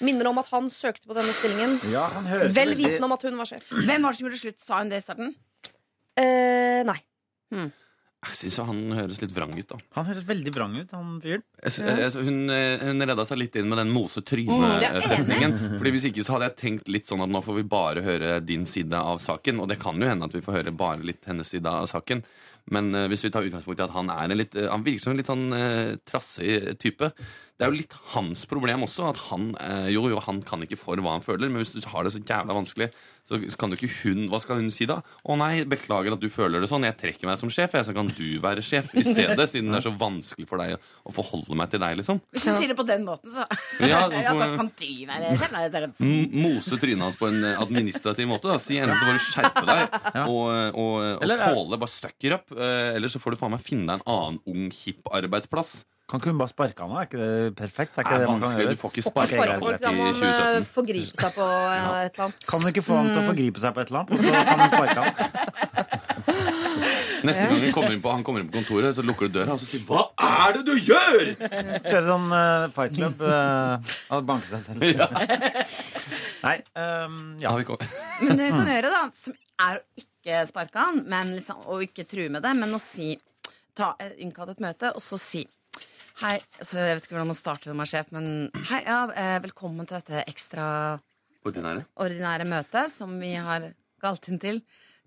Minner 0.06 0.30
om 0.30 0.40
at 0.42 0.48
han 0.54 0.70
søkte 0.74 1.10
på 1.10 1.18
denne 1.18 1.34
stillingen, 1.36 1.80
Ja, 1.92 2.08
vel 2.54 2.76
vitende 2.78 3.04
om 3.10 3.18
at 3.18 3.26
hun 3.26 3.38
var 3.42 3.50
sjef. 3.52 3.66
Hvem 3.74 4.06
var 4.06 4.14
det 4.14 4.20
som 4.22 4.30
gjorde 4.30 4.42
slutt? 4.46 4.62
Sa 4.64 4.80
hun 4.84 4.94
det 4.94 5.02
i 5.02 5.06
starten? 5.10 5.34
Eh, 6.16 6.84
nei. 6.88 7.00
Jeg 8.24 8.38
syns 8.40 8.60
han 8.64 8.82
høres 8.96 9.20
litt 9.20 9.34
vrang 9.36 9.52
ut, 9.52 9.68
da. 9.68 9.78
Han 9.98 10.08
høres 10.08 10.26
veldig 10.28 10.54
vrang 10.56 10.78
ut, 10.80 10.94
han 10.96 11.18
fyren. 11.24 11.44
Hun, 12.24 12.38
eh, 12.54 12.86
hun 12.88 13.04
redda 13.04 13.26
seg 13.28 13.42
litt 13.42 13.58
inn 13.60 13.68
med 13.68 13.82
den 13.82 13.92
mose 13.92 14.22
Mm, 14.24 14.80
det 14.80 14.90
tryne-setningen. 14.94 15.78
Fordi 15.78 15.92
Hvis 15.92 16.08
ikke 16.10 16.24
så 16.24 16.38
hadde 16.38 16.50
jeg 16.52 16.58
tenkt 16.62 16.88
litt 16.88 17.10
sånn 17.10 17.24
at 17.24 17.30
nå 17.30 17.44
får 17.44 17.56
vi 17.60 17.64
bare 17.68 18.04
høre 18.06 18.40
din 18.46 18.66
side 18.66 18.94
av 18.94 19.20
saken. 19.20 19.60
Og 19.60 19.68
det 19.68 19.80
kan 19.80 20.00
jo 20.00 20.08
hende 20.08 20.26
at 20.26 20.34
vi 20.34 20.42
får 20.42 20.60
høre 20.60 20.76
bare 20.76 21.04
litt 21.04 21.26
hennes 21.26 21.48
side 21.48 21.68
av 21.68 21.88
saken. 21.92 22.24
Men 22.72 22.94
eh, 22.96 23.08
hvis 23.12 23.26
vi 23.26 23.32
tar 23.34 23.44
utgangspunkt 23.44 23.82
i 23.82 23.84
at 23.88 23.96
han 23.96 24.12
er 24.14 24.32
en 24.32 24.40
litt 24.40 24.56
eh, 24.56 24.70
Han 24.72 24.86
virker 24.86 25.04
som 25.04 25.14
en 25.14 25.20
litt 25.20 25.32
sånn 25.32 25.50
uh, 25.52 25.96
trassig 26.08 26.78
type. 26.80 27.12
Det 27.54 27.68
er 27.68 27.70
jo 27.70 27.78
litt 27.78 27.94
hans 28.16 28.46
problem 28.50 28.82
også. 28.88 29.12
At 29.14 29.20
han 29.30 29.52
eh, 29.62 29.90
jo, 29.94 30.08
jo, 30.10 30.18
han 30.26 30.40
kan 30.48 30.64
ikke 30.66 30.78
for 30.80 30.98
hva 30.98 31.12
han 31.16 31.22
føler, 31.24 31.52
men 31.54 31.62
hvis 31.62 31.76
du 31.76 31.84
har 31.92 32.04
det 32.08 32.12
så 32.16 32.22
jævla 32.26 32.56
vanskelig, 32.58 32.88
så 33.30 33.38
kan 33.56 33.72
du 33.72 33.78
ikke 33.78 33.88
hun 34.02 34.26
Hva 34.28 34.40
skal 34.44 34.58
hun 34.60 34.72
si 34.74 34.84
da? 34.90 34.98
Å 35.24 35.36
nei, 35.40 35.62
beklager 35.70 36.12
at 36.16 36.20
du 36.20 36.26
føler 36.34 36.60
det 36.60 36.68
sånn. 36.68 36.84
Jeg 36.84 36.98
trekker 37.00 37.30
meg 37.30 37.38
som 37.40 37.52
sjef, 37.54 37.76
jeg, 37.78 37.86
så 37.88 37.94
kan 37.96 38.10
du 38.10 38.26
være 38.44 38.64
sjef 38.66 38.90
i 39.00 39.06
stedet. 39.06 39.46
Siden 39.54 39.70
det 39.72 39.80
er 39.80 39.86
så 39.86 39.94
vanskelig 39.96 40.48
for 40.50 40.60
deg 40.60 40.74
å, 40.76 41.14
forholde 41.16 41.56
meg 41.56 41.70
til 41.72 41.80
deg, 41.86 42.02
liksom. 42.02 42.20
Hvis 42.34 42.50
du 42.50 42.52
sier 42.58 42.74
det 42.74 42.78
på 42.82 42.88
den 42.90 43.06
måten, 43.08 43.32
så 43.32 43.46
Ja, 43.80 44.02
ja, 44.26 44.34
da 44.34 44.50
kan 44.58 44.74
du 44.74 44.90
være 45.14 45.32
sjef. 45.38 45.56
Mose 46.34 46.82
trynet 46.82 47.06
hans 47.06 47.22
på 47.22 47.30
en 47.30 47.40
eh, 47.48 47.62
administrativ 47.64 48.28
måte. 48.34 48.50
Da. 48.50 48.60
Si 48.60 48.82
enten 48.82 48.98
så 48.98 49.08
får 49.08 49.22
du 49.22 49.26
skjerpe 49.30 49.66
deg 49.70 49.98
og, 50.26 50.44
og, 50.44 50.84
og 50.84 51.24
Eller 51.24 51.38
er- 51.40 51.54
tåle 51.56 51.80
bare 51.86 51.96
stuck 51.96 52.18
it 52.28 52.36
up, 52.42 52.52
eh, 52.58 52.92
eller 52.98 53.14
så 53.14 53.22
får 53.24 53.38
du 53.38 53.44
faen 53.46 53.54
meg 53.56 53.64
finne 53.64 53.88
deg 53.94 54.02
en 54.02 54.10
annen 54.18 54.42
ung, 54.50 54.68
hipp 54.84 55.08
arbeidsplass. 55.14 55.84
Kan 56.04 56.20
ikke 56.20 56.34
hun 56.34 56.40
bare 56.42 56.52
sparke 56.52 56.84
han 56.84 56.92
av? 56.92 56.98
Er 57.00 57.08
ikke 57.08 57.20
det 57.24 57.56
perfekt? 57.56 57.94
Er 57.96 57.96
Det 57.96 58.04
ikke 58.04 58.16
er 58.16 58.20
det 58.24 58.28
man 58.28 58.42
kan 58.44 58.58
gjøre? 58.60 58.74
Du 58.76 58.80
får 58.82 58.92
ikke 58.92 59.04
sparke 59.06 59.60
folk 59.62 59.80
da 59.82 59.92
må 59.96 60.04
han 60.04 60.18
eh, 60.18 60.20
2017. 60.20 60.66
forgripe 60.74 61.22
seg 61.22 61.38
på 61.38 61.46
eh, 61.48 61.78
et 61.80 62.18
eller 62.18 62.26
annet. 62.26 62.48
Kan 62.50 62.60
du 62.60 62.68
ikke 62.74 62.84
få 62.84 62.98
han 63.00 63.08
til 63.14 63.22
å 63.22 63.28
forgripe 63.30 63.64
seg 63.64 63.78
på 63.78 63.84
et 63.84 63.94
eller 63.94 64.02
annet, 64.02 64.12
og 64.12 64.18
så 64.20 64.32
kan 64.50 64.58
hun 64.60 64.70
sparke 64.74 65.00
han? 65.00 65.14
Neste 67.24 67.46
gang 67.48 67.62
han 67.64 67.72
kommer, 67.72 67.94
inn 67.96 68.02
på, 68.04 68.12
han 68.12 68.24
kommer 68.28 68.44
inn 68.44 68.50
på 68.52 68.58
kontoret, 68.58 68.92
så 68.98 69.04
lukker 69.06 69.30
du 69.32 69.38
døra 69.38 69.56
og 69.56 69.62
så 69.64 69.68
sier 69.70 69.84
'Hva 69.88 70.02
er 70.20 70.58
det 70.58 70.64
du 70.68 70.74
gjør?' 70.76 71.30
Kjøre 71.88 72.04
sånn 72.10 72.28
uh, 72.36 72.68
fight 72.76 72.96
club 72.98 73.24
uh, 73.24 73.80
og 74.12 74.26
banke 74.28 74.50
seg 74.52 74.66
selv. 74.68 74.84
Ja. 75.00 75.08
Nei, 76.44 76.58
Um, 76.76 77.38
ja. 77.40 77.54
Men 77.56 78.36
det 78.36 78.50
vi 78.50 78.52
kan 78.52 78.68
gjøre, 78.68 78.90
da, 78.92 79.04
som 79.16 79.36
er 79.64 79.80
å 79.80 79.84
ikke 80.02 80.42
sparke 80.50 80.82
han, 80.84 81.04
men 81.08 81.32
liksom, 81.38 81.62
og 81.72 81.84
ikke 81.86 82.04
true 82.10 82.28
med 82.34 82.44
det, 82.44 82.52
men 82.60 82.76
å 82.76 82.80
si 82.82 83.14
ta, 83.78 83.94
Innkall 84.20 84.52
et 84.52 84.60
møte, 84.64 84.92
og 84.92 85.04
så 85.04 85.20
si 85.22 85.46
Hei, 86.22 86.36
altså, 86.60 86.78
jeg 86.78 86.96
vet 86.98 87.08
ikke 87.08 87.16
hvordan 87.16 87.30
man 87.32 87.38
starter 87.38 87.72
når 87.72 87.78
man 87.80 87.88
er 87.88 87.90
sjef, 87.90 88.12
men 88.14 88.28
hei, 88.70 88.80
ja, 88.86 88.98
eh, 89.18 89.38
velkommen 89.42 89.88
til 89.90 89.98
dette 89.98 90.22
ekstra 90.30 90.66
Ordinære. 91.44 92.46
møtet 92.48 92.94
som 92.94 93.16
vi 93.20 93.32
har 93.34 93.72
galt 94.04 94.30
inn 94.30 94.40
til. 94.40 94.62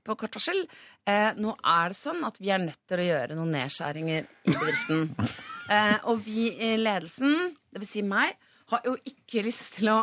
på 0.07 0.15
kort 0.15 0.37
varsel. 0.39 0.61
Eh, 1.03 1.33
nå 1.35 1.57
er 1.67 1.91
det 1.91 1.97
sånn 1.99 2.21
at 2.23 2.37
vi 2.39 2.53
er 2.55 2.61
nødt 2.63 2.79
til 2.87 3.01
å 3.03 3.07
gjøre 3.09 3.35
noen 3.35 3.55
nedskjæringer 3.57 4.27
i 4.47 4.55
bedriften. 4.55 5.09
Eh, 5.67 5.97
og 6.07 6.21
vi 6.23 6.45
i 6.63 6.77
ledelsen, 6.79 7.33
det 7.75 7.81
vil 7.83 7.89
si 7.89 8.03
meg, 8.07 8.37
har 8.71 8.85
jo 8.87 8.93
ikke 9.03 9.43
lyst 9.43 9.81
til 9.81 9.89
å 9.91 9.97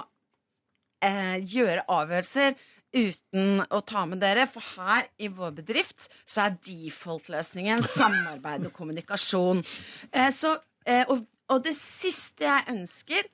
eh, 1.00 1.38
gjøre 1.40 1.86
avgjørelser 1.88 2.58
uten 2.94 3.64
å 3.72 3.80
ta 3.88 4.04
med 4.04 4.20
dere, 4.20 4.44
for 4.44 4.60
her 4.76 5.08
i 5.24 5.30
vår 5.32 5.56
bedrift 5.62 6.10
så 6.28 6.50
er 6.50 6.58
default-løsningen 6.68 7.80
samarbeid 7.96 8.68
og 8.68 8.76
kommunikasjon. 8.76 9.64
Eh, 10.12 10.28
så, 10.36 10.58
eh, 10.86 11.06
og, 11.08 11.26
og 11.52 11.64
det 11.66 11.76
siste 11.78 12.46
jeg 12.48 12.68
ønsker, 12.74 13.28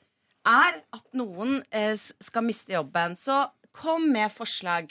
er 0.50 0.80
at 0.96 1.06
noen 1.18 1.60
eh, 1.76 1.94
skal 1.96 2.46
miste 2.46 2.74
jobben. 2.74 3.16
Så 3.20 3.44
kom 3.76 4.10
med 4.14 4.32
forslag 4.34 4.90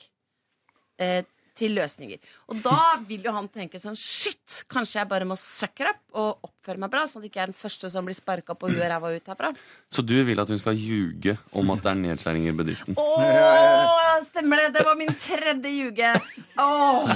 eh, 1.00 1.24
til 1.58 1.74
løsninger. 1.74 2.20
Og 2.48 2.60
da 2.62 2.76
vil 3.08 3.24
jo 3.26 3.32
han 3.34 3.48
tenke 3.50 3.80
sånn 3.82 3.96
Shit, 3.98 4.62
kanskje 4.70 5.00
jeg 5.00 5.08
bare 5.10 5.26
må 5.28 5.34
sucker 5.40 5.90
up 5.90 5.98
og 6.14 6.46
oppføre 6.48 6.78
meg 6.84 6.92
bra, 6.92 7.02
sånn 7.10 7.20
at 7.20 7.26
jeg 7.26 7.32
ikke 7.32 7.42
er 7.42 7.50
den 7.52 7.58
første 7.58 7.90
som 7.90 8.06
blir 8.06 8.14
sparka 8.16 8.54
på 8.54 8.70
huet 8.70 8.78
og 8.84 8.90
ræva 8.92 9.10
ut 9.16 9.30
herfra. 9.32 9.50
Så 9.90 10.04
du 10.06 10.14
vil 10.28 10.38
at 10.40 10.48
hun 10.52 10.60
skal 10.62 10.78
ljuge 10.78 11.34
om 11.58 11.74
at 11.74 11.82
det 11.82 11.90
er 11.92 12.00
nedskjæringer 12.04 12.54
i 12.54 12.58
bedriften? 12.62 12.98
Åh, 12.98 14.22
stemmer 14.30 14.62
det! 14.62 14.68
Det 14.78 14.86
var 14.86 14.96
min 15.00 15.12
tredje 15.18 15.72
ljuge. 15.74 16.14
Åh. 16.58 17.12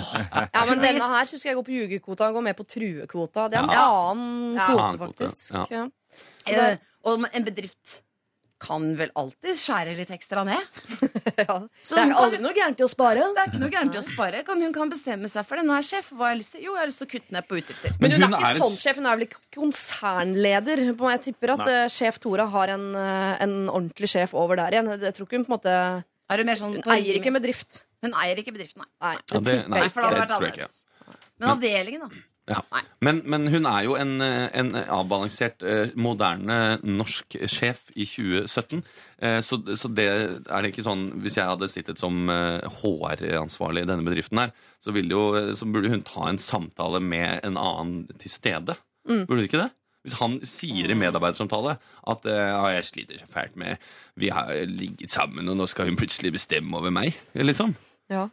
Ja, 0.53 0.65
men 0.69 0.83
denne 0.83 1.09
her 1.15 1.27
skal 1.31 1.53
jeg 1.53 1.59
gå 1.61 1.65
på 1.71 1.77
ljugekvota. 1.79 2.29
Han 2.29 2.37
går 2.39 2.47
med 2.51 2.59
på 2.59 2.67
truekvota. 2.69 3.49
Det 3.53 3.59
er 3.61 3.67
en 3.69 3.77
Ja. 3.77 3.89
annen 4.11 4.57
kvote, 4.67 4.99
faktisk. 5.07 5.53
ja. 5.55 5.67
Ja. 5.71 5.85
Så 6.43 6.55
det 6.57 6.71
Eh, 6.73 6.79
og 7.05 7.25
en 7.33 7.45
bedrift 7.45 8.01
kan 8.63 8.85
vel 8.99 9.11
alltid 9.19 9.57
skjære 9.59 9.97
litt 9.99 10.11
ekstra 10.15 10.45
ned? 10.47 10.63
ja. 11.43 11.57
Det 11.67 11.99
er 11.99 12.13
aldri 12.15 12.39
kan- 12.39 12.45
noe 12.47 12.55
gærent 12.57 12.79
i 12.83 12.87
å 12.87 12.91
spare. 12.93 13.25
Det 13.35 13.43
er 13.43 13.51
ikke 13.51 13.61
noe 13.65 13.73
gærent 13.75 13.97
i 13.97 14.01
å 14.01 14.05
spare. 14.07 14.43
Kan, 14.47 14.63
hun 14.63 14.73
kan 14.77 14.93
bestemme 14.93 15.31
seg 15.33 15.47
for 15.49 15.59
det. 15.59 15.65
Nå 15.67 15.75
er 15.77 15.87
sjef. 15.89 16.13
Hva 16.15 16.29
har 16.29 16.35
jeg 16.37 16.41
lyst 16.45 16.55
til? 16.57 16.63
Jo, 16.69 16.77
jeg 16.77 16.83
har 16.85 16.91
lyst 16.93 17.03
til 17.03 17.09
å 17.09 17.13
kutte 17.17 17.37
ned 17.37 17.49
på 17.51 17.59
utgifter. 17.59 17.97
Men 17.99 18.15
hun, 18.15 18.23
hun 18.23 18.29
er 18.29 18.39
ikke 18.39 18.53
er 18.55 18.63
sånn 18.63 18.79
sjef, 18.79 19.01
hun 19.03 19.11
er 19.11 19.19
vel 19.19 19.27
ikke 19.27 19.43
konsernleder. 19.59 20.85
Jeg 20.87 21.23
tipper 21.29 21.55
at 21.57 21.65
Nei. 21.67 21.79
sjef 21.93 22.21
Tora 22.23 22.47
har 22.55 22.73
en, 22.77 22.87
eh, 22.97 23.43
en 23.45 23.57
ordentlig 23.69 24.09
sjef 24.15 24.35
over 24.39 24.57
der 24.63 24.77
igjen. 24.79 24.91
Jeg 25.03 25.15
tror 25.19 25.27
ikke 25.29 25.41
hun 25.43 25.47
på 25.49 25.53
en 25.53 25.59
måte 25.59 25.77
Er 26.33 26.45
mer 26.49 26.57
sånn 26.57 26.79
Hun 26.79 26.93
eier 26.95 27.19
ikke 27.19 27.33
med- 27.35 27.43
bedrift. 27.43 27.83
Hun 28.03 28.15
eier 28.15 28.39
ikke 28.41 28.55
bedriften, 28.55 28.83
nei. 28.83 28.89
Nei, 29.03 29.17
det, 29.27 29.35
nei, 29.35 29.43
det- 29.43 29.69
nei, 29.69 29.89
For 29.89 30.01
det 30.01 30.09
hadde 30.09 30.15
det 30.15 30.23
vært 30.23 30.37
tror 30.39 30.47
jeg 30.47 30.55
ikke. 30.55 30.69
annerledes. 30.69 30.79
Men 31.39 31.49
avdelingen, 31.51 32.01
da. 32.01 32.09
Ja. 32.53 32.61
Men, 33.03 33.23
men 33.27 33.49
hun 33.51 33.67
er 33.67 33.83
jo 33.87 33.97
en, 33.99 34.21
eh, 34.23 34.49
en 34.61 34.71
avbalansert, 34.77 35.63
eh, 35.67 35.91
moderne 35.97 36.79
norsk 36.85 37.39
sjef 37.51 37.89
i 37.97 38.05
2017. 38.07 38.83
Eh, 39.19 39.41
Så, 39.43 39.59
så 39.79 39.89
det 39.89 40.07
er 40.11 40.63
det 40.63 40.73
ikke 40.73 40.85
sånn 40.87 41.05
Hvis 41.23 41.39
jeg 41.39 41.49
hadde 41.49 41.69
sittet 41.71 41.99
som 42.03 42.29
eh, 42.31 42.63
HR-ansvarlig 42.83 43.85
i 43.85 43.89
denne 43.91 44.07
bedriften 44.07 44.39
her, 44.43 44.53
så, 44.83 44.93
ville 44.95 45.15
jo, 45.15 45.23
eh, 45.39 45.53
så 45.59 45.67
burde 45.67 45.91
hun 45.93 46.05
ta 46.07 46.29
en 46.29 46.39
samtale 46.43 47.01
med 47.01 47.41
en 47.47 47.57
annen 47.57 48.05
til 48.19 48.31
stede. 48.31 48.77
Mm. 49.09 49.25
Burde 49.27 49.41
hun 49.41 49.49
ikke 49.49 49.63
det? 49.65 49.71
Hvis 50.03 50.19
han 50.19 50.41
sier 50.47 50.91
i 50.91 50.99
medarbeidersamtale 50.99 51.77
at 52.11 52.25
eh, 52.27 52.51
ja, 52.51 52.63
'jeg 52.75 52.85
sliter 52.85 53.19
så 53.21 53.29
fælt 53.31 53.57
med 53.57 53.77
Vi 54.19 54.29
har 54.35 54.51
ligget 54.67 55.11
sammen, 55.11 55.49
og 55.49 55.57
nå 55.57 55.67
skal 55.71 55.87
hun 55.87 55.97
plutselig 55.97 56.33
bestemme 56.33 56.77
over 56.77 56.91
meg', 56.91 57.15
liksom. 57.35 57.77
Ja. 58.11 58.29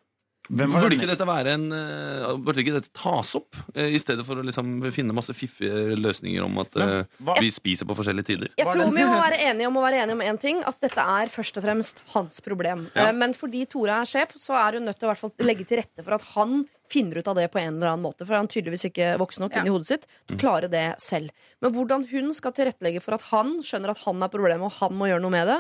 Hvem 0.50 0.72
var 0.74 0.82
Burde 0.82 0.96
ikke 0.98 1.08
dette 1.12 1.26
være 1.30 1.52
en 1.54 1.66
eh, 1.72 2.32
Burde 2.42 2.64
ikke 2.64 2.74
dette 2.80 2.90
tas 2.98 3.36
opp, 3.38 3.56
eh, 3.76 3.92
i 3.94 4.00
stedet 4.02 4.26
for 4.26 4.40
å 4.42 4.46
liksom 4.48 4.72
finne 4.96 5.14
masse 5.14 5.34
fiffige 5.38 5.94
løsninger 6.00 6.42
om 6.46 6.58
at 6.64 6.74
Men, 6.80 7.06
hva- 7.22 7.36
vi 7.40 7.52
spiser 7.54 7.86
på 7.86 7.94
forskjellige 8.00 8.26
tider? 8.32 8.50
Jeg 8.58 8.66
tror 8.66 8.90
vi 8.90 9.04
må 9.06 9.20
være 9.22 9.38
enige 9.46 9.68
om 9.70 9.78
å 9.78 9.84
være 9.86 10.02
enige 10.02 10.18
om 10.18 10.24
én 10.26 10.40
ting. 10.42 10.64
At 10.66 10.80
dette 10.82 10.98
er 11.06 11.30
først 11.30 11.58
og 11.62 11.64
fremst 11.68 12.02
hans 12.16 12.42
problem. 12.42 12.88
Ja. 12.96 13.10
Eh, 13.10 13.14
Men 13.14 13.34
fordi 13.38 13.66
Tora 13.70 14.02
er 14.02 14.10
sjef, 14.10 14.34
så 14.42 14.58
er 14.58 14.80
hun 14.80 14.86
nødt 14.90 14.98
til 15.00 15.08
å 15.08 15.14
hvert 15.14 15.22
fall 15.22 15.34
legge 15.46 15.68
til 15.70 15.78
rette 15.84 16.04
for 16.04 16.18
at 16.18 16.26
han 16.34 16.66
finner 16.90 17.20
ut 17.22 17.28
av 17.30 17.36
det 17.38 17.52
på 17.54 17.60
en 17.62 17.76
eller 17.78 17.92
annen 17.94 18.02
måte. 18.08 18.26
For 18.26 18.34
han 18.34 18.48
er 18.50 18.54
tydeligvis 18.56 18.88
ikke 18.90 19.12
voksen 19.22 19.46
nok 19.46 19.54
Ja. 19.54 19.62
inni 19.62 19.70
hodet 19.70 19.86
sitt 19.92 20.08
til 20.26 20.36
å 20.36 20.40
klare 20.42 20.68
det 20.72 20.96
selv. 21.00 21.30
Men 21.62 21.74
hvordan 21.78 22.08
hun 22.10 22.34
skal 22.34 22.52
tilrettelegge 22.58 23.02
for 23.06 23.14
at 23.14 23.22
han 23.30 23.60
skjønner 23.62 23.92
at 23.94 24.02
han 24.08 24.24
er 24.24 24.28
problemet, 24.34 24.66
og 24.66 24.72
han 24.82 24.98
må 24.98 25.06
gjøre 25.12 25.22
noe 25.22 25.30
med 25.30 25.46
det, 25.48 25.60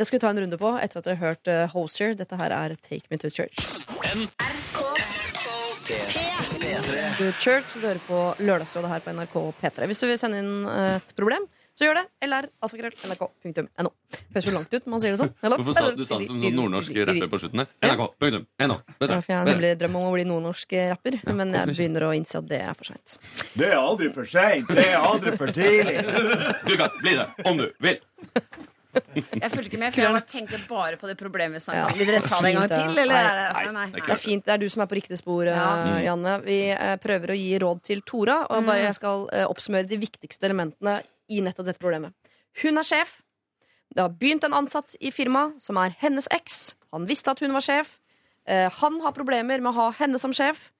det 0.00 0.06
skal 0.08 0.16
vi 0.16 0.20
ta 0.20 0.30
en 0.32 0.40
runde 0.40 0.56
på 0.56 0.68
etter 0.80 0.96
at 0.96 1.06
vi 1.10 1.12
har 1.12 1.20
hørt 1.20 1.48
uh, 1.52 1.66
Hosier. 1.74 2.14
Dette 2.16 2.36
her 2.40 2.54
er 2.56 2.72
Take 2.80 3.04
Me 3.12 3.18
To 3.20 3.28
Church. 3.28 3.60
To 7.18 7.26
Church, 7.36 7.74
du 7.74 7.84
hører 7.84 8.00
på 8.06 8.20
Lørdagsrådet 8.40 8.94
her 8.94 9.02
på 9.04 9.12
NRK 9.18 9.36
P3. 9.60 9.88
Hvis 9.90 10.00
du 10.00 10.06
vil 10.08 10.16
sende 10.16 10.38
inn 10.40 10.64
eh, 10.72 10.94
et 11.02 11.12
problem, 11.18 11.44
så 11.76 11.84
gjør 11.84 11.98
det. 12.00 12.06
LR, 12.24 12.48
alfakrøll, 12.64 12.96
nrk.no. 13.10 13.92
Høres 14.32 14.48
jo 14.48 14.56
langt 14.56 14.72
ut 14.72 14.88
når 14.88 14.94
man 14.94 15.04
sier 15.04 15.18
det 15.18 15.20
sånn. 15.20 15.34
Eller? 15.44 15.60
Hvorfor 15.60 15.76
sa 15.76 15.92
du 15.92 16.02
sa 16.06 16.22
det 16.22 16.30
som 16.30 16.40
sånn 16.40 16.56
nordnorsk 16.56 16.96
rapper 17.10 17.30
på 17.34 17.42
slutten 17.44 17.64
her? 17.64 17.70
NRK.no. 17.90 18.80
Ja, 19.04 19.20
jeg 19.20 19.50
nemlig 19.50 19.76
drømmer 19.84 20.00
om 20.00 20.08
å 20.08 20.16
bli 20.16 20.26
nordnorsk 20.32 20.76
rapper, 20.94 21.20
men 21.28 21.52
jeg 21.58 21.74
begynner 21.74 22.08
å 22.08 22.14
innse 22.16 22.40
at 22.40 22.48
det 22.48 22.64
er 22.70 22.80
for 22.80 22.94
seint. 22.94 23.20
Det 23.52 23.68
er 23.68 23.76
aldri 23.76 24.08
for 24.16 24.32
seint. 24.32 24.72
Det 24.72 24.88
er 24.88 24.96
aldri 25.12 25.36
for 25.36 25.52
tidlig. 25.60 26.00
Du 26.70 26.76
kan 26.80 27.00
bli 27.02 27.18
det 27.20 27.28
om 27.44 27.60
du 27.60 27.68
vil! 27.84 28.00
Jeg 28.92 29.50
fulgte 29.52 29.68
ikke 29.70 29.78
med, 29.78 29.92
for 29.94 30.02
jeg 30.02 30.12
bare 30.16 30.26
tenkte 30.26 30.58
bare 30.68 30.96
på 30.98 31.06
det 31.10 31.14
problemet 31.20 31.54
vi 31.54 31.60
Ja. 31.60 31.86
snakket 31.86 31.92
om. 31.92 31.98
Vil 32.00 32.06
dere 32.10 32.22
ta 32.26 32.40
det 32.42 32.48
en 32.50 32.56
gang 32.58 32.68
til, 32.72 32.98
eller 32.98 33.14
Nei. 33.14 33.22
det 33.22 33.52
Nei, 33.54 33.72
Nei, 33.76 33.86
det 33.90 34.00
er 34.02 34.06
Det 34.06 34.14
er 34.16 34.22
fint, 34.22 34.44
det 34.44 34.52
er 34.54 34.58
du 34.58 34.68
som 34.68 34.82
er 34.82 34.86
på 34.90 34.96
riktig 34.98 35.18
spor, 35.20 35.42
eh, 35.46 35.54
Ja. 35.54 35.98
Janne. 36.08 36.34
Vi 36.44 36.58
eh, 36.70 36.96
prøver 36.96 37.30
å 37.34 37.36
gi 37.38 37.58
råd 37.62 37.82
til 37.86 38.00
Tora, 38.02 38.46
og 38.50 38.66
bare 38.66 38.82
jeg 38.88 38.94
skal 38.98 39.28
eh, 39.32 39.44
oppsummere 39.46 39.86
de 39.88 39.96
viktigste 40.02 40.48
elementene 40.50 41.02
i 41.30 41.40
nettopp 41.40 41.66
dette 41.70 41.78
problemet. 41.82 42.12
Hun 42.62 42.78
er 42.78 42.82
sjef. 42.82 43.20
Det 43.94 44.02
har 44.02 44.10
begynt 44.10 44.44
en 44.44 44.52
ansatt 44.54 44.96
i 45.00 45.10
firmaet 45.10 45.60
som 45.62 45.76
er 45.78 45.94
hennes 46.00 46.26
eks. 46.30 46.74
Han 46.92 47.06
visste 47.06 47.30
at 47.30 47.40
hun 47.40 47.52
var 47.52 47.60
sjef. 47.60 47.98
Han 48.46 49.00
har 49.00 49.12
problemer 49.12 49.60
med 49.60 49.70
å 49.70 49.74
ha 49.74 49.90
henne 49.92 50.18
som 50.18 50.32
sjef. 50.32 50.70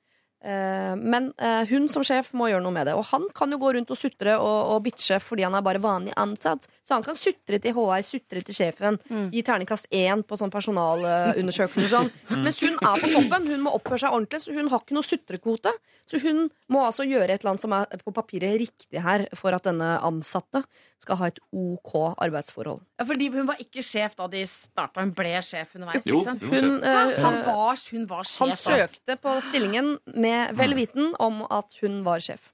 Eh, 0.43 0.95
men 0.97 1.27
eh, 1.37 1.67
hun 1.69 1.85
som 1.93 2.05
sjef 2.07 2.31
må 2.33 2.47
gjøre 2.49 2.63
noe 2.65 2.73
med 2.73 2.87
det. 2.89 2.95
Og 2.97 3.05
han 3.11 3.27
kan 3.37 3.51
jo 3.53 3.59
gå 3.61 3.75
rundt 3.77 3.91
og 3.93 3.99
sutre 4.01 4.39
og, 4.41 4.59
og 4.75 4.83
bitche 4.87 5.19
fordi 5.21 5.45
han 5.45 5.55
er 5.59 5.65
bare 5.67 5.83
vanlig 5.85 6.15
ansatt. 6.17 6.65
Så 6.87 6.97
han 6.97 7.05
kan 7.05 7.19
sutre 7.19 7.59
til 7.61 7.75
HR, 7.77 8.01
sutre 8.09 8.41
til 8.47 8.57
sjefen, 8.57 8.97
gi 9.35 9.43
terningkast 9.47 9.91
én 9.95 10.25
på 10.27 10.39
sånn 10.41 10.51
personalundersøkelse. 10.53 11.91
Sånn. 11.93 12.11
Mm. 12.31 12.45
Mens 12.47 12.61
hun 12.65 12.77
er 12.81 13.03
på 13.05 13.11
toppen. 13.15 13.49
Hun 13.51 13.65
må 13.67 13.75
oppføre 13.77 14.01
seg 14.05 14.17
ordentlig, 14.17 14.41
så 14.45 14.55
hun 14.57 14.71
har 14.73 14.83
ikke 14.85 14.97
noe 14.97 15.07
sutrekvote. 15.07 15.73
Så 16.11 16.21
hun 16.25 16.47
må 16.73 16.83
altså 16.87 17.05
gjøre 17.07 17.29
et 17.37 17.43
eller 17.45 17.53
annet 17.55 17.65
som 17.67 17.75
er 17.77 18.01
på 18.05 18.15
papiret 18.17 18.57
riktig 18.61 19.03
her, 19.05 19.27
for 19.39 19.55
at 19.57 19.67
denne 19.69 19.93
ansatte 20.07 20.65
skal 21.01 21.17
ha 21.21 21.29
et 21.31 21.39
OK 21.57 21.93
arbeidsforhold. 22.21 22.83
Ja, 23.01 23.07
fordi 23.09 23.31
hun 23.33 23.47
var 23.49 23.61
ikke 23.63 23.81
sjef 23.85 24.17
da 24.19 24.27
de 24.33 24.43
starta. 24.49 25.01
Hun 25.05 25.15
ble 25.17 25.37
sjef 25.45 25.77
underveis. 25.79 26.05
Jo, 26.09 26.19
ikke 26.21 26.27
sant? 26.33 26.43
jo, 26.45 26.51
Hun, 26.51 26.75
sjef. 26.81 26.91
eh, 26.91 27.23
Han 27.25 27.39
var, 27.47 27.85
hun 27.95 28.05
var 28.11 28.27
sjef. 28.29 28.43
han 28.43 28.57
søkte 28.61 29.17
på 29.23 29.37
stillingen 29.47 29.95
med 30.13 30.30
vel 30.59 30.75
viten 30.79 31.13
om 31.23 31.43
at 31.51 31.77
hun 31.83 32.01
var 32.07 32.23
sjef. 32.25 32.51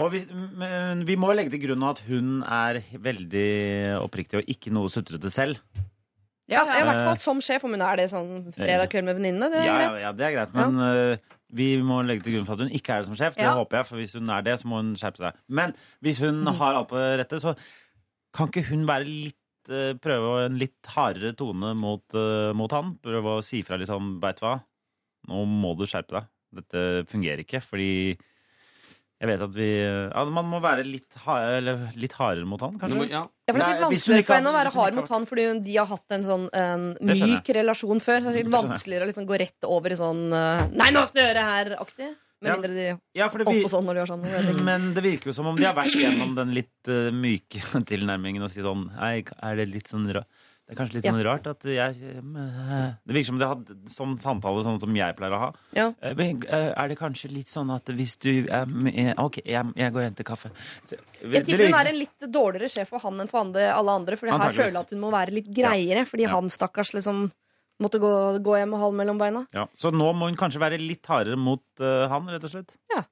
Og 0.00 0.08
vi, 0.14 0.22
men 0.56 1.02
vi 1.04 1.16
må 1.20 1.34
legge 1.36 1.52
til 1.52 1.60
grunn 1.66 1.82
at 1.84 1.98
hun 2.06 2.38
er 2.46 2.78
veldig 3.04 3.48
oppriktig 4.00 4.40
og 4.40 4.48
ikke 4.54 4.72
noe 4.72 4.88
sutrete 4.92 5.28
selv. 5.32 5.58
Ja, 6.50 6.64
I 6.66 6.82
hvert 6.84 7.04
fall 7.06 7.16
som 7.20 7.38
sjef, 7.44 7.62
om 7.64 7.72
hun 7.76 7.84
er 7.84 8.00
det 8.00 8.08
sånn 8.12 8.50
fredag 8.56 8.90
kveld 8.92 9.06
med 9.08 9.16
venninnene. 9.20 9.48
Det 9.52 9.60
er 9.60 9.66
Ja, 9.68 9.76
ja, 9.76 9.90
greit. 9.90 10.00
ja, 10.02 10.12
det 10.16 10.24
er 10.26 10.32
greit, 10.36 10.54
men 10.56 10.80
øh, 10.84 11.36
vi 11.54 11.68
må 11.84 12.00
legge 12.04 12.24
til 12.26 12.34
grunn 12.38 12.48
for 12.48 12.56
at 12.58 12.64
hun 12.64 12.72
ikke 12.76 12.92
er 12.96 13.04
det 13.04 13.08
som 13.10 13.16
sjef. 13.20 13.36
Det 13.36 13.44
Ja. 13.46 13.52
håper 13.56 13.78
jeg, 13.78 13.86
for 13.88 13.96
hvis 14.00 14.12
hun 14.18 14.28
er 14.32 14.42
det, 14.48 14.56
så 14.60 14.66
må 14.68 14.80
hun 14.82 14.90
skjerpe 14.96 15.22
seg. 15.22 15.38
Men 15.48 15.74
hvis 16.02 16.18
hun 16.24 16.42
Mm. 16.44 16.54
har 16.58 16.74
alt 16.80 16.88
på 16.90 16.96
rette, 17.20 17.40
så 17.40 17.54
kan 18.34 18.48
ikke 18.50 18.66
hun 18.72 18.86
være 18.88 19.04
litt 19.06 19.36
øh, 19.70 19.94
Prøve 20.02 20.46
en 20.46 20.58
litt 20.58 20.88
hardere 20.96 21.36
tone 21.38 21.74
mot, 21.78 22.02
mot 22.58 22.72
han? 22.72 22.96
Prøve 22.98 23.38
å 23.38 23.44
si 23.44 23.62
fra 23.62 23.76
litt 23.78 23.88
sånn, 23.88 24.18
Veit 24.20 24.40
du 24.40 24.46
hva, 24.46 24.56
nå 25.28 25.44
må 25.46 25.76
du 25.78 25.84
skjerpe 25.86 26.16
deg. 26.18 26.26
Dette 26.52 27.06
fungerer 27.08 27.40
ikke, 27.46 27.62
fordi 27.64 27.90
jeg 29.22 29.30
vet 29.30 29.42
at 29.46 29.52
vi 29.54 29.68
ja, 29.78 30.24
Man 30.34 30.48
må 30.50 30.58
være 30.60 30.82
litt, 30.84 31.14
hard, 31.24 31.52
eller 31.60 31.84
litt 31.94 32.12
hardere 32.18 32.44
mot 32.48 32.60
han, 32.60 32.74
kanskje? 32.80 32.96
må- 32.98 33.08
Ja. 33.08 33.22
Ja, 33.46 33.52
for 33.54 33.58
det 33.58 33.62
er 33.62 33.68
litt 33.68 33.68
sikkert 33.68 33.86
vanskeligere 33.86 34.18
ikke 34.18 34.26
for 34.26 34.34
har- 34.34 34.40
henne 34.42 34.50
å 34.52 34.58
være 34.58 34.72
hard 34.74 34.94
mot 34.98 35.08
han 35.08 35.26
fordi 35.26 35.44
de 35.64 35.76
har 35.76 35.86
hatt 35.86 36.10
en 36.10 36.22
sånn 36.24 36.48
en 36.52 36.96
myk 37.00 37.46
relasjon 37.54 38.00
før. 38.02 38.18
Så 38.20 38.24
det 38.24 38.34
er 38.34 38.42
sikkert 38.42 38.50
Det 38.50 38.68
vanskeligere 38.70 39.02
å 39.06 39.10
liksom 39.12 39.26
gå 39.26 39.38
rett 39.38 39.64
over 39.64 39.90
i 39.92 39.96
sånn 39.96 40.22
eh, 40.32 40.66
Nei, 40.74 40.90
nå 40.90 41.06
skal 41.06 41.22
jeg 41.22 41.34
gjøre 41.36 41.46
her-aktig. 41.52 42.10
Med 42.42 42.48
Ja. 42.50 42.56
mindre 42.56 42.74
de 42.74 42.86
Ja, 43.14 43.28
det 43.28 43.46
holdt 43.46 43.70
sånn 43.70 43.84
når 43.86 43.94
de 43.94 44.00
gjør 44.02 44.10
sånn. 44.18 44.64
Men 44.64 44.94
det 44.94 45.02
virker 45.04 45.26
jo 45.26 45.32
som 45.32 45.46
om 45.46 45.54
de 45.54 45.62
har 45.64 45.74
vært 45.74 45.94
gjennom 45.94 46.34
den 46.34 46.50
litt 46.52 46.88
uh, 46.88 47.12
myke 47.14 47.62
tilnærmingen 47.86 48.42
og 48.42 48.50
si 48.50 48.60
sånn 48.60 48.90
Nei, 48.98 49.22
er 49.40 49.54
det 49.56 49.68
litt 49.70 49.86
sånn 49.86 50.10
ra 50.12 50.24
Det 50.72 50.78
er 50.78 50.80
kanskje 50.80 50.94
litt 50.96 51.04
Ja. 51.04 51.12
sånn 51.12 51.24
rart 51.26 51.46
at 51.50 51.64
jeg 51.68 51.96
eh, 52.00 52.92
Det 53.04 53.12
virker 53.14 53.26
som 53.28 53.38
det 53.38 53.48
hadde 53.50 53.74
sånn 53.92 54.14
samtale 54.22 54.62
sånn 54.64 54.80
som 54.80 54.94
jeg 54.96 55.16
pleier 55.18 55.34
å 55.36 55.40
ha. 55.42 55.50
Ja. 55.76 55.86
Eh, 56.00 56.14
men, 56.16 56.40
eh, 56.48 56.72
Er 56.72 56.88
det 56.88 56.96
kanskje 56.98 57.28
litt 57.30 57.52
sånn 57.52 57.68
at 57.74 57.84
hvis 57.92 58.16
du 58.18 58.30
OK, 59.20 59.42
jeg, 59.44 59.72
jeg 59.76 59.92
går 59.92 60.00
og 60.00 60.06
henter 60.08 60.24
kaffe. 60.24 60.50
Så, 60.88 60.96
Jeg 61.20 61.44
tipper 61.44 61.66
hun 61.68 61.76
er 61.76 61.90
en 61.92 61.98
litt 62.00 62.18
dårligere 62.32 62.70
sjef 62.72 62.88
for 62.88 62.98
han 63.04 63.20
enn 63.20 63.28
for 63.28 63.40
andre, 63.44 63.68
alle 63.70 63.90
andre. 64.00 64.16
For 64.16 64.26
her 64.32 64.48
føler 64.56 64.72
jeg 64.72 64.80
at 64.80 64.90
hun 64.96 65.00
må 65.04 65.12
være 65.12 65.30
litt 65.36 65.52
greiere, 65.52 66.06
fordi 66.08 66.22
Ja. 66.24 66.30
han 66.40 66.48
stakkars 66.48 66.94
liksom 66.96 67.30
måtte 67.82 67.98
gå, 68.00 68.38
gå 68.42 68.56
hjem 68.56 68.70
med 68.70 68.80
halen 68.80 68.96
mellom 68.96 69.18
beina. 69.18 69.46
ja, 69.52 69.66
Så 69.76 69.90
nå 69.92 70.12
må 70.14 70.28
hun 70.30 70.36
kanskje 70.36 70.60
være 70.60 70.78
litt 70.80 71.04
hardere 71.06 71.36
mot 71.36 71.60
uh, 71.80 72.06
han, 72.08 72.26
rett 72.28 72.44
og 72.44 72.50
slett. 72.50 72.70
Ja. 72.94 73.02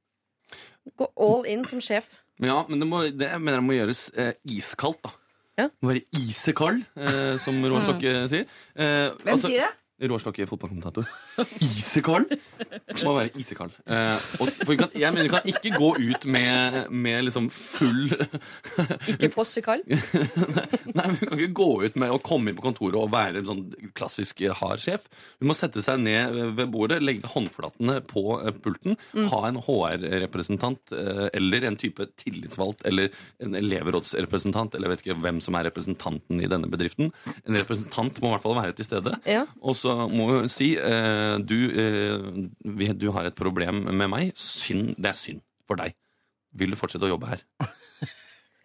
Gå 0.96 1.08
all 1.18 1.44
in 1.44 1.64
som 1.64 1.80
sjef. 1.80 2.06
Ja, 2.40 2.64
men 2.68 2.78
det, 2.80 2.86
må, 2.88 3.02
det 3.12 3.28
jeg 3.28 3.40
mener 3.42 3.58
jeg 3.60 3.66
må 3.66 3.74
gjøres 3.76 4.10
eh, 4.16 4.32
iskaldt, 4.48 5.02
da. 5.04 5.10
Ja. 5.60 5.66
Må 5.82 5.92
være 5.92 6.06
isekald, 6.20 6.82
eh, 6.96 7.34
som 7.44 7.60
Roar 7.66 7.84
Stokke 7.86 8.14
sier. 8.32 8.46
Eh, 8.76 9.10
Hvem 9.20 9.34
altså- 9.36 9.50
sier 9.52 9.66
det? 9.68 9.76
Råstokke 10.00 10.46
fotballkommentator. 10.48 11.04
Isekald! 11.66 12.30
Må 13.04 13.12
være 13.16 13.30
isekald. 13.40 13.74
Eh, 13.86 14.22
og, 14.40 14.48
for 14.62 14.72
vi 14.72 14.78
kan, 14.80 14.90
jeg 14.96 15.12
mener 15.14 15.26
vi 15.28 15.32
kan 15.34 15.48
ikke 15.52 15.72
gå 15.76 15.90
ut 16.00 16.24
med, 16.30 16.78
med 16.90 17.24
liksom 17.26 17.48
full 17.52 18.10
Ikke 19.12 19.30
fossekall. 19.32 19.82
Nei, 20.96 21.06
vi 21.16 21.28
kan 21.28 21.36
ikke 21.38 21.52
gå 21.60 21.68
ut 21.84 21.98
med 22.00 22.12
å 22.14 22.18
komme 22.24 22.50
inn 22.52 22.58
på 22.58 22.64
kontoret 22.64 22.98
og 23.00 23.12
være 23.12 23.40
en 23.42 23.48
sånn 23.50 23.62
klassisk 23.96 24.40
eh, 24.46 24.54
hard 24.60 24.82
sjef. 24.82 25.06
Vi 25.40 25.48
må 25.48 25.56
sette 25.58 25.82
seg 25.84 26.00
ned 26.02 26.36
ved 26.58 26.70
bordet, 26.72 27.00
legge 27.04 27.28
håndflatene 27.34 28.00
på 28.10 28.24
eh, 28.40 28.52
pulten, 28.64 28.96
Mm. 29.10 29.24
ha 29.32 29.38
en 29.48 29.56
HR-representant 29.64 30.92
eh, 30.94 31.26
eller 31.36 31.64
en 31.66 31.76
type 31.80 32.04
tillitsvalgt 32.20 32.84
eller 32.86 33.08
en 33.42 33.56
elevrådsrepresentant, 33.58 34.74
eller 34.74 34.88
jeg 34.88 34.92
vet 34.96 35.04
ikke 35.04 35.16
hvem 35.24 35.40
som 35.44 35.56
er 35.58 35.66
representanten 35.68 36.40
i 36.42 36.48
denne 36.50 36.70
bedriften. 36.70 37.10
En 37.44 37.58
representant 37.58 38.20
må 38.22 38.30
i 38.30 38.34
hvert 38.36 38.44
fall 38.44 38.56
være 38.58 38.76
til 38.78 38.86
stede. 38.86 39.14
Ja. 39.28 39.44
Og 39.60 39.76
så 39.78 39.89
må 40.10 40.26
vi 40.30 40.50
si 40.52 40.70
eh, 40.78 41.36
du, 41.42 41.58
eh, 41.84 42.92
du 42.96 43.06
har 43.14 43.28
et 43.28 43.36
problem 43.36 43.84
med 43.88 44.10
meg. 44.12 44.32
Synd, 44.38 44.94
det 44.98 45.12
er 45.12 45.18
synd 45.18 45.44
for 45.68 45.80
deg. 45.80 45.96
Vil 46.58 46.74
du 46.74 46.78
fortsette 46.78 47.06
å 47.06 47.12
jobbe 47.12 47.30
her? 47.30 47.44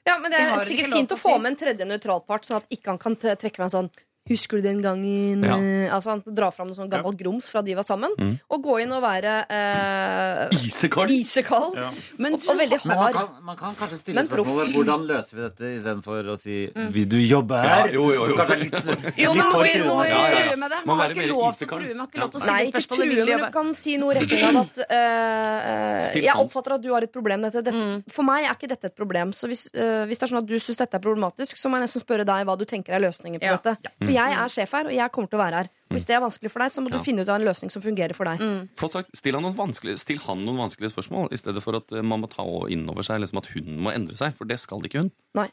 Ja, 0.05 0.19
men 0.21 0.29
Det 0.29 0.37
er 0.37 0.59
sikkert 0.61 0.93
fint 0.93 1.13
å 1.13 1.17
å 1.17 1.21
få 1.21 1.37
med 1.41 1.55
en 1.55 1.57
tredje 1.57 1.85
nøytralpart, 1.89 2.45
sånn 2.45 2.59
at 2.61 2.67
ikke 2.73 2.91
han 2.93 3.01
kan 3.01 3.15
trekke 3.17 3.57
meg 3.57 3.65
en 3.65 3.73
sånn 3.73 3.87
Husker 4.27 4.57
du 4.57 4.63
den 4.65 4.81
gangen 4.81 5.43
Ja. 5.45 5.55
eh, 5.57 5.93
Altså 5.93 6.09
Han 6.09 6.23
drar 6.33 6.49
fram 6.51 6.67
noe 6.71 6.75
sånn 6.75 6.89
gammelt 6.89 7.17
grums 7.19 7.49
fra 7.51 7.61
de 7.61 7.75
var 7.75 7.83
sammen, 7.85 8.09
Mm. 8.17 8.39
og 8.49 8.63
gå 8.63 8.81
inn 8.81 8.91
og 8.91 9.03
være 9.03 9.45
eh, 9.49 10.49
Isekald! 10.65 11.09
isekald 11.13 11.75
Ja. 11.77 11.91
Men 12.17 12.33
og, 12.33 12.41
og 12.49 12.57
veldig 12.57 12.79
Men 12.85 12.87
man 12.89 12.97
hard. 12.97 13.13
kan, 13.13 13.27
man 13.45 13.55
kan 13.59 13.75
kanskje 13.75 13.99
stille 14.01 14.15
Men 14.15 14.27
spørsmålet 14.27 14.73
hvordan 14.73 15.05
løser 15.05 15.35
vi 15.37 15.41
dette 15.45 15.69
istedenfor 15.77 16.23
å 16.33 16.37
si 16.41 16.55
'vil 16.73 17.07
du 17.07 17.17
jobbe 17.21 17.53
her'? 17.53 17.85
Ja, 17.85 17.93
jo, 17.93 18.13
jo, 18.13 18.25
jo. 18.33 18.35
Er 18.41 18.57
litt, 18.57 18.73
Jo, 19.25 19.33
men 19.33 19.45
ja, 19.45 20.05
ja. 20.05 20.45
True 20.45 20.55
med 20.57 20.71
det. 20.71 20.79
Må 20.85 20.95
Man 20.95 20.97
har 20.99 21.09
ikke 21.13 21.27
lov 21.29 21.53
til 21.57 21.67
å 21.67 21.69
true. 21.69 21.87
Man 21.93 21.99
har 21.99 22.07
ikke 22.07 22.19
lov 22.19 22.31
til 22.31 22.39
å 22.39 22.41
stille 22.41 22.55
Nei, 22.55 22.65
ikke 22.65 22.87
true, 22.87 23.25
men 23.25 23.45
du 23.45 23.51
kan 23.51 23.73
si 23.75 23.97
noe 23.97 24.11
i 24.15 24.19
retning 24.19 24.43
av 24.49 24.57
at 24.65 24.77
eh, 24.89 26.15
eh, 26.15 26.21
Jeg 26.25 26.35
oppfatter 26.35 26.73
at 26.75 26.81
du 26.81 26.89
har 26.93 27.01
et 27.03 27.11
problem 27.13 27.41
med 27.41 27.51
dette. 27.53 27.65
dette. 27.71 28.03
For 28.11 28.23
meg 28.23 28.45
er 28.45 28.55
ikke 28.55 28.69
dette 28.69 28.85
et 28.85 28.95
problem. 28.95 29.31
Så 29.33 29.47
hvis, 29.47 29.67
eh, 29.75 30.05
hvis 30.09 30.17
det 30.19 30.23
er 30.23 30.33
sånn 30.33 30.41
at 30.43 30.47
du 30.49 30.55
syns 30.57 30.77
dette 30.81 30.95
er 30.95 30.99
problematisk, 31.03 31.57
så 31.57 31.69
må 31.69 31.77
jeg 31.77 31.85
nesten 31.87 32.01
spørre 32.01 32.25
deg 32.25 32.45
hva 32.47 32.57
du 32.57 32.65
tenker 32.65 32.93
er 32.95 32.99
løsningen 33.05 33.39
på 33.39 33.45
Ja. 33.45 33.57
dette. 33.57 33.77
For 34.01 34.11
jeg 34.15 34.35
er 34.41 34.51
sjef 34.53 34.71
her, 34.75 34.87
og 34.89 34.95
jeg 34.95 35.11
kommer 35.15 35.29
til 35.31 35.37
å 35.39 35.43
være 35.43 35.59
her. 35.61 35.69
Hvis 35.93 36.05
det 36.09 36.15
er 36.17 36.21
vanskelig 36.23 36.49
for 36.51 36.63
deg, 36.63 36.71
så 36.73 36.81
må 36.83 36.89
du 36.91 36.97
Ja. 36.97 37.03
finne 37.05 37.21
ut 37.23 37.29
av 37.29 37.37
en 37.39 37.45
løsning 37.45 37.71
som 37.71 37.81
fungerer 37.83 38.15
for 38.17 38.25
deg. 38.25 38.41
Flott 38.75 38.95
sagt. 38.97 39.11
Still 39.15 39.37
han, 39.37 39.73
still 40.01 40.19
han 40.25 40.41
noen 40.45 40.57
vanskelige 40.63 40.91
spørsmål, 40.95 41.29
i 41.31 41.37
stedet 41.39 41.61
for 41.63 41.77
at 41.77 41.91
eh, 41.93 42.01
man 42.01 42.21
må 42.23 42.29
ta 42.31 42.43
inn 42.73 42.87
over 42.89 43.03
seg 43.05 43.21
liksom 43.21 43.37
at 43.43 43.47
hun 43.53 43.69
må 43.85 43.93
endre 43.93 44.17
seg. 44.17 44.33
For 44.35 44.45
det 44.49 44.57
skal 44.59 44.81
ikke 44.87 45.03
hun. 45.05 45.11
Nei. 45.37 45.47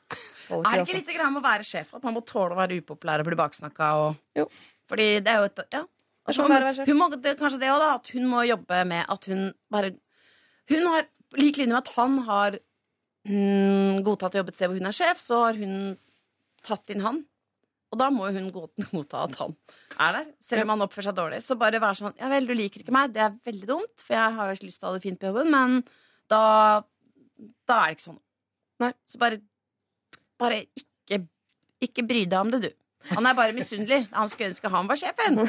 Ikke 0.48 0.62
Er 0.64 0.78
det 0.82 0.88
ikke 0.88 1.00
litt 1.02 1.16
grann 1.18 1.34
med 1.36 1.42
å 1.42 1.46
være 1.46 1.66
sjef? 1.68 1.92
At 1.94 2.02
man 2.06 2.14
må 2.16 2.24
tåle 2.24 2.56
å 2.56 2.60
være 2.62 2.80
upopulær 2.80 3.20
og 3.20 3.28
bli 3.28 3.36
baksnakka? 3.36 3.90
Og... 4.06 4.16
Jo. 4.40 4.48
Fordi 4.88 5.08
det 5.20 5.28
er 5.28 5.38
jo 5.42 5.50
et 5.50 5.62
Ja. 5.72 5.84
altså, 6.26 6.42
sånn 6.42 6.48
hun, 6.48 6.56
det 6.56 6.60
er 6.62 6.66
være 6.70 6.76
sjef. 6.80 6.88
hun 6.88 6.98
må, 6.98 7.10
det 7.22 7.30
er 7.34 7.40
kanskje 7.44 7.60
det 7.60 7.70
òg, 7.70 7.80
da. 7.84 7.94
At 8.00 8.08
hun 8.16 8.26
må 8.32 8.42
jobbe 8.48 8.84
med 8.86 9.06
at 9.08 9.24
hun 9.26 9.52
bare 9.70 9.92
Hun 10.70 10.86
har 10.86 11.06
lik 11.36 11.56
linje 11.56 11.72
med 11.74 11.82
at 11.86 11.94
han 11.96 12.18
har 12.26 12.58
mm, 13.28 14.02
godtatt 14.04 14.34
å 14.34 14.40
jobbe 14.42 14.52
et 14.52 14.58
sted 14.58 14.70
hvor 14.70 14.78
hun 14.80 14.88
er 14.90 14.96
sjef, 14.96 15.20
så 15.22 15.38
har 15.46 15.58
hun 15.60 15.96
tatt 16.66 16.90
inn 16.94 17.02
han. 17.04 17.22
Og 17.92 18.00
da 18.00 18.08
må 18.12 18.28
hun 18.32 18.48
godta 18.54 19.26
at 19.26 19.36
han 19.40 19.54
er 20.00 20.16
der, 20.16 20.30
selv 20.40 20.64
om 20.64 20.72
han 20.74 20.84
oppfører 20.86 21.10
seg 21.10 21.18
dårlig. 21.18 21.40
Så 21.44 21.58
bare 21.60 21.80
være 21.82 21.98
sånn 22.00 22.16
Ja 22.20 22.30
vel, 22.32 22.48
du 22.48 22.54
liker 22.56 22.84
ikke 22.84 22.94
meg, 22.96 23.12
det 23.14 23.24
er 23.26 23.36
veldig 23.44 23.68
dumt, 23.68 24.04
for 24.04 24.16
jeg 24.16 24.36
har 24.38 24.52
ikke 24.54 24.68
lyst 24.68 24.80
til 24.80 24.88
å 24.88 24.92
ha 24.92 24.96
det 24.96 25.04
fint 25.04 25.20
på 25.20 25.28
jobben, 25.30 25.52
men 25.52 25.82
da 26.32 26.42
Da 27.68 27.78
er 27.82 27.92
det 27.92 27.98
ikke 27.98 28.08
sånn. 28.08 28.22
Nei. 28.82 28.92
Så 29.10 29.20
bare 29.20 29.42
Bare 30.40 30.62
ikke 30.64 31.20
Ikke 31.84 32.06
bry 32.06 32.24
deg 32.24 32.38
om 32.40 32.50
det, 32.54 32.62
du. 32.64 32.70
Han 33.10 33.26
er 33.26 33.36
bare 33.36 33.54
misunnelig. 33.56 34.04
Han 34.14 34.30
skulle 34.30 34.52
ønske 34.52 34.70
han 34.72 34.88
var 34.90 35.00
sjefen. 35.00 35.40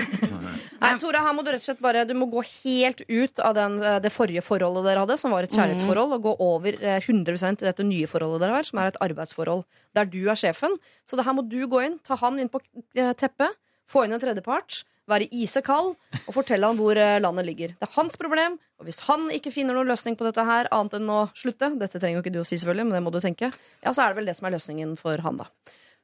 Nei, 0.82 0.92
Tora, 1.02 1.24
her 1.26 1.36
må 1.38 1.46
du 1.46 1.52
rett 1.54 1.62
og 1.62 1.68
slett 1.68 1.84
bare 1.84 2.04
Du 2.10 2.14
må 2.18 2.28
gå 2.32 2.44
helt 2.48 3.04
ut 3.08 3.42
av 3.44 3.56
den, 3.58 3.78
eh, 3.84 4.00
det 4.04 4.12
forrige 4.14 4.44
forholdet 4.46 4.88
dere 4.90 5.06
hadde, 5.06 5.18
som 5.22 5.34
var 5.36 5.48
et 5.48 5.54
kjærlighetsforhold, 5.56 6.18
og 6.18 6.26
gå 6.30 6.34
over 6.44 6.80
eh, 6.80 7.00
100 7.00 7.38
til 7.60 7.68
dette 7.70 7.88
nye 7.88 8.10
forholdet 8.10 8.44
dere 8.44 8.58
har, 8.60 8.68
som 8.68 8.82
er 8.82 8.92
et 8.92 9.02
arbeidsforhold, 9.06 9.64
der 9.96 10.10
du 10.10 10.22
er 10.28 10.40
sjefen. 10.40 10.78
Så 11.08 11.20
det 11.20 11.28
her 11.28 11.38
må 11.38 11.46
du 11.48 11.62
gå 11.70 11.84
inn, 11.86 12.00
ta 12.04 12.18
han 12.24 12.42
inn 12.42 12.52
på 12.52 12.62
eh, 12.98 13.14
teppet, 13.20 13.56
få 13.90 14.08
inn 14.08 14.16
en 14.16 14.24
tredjepart, 14.24 14.84
være 15.10 15.28
isekald 15.36 15.94
og 16.22 16.32
fortelle 16.36 16.68
han 16.70 16.80
hvor 16.80 16.98
eh, 17.00 17.20
landet 17.24 17.48
ligger. 17.48 17.76
Det 17.80 17.88
er 17.88 17.96
hans 17.98 18.16
problem, 18.20 18.58
og 18.80 18.88
hvis 18.88 19.04
han 19.10 19.28
ikke 19.36 19.52
finner 19.54 19.76
noen 19.78 19.92
løsning 19.92 20.18
på 20.20 20.28
dette 20.28 20.46
her, 20.48 20.70
annet 20.76 20.98
enn 21.00 21.12
å 21.12 21.24
slutte, 21.38 21.74
dette 21.80 22.00
trenger 22.00 22.20
jo 22.20 22.26
ikke 22.26 22.36
du 22.36 22.42
å 22.44 22.48
si 22.48 22.60
selvfølgelig, 22.60 22.88
men 22.90 22.98
det 22.98 23.04
må 23.06 23.14
du 23.14 23.20
tenke, 23.24 23.52
ja, 23.84 23.92
så 23.94 24.06
er 24.06 24.14
det 24.14 24.22
vel 24.22 24.32
det 24.32 24.38
som 24.40 24.48
er 24.48 24.56
løsningen 24.56 24.96
for 25.00 25.24
han, 25.26 25.42
da. 25.44 25.50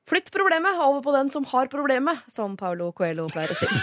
Flytt 0.10 0.32
problemet 0.32 0.80
over 0.82 1.01
på 1.01 1.12
den 1.12 1.30
som 1.30 1.45
har 1.45 1.68
problemet, 1.70 2.18
som 2.28 2.57
Paulo 2.57 2.91
Coelho 2.97 3.28
pleier 3.30 3.51
å 3.53 3.57
si. 3.57 3.68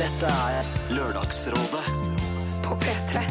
Dette 0.00 0.30
er 0.30 0.64
Lørdagsrådet 0.90 1.84
På 2.64 2.74
P3. 2.82 3.22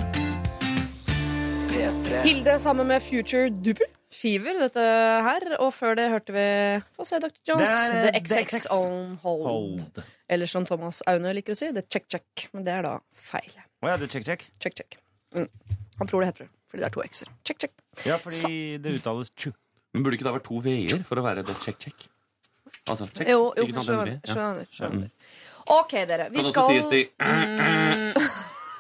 P3. 1.74 2.22
Hilde 2.24 2.56
sammen 2.64 2.88
med 2.88 3.04
Future 3.04 3.50
Duper. 3.52 3.86
Fever, 4.16 4.56
dette 4.62 4.80
her. 5.28 5.44
Og 5.58 5.74
før 5.76 5.96
det 6.00 6.08
hørte 6.14 6.32
vi 6.36 6.46
Få 6.96 7.04
se, 7.08 7.20
Dr. 7.20 7.36
Jones. 7.52 7.68
Det 7.68 7.76
er, 7.76 8.08
The 8.08 8.12
eh, 8.16 8.24
XX 8.24 8.68
on 8.72 9.20
hold. 9.26 9.44
Hold. 9.50 10.04
Eller 10.32 10.48
som 10.48 10.64
Thomas 10.68 11.04
Aune 11.12 11.34
liker 11.36 11.52
å 11.52 11.56
si, 11.60 11.68
The 11.76 11.84
Check 11.84 12.08
Check. 12.08 12.48
Men 12.56 12.64
det 12.68 12.74
er 12.78 12.84
da 12.88 12.94
feil. 13.12 13.52
Å 13.84 13.92
ja, 13.92 13.96
det 14.00 14.08
er 14.08 14.12
check, 14.16 14.24
check. 14.30 14.48
Check 14.64 14.74
Check. 14.80 14.96
Mm. 15.36 15.52
Han 16.00 16.08
tror 16.08 16.24
det 16.24 16.32
heter 16.32 16.48
det, 16.48 16.52
fordi 16.72 16.80
det 16.86 16.88
er 16.88 16.96
to 16.96 17.04
x-er. 17.10 17.28
Check 17.44 17.60
Check. 17.66 17.76
Ja, 18.08 18.16
fordi 18.24 18.80
det 18.80 18.96
uttales 19.02 19.36
tju. 19.36 19.52
Men 19.94 20.04
burde 20.06 20.18
ikke 20.18 20.28
det 20.30 20.34
vært 20.38 20.48
to 20.48 20.60
v-er 20.64 21.02
for 21.08 21.20
å 21.20 21.24
være 21.26 21.44
det 21.48 21.56
check-check? 21.64 22.06
Altså, 22.90 23.08
check. 23.12 23.28
Jo, 23.28 23.52
jo, 23.58 23.66
ikke 23.66 23.76
sant, 23.78 23.90
skjønner. 23.90 24.14
Ja. 24.14 24.34
skjønner, 24.34 24.70
skjønner. 24.72 25.10
OK, 25.78 25.92
dere. 26.10 26.30
Vi 26.32 26.40
Kan 26.40 26.46
også 26.46 26.54
skal 26.56 26.72
sies 26.72 26.88
de 26.92 27.02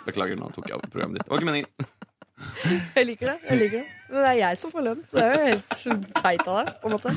Beklager, 0.07 0.39
nå 0.39 0.47
tok 0.55 0.66
jeg 0.70 0.78
over 0.80 0.89
programmet 0.89 1.20
ditt. 1.20 1.28
Det 1.28 1.34
var 1.34 1.43
ikke 1.43 1.51
meningen. 1.51 1.70
Jeg 2.97 3.05
liker 3.05 3.30
det. 3.30 3.36
jeg 3.45 3.57
liker 3.59 3.84
det 3.84 3.89
Men 4.09 4.24
det 4.24 4.30
er 4.32 4.38
jeg 4.39 4.57
som 4.57 4.72
får 4.74 4.86
lønn. 4.88 5.01
Så 5.12 5.18
det 5.20 5.26
er 5.28 5.36
jo 5.36 5.41
helt 5.45 6.16
teit 6.16 6.47
av 6.49 6.55
deg. 6.57 6.72
på 6.82 6.89
en 6.89 6.95
måte 6.95 7.12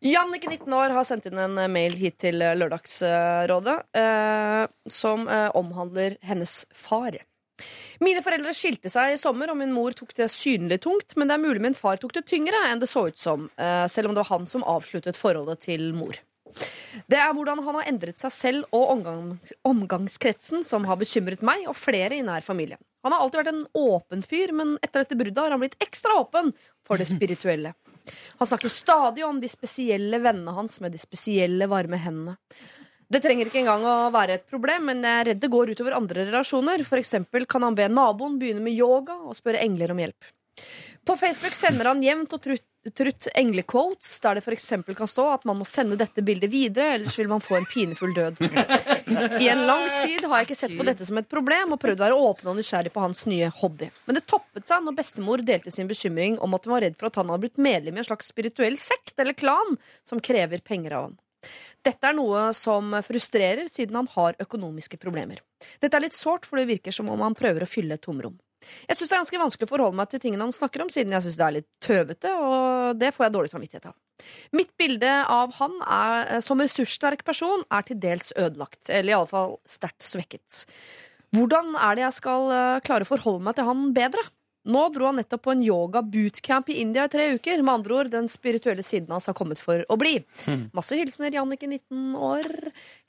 Jannicke, 0.00 0.48
19 0.48 0.76
år, 0.78 0.94
har 0.96 1.04
sendt 1.04 1.26
inn 1.28 1.42
en 1.42 1.58
mail 1.74 1.92
hit 2.00 2.16
til 2.24 2.40
Lørdagsrådet 2.40 3.74
eh, 4.00 4.62
som 4.88 5.26
eh, 5.28 5.50
omhandler 5.60 6.16
hennes 6.24 6.54
far. 6.72 7.18
Mine 8.00 8.22
foreldre 8.24 8.54
skilte 8.56 8.88
seg 8.88 9.12
i 9.12 9.20
sommer, 9.20 9.50
og 9.52 9.58
min 9.60 9.74
mor 9.76 9.92
tok 9.96 10.14
det 10.16 10.30
synlig 10.32 10.80
tungt. 10.86 11.16
Men 11.20 11.28
det 11.28 11.36
er 11.36 11.42
mulig 11.42 11.60
min 11.60 11.76
far 11.76 12.00
tok 12.00 12.14
det 12.16 12.24
tyngre 12.30 12.56
enn 12.70 12.80
det 12.80 12.88
så 12.88 13.06
ut 13.10 13.18
som, 13.20 13.50
eh, 13.60 13.86
selv 13.92 14.08
om 14.08 14.14
det 14.14 14.24
var 14.24 14.38
han 14.38 14.46
som 14.46 14.64
avsluttet 14.64 15.20
forholdet 15.20 15.60
til 15.68 15.92
mor. 15.92 16.16
Det 17.06 17.18
er 17.18 17.32
hvordan 17.34 17.62
han 17.62 17.76
har 17.78 17.88
endret 17.90 18.18
seg 18.18 18.32
selv 18.34 18.64
og 18.74 18.88
omgangs 18.96 19.52
omgangskretsen 19.68 20.64
som 20.66 20.86
har 20.88 20.98
bekymret 20.98 21.44
meg 21.46 21.68
og 21.68 21.76
flere 21.78 22.16
i 22.16 22.24
nær 22.26 22.42
familie. 22.42 22.80
Han 23.04 23.12
har 23.12 23.22
alltid 23.22 23.40
vært 23.40 23.52
en 23.52 23.66
åpen 23.78 24.24
fyr, 24.26 24.52
men 24.52 24.74
etter 24.82 25.04
dette 25.04 25.16
bruddet 25.16 25.38
har 25.38 25.54
han 25.54 25.62
blitt 25.62 25.78
ekstra 25.80 26.18
åpen 26.20 26.52
for 26.84 27.00
det 27.00 27.06
spirituelle. 27.08 27.74
Han 28.40 28.48
snakker 28.48 28.72
stadig 28.72 29.24
om 29.24 29.38
de 29.40 29.48
spesielle 29.48 30.18
vennene 30.20 30.54
hans 30.56 30.80
med 30.80 30.92
de 30.92 31.00
spesielle 31.00 31.68
varme 31.70 32.00
hendene. 32.00 32.36
Det 33.10 33.18
trenger 33.24 33.48
ikke 33.48 33.64
engang 33.64 33.82
å 33.90 33.94
være 34.14 34.36
et 34.38 34.44
problem, 34.46 34.84
men 34.86 35.00
jeg 35.02 35.20
er 35.20 35.28
redd 35.32 35.40
det 35.42 35.50
går 35.50 35.72
utover 35.74 35.96
andre 35.98 36.28
relasjoner. 36.28 36.84
For 36.86 37.00
eksempel 37.00 37.46
kan 37.50 37.64
han 37.66 37.74
be 37.78 37.88
naboen 37.90 38.36
begynne 38.38 38.62
med 38.62 38.76
yoga 38.78 39.16
og 39.24 39.34
spørre 39.38 39.62
engler 39.64 39.90
om 39.90 40.02
hjelp. 40.04 40.28
På 41.04 41.16
Facebook 41.16 41.56
sender 41.56 41.88
han 41.90 42.02
jevnt 42.04 42.36
og 42.36 42.42
trutt, 42.44 42.66
trutt 42.94 43.26
englequotes, 43.34 44.12
der 44.22 44.36
det 44.38 44.44
f.eks. 44.44 44.68
kan 44.96 45.08
stå 45.10 45.24
at 45.32 45.46
man 45.48 45.56
må 45.58 45.64
sende 45.66 45.96
dette 45.98 46.22
bildet 46.22 46.52
videre, 46.52 46.98
ellers 46.98 47.16
vil 47.18 47.30
man 47.32 47.42
få 47.42 47.56
en 47.58 47.66
pinefull 47.66 48.12
død. 48.14 48.42
I 49.40 49.48
en 49.48 49.64
lang 49.66 49.86
tid 50.04 50.26
har 50.28 50.42
jeg 50.42 50.50
ikke 50.50 50.58
sett 50.60 50.76
på 50.78 50.86
dette 50.86 51.08
som 51.08 51.18
et 51.18 51.30
problem 51.30 51.74
og 51.74 51.80
prøvd 51.82 51.98
å 51.98 52.04
være 52.04 52.20
åpen 52.28 52.52
og 52.52 52.60
nysgjerrig 52.60 52.92
på 52.94 53.02
hans 53.02 53.24
nye 53.32 53.48
hobby. 53.62 53.88
Men 54.06 54.20
det 54.20 54.26
toppet 54.30 54.68
seg 54.68 54.84
når 54.84 54.98
bestemor 55.00 55.42
delte 55.42 55.72
sin 55.74 55.90
bekymring 55.90 56.38
om 56.44 56.54
at 56.54 56.68
hun 56.68 56.76
var 56.76 56.86
redd 56.86 57.00
for 57.00 57.10
at 57.10 57.18
han 57.18 57.32
hadde 57.32 57.48
blitt 57.48 57.64
medlem 57.64 57.98
i 57.98 58.04
en 58.04 58.10
slags 58.12 58.30
spirituell 58.30 58.78
sekt 58.78 59.16
eller 59.18 59.34
klan 59.34 59.80
som 60.06 60.22
krever 60.22 60.62
penger 60.62 60.94
av 60.94 61.08
han. 61.08 61.18
Dette 61.86 62.10
er 62.10 62.16
noe 62.16 62.50
som 62.56 62.92
frustrerer, 63.06 63.68
siden 63.72 63.96
han 63.96 64.10
har 64.14 64.36
økonomiske 64.42 65.00
problemer. 65.00 65.40
Dette 65.80 65.96
er 65.96 66.04
litt 66.04 66.16
sårt, 66.16 66.46
for 66.48 66.60
det 66.60 66.68
virker 66.68 66.94
som 66.94 67.08
om 67.12 67.24
han 67.24 67.36
prøver 67.38 67.64
å 67.64 67.70
fylle 67.70 67.96
et 67.96 68.04
tomrom. 68.04 68.36
Jeg 68.60 68.98
syns 68.98 69.08
det 69.08 69.14
er 69.14 69.22
ganske 69.22 69.40
vanskelig 69.40 69.66
å 69.66 69.70
forholde 69.70 69.96
meg 69.96 70.10
til 70.12 70.20
tingene 70.20 70.44
han 70.44 70.52
snakker 70.52 70.84
om, 70.84 70.90
siden 70.92 71.14
jeg 71.16 71.24
syns 71.24 71.38
det 71.40 71.44
er 71.46 71.54
litt 71.56 71.68
tøvete, 71.80 72.32
og 72.36 72.98
det 73.00 73.12
får 73.16 73.26
jeg 73.26 73.34
dårlig 73.36 73.52
samvittighet 73.54 73.88
av. 73.88 73.94
Mitt 74.56 74.74
bilde 74.76 75.12
av 75.32 75.54
han 75.56 75.78
er, 75.86 76.34
som 76.44 76.60
ressurssterk 76.60 77.24
person 77.24 77.64
er 77.72 77.86
til 77.88 78.00
dels 78.02 78.34
ødelagt, 78.36 78.82
eller 78.90 79.14
iallfall 79.14 79.56
sterkt 79.68 80.04
svekket. 80.04 80.66
Hvordan 81.36 81.72
er 81.78 81.96
det 81.96 82.04
jeg 82.04 82.18
skal 82.18 82.52
eh, 82.52 82.82
klare 82.84 83.06
å 83.06 83.08
forholde 83.08 83.46
meg 83.46 83.56
til 83.56 83.68
han 83.68 83.90
bedre? 83.96 84.26
Nå 84.68 84.82
dro 84.92 85.06
han 85.08 85.16
nettopp 85.16 85.42
på 85.46 85.52
en 85.54 85.62
yoga 85.64 86.02
bootcamp 86.04 86.68
i 86.68 86.80
India 86.82 87.06
i 87.08 87.12
tre 87.12 87.28
uker. 87.38 87.62
Med 87.64 87.74
andre 87.78 87.94
ord, 88.02 88.10
den 88.12 88.28
spirituelle 88.28 88.82
siden 88.84 89.08
hans 89.14 89.26
har 89.30 89.36
kommet 89.38 89.60
for 89.62 89.84
å 89.88 89.96
bli. 90.00 90.18
Masse 90.76 90.98
hilsener 91.00 91.32
Jannicke, 91.32 91.64
19 91.70 92.12
år. 92.20 92.44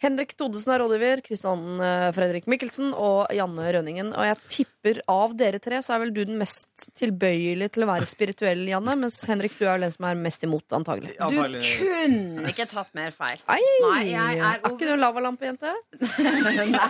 Henrik 0.01 0.31
Todesen 0.39 0.71
er 0.73 0.79
rådgiver. 0.83 1.21
Kristian 1.25 1.65
eh, 1.83 2.07
Fredrik 2.15 2.47
Mikkelsen 2.49 2.93
og 2.95 3.33
Janne 3.35 3.67
Rønningen. 3.75 4.13
Og 4.15 4.29
jeg 4.29 4.39
tipper 4.55 5.01
av 5.11 5.35
dere 5.37 5.59
tre 5.61 5.81
så 5.83 5.97
er 5.97 6.05
vel 6.05 6.13
du 6.15 6.21
den 6.25 6.39
mest 6.39 6.87
tilbøyelig 6.97 7.67
til 7.75 7.83
å 7.85 7.89
være 7.91 8.07
spirituell, 8.09 8.63
Janne. 8.71 8.95
Mens 9.03 9.19
Henrik, 9.29 9.57
du 9.59 9.65
er 9.67 9.75
vel 9.75 9.85
den 9.89 9.95
som 9.97 10.07
er 10.09 10.17
mest 10.23 10.47
imot, 10.47 10.65
antagelig. 10.79 11.17
Du 11.19 11.35
kunne 11.83 12.47
ikke 12.55 12.69
tatt 12.71 12.95
mer 12.97 13.11
feil. 13.13 13.43
Nei, 13.51 13.59
Nei, 13.83 14.01
jeg 14.13 14.39
er 14.39 14.55
er 14.55 14.71
ikke 14.71 14.87
du 14.87 14.95
en 14.95 15.03
lavalampejente? 15.03 15.75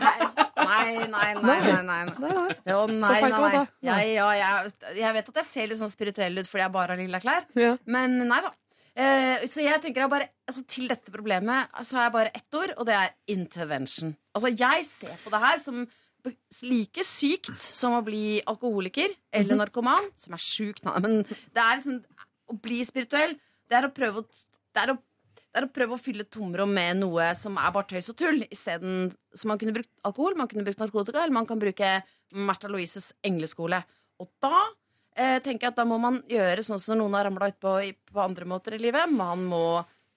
Nei, 0.62 1.06
nei, 1.10 1.34
nei. 1.34 1.34
nei, 1.42 1.60
nei, 1.66 1.82
nei. 1.84 2.02
Nei, 2.22 3.00
Så 3.02 3.10
feil 3.12 3.32
kan 3.34 3.42
man 3.42 3.50
nei. 3.50 3.52
ta. 3.58 3.64
Jeg, 3.84 4.12
ja, 4.16 4.28
jeg, 4.52 4.98
jeg 5.02 5.14
vet 5.18 5.30
at 5.32 5.40
jeg 5.42 5.48
ser 5.50 5.70
litt 5.72 5.80
sånn 5.82 5.92
spirituell 5.94 6.42
ut 6.42 6.50
fordi 6.50 6.64
jeg 6.66 6.74
bare 6.76 6.96
har 6.96 7.02
lilla 7.02 7.22
klær, 7.24 7.46
Ja. 7.60 7.76
men 7.86 8.18
nei 8.28 8.42
da. 8.46 8.52
Eh, 8.92 9.46
så 9.48 9.64
jeg 9.64 9.80
tenker 9.84 10.04
jeg 10.04 10.12
bare 10.12 10.26
altså, 10.50 10.66
Til 10.68 10.90
dette 10.92 11.14
problemet 11.14 11.70
så 11.88 11.96
har 11.96 12.10
jeg 12.10 12.14
bare 12.18 12.32
ett 12.36 12.58
ord, 12.60 12.74
og 12.76 12.86
det 12.90 12.96
er 12.98 13.14
intervention. 13.32 14.16
Altså, 14.36 14.52
jeg 14.52 14.84
ser 14.90 15.14
på 15.24 15.32
det 15.32 15.40
her 15.46 15.62
som 15.64 15.86
like 16.68 17.02
sykt 17.08 17.56
som 17.64 17.96
å 17.98 18.02
bli 18.06 18.42
alkoholiker 18.46 19.14
eller 19.34 19.58
narkoman, 19.58 20.10
som 20.20 20.36
er 20.36 20.44
sjukt, 20.44 20.84
men 20.86 21.24
det 21.24 21.64
er 21.64 21.80
liksom 21.80 22.02
Å 22.52 22.56
bli 22.60 22.82
spirituell, 22.84 23.38
det 23.72 23.78
er 23.80 23.86
å 23.88 23.94
prøve 23.96 24.22
å 24.22 24.28
det 24.76 24.82
er 24.84 24.92
å 24.92 24.98
det 25.52 25.60
er 25.60 25.66
å 25.68 25.72
prøve 25.76 25.96
å 25.98 26.00
fylle 26.00 26.24
tomrom 26.32 26.72
med 26.72 27.00
noe 27.02 27.26
som 27.36 27.58
er 27.60 27.72
bare 27.76 27.88
tøys 27.90 28.08
og 28.12 28.16
tull. 28.22 28.38
Isteden 28.56 29.10
så 29.36 29.50
man 29.52 29.60
kunne 29.60 29.74
brukt 29.76 29.90
alkohol, 30.08 30.36
man 30.40 30.48
kunne 30.48 30.64
brukt 30.64 30.80
narkotika, 30.80 31.20
eller 31.26 31.36
man 31.36 31.48
kan 31.48 31.60
bruke 31.60 31.90
Märtha 32.32 32.70
Louises 32.72 33.10
engleskole. 33.28 33.82
Og 34.22 34.30
da 34.44 34.54
eh, 35.18 35.40
tenker 35.44 35.68
jeg 35.68 35.74
at 35.74 35.80
da 35.82 35.86
må 35.90 35.98
man 36.02 36.22
gjøre 36.30 36.64
sånn 36.66 36.80
som 36.82 37.00
noen 37.02 37.18
har 37.18 37.26
ramla 37.28 37.50
utpå 37.52 37.76
på 38.14 38.22
andre 38.24 38.48
måter 38.50 38.78
i 38.78 38.82
livet. 38.84 39.10
Man 39.12 39.44
må 39.50 39.64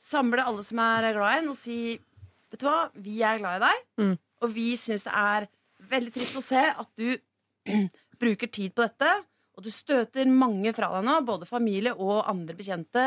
samle 0.01 0.45
alle 0.45 0.63
som 0.67 0.81
er 0.85 1.11
glad 1.17 1.39
i 1.39 1.43
en, 1.43 1.53
og 1.55 1.59
si 1.59 1.79
Vet 2.55 2.61
du 2.63 2.69
hva, 2.69 2.85
vi 3.03 3.17
er 3.27 3.41
glad 3.41 3.57
i 3.59 3.63
deg, 3.65 3.79
Mm. 3.99 4.13
og 4.47 4.51
vi 4.55 4.77
syns 4.79 5.03
det 5.09 5.15
er 5.19 5.47
veldig 5.91 6.13
trist 6.15 6.37
å 6.39 6.43
se 6.45 6.61
at 6.71 6.87
du 6.95 7.17
bruker 8.23 8.47
tid 8.47 8.75
på 8.77 8.85
dette. 8.85 9.09
Og 9.59 9.65
du 9.67 9.71
støter 9.75 10.31
mange 10.31 10.71
fra 10.77 10.87
deg 10.95 11.03
nå, 11.07 11.17
både 11.27 11.49
familie 11.51 11.97
og 11.99 12.21
andre 12.31 12.55
bekjente. 12.55 13.03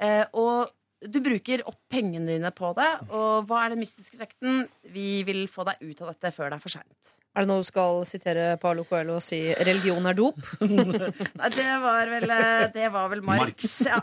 Eh, 0.00 0.24
og 0.32 0.72
du 1.04 1.20
bruker 1.24 1.66
opp 1.68 1.78
pengene 1.92 2.32
dine 2.32 2.50
på 2.56 2.72
det. 2.80 2.88
Og 3.12 3.44
hva 3.48 3.66
er 3.66 3.74
den 3.74 3.82
mystiske 3.84 4.16
sekten? 4.20 4.64
Vi 4.88 5.22
vil 5.28 5.44
få 5.52 5.68
deg 5.68 5.84
ut 5.84 6.00
av 6.06 6.14
dette 6.14 6.32
før 6.32 6.48
det 6.48 6.58
er 6.58 6.64
for 6.64 6.76
seint. 6.78 7.14
Er 7.38 7.44
det 7.46 7.52
nå 7.52 7.60
du 7.62 7.66
skal 7.68 8.00
sitere 8.08 8.46
Paolo 8.58 8.82
Coelho 8.88 9.14
og 9.20 9.22
si 9.22 9.38
'religion 9.54 10.08
er 10.10 10.16
dop'? 10.18 10.40
Nei, 11.38 11.50
det 11.54 11.66
var 11.84 12.10
vel, 12.10 12.26
eh, 12.34 12.64
det 12.74 12.88
var 12.90 13.06
vel 13.12 13.22
Marx. 13.22 13.68
Ja. 13.86 14.00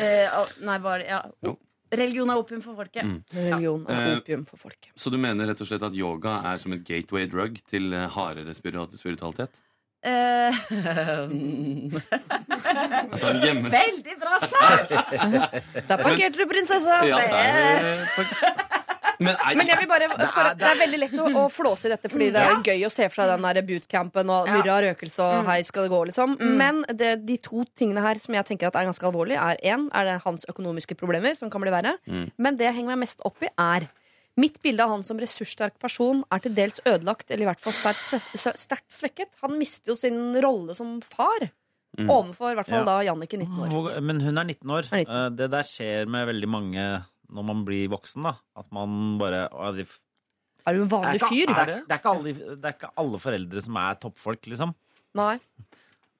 Eh, 0.00 0.38
nei, 0.64 0.78
var 0.80 1.02
det 1.02 1.10
ja. 1.10 1.20
Jo. 1.44 1.58
Religion 1.92 2.30
er 2.32 2.40
opium 2.40 2.62
for 2.64 2.74
folket. 2.78 3.04
Mm. 3.04 3.20
Religion 3.36 3.84
er 3.84 4.00
Eh, 4.00 4.16
opium 4.16 4.46
for 4.48 4.56
folket. 4.56 4.88
Så 4.96 5.12
du 5.12 5.18
mener 5.20 5.46
rett 5.52 5.60
og 5.60 5.68
slett 5.68 5.84
at 5.84 5.92
yoga 5.92 6.40
er 6.54 6.56
som 6.62 6.72
et 6.72 6.82
gateway 6.88 7.28
drug 7.28 7.60
til 7.68 7.92
hardere 7.92 8.54
spiritualitet? 8.56 9.60
Eh, 10.04 10.56
veldig 13.12 14.16
bra 14.20 14.38
sagt! 14.40 14.90
Der 15.88 15.96
parkerte 16.00 16.40
du, 16.40 16.46
prinsesse! 16.48 16.96
Ja, 17.08 17.16
der, 17.16 18.80
men, 19.20 19.34
er, 19.36 19.54
Men 19.56 19.66
jeg 19.68 19.78
vil 19.78 19.88
bare, 19.88 20.08
for, 20.32 20.48
det 20.58 20.66
er 20.70 20.78
veldig 20.80 20.98
lett 21.04 21.12
å, 21.20 21.26
å 21.44 21.44
flåse 21.52 21.86
i 21.86 21.92
dette, 21.94 22.08
fordi 22.10 22.30
det 22.34 22.42
er 22.42 22.62
gøy 22.62 22.84
å 22.86 22.90
se 22.92 23.08
for 23.08 23.22
seg 23.22 23.30
den 23.34 23.42
der 23.46 23.62
bootcampen 23.62 24.30
og 24.30 24.46
Ja. 24.48 24.54
murra 24.58 24.78
røkelse 24.86 25.20
og 25.22 25.34
Mm. 25.44 25.46
hei 25.50 25.62
skal 25.62 25.82
det 25.88 25.90
gå, 25.94 26.00
liksom. 26.06 26.36
Mm. 26.38 26.56
Men 26.56 26.84
det, 26.96 27.26
de 27.26 27.36
to 27.38 27.64
tingene 27.76 28.00
her 28.00 28.14
som 28.22 28.34
jeg 28.34 28.44
tenker 28.46 28.66
at 28.68 28.76
er 28.76 28.86
ganske 28.90 29.06
alvorlige, 29.06 29.38
er 29.38 29.56
én, 29.74 29.88
er 29.94 30.04
det 30.04 30.22
hans 30.24 30.44
økonomiske 30.48 30.96
problemer, 30.96 31.36
som 31.36 31.50
kan 31.50 31.60
bli 31.60 31.70
verre. 31.70 31.96
Mm. 32.08 32.30
Men 32.38 32.56
det 32.56 32.66
jeg 32.66 32.74
henger 32.80 32.96
meg 32.96 32.98
mest 33.08 33.20
opp 33.24 33.42
i, 33.42 33.48
er 33.58 33.88
Mitt 34.36 34.56
bilde 34.60 34.80
av 34.82 34.90
han 34.90 35.02
som 35.04 35.16
ressurssterk 35.16 35.78
person 35.78 36.24
er 36.32 36.40
til 36.40 36.50
dels 36.52 36.80
ødelagt, 36.84 37.30
eller 37.30 37.42
i 37.44 37.46
hvert 37.52 37.60
fall 37.60 37.72
sterkt, 37.72 38.02
sterkt 38.34 38.90
svekket. 38.90 39.28
Han 39.42 39.56
mister 39.60 39.92
jo 39.92 39.94
sin 39.94 40.34
rolle 40.42 40.74
som 40.74 41.00
far. 41.00 41.38
Mm. 41.96 42.08
Overfor 42.10 42.50
i 42.50 42.56
hvert 42.56 42.66
fall 42.66 42.80
Ja. 42.80 42.84
da 42.84 42.96
Jannicke 43.06 43.38
19 43.38 43.70
år. 43.70 44.00
Men 44.02 44.18
hun 44.18 44.36
er 44.36 44.42
19 44.42 44.68
år. 44.74 44.88
Er 44.90 45.04
19. 45.04 45.14
Eh, 45.14 45.28
Det 45.38 45.50
der 45.52 45.62
skjer 45.62 46.08
med 46.08 46.26
veldig 46.26 46.48
mange 46.50 47.04
når 47.32 47.46
man 47.50 47.64
blir 47.64 47.88
voksen. 47.92 48.22
da 48.26 48.34
At 48.56 48.66
man 48.74 49.16
bare 49.20 49.46
å, 49.52 49.70
de, 49.76 49.86
Er 50.66 50.74
du 50.74 50.82
en 50.82 50.88
vanlig 50.92 51.20
det, 51.20 51.28
fyr? 51.30 51.50
er 51.54 51.64
det, 51.70 51.78
det, 51.88 51.94
er 51.96 52.02
ikke 52.02 52.12
alle, 52.14 52.34
det 52.56 52.64
er 52.70 52.76
ikke 52.76 52.92
alle 53.00 53.18
foreldre 53.22 53.62
som 53.62 53.76
er 53.76 53.94
toppfolk, 54.02 54.46
liksom. 54.52 54.74
Nei. 55.14 55.38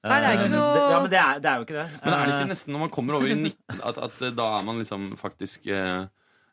Nei, 0.05 0.17
det 0.21 0.27
er 0.29 0.35
ikke 0.37 0.45
Eh, 0.45 0.53
noe- 0.53 0.89
Ja, 0.91 0.99
men 1.01 1.09
det 1.09 1.17
er, 1.19 1.39
det 1.41 1.49
er 1.49 1.55
jo 1.57 1.63
ikke 1.65 1.79
det. 1.79 1.87
Men 2.03 2.13
er 2.13 2.25
det 2.25 2.33
ikke 2.35 2.43
Eh, 2.45 2.51
nesten 2.53 2.71
når 2.75 2.79
man 2.85 2.89
kommer 2.93 3.15
over 3.17 3.27
i 3.27 3.35
19 3.35 3.79
at, 3.89 3.97
at 3.97 4.21
eh, 4.21 4.35
da 4.37 4.45
er 4.59 4.63
man 4.67 4.77
liksom 4.77 5.07
faktisk 5.17 5.65
eh, 5.65 6.05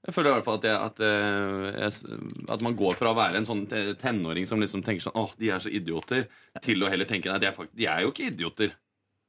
Jeg 0.07 0.15
føler 0.17 0.31
i 0.31 0.35
hvert 0.39 0.45
fall 0.47 0.57
at, 0.59 0.65
jeg, 0.65 0.79
at, 0.89 1.01
eh, 1.05 1.67
jeg, 1.85 2.23
at 2.51 2.63
man 2.65 2.75
går 2.75 2.97
fra 2.99 3.13
å 3.13 3.15
være 3.19 3.37
en 3.39 3.47
sånn 3.47 3.67
tenåring 4.01 4.49
som 4.49 4.59
liksom 4.59 4.83
tenker 4.83 5.05
sånn 5.05 5.15
åh, 5.21 5.31
de 5.39 5.51
er 5.53 5.61
så 5.63 5.71
idioter, 5.71 6.25
til 6.65 6.83
å 6.83 6.89
heller 6.91 7.07
tenke 7.07 7.29
nei, 7.31 7.39
de 7.39 7.47
er, 7.47 7.53
faktisk, 7.55 7.77
de 7.79 7.87
er 7.87 8.01
jo 8.03 8.11
ikke 8.11 8.27
idioter. 8.33 8.73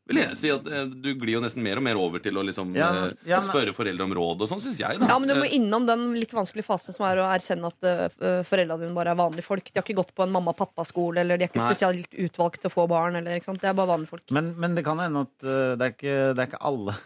Vil 0.06 0.18
jeg 0.20 0.36
si 0.36 0.50
at 0.52 0.66
eh, 0.68 0.86
Du 1.00 1.14
glir 1.16 1.38
jo 1.38 1.42
nesten 1.44 1.64
mer 1.64 1.80
og 1.80 1.84
mer 1.86 1.96
over 2.02 2.20
til 2.20 2.36
å 2.36 2.42
liksom 2.44 2.74
Ja, 2.76 2.90
eh, 3.06 3.14
ja, 3.30 3.38
men- 3.40 3.46
spørre 3.46 3.72
foreldre 3.76 4.04
om 4.04 4.12
råd 4.18 4.42
og 4.44 4.50
sånn, 4.52 4.60
syns 4.60 4.80
jeg. 4.82 5.00
da 5.00 5.08
Ja, 5.08 5.18
men 5.20 5.30
du 5.32 5.36
må 5.36 5.46
Eh, 5.48 5.56
innom 5.56 5.86
den 5.88 6.14
litt 6.18 6.34
vanskelige 6.36 6.66
fasen 6.68 6.94
som 6.94 7.06
er 7.08 7.22
å 7.24 7.28
erkjenne 7.32 7.72
at 7.72 7.88
uh, 8.20 8.44
foreldrene 8.44 8.82
dine 8.84 8.94
bare 8.98 9.12
er 9.16 9.20
vanlige 9.22 9.46
folk. 9.48 9.64
De 9.72 9.80
har 9.80 9.84
ikke 9.88 9.96
gått 10.02 10.14
på 10.16 10.24
en 10.28 10.32
mamma-pappa-skole, 10.36 11.18
eller 11.24 11.38
de 11.38 11.46
er 11.46 11.50
ikke 11.54 11.64
Nei. 11.64 11.72
spesielt 11.72 12.20
utvalgt 12.28 12.60
til 12.62 12.70
å 12.70 12.74
få 12.76 12.88
barn. 12.92 13.16
Eller, 13.16 13.38
ikke 13.40 13.46
sant? 13.52 13.62
Det 13.64 13.70
er 13.72 13.74
bare 13.80 13.94
vanlige 13.96 14.10
folk. 14.12 14.26
Men, 14.36 14.54
men 14.60 14.76
det 14.76 14.84
kan 14.84 15.00
hende 15.00 15.24
at 15.24 15.48
eh, 15.48 15.76
det, 15.80 15.88
er 15.88 15.96
ikke, 15.96 16.18
det 16.36 16.40
er 16.44 16.48
ikke 16.52 16.64
alle. 16.68 16.96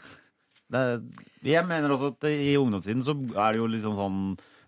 Det 0.68 0.76
er, 0.76 0.98
jeg 1.48 1.64
mener 1.64 1.94
også 1.96 2.10
at 2.12 2.26
i 2.28 2.50
ungdomstiden 2.60 3.00
så 3.06 3.14
er 3.40 3.54
det 3.56 3.62
jo 3.62 3.68
liksom 3.72 3.94
sånn 3.96 4.18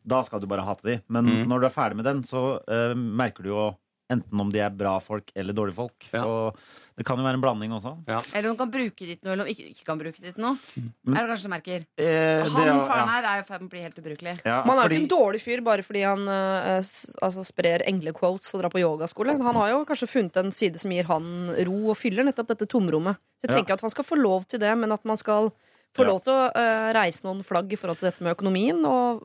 Da 0.08 0.22
skal 0.24 0.40
du 0.40 0.46
bare 0.48 0.64
hate 0.64 0.86
de. 0.86 0.94
Men 1.12 1.26
Mm. 1.28 1.48
når 1.52 1.60
du 1.60 1.66
er 1.68 1.74
ferdig 1.76 1.98
med 2.00 2.06
den, 2.08 2.22
så 2.24 2.62
eh, 2.72 2.94
merker 2.96 3.44
du 3.44 3.50
jo 3.50 3.66
enten 4.10 4.40
om 4.40 4.50
de 4.50 4.62
er 4.64 4.70
bra 4.72 4.94
folk 5.04 5.28
eller 5.36 5.52
dårlige 5.54 5.76
folk. 5.76 6.08
Og 6.16 6.56
det 7.00 7.06
kan 7.08 7.16
jo 7.18 7.24
være 7.24 7.38
en 7.40 7.42
blanding 7.46 7.72
også. 7.72 7.94
Eller 8.36 8.50
hun 8.52 8.58
kan 8.60 8.70
bruke 8.74 9.06
ditt 9.08 9.22
noe, 9.24 9.32
eller 9.32 9.48
hun 9.48 9.54
ikke, 9.54 9.70
ikke 9.72 9.86
kan 9.88 10.00
bruke 10.02 10.20
ditt 10.20 10.38
noe. 10.42 10.58
Men- 10.76 11.16
er 11.16 11.24
det 11.24 11.30
kanskje 11.32 11.48
du 11.48 11.54
merker? 11.54 11.86
Eh, 11.96 12.44
Han 12.44 12.52
det- 12.60 12.88
faren 12.90 13.08
ja. 13.08 13.14
her 13.14 13.24
er 13.24 13.36
jo 13.40 13.44
i 13.46 13.48
ferd 13.48 13.62
med 13.64 13.70
å 13.70 13.74
bli 13.74 13.82
helt 13.86 13.96
ubrukelig. 14.02 14.34
Ja, 14.44 14.58
Man 14.68 14.76
er 14.78 14.82
jo 14.82 14.88
fordi- 14.90 14.98
ikke 15.00 15.08
en 15.08 15.16
dårlig 15.16 15.42
fyr 15.42 15.64
bare 15.64 15.82
fordi 15.88 16.04
han 16.04 16.28
eh, 16.28 16.80
s- 16.84 17.16
altså, 17.24 17.40
sprer 17.48 17.86
englequotes 17.88 18.54
og 18.54 18.62
drar 18.62 18.70
på 18.70 18.82
yogaskole. 18.84 19.32
Han 19.42 19.56
har 19.56 19.70
jo 19.70 19.86
kanskje 19.86 20.10
funnet 20.12 20.36
en 20.44 20.52
side 20.52 20.78
som 20.78 20.92
gir 20.92 21.06
han 21.06 21.56
ro 21.66 21.90
og 21.90 21.96
fyller 21.98 22.24
nettopp 22.28 22.48
dette 22.52 22.68
tomrommet. 22.68 23.16
Så 23.40 23.48
jeg 23.48 23.52
Ja. 23.52 23.56
tenker 23.64 23.74
at 23.74 23.82
han 23.82 23.90
skal 23.90 24.04
få 24.04 24.18
lov 24.22 24.46
til 24.48 24.60
det, 24.60 24.78
men 24.78 24.92
at 24.92 25.06
man 25.06 25.16
skal 25.16 25.52
få 25.96 26.04
Ja. 26.04 26.10
lov 26.12 26.22
til 26.24 26.34
å 26.34 26.52
eh, 26.54 26.94
reise 26.94 27.24
noen 27.24 27.42
flagg 27.44 27.72
i 27.72 27.78
forhold 27.78 27.98
til 28.00 28.12
dette 28.12 28.22
med 28.22 28.36
økonomien, 28.36 28.86
og 28.86 29.24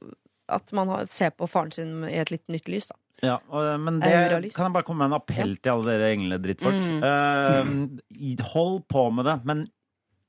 at 0.48 0.72
man 0.72 0.86
har, 0.88 1.06
ser 1.06 1.30
på 1.30 1.48
faren 1.50 1.72
sin 1.72 2.04
i 2.04 2.14
et 2.20 2.30
litt 2.30 2.46
nytt 2.48 2.68
lys. 2.68 2.86
Da. 2.88 2.94
Ja, 3.24 3.38
men 3.80 4.00
det 4.02 4.12
kan 4.54 4.68
jeg 4.68 4.74
bare 4.76 4.86
komme 4.86 5.04
med 5.04 5.12
en 5.12 5.18
appell 5.18 5.56
til 5.58 5.72
alle 5.74 5.94
dere 5.94 6.12
engledrittfolk. 6.14 6.84
Mm. 7.04 7.82
Uh, 8.04 8.44
hold 8.52 8.78
på 8.90 9.08
med 9.14 9.28
det, 9.30 9.38
men 9.48 9.66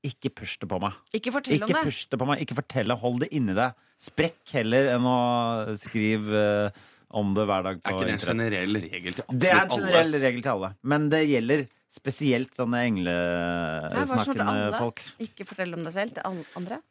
ikke 0.05 0.31
push 0.37 0.59
det 0.61 0.69
på 0.69 0.79
meg. 0.81 0.97
Ikke 1.17 1.33
fortell 1.33 1.57
om 1.57 1.63
Ikke 1.65 1.79
det. 1.79 1.85
push 1.87 2.09
det 2.11 2.19
på 2.21 2.27
meg, 2.29 2.41
ikke 2.45 2.57
fortell 2.59 2.91
det. 2.93 2.99
Hold 3.01 3.23
det 3.25 3.31
inni 3.35 3.55
deg. 3.57 3.77
Sprekk 4.05 4.57
heller 4.57 4.91
enn 4.93 5.07
å 5.09 5.19
skrive 5.81 6.43
uh, 6.69 6.83
om 7.15 7.31
det 7.35 7.45
hver 7.47 7.63
dag 7.65 7.79
på 7.79 7.89
Er 7.89 7.95
ikke 7.95 8.09
det 8.09 8.15
en 8.17 8.25
generell 8.25 8.81
regel 8.83 9.15
til 9.15 9.39
Det 9.39 9.49
er 9.49 9.61
en 9.63 9.71
generell 9.71 10.01
alle? 10.03 10.21
regel 10.25 10.43
til 10.43 10.51
alle. 10.51 10.71
Men 10.83 11.07
det 11.13 11.23
gjelder 11.29 11.65
spesielt 11.95 12.57
sånne 12.57 12.81
englesnakkende 12.89 14.75
folk. 14.75 15.01
Ikke 15.23 15.47
fortell 15.47 15.77
om 15.77 15.85
deg 15.85 15.95
selv 15.95 16.17
til 16.17 16.27
alle 16.27 16.45
andre. 16.59 16.81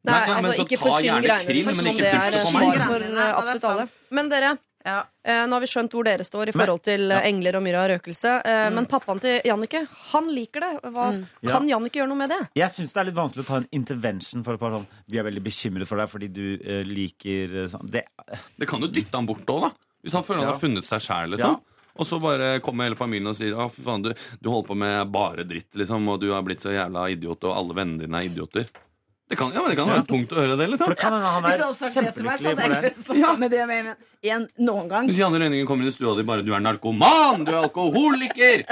Nei, 0.00 0.14
Nei, 0.14 0.36
altså, 0.38 0.52
ikke 0.62 0.78
ta 0.78 0.86
forsyn 0.86 1.24
greiene 1.26 1.72
som 1.76 1.88
om 1.90 1.98
det 1.98 2.08
er 2.08 2.36
svar 2.48 2.84
for 2.86 3.02
absolutt 3.26 3.66
alle. 3.68 3.88
Men 4.16 4.30
dere, 4.32 4.54
Ja. 4.86 5.02
eh, 5.24 5.44
nå 5.46 5.52
har 5.52 5.60
vi 5.60 5.66
skjønt 5.68 5.92
hvor 5.92 6.04
dere 6.04 6.24
står 6.24 6.48
i 6.48 6.52
forhold 6.56 6.82
til 6.82 7.10
eh, 7.10 7.18
Ja. 7.18 7.28
engler 7.28 7.56
og 7.58 7.62
myrra 7.62 7.82
røkelse. 7.90 8.40
eh, 8.46 8.70
Men 8.70 8.86
pappaen 8.86 9.20
til 9.20 9.40
Jannicke, 9.44 9.86
han 10.12 10.26
liker 10.32 10.60
det. 10.60 10.70
Hva, 10.92 11.10
Kan 11.46 11.68
Jannicke 11.68 12.00
gjøre 12.00 12.08
noe 12.08 12.16
med 12.16 12.30
det? 12.30 12.40
Jeg 12.56 12.70
syns 12.70 12.92
det 12.94 13.00
er 13.00 13.04
litt 13.10 13.14
vanskelig 13.18 13.44
å 13.44 13.46
ta 13.50 13.56
en 13.60 13.68
intervention 13.72 14.42
for 14.42 14.54
et 14.54 14.60
par 14.60 14.72
sånn 14.72 14.86
Vi 15.10 15.18
er 15.18 15.24
veldig 15.24 15.42
bekymret 15.44 15.86
for 15.86 15.96
deg 16.00 16.08
fordi 16.08 16.28
du 16.32 16.46
eh, 16.64 16.82
liker 16.84 17.66
sånn 17.68 17.90
det, 17.90 18.06
Det 18.58 18.66
kan 18.68 18.80
jo 18.80 18.88
dytte 18.88 19.12
han 19.20 19.26
bort 19.26 19.44
òg, 19.46 19.60
da. 19.68 19.70
Hvis 20.02 20.12
han 20.16 20.22
føler 20.24 20.40
han 20.44 20.48
Ja. 20.48 20.52
har 20.54 20.60
funnet 20.60 20.84
seg 20.84 21.00
sjæl, 21.00 21.28
Ja. 21.28 21.36
liksom. 21.36 21.60
Og 22.00 22.06
så 22.06 22.20
bare 22.22 22.60
kommer 22.60 22.84
hele 22.84 22.96
familien 22.96 23.26
og 23.28 23.34
sier 23.36 23.52
at 23.60 23.74
du, 24.02 24.14
du 24.40 24.48
holder 24.48 24.68
på 24.68 24.76
med 24.78 25.10
bare 25.12 25.44
dritt, 25.44 25.74
liksom, 25.74 26.08
og 26.08 26.20
du 26.20 26.30
har 26.32 26.40
blitt 26.42 26.60
så 26.62 26.70
jævla 26.72 27.10
idiot, 27.12 27.44
og 27.44 27.52
alle 27.54 27.74
vennene 27.74 27.98
dine 28.06 28.14
er 28.16 28.28
idioter. 28.30 28.64
Det 29.30 29.36
kan, 29.38 29.52
ja, 29.54 29.62
men 29.62 29.70
det 29.70 29.76
kan 29.78 29.86
være 29.86 30.06
tungt 30.08 30.32
å 30.34 30.40
høre 30.42 30.56
det, 30.58 30.66
liksom. 30.72 30.90
Det 30.90 30.96
Hvis 30.98 31.58
du 31.60 31.64
hadde 31.64 31.74
sagt 31.78 31.98
det 32.02 32.14
til 32.16 32.26
meg, 32.26 32.40
så 32.40 32.50
hadde 32.50 32.64
jeg 32.66 32.90
ikke 32.90 33.14
det. 33.14 33.20
ha 33.22 33.34
med 33.38 33.52
det 33.54 33.66
med 33.70 33.90
igjen 34.26 34.46
noen 34.58 34.88
gang. 34.90 35.06
Hvis 35.06 35.20
Janne 35.20 35.38
Rønningen 35.38 35.68
kommer 35.68 35.86
inn 35.86 35.92
i 35.92 35.94
stua 35.94 36.16
di 36.18 36.24
bare 36.26 36.42
'Du 36.42 36.50
er 36.50 36.64
narkoman! 36.64 37.44
Du 37.46 37.52
er 37.54 37.62
alkoholiker!' 37.68 38.66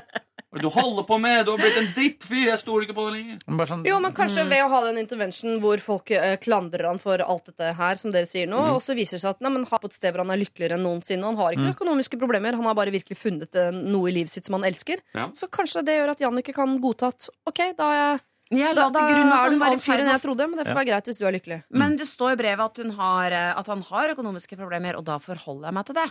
Hva 0.49 0.57
er 0.57 0.63
det 0.63 0.65
du 0.65 0.73
holder 0.81 1.05
på 1.05 1.17
med? 1.21 1.45
Du 1.45 1.51
har 1.53 1.59
blitt 1.61 1.77
en 1.77 1.91
drittfyr! 1.93 2.47
Jeg 2.49 2.59
stoler 2.63 2.87
ikke 2.87 2.95
på 2.97 3.03
deg 3.07 3.17
lenger. 3.19 3.41
Bare 3.53 3.69
sånn, 3.69 3.83
Jo, 3.85 3.99
men 4.01 4.15
kanskje 4.17 4.47
ved 4.49 4.63
å 4.65 4.69
ha 4.73 4.79
den 4.87 4.99
intervention 5.03 5.59
hvor 5.61 5.83
folk 5.85 6.11
eh, 6.11 6.39
klandrer 6.41 6.89
han 6.89 6.99
for 7.03 7.21
alt 7.21 7.51
dette 7.51 7.75
her, 7.77 8.01
som 8.01 8.15
dere 8.15 8.27
sier 8.31 8.49
nå, 8.49 8.57
og 8.73 8.81
så 8.81 8.97
viser 8.97 9.21
det 9.21 9.27
seg 9.27 9.37
at 9.37 9.45
nei, 9.45 9.53
men 9.53 9.67
han 9.69 9.77
er 9.77 9.83
på 9.85 9.91
et 9.93 9.99
sted 9.99 10.17
hvor 10.17 10.25
han 10.25 10.33
er 10.33 10.41
lykkeligere 10.41 10.79
enn 10.79 10.87
noensinne. 10.89 11.29
Han 11.29 11.37
har 11.37 11.53
ikke 11.53 11.67
noen 11.67 11.77
økonomiske 11.77 12.19
problemer, 12.23 12.57
han 12.57 12.65
har 12.65 12.79
bare 12.81 12.95
virkelig 12.97 13.21
funnet 13.21 13.61
eh, 13.61 13.69
noe 13.77 14.09
i 14.09 14.17
livet 14.17 14.33
sitt 14.33 14.49
som 14.49 14.57
han 14.57 14.65
elsker. 14.65 15.05
Ja. 15.13 15.29
Så 15.37 15.51
kanskje 15.53 15.85
det 15.85 16.01
gjør 16.01 16.15
at 16.17 16.25
Jannicke 16.25 16.57
kan 16.57 16.81
godta 16.81 17.13
at 17.13 17.29
OK, 17.47 17.61
da 17.77 17.93
er 17.93 18.01
jeg 18.01 18.25
Jeg 18.51 18.75
da, 18.75 18.83
la 18.83 18.91
da 18.91 18.99
til 19.01 19.09
grunn 19.13 19.29
at 19.29 19.33
er 19.33 19.39
du 19.39 19.45
han 19.45 19.53
en 19.53 19.59
var 19.61 19.73
i 19.75 19.79
ferd 19.83 20.05
med 20.05 20.13
jeg 20.15 20.23
trodde, 20.23 20.47
men 20.49 20.57
det 20.59 20.67
får 20.67 20.75
være 20.79 20.89
greit 20.89 21.05
hvis 21.11 21.19
du 21.21 21.25
er 21.29 21.33
lykkelig. 21.37 21.59
Men 21.71 21.97
det 22.01 22.07
står 22.09 22.33
i 22.33 22.37
brevet 22.41 22.65
at, 22.65 22.77
hun 22.83 22.91
har, 22.97 23.33
eh, 23.33 23.59
at 23.61 23.67
han 23.67 23.83
har 23.91 24.15
økonomiske 24.15 24.57
problemer, 24.57 24.97
og 24.97 25.05
da 25.05 25.19
forholder 25.19 25.69
jeg 25.69 25.75
meg 25.75 25.87
til 25.87 25.95
det. 26.01 26.07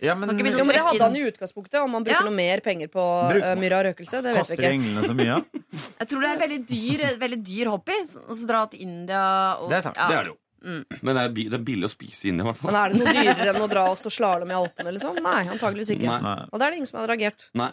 ja, 0.00 0.14
men, 0.14 0.28
Kan 0.28 0.38
ikke 0.38 0.44
vi 0.44 0.50
Jo, 0.58 0.64
men 0.64 0.74
Det 0.74 0.82
hadde 0.88 1.02
han 1.06 1.16
i 1.16 1.22
utgangspunktet, 1.30 1.78
om 1.82 1.92
han 1.94 2.04
bruker 2.04 2.18
Ja. 2.18 2.24
noe 2.26 2.34
mer 2.34 2.60
penger 2.60 2.88
på 2.88 3.04
Bruk- 3.30 3.42
uh, 3.46 3.54
myra 3.58 3.82
røkelse. 3.86 4.22
Det 4.22 4.34
vet 4.34 4.34
vi 4.34 4.38
Koster 4.38 4.62
ikke. 4.62 4.74
englene 4.74 5.02
så 5.06 5.14
mye? 5.14 5.44
Jeg 6.00 6.08
tror 6.08 6.20
det 6.20 6.28
er 6.28 6.34
en 6.34 6.42
veldig 6.48 6.60
dyr, 6.66 7.18
veldig 7.18 7.40
dyr 7.46 7.66
hobby. 7.70 7.96
så- 8.06 8.22
Og 8.28 8.36
så 8.36 8.46
dra 8.46 8.66
til 8.66 8.80
India 8.82 9.54
og 9.60 9.70
Det 9.70 9.78
er 9.78 9.82
sant. 9.82 9.96
ja. 9.96 10.08
Det 10.08 10.16
er 10.18 10.22
det 10.24 10.32
jo. 10.34 10.38
Men 11.02 11.14
det 11.14 11.22
er, 11.22 11.28
bi- 11.30 11.48
det 11.48 11.54
er 11.54 11.62
billig 11.64 11.86
å 11.86 11.90
spise 11.94 12.24
inni, 12.26 12.42
i 12.42 12.44
hvert 12.44 12.56
fall. 12.58 12.72
Men 12.72 12.78
er 12.82 12.88
det 12.92 12.98
noe 12.98 13.12
dyrere 13.14 13.54
enn 13.54 13.62
å 13.62 13.68
dra 13.70 13.84
og 13.90 13.96
stå 13.96 14.10
slalåm 14.10 14.50
i 14.50 14.54
Alpene? 14.58 14.90
Liksom? 14.90 15.14
Nei, 15.22 15.44
antageligvis 15.46 15.92
ikke. 15.94 16.02
Nei. 16.10 16.20
Nei. 16.20 16.48
Og 16.52 16.58
det 16.58 16.66
er 16.66 16.70
det 16.70 16.76
ingen 16.80 16.86
som 16.90 16.98
har 16.98 17.06
reagert. 17.06 17.44
Nei. 17.54 17.70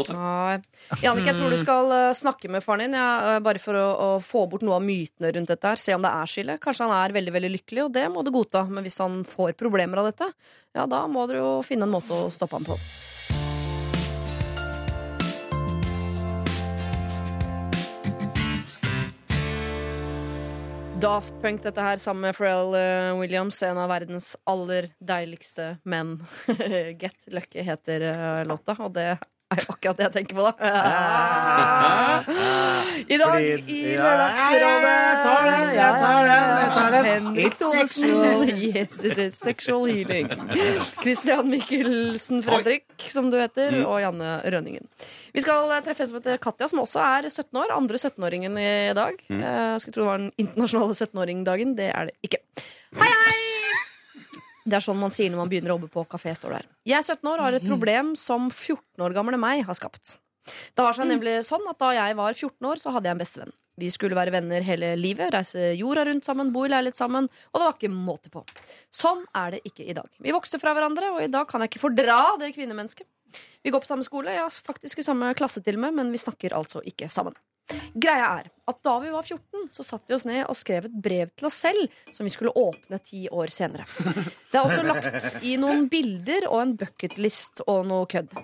Godt. 0.00 0.68
Jannicke, 1.02 1.28
jeg 1.30 1.36
tror 1.36 1.52
du 1.52 1.58
skal 1.60 1.92
eh, 1.94 2.12
snakke 2.16 2.50
med 2.52 2.64
faren 2.64 2.86
din, 2.86 2.96
ja, 2.96 3.34
eh, 3.34 3.42
bare 3.44 3.60
for 3.62 3.76
å, 3.76 3.86
å 3.90 4.08
få 4.24 4.46
bort 4.50 4.64
noe 4.66 4.78
av 4.78 4.86
mytene 4.86 5.32
rundt 5.36 5.52
dette. 5.52 5.74
her 5.74 5.80
Se 5.80 5.94
om 5.96 6.04
det 6.04 6.12
er 6.12 6.32
skylde. 6.32 6.58
Kanskje 6.62 6.88
han 6.88 6.96
er 6.96 7.16
veldig 7.16 7.36
veldig 7.36 7.52
lykkelig, 7.58 7.84
og 7.86 7.94
det 7.94 8.06
må 8.12 8.24
du 8.24 8.32
godta. 8.34 8.64
Men 8.70 8.86
hvis 8.86 9.00
han 9.02 9.20
får 9.28 9.54
problemer 9.60 10.00
av 10.00 10.10
dette, 10.10 10.30
ja, 10.76 10.86
da 10.88 11.04
må 11.10 11.26
dere 11.28 11.44
jo 11.44 11.54
finne 11.66 11.88
en 11.88 11.94
måte 11.94 12.16
å 12.16 12.30
stoppe 12.32 12.58
ham 12.58 12.68
på. 12.68 12.78
Daft 21.00 21.32
Punk, 21.40 21.62
dette 21.64 21.80
her, 21.80 21.96
sammen 21.96 22.26
med 22.26 22.36
Pharrell 22.36 22.74
eh, 22.76 23.14
Williams, 23.16 23.62
en 23.64 23.80
av 23.80 23.88
verdens 23.88 24.34
aller 24.44 24.90
deiligste 25.00 25.74
menn. 25.88 26.18
Get 27.00 27.30
Lucky 27.32 27.64
heter 27.64 28.04
låta, 28.44 28.76
og 28.84 28.92
det 28.98 29.14
er 29.50 29.62
jo 29.64 29.74
akkurat 29.74 29.98
det 29.98 30.04
jeg 30.06 30.12
tenker 30.14 30.38
på, 30.38 30.42
da. 30.46 30.52
I 33.10 33.16
dag 33.18 33.42
i 33.42 33.78
Lørdagsrådet 33.98 34.92
jeg 34.94 35.16
tar 35.24 35.48
den, 35.48 35.72
jeg 35.74 35.92
tar 36.04 36.28
det. 36.28 36.36
jeg 36.36 36.70
tar 36.76 36.94
det. 36.94 37.00
Henrik 37.08 37.58
Thodesen. 37.58 38.06
Yes, 38.70 39.04
it 39.08 39.18
is 39.18 39.38
sexual 39.40 39.88
healing. 39.90 40.30
Christian 41.00 41.50
Michelsen 41.50 42.44
Fredrik, 42.46 42.86
som 43.10 43.30
du 43.32 43.38
heter, 43.40 43.80
og 43.82 44.00
Janne 44.04 44.36
Rønningen. 44.46 44.86
Vi 45.34 45.44
skal 45.44 45.70
eh, 45.74 45.82
treffe 45.86 46.06
en 46.06 46.12
som 46.12 46.20
heter 46.20 46.40
Katja, 46.42 46.70
som 46.70 46.82
også 46.84 47.02
er 47.02 47.30
17 47.30 47.62
år. 47.64 47.74
Andre 47.74 47.98
17-åringen 48.00 48.58
i 48.60 48.70
dag. 48.96 49.18
Jeg 49.30 49.82
skulle 49.82 49.96
tro 49.96 50.06
det 50.06 50.10
var 50.12 50.22
den 50.22 50.32
internasjonale 50.40 50.98
17-åring-dagen. 50.98 51.78
Det 51.78 51.90
er 51.90 52.10
det 52.10 52.18
ikke. 52.26 52.44
Hei, 53.00 53.14
hei! 53.26 53.49
Det 54.64 54.76
er 54.76 54.84
sånn 54.84 54.98
man 55.00 55.12
sier 55.14 55.30
når 55.32 55.42
man 55.42 55.52
begynner 55.52 55.72
å 55.72 55.78
jobbe 55.78 55.92
på 55.92 56.04
kafé. 56.10 56.34
står 56.36 56.52
det 56.52 56.58
her. 56.62 56.68
Jeg 56.88 56.98
er 56.98 57.06
17 57.16 57.30
år 57.30 57.38
og 57.38 57.46
har 57.46 57.58
et 57.58 57.68
problem 57.68 58.12
som 58.18 58.50
14 58.50 59.06
år 59.06 59.16
gamle 59.16 59.40
meg 59.40 59.64
har 59.66 59.78
skapt. 59.78 60.16
Det 60.74 60.84
var 60.84 60.96
seg 60.96 61.08
nemlig 61.08 61.40
sånn 61.46 61.66
at 61.70 61.78
Da 61.80 61.92
jeg 61.94 62.16
var 62.18 62.32
14 62.34 62.66
år, 62.66 62.80
så 62.80 62.92
hadde 62.94 63.08
jeg 63.08 63.16
en 63.16 63.22
bestevenn. 63.22 63.52
Vi 63.80 63.88
skulle 63.92 64.16
være 64.18 64.34
venner 64.34 64.64
hele 64.66 64.92
livet, 64.98 65.30
reise 65.32 65.70
jorda 65.78 66.04
rundt 66.04 66.26
sammen, 66.26 66.50
bo 66.52 66.66
i 66.66 66.72
leilighet 66.72 66.98
sammen. 66.98 67.30
Og 67.52 67.60
det 67.60 67.66
var 67.66 67.76
ikke 67.78 67.92
måte 67.94 68.32
på. 68.32 68.42
Sånn 68.92 69.22
er 69.36 69.56
det 69.56 69.62
ikke 69.70 69.86
i 69.88 69.96
dag. 69.96 70.08
Vi 70.20 70.34
vokste 70.36 70.60
fra 70.60 70.74
hverandre, 70.76 71.14
og 71.14 71.22
i 71.24 71.30
dag 71.32 71.48
kan 71.48 71.64
jeg 71.64 71.72
ikke 71.72 71.84
fordra 71.86 72.18
det 72.42 72.52
kvinnemennesket. 72.56 73.08
Vi 73.64 73.72
går 73.72 73.80
på 73.80 73.88
samme 73.88 74.04
skole, 74.04 74.34
ja, 74.34 74.48
faktisk 74.50 75.00
i 75.00 75.06
samme 75.06 75.32
klasse 75.38 75.62
til 75.64 75.78
og 75.78 75.86
med, 75.86 75.96
men 75.96 76.12
vi 76.12 76.20
snakker 76.20 76.56
altså 76.56 76.82
ikke 76.84 77.08
sammen. 77.12 77.36
Greia 77.94 78.26
er 78.40 78.48
at 78.70 78.78
da 78.86 78.92
vi 79.02 79.10
var 79.10 79.26
14, 79.26 79.66
så 79.70 79.84
satt 79.86 80.04
vi 80.06 80.14
oss 80.14 80.24
ned 80.28 80.44
og 80.44 80.56
skrev 80.58 80.86
et 80.86 80.96
brev 81.02 81.30
til 81.38 81.48
oss 81.48 81.58
selv 81.64 81.90
som 82.14 82.26
vi 82.26 82.32
skulle 82.32 82.52
åpne 82.54 83.00
ti 83.02 83.24
år 83.30 83.52
senere. 83.52 83.86
Det 84.50 84.58
er 84.58 84.64
også 84.64 84.82
lagt 84.86 85.44
i 85.46 85.56
noen 85.60 85.84
bilder 85.90 86.48
og 86.50 86.62
en 86.62 86.74
bucketlist 86.78 87.64
og 87.66 87.84
noe 87.90 88.08
kødd. 88.10 88.34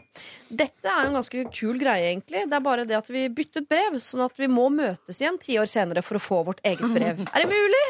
Dette 0.51 0.91
er 0.91 1.07
jo 1.07 1.11
en 1.11 1.19
ganske 1.19 1.45
kul 1.55 1.81
greie, 1.81 2.13
egentlig. 2.13 2.45
Det 2.47 2.59
er 2.59 2.65
bare 2.65 2.87
det 2.89 2.99
at 2.99 3.11
vi 3.11 3.27
byttet 3.35 3.69
brev, 3.71 3.99
sånn 4.03 4.27
at 4.27 4.39
vi 4.39 4.51
må 4.51 4.69
møtes 4.75 5.23
igjen 5.23 5.39
ti 5.43 5.59
år 5.63 5.71
senere 5.71 6.05
for 6.07 6.19
å 6.19 6.23
få 6.23 6.43
vårt 6.47 6.63
eget 6.67 6.87
brev. 6.95 7.23
Er 7.27 7.45
det 7.45 7.51
mulig? 7.51 7.85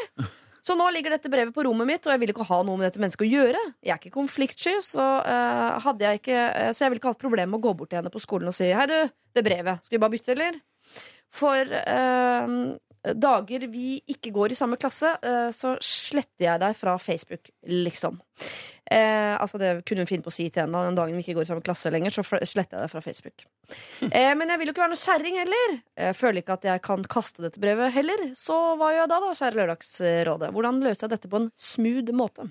Så 0.67 0.75
nå 0.75 0.89
ligger 0.91 1.13
dette 1.15 1.29
brevet 1.31 1.55
på 1.55 1.63
rommet 1.63 1.87
mitt, 1.87 2.03
og 2.03 2.11
jeg 2.11 2.19
vil 2.19 2.33
ikke 2.33 2.45
ha 2.49 2.57
noe 2.67 2.75
med 2.75 2.89
dette 2.89 2.99
mennesket 2.99 3.23
å 3.23 3.29
gjøre. 3.29 3.59
Jeg 3.85 3.93
er 3.93 4.01
ikke 4.01 4.17
konfliktsky, 4.17 4.73
så, 4.83 5.05
uh, 5.23 5.93
jeg, 6.01 6.19
ikke, 6.19 6.35
eh, 6.35 6.71
så 6.75 6.83
jeg 6.83 6.91
vil 6.91 6.99
ikke 6.99 7.13
ha 7.13 7.15
et 7.15 7.21
problem 7.21 7.53
med 7.53 7.61
å 7.61 7.65
gå 7.69 7.71
bort 7.79 7.93
til 7.93 8.01
henne 8.01 8.11
på 8.11 8.19
skolen 8.19 8.51
og 8.51 8.57
si 8.57 8.67
Hei, 8.75 8.83
du, 8.89 8.97
det 9.37 9.45
brevet. 9.47 9.85
Skal 9.85 9.95
vi 9.95 10.01
bare 10.03 10.15
bytte, 10.17 10.35
eller? 10.35 10.59
For 11.33 11.73
eh, 11.79 12.53
dager 13.15 13.67
vi 13.71 13.97
ikke 14.09 14.31
går 14.35 14.53
i 14.53 14.57
samme 14.59 14.79
klasse, 14.79 15.13
eh, 15.21 15.49
så 15.55 15.75
sletter 15.83 16.47
jeg 16.47 16.63
deg 16.63 16.75
fra 16.77 16.97
Facebook, 17.01 17.51
liksom. 17.67 18.19
Eh, 18.91 19.35
altså 19.35 19.59
Det 19.59 19.81
kunne 19.83 20.05
hun 20.05 20.07
finne 20.07 20.23
på 20.23 20.31
å 20.31 20.35
si 20.35 20.45
til 20.47 20.63
henne 20.63 20.83
den 20.87 20.95
dagen 20.95 21.17
vi 21.17 21.23
ikke 21.25 21.35
går 21.35 21.47
i 21.47 21.49
samme 21.49 21.65
klasse 21.65 21.91
lenger. 21.91 22.13
Så 22.15 22.23
sletter 22.23 22.77
jeg 22.77 22.85
deg 22.85 22.93
fra 22.93 23.03
Facebook. 23.03 23.47
Eh, 24.07 24.31
men 24.39 24.47
jeg 24.47 24.61
vil 24.61 24.69
jo 24.69 24.73
ikke 24.73 24.85
være 24.85 24.93
noe 24.93 25.01
kjerring 25.01 25.37
heller. 25.41 25.73
Jeg 25.99 26.15
føler 26.15 26.39
ikke 26.39 26.55
at 26.55 26.67
jeg 26.69 26.83
kan 26.85 27.03
kaste 27.11 27.43
dette 27.43 27.59
brevet 27.59 27.91
heller. 27.91 28.23
Så 28.37 28.55
hva 28.79 28.93
gjør 28.93 29.03
jeg 29.03 29.11
da, 29.11 29.19
da, 29.23 29.33
kjære 29.41 29.59
Lørdagsrådet? 29.59 30.51
Hvordan 30.55 30.81
løser 30.85 31.05
jeg 31.05 31.15
dette 31.17 31.31
på 31.33 31.41
en 31.41 31.51
smooth 31.59 32.15
måte? 32.15 32.47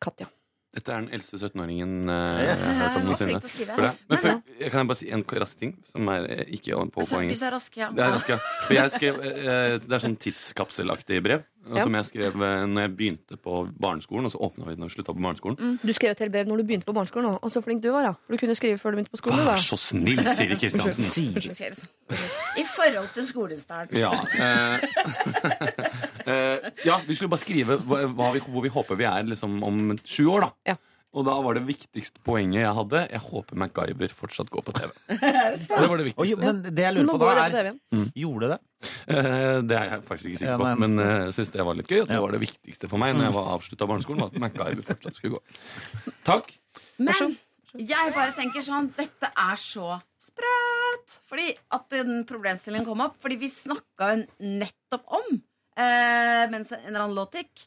Katja. 0.00 0.30
Dette 0.78 0.94
er 0.94 1.02
den 1.02 1.10
eldste 1.18 1.40
17-åringen 1.42 2.12
eh, 2.14 2.40
jeg 2.46 2.56
har 2.62 2.78
hørt 2.78 2.96
om 3.02 3.06
noensinne. 3.10 3.40
å. 3.42 3.50
For 3.50 3.82
det. 3.84 3.92
Men 4.12 4.22
før, 4.22 4.38
jeg 4.62 4.70
kan 4.72 4.84
jeg 4.84 4.90
bare 4.92 5.00
si 5.02 5.10
en 5.18 5.26
rask 5.42 5.58
ting 5.64 5.74
som 5.90 6.10
er 6.14 6.26
eh, 6.38 6.44
ikke 6.58 6.78
på 6.94 7.02
Så, 7.04 7.16
poenget? 7.18 7.34
hvis 7.34 7.42
det 7.42 7.48
er 7.50 7.56
rask, 7.58 7.78
ja. 7.82 7.90
Det 7.96 8.04
er, 8.06 8.14
rask, 8.14 8.32
ja. 8.34 8.38
For 8.68 8.78
jeg 8.78 8.94
skrev, 8.94 9.22
eh, 9.28 9.78
det 9.84 9.96
er 9.98 10.04
sånn 10.06 10.18
tidskapselaktig 10.22 11.22
brev. 11.26 11.46
Ja. 11.68 11.82
Som 11.84 11.92
jeg 11.98 12.06
skrev 12.08 12.32
eh, 12.46 12.62
når 12.64 12.86
jeg 12.86 12.92
begynte 12.96 13.36
på 13.44 13.58
barneskolen, 13.76 14.24
og 14.24 14.32
så 14.32 14.38
åpna 14.46 14.64
vi 14.70 14.76
den 14.78 14.86
og 14.86 14.92
slutta 14.94 15.12
på 15.12 15.20
barneskolen. 15.20 15.74
Du 15.82 15.90
skrev 15.92 16.14
et 16.14 16.22
helt 16.24 16.32
brev 16.32 16.48
når 16.48 16.62
du 16.62 16.68
begynte 16.70 16.88
på 16.88 16.94
barneskolen. 16.96 17.34
Og 17.44 17.52
så 17.52 17.60
flink 17.64 17.82
du 17.84 17.90
var, 17.92 18.06
da. 18.08 18.14
For 18.24 18.38
du 18.38 18.40
kunne 18.40 18.56
skrive 18.56 18.78
før 18.80 18.94
du 18.94 19.00
begynte 19.02 19.12
på 19.12 19.20
skolen. 19.20 19.42
Vær 19.44 19.58
Da. 19.58 19.66
så 19.66 19.76
snill, 19.82 20.22
Siri 20.38 20.56
Kristiansen. 20.62 21.90
I 22.56 22.64
forhold 22.72 23.10
til 23.18 23.26
skolestart. 23.28 23.92
Ja, 23.92 24.14
eh, 24.38 24.80
eh, 26.28 26.68
ja, 26.84 26.98
vi 27.06 27.14
skulle 27.16 27.32
bare 27.32 27.42
skrive 27.44 27.78
hva, 27.88 28.02
hva 28.12 28.30
vi, 28.36 28.40
hvor 28.44 28.62
vi 28.64 28.70
håper 28.74 28.98
vi 29.00 29.08
er 29.08 29.26
liksom, 29.32 29.58
om 29.66 29.96
sju 30.04 30.26
år. 30.36 30.48
da 30.48 30.52
Ja. 30.74 30.76
Og 31.16 31.24
da 31.24 31.32
var 31.40 31.56
det 31.56 31.62
viktigste 31.64 32.20
poenget 32.22 32.60
jeg 32.60 32.74
hadde 32.76 32.98
Jeg 33.08 33.20
håper 33.24 33.56
MacGyver 33.56 34.10
fortsatt 34.12 34.50
går 34.52 34.60
på 34.66 34.74
TV. 34.76 34.90
Det 35.08 35.88
var 35.88 35.96
det 35.96 36.04
Oi, 36.04 36.10
viktigste. 36.10 36.36
men 36.42 36.58
det 36.68 36.84
jeg 36.84 36.94
Nå 36.98 37.00
lurer 37.00 37.14
på 37.14 37.18
går 37.22 37.30
det 37.32 37.38
da, 37.38 37.62
er 37.62 37.70
igjen. 37.70 38.10
Gjorde 38.22 38.50
det? 38.52 38.58
Eh, 39.08 39.60
det 39.64 39.78
er 39.78 39.88
jeg 39.94 40.02
faktisk 40.04 40.28
ikke 40.28 40.40
sikker 40.42 40.60
på, 40.60 40.68
men- 40.68 40.84
men 40.84 41.00
eh, 41.06 41.24
jeg 41.30 41.34
syns 41.38 41.50
det 41.56 41.64
var 41.64 41.74
litt 41.80 41.88
gøy. 41.88 42.02
At 42.04 42.12
det 42.12 42.20
var 42.20 42.36
det 42.36 42.42
viktigste 42.44 42.90
for 42.92 43.00
meg 43.00 43.16
Når 43.16 43.24
jeg 43.30 43.36
var 43.38 43.48
avslutta 43.56 43.88
barneskolen. 43.88 44.20
Var 44.20 44.34
at 44.36 44.40
MacGyver 44.44 44.84
fortsatt 44.92 45.16
skulle 45.16 45.40
gå. 45.40 46.12
Takk. 46.28 46.52
Men 47.00 47.36
jeg 47.88 48.12
bare 48.14 48.36
tenker 48.36 48.60
sånn 48.68 48.92
Dette 49.00 49.32
er 49.32 49.56
så 49.64 49.96
sprøtt! 50.20 51.18
Fordi 51.28 51.50
at 51.72 51.88
den 51.92 52.24
problemstillingen 52.28 52.86
kom 52.86 53.00
opp. 53.08 53.16
Fordi 53.24 53.40
vi 53.40 53.48
snakka 53.48 54.12
jo 54.12 54.24
nettopp 54.60 55.04
om, 55.18 55.28
eh, 55.32 55.40
mens 55.78 56.72
en 56.74 56.84
eller 56.88 57.04
annen 57.04 57.16
låt 57.16 57.36
gikk 57.38 57.64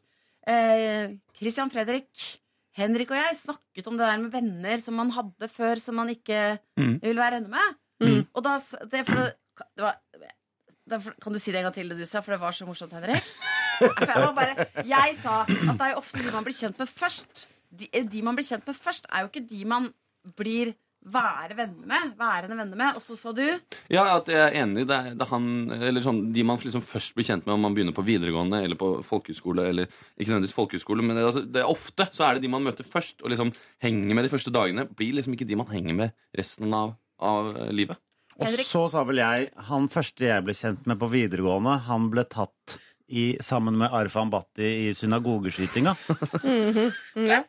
eh, 0.47 1.13
Christian 1.38 1.71
Fredrik, 1.71 2.09
Henrik 2.77 3.11
og 3.11 3.17
jeg 3.19 3.38
snakket 3.39 3.88
om 3.88 3.97
det 3.99 4.07
der 4.07 4.19
med 4.23 4.31
venner 4.33 4.77
som 4.81 4.95
man 4.99 5.11
hadde 5.15 5.47
før, 5.51 5.79
som 5.79 5.95
man 5.99 6.09
ikke 6.13 6.57
Mm. 6.79 6.99
ville 7.03 7.19
være 7.21 7.39
venner 7.39 7.49
med. 7.51 7.77
Mm. 8.01 8.21
Og 8.33 8.43
da 8.43 8.55
det, 8.91 9.05
for, 9.05 9.31
det 9.77 9.83
var, 9.83 9.97
det 10.89 11.01
for, 11.03 11.13
Kan 11.21 11.33
du 11.35 11.39
si 11.39 11.51
det 11.51 11.59
en 11.59 11.67
gang 11.69 11.75
til, 11.75 11.89
det 11.91 11.97
du 11.99 12.05
sa? 12.09 12.21
For 12.25 12.31
det 12.33 12.39
var 12.41 12.51
så 12.55 12.65
morsomt, 12.65 12.93
Henrik. 12.93 13.23
For 13.81 14.05
jeg, 14.07 14.21
var 14.23 14.33
bare, 14.38 14.65
jeg 14.88 15.15
sa 15.19 15.41
at 15.43 15.75
det 15.77 15.81
er 15.85 15.91
jo 15.93 15.99
ofte 16.01 16.21
de 16.23 16.31
man 16.33 16.43
blir 16.47 16.53
kjent 16.57 16.79
med 16.79 16.89
først. 16.89 17.47
De, 17.71 17.88
de 17.91 18.21
man 18.25 18.35
blir 18.38 18.45
kjent 18.47 18.65
med 18.67 18.75
først, 18.77 19.05
er 19.11 19.23
jo 19.25 19.29
ikke 19.31 19.45
de 19.49 19.61
man 19.65 19.88
blir 20.38 20.73
være 21.02 21.56
venner 21.57 21.88
med. 21.88 22.11
Værende 22.19 22.57
venner 22.57 22.78
med. 22.78 22.98
Og 22.99 23.03
så 23.03 23.18
sa 23.18 23.34
du 23.34 23.44
Ja, 23.90 24.03
at 24.18 24.30
jeg 24.30 24.41
er 24.41 24.57
enig. 24.61 24.86
Det 24.90 24.98
er, 24.98 25.15
det 25.18 25.26
er 25.26 25.32
han, 25.32 25.48
eller 25.78 26.06
sånn, 26.06 26.22
De 26.34 26.45
man 26.45 26.61
liksom 26.61 26.84
først 26.86 27.15
blir 27.18 27.28
kjent 27.28 27.48
med 27.48 27.56
om 27.56 27.65
man 27.65 27.78
begynner 27.78 27.95
på 27.95 28.06
videregående 28.06 28.61
eller 28.65 28.80
på 28.80 28.94
folkehøyskole. 29.07 29.65
Eller 29.73 29.90
ikke 30.18 30.32
nødvendigvis 30.32 30.57
folkehøyskole, 30.57 31.06
men 31.06 31.18
det, 31.18 31.26
altså, 31.26 31.45
det 31.48 31.64
er 31.64 31.72
ofte 31.72 32.07
så 32.14 32.28
er 32.28 32.38
det 32.38 32.45
de 32.45 32.53
man 32.53 32.65
møter 32.65 32.88
først 32.88 33.26
og 33.26 33.34
liksom 33.34 33.53
henger 33.84 34.15
med 34.18 34.28
de 34.28 34.34
første 34.34 34.53
dagene. 34.53 34.88
Blir 34.98 35.18
liksom 35.18 35.38
ikke 35.38 35.49
de 35.49 35.60
man 35.60 35.72
henger 35.73 35.98
med 35.98 36.15
resten 36.38 36.73
av, 36.76 36.95
av 37.22 37.53
eh, 37.56 37.73
livet. 37.76 37.99
Og 38.41 38.61
så 38.65 38.86
sa 38.90 39.03
vel 39.06 39.19
jeg 39.22 39.49
Han 39.68 39.90
første 39.91 40.26
jeg 40.26 40.44
ble 40.45 40.56
kjent 40.57 40.88
med 40.90 40.98
på 41.02 41.10
videregående, 41.11 41.76
han 41.86 42.07
ble 42.14 42.23
tatt 42.26 42.80
i, 43.11 43.23
sammen 43.43 43.75
med 43.77 43.91
Arfan 43.93 44.29
Bhatti 44.31 44.67
i 44.88 44.93
synagogeskytinga. 44.95 45.93
Det 47.15 47.39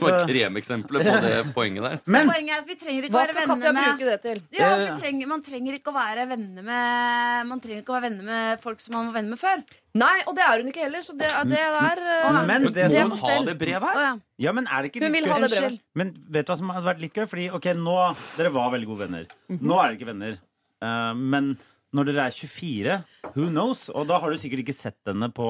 var 0.00 0.26
kremeksempelet 0.28 1.06
på 1.08 1.14
det 1.24 1.34
poenget 1.56 1.84
der. 1.86 1.96
Så 2.04 2.22
poenget 2.28 2.54
er 2.54 2.60
at 2.62 2.68
vi 2.68 2.76
trenger 2.80 3.06
ikke 3.08 3.14
Hva 3.14 3.22
være 3.22 3.32
skal 3.32 3.40
venner 3.40 3.56
Katja 3.56 3.72
med 3.72 3.88
bruke 3.88 4.10
det 4.10 4.18
til? 4.24 4.42
ja, 4.58 4.68
Eh. 4.70 4.82
vi 4.84 5.00
trenger, 5.00 5.26
Man 5.30 5.42
trenger 5.46 5.76
ikke 5.78 5.90
å 5.92 5.96
være 5.96 6.26
venner 6.30 6.62
med 6.66 7.46
Man 7.50 7.60
trenger 7.64 7.80
ikke 7.82 7.94
å 7.94 7.96
være 7.98 8.06
venner 8.10 8.24
med 8.28 8.60
folk 8.62 8.80
som 8.84 8.94
man 8.96 9.08
var 9.10 9.16
venner 9.20 9.30
med 9.34 9.40
før. 9.40 9.64
Nei, 10.00 10.16
og 10.30 10.36
det 10.38 10.44
er 10.46 10.60
hun 10.62 10.68
ikke 10.70 10.84
heller, 10.84 11.02
så 11.02 11.16
det, 11.18 11.30
det 11.50 11.58
der 11.58 12.02
eh, 12.04 12.40
Men 12.46 12.68
det 12.68 12.74
det 12.92 13.00
er 13.00 13.08
på 13.10 13.18
Ha 13.24 13.40
det 13.48 13.56
brevet 13.58 13.82
Å, 13.82 13.90
her. 13.90 14.04
ja. 14.06 14.12
Ja, 14.46 14.52
men 14.56 14.68
er 14.70 14.82
det 14.86 14.92
ikke 14.92 15.02
Hun 15.02 15.12
litt 15.12 15.16
vil 15.24 15.30
ha 15.32 15.38
gøy? 15.40 15.42
det 15.48 15.50
brevet. 15.56 15.80
Men 15.98 16.14
vet 16.30 16.46
du 16.46 16.52
hva 16.52 16.58
som 16.60 16.70
hadde 16.76 16.86
vært 16.86 17.00
litt 17.02 17.14
gøy? 17.18 17.26
Fordi, 17.28 17.48
ok, 17.58 17.66
nå, 17.76 17.96
Dere 18.38 18.52
var 18.54 18.70
veldig 18.76 18.88
gode 18.92 19.06
venner. 19.08 19.26
Nå 19.50 19.80
er 19.80 19.90
dere 19.90 19.98
ikke 19.98 20.10
venner. 20.12 20.38
Uh, 20.80 21.12
men 21.18 21.50
når 21.96 22.10
dere 22.10 22.28
er 22.28 22.36
24, 22.36 22.96
who 23.34 23.48
knows? 23.50 23.88
Og 23.90 24.06
da 24.10 24.20
har 24.22 24.30
du 24.30 24.40
sikkert 24.40 24.64
ikke 24.64 24.76
sett 24.76 25.00
henne 25.10 25.30
på 25.34 25.48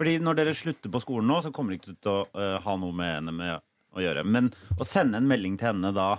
Fordi 0.00 0.18
når 0.22 0.38
dere 0.38 0.56
slutter 0.56 0.92
på 0.92 1.00
skolen 1.02 1.28
nå, 1.28 1.40
så 1.44 1.52
kommer 1.52 1.74
dere 1.74 1.82
ikke 1.82 1.96
til 2.00 2.12
å 2.12 2.26
uh, 2.32 2.58
ha 2.64 2.76
noe 2.80 2.96
med 2.96 3.10
henne 3.18 3.34
med 3.36 3.66
å 3.90 4.04
gjøre. 4.04 4.22
Men 4.24 4.48
å 4.80 4.86
sende 4.86 5.18
en 5.20 5.28
melding 5.28 5.58
til 5.60 5.72
henne 5.72 5.90
da 5.92 6.12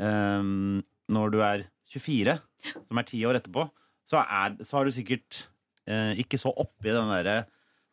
um, 0.00 0.80
når 1.12 1.34
du 1.34 1.38
er 1.44 1.66
24, 1.92 2.34
som 2.74 3.00
er 3.00 3.06
ti 3.06 3.20
år 3.28 3.38
etterpå, 3.38 3.68
så, 4.08 4.24
er, 4.24 4.56
så 4.64 4.78
har 4.78 4.88
du 4.88 4.94
sikkert 4.96 5.44
uh, 5.86 6.16
ikke 6.18 6.40
så 6.40 6.50
oppi 6.50 6.90
den 6.90 7.12
derre 7.12 7.44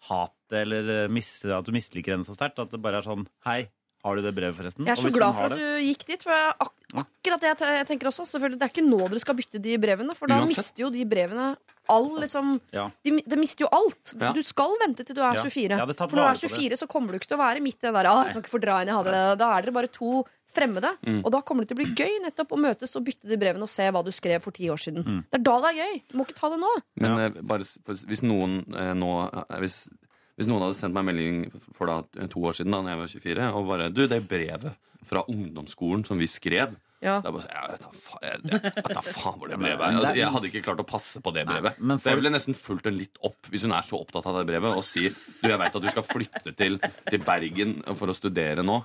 hatet 0.09 0.59
eller 0.61 0.89
eh, 0.93 1.11
mis, 1.11 1.29
at 1.49 1.65
du 1.65 1.73
misliker 1.73 2.13
henne 2.15 2.27
så 2.27 2.35
sterkt. 2.37 2.61
At 2.61 2.73
det 2.73 2.81
bare 2.83 3.01
er 3.01 3.07
sånn 3.07 3.25
Hei, 3.47 3.65
har 4.05 4.15
du 4.15 4.21
det 4.21 4.33
brevet, 4.37 4.55
forresten? 4.55 4.85
Jeg 4.85 4.93
er 4.95 5.01
så 5.01 5.11
glad 5.13 5.33
for 5.35 5.49
at 5.49 5.57
du 5.57 5.65
gikk 5.81 6.05
dit. 6.13 6.23
For 6.23 6.31
ak 6.31 6.71
akkurat 6.95 7.41
det 7.41 7.53
jeg 7.59 7.87
tenker 7.89 8.07
også. 8.11 8.23
Selvfølgelig, 8.29 8.59
Det 8.61 8.67
er 8.69 8.73
ikke 8.75 8.85
nå 8.87 8.99
dere 9.09 9.19
skal 9.25 9.35
bytte 9.35 9.59
de 9.61 9.77
brevene, 9.81 10.15
for 10.15 10.27
da 10.31 10.37
Uansett. 10.39 10.53
mister 10.55 10.85
jo 10.85 10.89
de 10.93 11.03
brevene 11.09 11.55
all 11.89 12.07
liksom 12.21 12.59
Ja. 12.73 12.87
de, 13.03 13.11
Det 13.27 13.37
mister 13.37 13.65
jo 13.65 13.69
alt. 13.71 14.13
Ja. 14.19 14.31
Du 14.33 14.41
skal 14.41 14.77
vente 14.81 15.03
til 15.05 15.15
du 15.15 15.21
er 15.21 15.33
Ja. 15.35 15.41
24. 15.43 15.69
Ja, 15.77 15.85
For 15.85 16.15
når 16.17 16.39
du 16.39 16.47
er 16.47 16.49
24, 16.49 16.77
så 16.77 16.87
kommer 16.87 17.11
du 17.11 17.19
ikke 17.19 17.27
til 17.33 17.37
å 17.37 17.43
være 17.43 17.61
midt 17.61 17.75
i 17.83 17.87
den 17.89 17.93
der 17.93 18.05
ah, 18.09 18.23
jeg 18.25 18.33
kan 18.33 18.41
ikke 18.43 18.55
fordra 18.59 18.79
henne, 18.79 18.89
jeg 18.93 18.97
hadde 19.01 19.11
det. 19.13 19.37
Da 19.39 19.51
er 19.57 19.61
dere 19.61 19.73
bare 19.73 19.87
to 19.91 20.25
fremmede. 20.55 20.89
Mm. 21.05 21.21
Og 21.25 21.31
da 21.33 21.41
kommer 21.41 21.65
det 21.65 21.69
til 21.73 21.77
å 21.77 21.81
bli 21.83 21.93
gøy 21.93 22.13
nettopp 22.23 22.53
å 22.55 22.57
møtes 22.57 22.95
og 22.95 23.03
bytte 23.03 23.27
de 23.27 23.35
brevene 23.37 23.61
og 23.63 23.69
se 23.69 23.83
hva 23.91 24.01
du 24.05 24.09
skrev 24.09 24.41
for 24.41 24.51
ti 24.55 24.69
år 24.71 24.79
siden. 24.79 25.03
Mm. 25.03 25.23
Det 25.29 25.35
er 25.41 25.43
da 25.43 25.55
det 25.61 25.69
er 25.75 25.81
gøy. 25.83 26.01
Du 26.09 26.17
må 26.17 26.25
ikke 26.25 26.37
ta 26.39 26.49
det 26.49 26.59
nå. 26.61 26.71
Men 26.95 27.11
Ja. 27.17 27.25
eh, 27.25 27.41
bare 27.43 27.59
hvis 27.59 28.23
noen 28.23 28.63
eh, 28.73 28.93
nå 28.95 29.11
eh, 29.51 29.59
hvis, 29.59 29.89
hvis 30.37 30.47
noen 30.51 30.61
hadde 30.65 30.75
sendt 30.79 30.93
meg 30.93 31.05
en 31.05 31.11
melding 31.13 31.37
for 31.75 31.87
da 31.87 32.01
eh, 32.19 32.27
to 32.31 32.39
år 32.43 32.57
siden, 32.57 32.71
da 32.75 32.83
jeg 32.91 32.99
var 33.03 33.13
24, 33.13 33.51
og 33.55 33.67
bare 33.69 33.89
Du, 33.93 34.05
det 34.07 34.23
brevet 34.27 34.73
fra 35.05 35.21
ungdomsskolen 35.29 36.03
som 36.07 36.17
vi 36.17 36.25
skrev 36.27 36.73
Ja. 37.03 37.19
det 37.21 37.27
er 37.29 37.33
bare, 37.35 37.43
så- 37.43 37.51
jeg 37.53 37.71
vet 37.71 37.81
da 37.83 37.89
fa- 37.93 38.21
jeg- 38.23 38.95
jeg 38.95 39.13
faen 39.13 39.35
hvor 39.37 39.47
det 39.51 39.59
brevet 39.59 39.79
er. 39.83 39.91
Altså, 39.99 40.15
jeg 40.15 40.31
hadde 40.33 40.47
ikke 40.49 40.63
klart 40.65 40.79
å 40.81 40.85
passe 40.87 41.21
på 41.21 41.33
det 41.35 41.43
Nei, 41.45 41.53
brevet. 41.59 41.79
men 41.79 41.97
for... 41.99 42.09
jeg 42.09 42.17
ville 42.17 42.31
nesten 42.33 42.55
fulgt 42.57 42.83
den 42.87 42.95
litt 42.97 43.17
opp, 43.21 43.37
hvis 43.51 43.61
hun 43.67 43.71
er 43.77 43.83
så 43.85 43.99
opptatt 44.01 44.25
av 44.25 44.39
det 44.39 44.47
brevet, 44.49 44.73
og 44.75 44.83
sier 44.83 45.11
du, 45.13 45.47
jeg 45.49 45.59
vet 45.59 45.75
at 45.75 45.81
du 45.85 45.89
skal 45.91 46.03
flytte 46.07 46.55
til, 46.57 46.79
til 47.11 47.19
Bergen 47.27 47.75
for 47.95 48.07
å 48.09 48.15
studere 48.17 48.63
nå, 48.65 48.79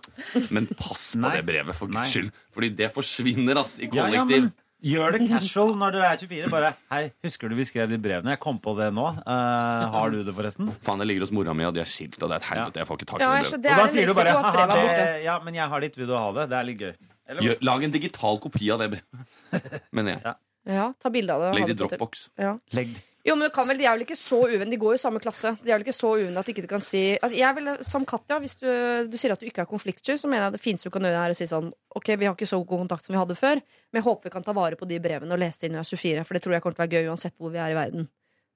men 0.51 0.67
pass 0.77 1.15
på 1.15 1.23
Nei. 1.25 1.37
det 1.39 1.47
brevet, 1.49 1.75
for 1.75 1.89
Nei. 1.89 2.03
guds 2.03 2.13
skyld. 2.13 2.31
Fordi 2.53 2.69
det 2.77 2.91
forsvinner, 2.93 3.57
ass, 3.63 3.79
i 3.81 3.89
Ja, 3.91 4.09
ja, 4.13 4.25
men 4.29 4.53
gjør 4.85 5.17
det 5.17 5.21
casual 5.31 5.73
når 5.79 5.97
dere 5.97 6.11
er 6.15 6.21
24. 6.23 6.51
Bare 6.53 6.73
Hei, 6.93 7.03
husker 7.27 7.53
du 7.53 7.57
vi 7.59 7.67
skrev 7.69 7.91
de 7.93 7.99
brevene? 8.03 8.35
Jeg 8.35 8.41
kom 8.43 8.59
på 8.63 8.75
det 8.79 8.91
nå. 8.97 9.07
Eh, 9.21 9.87
har 9.95 10.13
du 10.15 10.21
det, 10.27 10.35
forresten? 10.37 10.71
Faen, 10.87 11.03
det 11.03 11.09
ligger 11.11 11.27
hos 11.27 11.33
mora 11.37 11.55
mi, 11.57 11.67
og 11.69 11.75
de 11.77 11.83
er 11.85 11.91
skilt, 11.91 12.19
og 12.21 12.29
det 12.29 12.39
er 12.39 12.45
et 12.45 12.51
helvete. 12.51 12.83
Jeg 12.83 12.91
får 12.91 13.01
ikke 13.01 13.11
tak 13.13 13.21
i 13.21 13.25
Ja, 13.25 13.33
det 13.37 13.51
brevet. 13.51 13.71
Og 13.71 13.83
da 13.83 13.89
sier 13.95 14.11
du 14.11 14.15
bare 14.19 14.37
ha, 14.37 14.67
det, 14.75 15.09
ja, 15.27 15.39
men 15.45 15.59
jeg 15.61 15.73
har 15.75 15.87
ditt, 15.87 15.99
vil 16.01 16.11
du 16.11 16.15
ha 16.17 16.29
det? 16.41 16.49
Det 16.53 16.59
er 16.61 16.69
litt 16.71 16.85
gøy. 16.87 16.95
Eller, 17.31 17.47
Gjør, 17.47 17.61
lag 17.69 17.85
en 17.87 17.93
digital 17.95 18.41
kopi 18.43 18.71
av 18.75 18.83
det 18.83 18.91
brevet. 18.97 19.85
Mener 19.97 20.17
jeg. 20.17 20.25
Ja. 20.27 20.37
Ja, 20.71 20.91
ta 21.01 21.09
bilde 21.13 21.33
av 21.33 21.41
det. 21.47 21.55
Legg 21.57 21.71
det 21.71 21.73
i 21.73 21.77
det. 21.77 21.87
Dropbox. 21.87 22.27
Ja. 22.39 22.57
legg 22.77 22.91
Jo, 23.27 23.35
men 23.37 23.51
du 23.51 23.53
kan 23.53 23.69
vel, 23.69 23.77
De 23.77 23.85
er 23.85 23.93
vel 23.93 24.07
ikke 24.07 24.17
så 24.17 24.39
uvenner? 24.49 24.71
De 24.73 24.79
går 24.81 24.95
jo 24.95 24.99
i 24.99 25.03
samme 25.03 25.21
klasse. 25.21 25.51
De 25.61 25.69
er 25.69 25.77
vel 25.77 25.85
ikke 25.85 25.93
så 25.93 26.15
uvenner 26.17 26.41
at 26.41 26.49
ikke 26.49 26.63
du 26.65 26.69
kan 26.71 26.81
si 26.85 27.03
at 27.21 27.35
jeg 27.37 27.57
vil, 27.59 27.69
Som 27.85 28.07
Katja, 28.09 28.39
hvis 28.41 28.57
du, 28.63 28.69
du 29.13 29.17
sier 29.21 29.35
at 29.35 29.43
du 29.43 29.45
ikke 29.49 29.61
er 29.67 29.69
konfliktsky, 29.69 30.17
så 30.17 30.31
mener 30.31 30.47
jeg 30.49 30.55
det 30.57 30.63
fineste 30.65 30.89
du 30.89 30.95
kan 30.95 31.05
gjøre, 31.05 31.27
er 31.29 31.35
å 31.35 31.37
si 31.37 31.49
sånn 31.51 31.69
Ok, 32.01 32.09
vi 32.17 32.25
har 32.29 32.33
ikke 32.39 32.49
så 32.49 32.57
god 32.65 32.87
kontakt 32.87 33.05
som 33.05 33.13
vi 33.13 33.21
hadde 33.21 33.37
før, 33.37 33.61
men 33.93 34.01
jeg 34.01 34.07
håper 34.07 34.31
vi 34.31 34.33
kan 34.39 34.47
ta 34.47 34.55
vare 34.57 34.79
på 34.81 34.89
de 34.89 35.01
brevene 35.03 35.35
og 35.37 35.43
lese 35.43 35.67
det 35.67 35.73
når 35.75 35.83
jeg 35.83 35.99
er 35.99 36.23
24, 36.23 36.25
for 36.29 36.39
det 36.39 36.43
tror 36.47 36.55
jeg 36.55 36.63
kommer 36.65 36.79
til 36.79 36.83
å 36.83 36.87
være 36.87 36.97
gøy 36.97 37.11
uansett 37.13 37.35
hvor 37.37 37.53
vi 37.53 37.61
er 37.61 37.75
i 37.75 37.77
verden. 37.77 38.09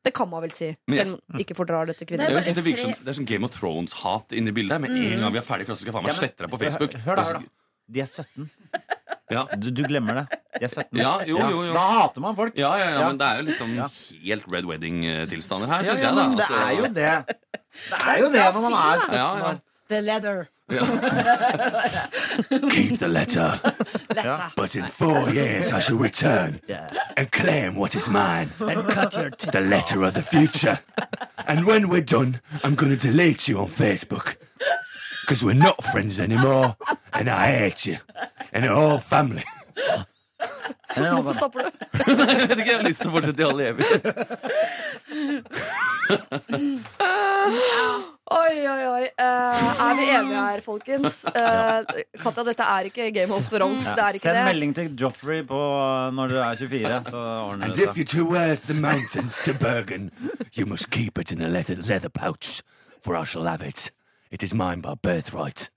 Det 0.04 0.12
kan 0.14 0.28
man 0.28 0.44
vel 0.44 0.52
si, 0.52 0.68
Men 0.86 0.98
selv 1.00 1.16
om 1.16 1.40
ikke 1.40 1.56
fordrar 1.56 1.88
dette 1.88 2.04
Det 2.04 2.08
kvinner. 2.10 2.28
er 2.28 2.44
Jeg 2.44 2.54
det 2.56 2.64
virker 2.64 2.82
som 2.84 2.96
Det 3.04 3.08
er 3.12 3.16
sånn 3.18 3.28
Game 3.28 3.44
of 3.48 3.54
Thrones-hat 3.56 4.34
inni 4.36 4.52
bildet. 4.52 4.80
Med 4.84 4.92
en 4.92 5.20
gang 5.24 5.32
vi 5.32 5.40
er 5.40 5.46
ferdig 5.46 5.64
i 5.64 5.68
klasse, 5.70 5.80
skal 5.80 5.92
jeg 5.92 5.96
faen 5.96 6.04
meg 6.08 6.18
slette 6.18 6.44
deg 6.44 6.52
på 6.52 6.60
Facebook. 6.60 6.96
Hør, 7.06 7.16
da, 7.16 7.24
hør 7.24 7.38
da. 7.40 7.63
De 7.92 8.00
er 8.00 8.06
17. 8.06 8.50
Ja. 9.30 9.44
Du, 9.56 9.70
du 9.70 9.82
glemmer 9.86 10.14
det. 10.14 10.26
De 10.58 10.64
er 10.64 10.68
17. 10.68 10.98
Ja, 11.00 11.12
jo, 11.26 11.38
jo, 11.38 11.62
jo. 11.64 11.72
Da 11.72 11.84
hater 11.98 12.20
man 12.24 12.36
folk. 12.36 12.56
Ja, 12.58 12.74
ja, 12.76 12.88
ja, 12.90 13.00
Ja. 13.00 13.06
men 13.08 13.18
det 13.20 13.26
er 13.26 13.36
jo 13.36 13.42
liksom 13.50 13.74
Ja. 13.76 13.88
helt 14.24 14.44
Red 14.52 14.64
Wedding-tilstander 14.68 15.66
her, 15.66 15.82
syns 15.84 16.00
ja, 16.00 16.08
jeg. 16.08 16.16
da 16.16 16.22
men 16.28 16.36
det 16.38 16.40
Altså, 16.40 16.54
er 16.54 16.70
jo 16.70 16.82
det. 16.84 16.94
Det 16.94 18.00
er 18.08 18.18
jo 18.18 18.26
det 18.32 18.44
når 18.54 18.60
man 18.60 18.72
er 18.72 19.00
17 19.00 19.14
ja, 19.18 19.36
ja. 19.36 19.44
år. 19.52 19.60
The 19.88 20.00
leather. 20.00 20.44
Keep 22.70 22.98
the 22.98 23.08
letter, 23.08 23.60
Letter. 24.14 24.52
but 24.56 24.74
in 24.74 24.86
four 24.86 25.28
years 25.30 25.70
I 25.72 25.80
shall 25.80 25.98
return 25.98 26.58
and 27.18 27.30
claim 27.32 27.74
what 27.76 27.94
is 27.94 28.08
mine. 28.08 28.48
And 28.60 28.88
cut 28.88 29.12
your 29.14 29.28
tits 29.30 29.52
The 29.52 29.60
letter 29.60 30.02
of 30.04 30.14
the 30.14 30.22
future. 30.22 30.78
And 31.46 31.66
when 31.66 31.88
we're 31.90 32.00
done, 32.00 32.40
I'm 32.62 32.74
gonna 32.76 32.96
delete 32.96 33.46
you 33.46 33.58
on 33.60 33.68
Facebook. 33.68 34.36
Because 35.24 35.42
we're 35.44 35.54
not 35.54 35.82
friends 35.92 36.18
anymore, 36.20 36.76
and 37.12 37.28
I 37.30 37.46
hate 37.58 37.86
you. 37.86 37.96
And 38.52 38.64
the 38.64 38.74
whole 38.74 38.98
family. 38.98 39.44
Hvorfor 40.94 41.32
stopper 41.32 41.60
du? 41.60 41.70
Jeg 42.06 42.16
vet 42.48 42.58
ikke, 42.58 42.70
jeg 42.70 42.76
har 42.76 42.82
lyst 42.84 43.00
til 43.02 43.08
å 43.08 43.12
fortsette 43.16 43.42
i 43.42 43.44
all 43.48 43.60
evighet. 43.64 44.04
Oi, 48.34 48.54
oi, 48.68 48.84
oi. 48.88 49.02
Eh, 49.20 49.64
er 49.84 49.94
vi 49.98 50.04
enige 50.14 50.40
her, 50.44 50.60
folkens? 50.64 51.16
Eh, 51.28 51.80
Katja, 52.22 52.42
dette 52.46 52.64
er 52.76 52.82
ikke 52.88 53.08
Game 53.16 53.32
of 53.36 53.48
Thrones. 53.52 53.84
Det 53.88 54.04
er 54.04 54.12
ikke 54.18 54.28
Send 54.28 54.36
det. 54.38 54.44
melding 54.48 54.72
til 54.78 54.86
Joffrey 55.02 55.42
på 55.48 55.58
når 56.16 56.26
du 56.32 56.36
er 56.40 56.54
24, 56.60 57.00
så 57.10 57.18
ordner 57.18 57.64
And 57.66 57.74
det 57.74 57.82
if 57.88 57.90
seg. 57.90 57.98
you 57.98 58.04
traverse 58.14 58.62
the 58.68 58.74
mountains 58.74 59.34
to 59.44 59.52
Bergen, 59.60 60.10
you 60.56 60.66
must 60.66 60.90
keep 60.90 61.18
it 61.18 61.32
in 61.32 61.40
a 61.42 61.48
leather, 61.48 61.76
leather 61.88 62.08
pouch, 62.08 62.62
for 63.04 63.16
I 63.16 63.24
shall 63.24 63.44
have 63.46 63.62
it. 63.66 63.90
It 64.30 64.42
is 64.42 64.54
mine 64.54 64.80
by 64.80 64.94
birthright. 65.02 65.70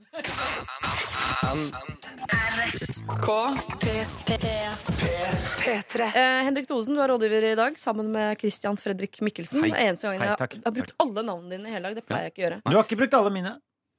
P3. 5.65 6.01
Eh, 6.15 6.43
Henrik 6.43 6.67
Thoresen, 6.67 6.95
du 6.95 7.01
er 7.01 7.07
rådgiver 7.11 7.43
i 7.51 7.55
dag 7.55 7.77
sammen 7.79 8.11
med 8.11 8.37
Christian 8.39 8.77
Fredrik 8.77 9.21
Mikkelsen. 9.21 9.63
Hei. 9.63 9.71
Er 9.71 9.89
eneste 9.91 10.07
gangen 10.09 10.21
Hei, 10.21 10.29
jeg 10.33 10.39
takk. 10.41 10.57
har 10.65 10.75
brukt 10.75 10.93
alle 11.03 11.23
navnene 11.23 11.55
dine 11.55 11.69
i 11.69 11.73
hele 11.75 11.89
dag. 11.89 11.95
Det 11.97 12.05
pleier 12.07 12.27
jeg 12.27 12.33
ikke 12.33 12.41
å 12.41 12.45
gjøre. 12.47 12.59
Du 12.65 12.75
har 12.77 12.83
ikke 12.85 12.99
brukt 13.01 13.17
alle 13.19 13.31
mine. 13.33 13.53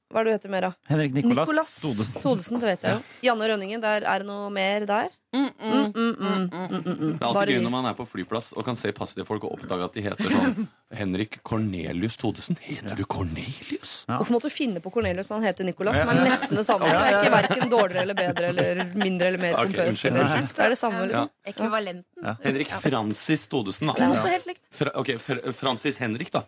Hva 0.09 0.23
er 0.23 0.25
det 0.25 0.31
du 0.31 0.35
heter 0.39 0.49
mer, 0.49 0.65
da? 0.65 0.69
Henrik 0.89 1.11
Nicolas, 1.13 1.37
Nicolas 1.37 1.73
Todesen. 1.83 2.21
Todesen. 2.23 2.59
det 2.61 2.65
vet 2.71 2.85
jeg 2.87 2.95
jo. 2.95 3.01
Janne 3.27 3.49
Rønningen, 3.51 3.81
der 3.83 4.05
er 4.09 4.23
det 4.23 4.25
noe 4.25 4.47
mer 4.49 4.85
der? 4.89 5.11
Mm, 5.29 5.43
mm, 5.45 5.51
mm, 5.69 5.91
mm, 5.93 6.49
mm, 6.49 6.49
mm, 6.49 6.79
mm. 6.81 7.11
Det 7.13 7.13
er 7.13 7.19
Bare 7.21 7.43
alltid 7.43 7.59
gøy 7.59 7.61
når 7.67 7.73
man 7.75 7.85
er 7.85 7.93
på 7.99 8.05
flyplass 8.09 8.47
og 8.57 8.65
kan 8.65 8.79
se 8.79 8.89
passet 8.97 9.19
til 9.19 9.27
folk 9.27 9.43
og 9.45 9.59
oppdage 9.59 9.85
at 9.85 9.93
de 9.93 10.01
heter 10.07 10.33
sånn 10.33 10.65
Henrik 10.99 11.37
Cornelius 11.45 12.17
Todesen. 12.17 12.57
Heter 12.65 12.97
du 12.97 13.03
Cornelius? 13.05 13.93
Hvorfor 14.09 14.33
måtte 14.33 14.49
du 14.49 14.55
finne 14.55 14.81
på 14.81 14.89
Cornelius 14.95 15.29
når 15.29 15.43
han 15.43 15.47
heter 15.51 15.69
Nicolas, 15.69 15.99
som 16.01 16.09
er 16.09 16.23
nesten 16.25 16.57
det 16.57 16.65
samme? 16.65 16.89
Det 16.89 16.97
er 17.05 17.19
ikke 17.19 17.35
verken 17.35 17.73
dårligere 17.75 18.07
eller 18.07 18.17
bedre 18.17 18.49
eller 18.49 18.81
mindre 18.97 19.29
eller 19.29 19.43
mer 19.45 19.59
pompøst. 19.61 20.01
Okay, 20.01 20.17
Det 20.57 20.65
er 20.65 20.73
det 20.73 20.81
samme, 20.81 21.05
liksom. 21.11 21.29
Ekvivalenten. 21.53 22.31
Henrik 22.47 22.73
Francis 22.81 23.45
Thodesen, 23.53 23.93
Det 23.93 24.07
er 24.07 24.17
også 24.17 24.33
helt 24.33 24.49
likt. 24.49 24.65
Fra, 24.81 24.95
ok, 24.97 25.13
Fr 25.21 25.45
Francis 25.53 26.01
Henrik, 26.01 26.33
da. 26.33 26.47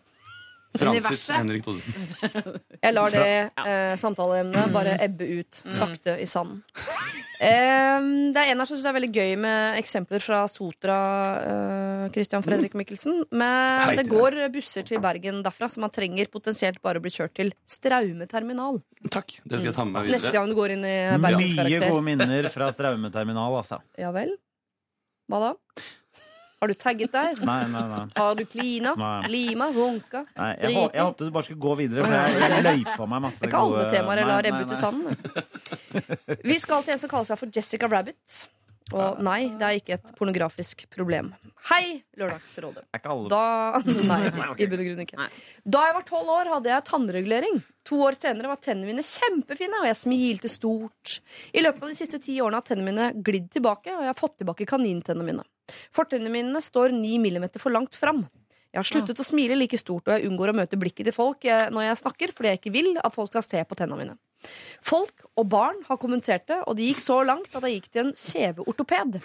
Francis 0.77 1.25
Henrik 1.33 1.65
Thodesen. 1.65 1.93
Jeg 2.85 2.95
lar 2.95 3.11
det 3.13 3.27
eh, 3.65 3.95
samtaleemnet 3.99 4.71
bare 4.73 4.95
ebbe 5.03 5.27
ut 5.41 5.61
sakte 5.73 6.15
i 6.21 6.27
sanden. 6.29 6.61
Um, 7.41 8.29
det 8.35 8.37
er 8.37 8.51
en 8.51 8.61
her 8.61 8.67
som 8.69 8.75
syns 8.75 8.83
det 8.85 8.89
er 8.91 8.95
veldig 8.99 9.09
gøy 9.15 9.31
med 9.41 9.79
eksempler 9.81 10.21
fra 10.21 10.43
Sotra, 10.51 10.97
Uh, 11.41 12.09
Christian 12.13 12.43
Fredrik 12.45 12.75
Mikkelsen. 12.77 13.23
Men 13.31 13.81
Heiter. 13.81 14.03
det 14.03 14.11
går 14.11 14.37
busser 14.53 14.85
til 14.85 15.01
Bergen 15.01 15.41
derfra, 15.45 15.69
så 15.69 15.81
man 15.81 15.93
trenger 15.93 16.29
potensielt 16.33 16.81
bare 16.83 17.01
å 17.01 17.03
bli 17.03 17.11
kjørt 17.13 17.33
til 17.37 17.51
Straume 17.65 18.27
terminal. 18.29 18.79
Takk. 19.09 19.39
Det 19.43 19.57
skal 19.57 19.71
jeg 19.71 19.77
ta 19.77 19.85
med 19.87 19.97
meg 19.97 20.13
Neste 20.13 20.33
gang 20.35 20.51
du 20.51 20.57
går 20.57 20.75
inn 20.75 20.85
i 20.85 20.95
Mye 21.21 21.81
gode 21.81 22.05
minner 22.05 22.49
fra 22.53 22.69
Straume 22.75 23.11
terminal, 23.13 23.57
altså. 23.57 23.81
Ja 23.99 24.13
vel? 24.15 24.35
Hva 25.31 25.41
da? 25.45 25.51
Har 26.61 26.69
du 26.69 26.75
tagget 26.77 27.09
der? 27.15 27.39
Nei, 27.41 27.59
nei, 27.73 27.81
nei. 27.89 28.01
Har 28.15 28.35
du 28.37 28.43
klina? 28.45 28.91
Nei. 28.99 29.27
Lima? 29.33 29.71
Runka? 29.73 30.19
nei 30.37 30.51
jeg, 30.61 30.75
hå- 30.77 30.91
jeg 30.93 31.05
håpte 31.07 31.25
du 31.25 31.31
bare 31.33 31.47
skulle 31.47 31.63
gå 31.63 31.75
videre, 31.79 32.05
for 32.05 32.13
jeg, 32.13 32.53
jeg 32.53 32.65
løy 32.67 32.83
på 32.99 33.07
meg 33.09 33.23
masse 33.25 33.41
Det 33.41 33.47
er 33.47 33.51
ikke 33.51 33.61
alle 33.65 33.85
temaer 33.95 34.21
jeg 34.21 34.29
lar 34.29 34.45
nei, 34.45 34.51
ebbe 34.51 34.61
ut 34.61 34.69
i 34.69 34.75
nei. 34.75 34.81
sanden. 34.85 36.41
Vi 36.51 36.57
skal 36.61 36.83
til 36.85 36.93
en 36.95 37.01
som 37.01 37.09
kaller 37.11 37.31
seg 37.31 37.39
for 37.41 37.55
Jessica 37.57 37.89
Rabbit. 37.89 38.41
Og 38.91 39.21
nei, 39.23 39.39
det 39.55 39.63
er 39.63 39.77
ikke 39.79 39.95
et 39.95 40.09
pornografisk 40.17 40.81
problem. 40.91 41.29
Hei, 41.69 42.01
Lørdagsrådet. 42.19 42.83
Er 42.91 42.99
ikke 42.99 43.11
alle 43.13 43.29
Da 43.31 43.79
Nei, 44.11 44.17
i 44.59 44.67
bunn 44.67 44.81
og 44.83 44.89
grunn 44.89 45.03
ikke. 45.05 45.27
Da 45.63 45.83
jeg 45.87 45.95
var 45.95 46.05
tolv 46.09 46.31
år, 46.33 46.49
hadde 46.57 46.73
jeg 46.73 46.85
tannregulering. 46.89 47.61
To 47.87 48.01
år 48.05 48.17
senere 48.19 48.51
var 48.51 48.59
tennene 48.61 48.91
mine 48.91 49.05
kjempefine, 49.05 49.79
og 49.81 49.87
jeg 49.89 49.97
smilte 50.01 50.51
stort. 50.51 51.17
I 51.55 51.63
løpet 51.63 51.87
av 51.87 51.93
de 51.93 51.97
siste 52.03 52.19
ti 52.21 52.35
årene 52.43 52.59
har 52.59 52.67
tennene 52.67 52.91
mine 52.91 53.09
glidd 53.25 53.47
tilbake, 53.55 53.95
og 53.95 54.03
jeg 54.05 54.11
har 54.11 54.19
fått 54.19 54.37
tilbake 54.43 54.67
kanintennene 54.69 55.29
mine. 55.31 55.47
Fortennene 55.95 56.31
mine 56.33 56.61
står 56.63 56.95
9 56.95 57.17
millimeter 57.21 57.61
for 57.61 57.73
langt 57.73 57.97
fram. 57.97 58.25
Jeg 58.71 58.79
har 58.79 58.87
sluttet 58.87 59.19
å 59.19 59.27
smile 59.27 59.57
like 59.57 59.75
stort, 59.75 60.07
og 60.07 60.15
jeg 60.15 60.29
unngår 60.29 60.53
å 60.53 60.57
møte 60.61 60.79
blikket 60.79 61.09
til 61.09 61.15
folk 61.15 61.43
når 61.43 61.89
jeg 61.89 61.97
snakker, 61.99 62.31
fordi 62.35 62.53
jeg 62.53 62.59
ikke 62.61 62.71
vil 62.71 62.93
at 63.01 63.11
folk 63.11 63.33
skal 63.33 63.43
se 63.43 63.63
på 63.67 63.75
tennene 63.75 63.99
mine. 63.99 64.15
Folk 64.81 65.25
og 65.35 65.49
barn 65.51 65.81
har 65.89 65.99
kommentert 65.99 66.47
det, 66.47 66.61
og 66.63 66.77
det 66.79 66.87
gikk 66.87 67.03
så 67.03 67.19
langt 67.27 67.51
at 67.51 67.67
jeg 67.67 67.81
gikk 67.81 67.89
til 67.91 68.05
en 68.05 68.13
kjeveortoped. 68.15 69.19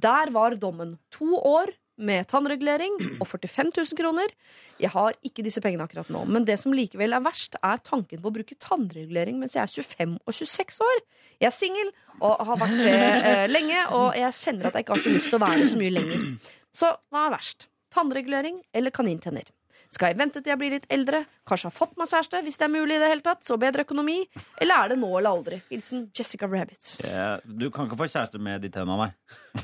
Der 0.00 0.32
var 0.34 0.56
dommen 0.56 0.96
to 1.14 1.36
år 1.36 1.74
med 1.98 2.26
tannregulering 2.30 2.94
og 3.18 3.26
45 3.26 3.72
000 3.76 3.98
kroner. 3.98 4.32
Jeg 4.80 4.90
har 4.94 5.16
ikke 5.26 5.44
disse 5.46 5.62
pengene 5.64 5.86
akkurat 5.88 6.10
nå, 6.14 6.24
men 6.30 6.46
det 6.48 6.58
som 6.60 6.74
likevel 6.74 7.16
er 7.16 7.24
verst, 7.24 7.58
er 7.62 7.82
tanken 7.84 8.22
på 8.22 8.30
å 8.30 8.34
bruke 8.38 8.56
tannregulering 8.62 9.40
mens 9.40 9.56
jeg 9.58 9.64
er 9.66 9.72
25 9.82 10.16
og 10.24 10.34
26 10.38 10.80
år. 10.86 11.02
Jeg 11.42 11.50
er 11.50 11.54
singel 11.58 11.92
og 12.20 12.38
har 12.48 12.62
vært 12.62 12.80
det 12.84 12.96
eh, 12.98 13.44
lenge, 13.50 13.84
og 13.98 14.08
jeg 14.18 14.38
kjenner 14.40 14.70
at 14.70 14.78
jeg 14.78 14.86
ikke 14.86 14.96
har 14.96 15.04
så 15.04 15.14
lyst 15.14 15.30
til 15.32 15.38
å 15.38 15.44
være 15.44 15.68
så 15.70 15.82
mye 15.82 15.94
lenger. 15.98 16.26
Så 16.74 16.90
hva 17.10 17.26
er 17.28 17.36
verst? 17.38 17.68
Tannregulering 17.94 18.60
eller 18.76 18.94
kanintenner? 18.94 19.46
Skal 19.88 20.10
jeg 20.12 20.18
vente 20.18 20.42
til 20.44 20.52
jeg 20.52 20.60
blir 20.60 20.74
litt 20.74 20.86
eldre, 20.92 21.22
kanskje 21.48 21.70
har 21.70 21.72
fått 21.72 21.94
meg 21.96 22.10
kjæreste, 22.10 22.42
hvis 22.44 22.58
det 22.60 22.66
er 22.66 22.72
mulig 22.74 22.98
i 22.98 23.00
det 23.00 23.08
hele 23.08 23.24
tatt, 23.24 23.40
så 23.46 23.56
bedre 23.60 23.86
økonomi? 23.86 24.18
Eller 24.60 24.84
er 24.84 24.92
det 24.92 24.98
nå 25.00 25.08
eller 25.16 25.30
aldri? 25.32 25.60
Hilsen 25.70 26.02
Jessica 26.12 26.44
Rabbit. 26.50 26.90
Ja, 27.08 27.38
Du 27.40 27.70
kan 27.72 27.88
ikke 27.88 27.96
få 28.02 28.08
kjæreste 28.12 28.40
med 28.42 28.60
de 28.66 28.68
tenna, 28.74 28.98
nei. 29.00 29.62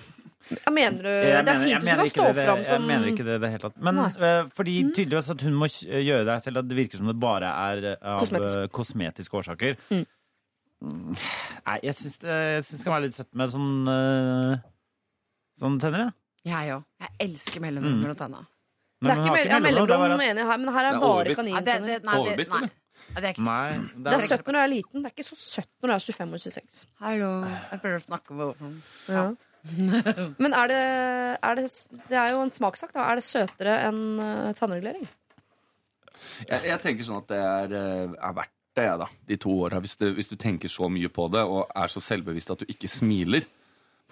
Mener 0.75 0.99
du 1.03 1.09
Jeg 1.09 1.45
Det 1.47 1.53
er 1.55 1.61
fint 1.63 1.81
du 1.81 1.87
skal 1.87 2.05
ikke 2.05 2.13
stå 2.13 2.27
det, 2.37 2.45
fram 2.45 2.63
Jeg 2.69 2.81
mener 2.85 3.07
ikke 3.13 3.25
det 3.25 3.37
i 3.39 3.43
det 3.45 3.51
hele 3.55 3.63
tatt. 3.65 3.79
Men 3.81 3.97
Nei. 3.97 4.09
eh, 4.29 4.51
fordi 4.57 4.75
tydeligvis 4.93 5.31
at 5.35 5.45
hun 5.47 5.55
må 5.57 5.69
gjøre 5.71 6.25
det 6.29 6.37
selv, 6.45 6.59
at 6.61 6.69
det 6.69 6.77
virker 6.77 7.01
som 7.01 7.09
det 7.09 7.17
bare 7.23 7.49
er 7.71 7.87
eh, 7.95 7.97
av 8.13 8.21
Kosmetisk. 8.21 8.59
eh, 8.61 8.69
kosmetiske 8.81 9.39
årsaker. 9.41 9.79
Mm. 9.91 10.05
Mm, 10.85 11.17
Nei, 11.67 11.79
jeg 11.87 11.95
syns 11.97 12.19
det, 12.21 12.39
det 12.69 12.83
kan 12.85 12.93
være 12.93 13.07
litt 13.07 13.17
søtt 13.17 13.31
med 13.41 13.49
sånn 13.55 13.89
uh, 13.89 14.57
Sånn 15.63 15.79
tenner, 15.81 16.03
jeg. 16.09 16.13
Jeg 16.51 16.73
òg. 16.75 16.83
Jeg 17.01 17.11
elsker 17.29 17.63
mellomrom 17.65 17.95
Mm. 17.95 18.01
mellom 18.05 18.17
tenna. 18.19 18.41
Det 19.05 19.11
er 19.13 19.21
ikke 19.23 19.33
mell 19.37 19.49
ja, 19.49 19.59
mellomrom, 19.65 20.03
er 20.05 20.17
mener 20.19 20.41
jeg 20.43 20.49
her, 20.51 20.59
men 20.59 20.75
her 20.75 20.85
er 20.85 20.95
er 20.95 21.01
bare 21.01 21.35
kanintenner. 21.39 21.89
Ja, 21.95 22.01
nei, 22.05 22.37
det, 22.37 22.49
nei. 22.51 22.59
eller? 22.59 22.71
Nei, 23.15 23.21
det 23.21 23.25
er 23.25 23.33
ikke 23.35 23.45
Nei, 23.45 24.03
Det 24.05 24.13
er 24.15 24.23
søtt 24.29 24.45
når 24.49 24.53
du 24.53 24.59
er 24.61 24.69
liten. 24.73 25.03
Det 25.03 25.09
er 25.11 25.15
ikke 25.15 25.27
så 25.29 25.37
søtt 25.41 25.71
når 25.83 25.89
du 25.89 25.95
er 25.95 26.05
25 26.05 26.35
og 26.35 26.41
26. 26.45 26.87
Hallo. 27.01 27.31
Jeg 27.71 27.81
prøver 27.83 27.97
å 27.99 28.05
snakke 28.05 28.37
med 28.39 28.47
overfor 28.51 29.15
Ja. 29.15 29.25
Men 30.43 30.53
er 30.53 30.69
det, 30.69 30.81
er 31.41 31.57
det 31.57 31.69
Det 32.11 32.19
er 32.21 32.35
jo 32.35 32.43
en 32.45 32.53
smakssak, 32.53 32.93
da. 32.93 33.07
Er 33.09 33.21
det 33.21 33.25
søtere 33.27 33.79
enn 33.89 34.03
uh, 34.21 34.51
tannregulering? 34.59 35.07
Jeg, 36.49 36.61
jeg 36.67 36.81
tenker 36.83 37.07
sånn 37.07 37.23
at 37.23 37.31
det 37.31 37.41
er, 37.41 37.75
eh, 37.79 38.13
er 38.17 38.37
verdt 38.37 38.53
det, 38.75 38.85
jeg, 38.87 38.99
da. 39.01 39.07
De 39.31 39.37
to 39.39 39.53
åra. 39.67 39.81
Hvis, 39.83 39.97
hvis 40.17 40.31
du 40.31 40.37
tenker 40.41 40.73
så 40.73 40.89
mye 40.91 41.11
på 41.13 41.29
det 41.33 41.43
og 41.47 41.69
er 41.71 41.93
så 41.93 42.03
selvbevisst 42.03 42.53
at 42.55 42.65
du 42.65 42.71
ikke 42.71 42.91
smiler. 42.91 43.47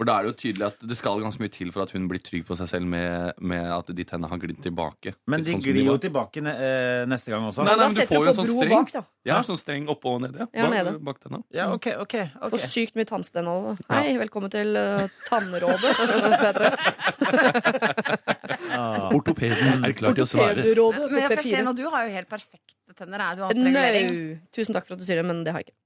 For 0.02 0.08
da 0.10 0.16
er 0.18 0.24
det 0.26 0.30
jo 0.32 0.38
tydelig 0.40 0.64
at 0.66 0.80
det 0.90 0.96
skal 0.98 1.20
ganske 1.22 1.38
mye 1.38 1.50
til 1.54 1.68
for 1.70 1.84
at 1.84 1.92
hun 1.94 2.08
blir 2.10 2.18
trygg 2.26 2.42
på 2.48 2.56
seg 2.58 2.66
selv 2.72 2.88
med, 2.90 3.36
med 3.38 3.68
at 3.70 3.90
de 3.94 4.02
tennene 4.02 4.26
har 4.32 4.40
glidd 4.42 4.58
tilbake. 4.64 5.12
Men 5.30 5.44
de 5.46 5.52
Sånn 5.54 5.60
glir 5.62 5.78
jo 5.86 5.94
tilbake 6.02 6.42
ne 6.42 6.54
eh, 6.58 7.02
neste 7.06 7.30
gang 7.30 7.44
også. 7.46 7.62
Nei, 7.62 7.76
nei, 7.78 7.84
Da 7.84 7.86
men 7.86 7.94
du 7.94 8.10
får 8.10 8.24
jo 8.26 8.32
en 8.32 8.38
sånn 8.40 8.48
streng. 8.50 8.72
bak, 8.74 8.90
da. 8.96 9.02
Ja, 9.30 9.36
sånn 9.46 9.60
streng 9.60 9.86
oppå 9.94 10.16
og 10.16 10.24
nede. 10.24 10.48
Ja, 10.50 10.64
Bak- 10.66 10.74
nede. 10.74 10.94
Bak 11.06 11.20
tenna. 11.22 11.38
Ja, 11.54 11.68
ok, 11.76 11.86
ok, 12.02 12.16
ok. 12.34 12.48
Får 12.56 12.64
sykt 12.74 12.98
mye 12.98 13.06
tannsten 13.12 13.46
av 13.52 13.68
det. 13.68 13.86
Hei, 13.94 14.16
velkommen 14.24 14.50
til 14.50 14.74
uh, 14.74 15.06
Tannrådet, 15.28 15.94
Petre. 16.42 16.72
Ortopeden 19.14 19.86
er 19.86 19.94
klar 20.02 20.18
til 20.18 20.26
å 20.26 20.30
svare. 20.32 20.66
Ortopedrådet 20.66 21.12
Men 21.14 21.22
jeg 21.22 21.30
får 21.36 21.44
se 21.46 21.54
P4. 21.54 21.62
nå, 21.68 21.76
du 21.78 21.84
har 21.94 22.08
jo 22.08 22.16
helt 22.18 22.32
perfekte 22.34 22.98
tenner. 22.98 23.22
jeg. 23.22 23.38
Du 23.38 23.46
har 23.46 23.54
hatt 23.54 23.62
regulering. 23.70 24.10
No. 24.18 24.50
Tusen 24.58 24.74
takk 24.80 24.90
for 24.90 24.98
at 24.98 25.04
du 25.04 25.06
sier 25.06 25.22
det, 25.22 25.28
men 25.30 25.46
det 25.46 25.54
har 25.54 25.62
jeg 25.62 25.70
ikke. 25.70 25.78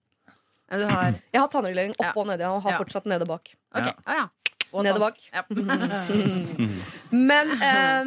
Du 0.71 0.85
har 0.91 1.15
Jeg 1.35 1.41
har 1.41 1.49
tannregulering 1.53 1.93
oppe 1.97 2.05
Ja. 2.09 2.13
og 2.17 2.27
nede, 2.27 2.45
og 2.51 2.63
har 2.63 2.71
Ja. 2.77 2.81
fortsatt 2.83 3.07
nede 3.07 3.27
bak. 3.29 3.53
Ok, 3.75 3.85
Ja. 3.87 3.93
ah, 4.07 4.15
ja. 4.23 4.27
Og 4.75 4.83
Nede 4.85 4.99
bak. 5.01 5.15
Ja. 5.33 5.43
Men 7.11 7.51
eh, 7.69 8.05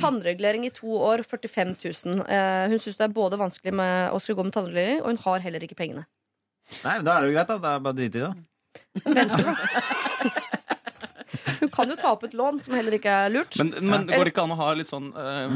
tannregulering 0.00 0.64
i 0.64 0.70
to 0.70 0.86
år, 0.86 1.18
45 1.26 1.74
000. 1.82 2.22
Eh, 2.24 2.68
hun 2.70 2.78
syns 2.78 2.96
det 2.96 3.04
er 3.08 3.12
både 3.16 3.36
vanskelig 3.40 3.72
med 3.74 4.10
å 4.14 4.18
skulle 4.22 4.38
gå 4.38 4.44
med 4.46 4.54
tannregulering, 4.54 5.00
og 5.02 5.06
hun 5.10 5.18
har 5.26 5.38
heller 5.44 5.60
ikke 5.66 5.76
pengene. 5.76 6.04
Nei, 6.84 6.94
men 7.00 7.04
Da 7.04 7.16
er 7.16 7.20
det 7.26 7.30
jo 7.32 7.36
greit, 7.36 7.48
da. 7.50 7.58
Det 7.58 7.68
er 7.74 7.78
bare 7.84 7.96
drit 7.98 8.14
i 8.14 8.24
det. 8.24 8.32
Hun 11.58 11.68
kan 11.74 11.90
jo 11.90 11.96
ta 11.98 12.12
opp 12.14 12.22
et 12.24 12.34
lån, 12.38 12.60
som 12.62 12.74
heller 12.78 12.94
ikke 12.96 13.10
er 13.26 13.30
lurt. 13.32 13.56
Men, 13.58 13.72
men 13.84 14.06
går 14.08 14.24
det 14.24 14.30
ikke 14.32 14.44
an 14.46 14.54
å 14.54 14.58
ha 14.60 14.68
litt 14.78 14.88
sånn 14.90 15.08
eh, 15.18 15.48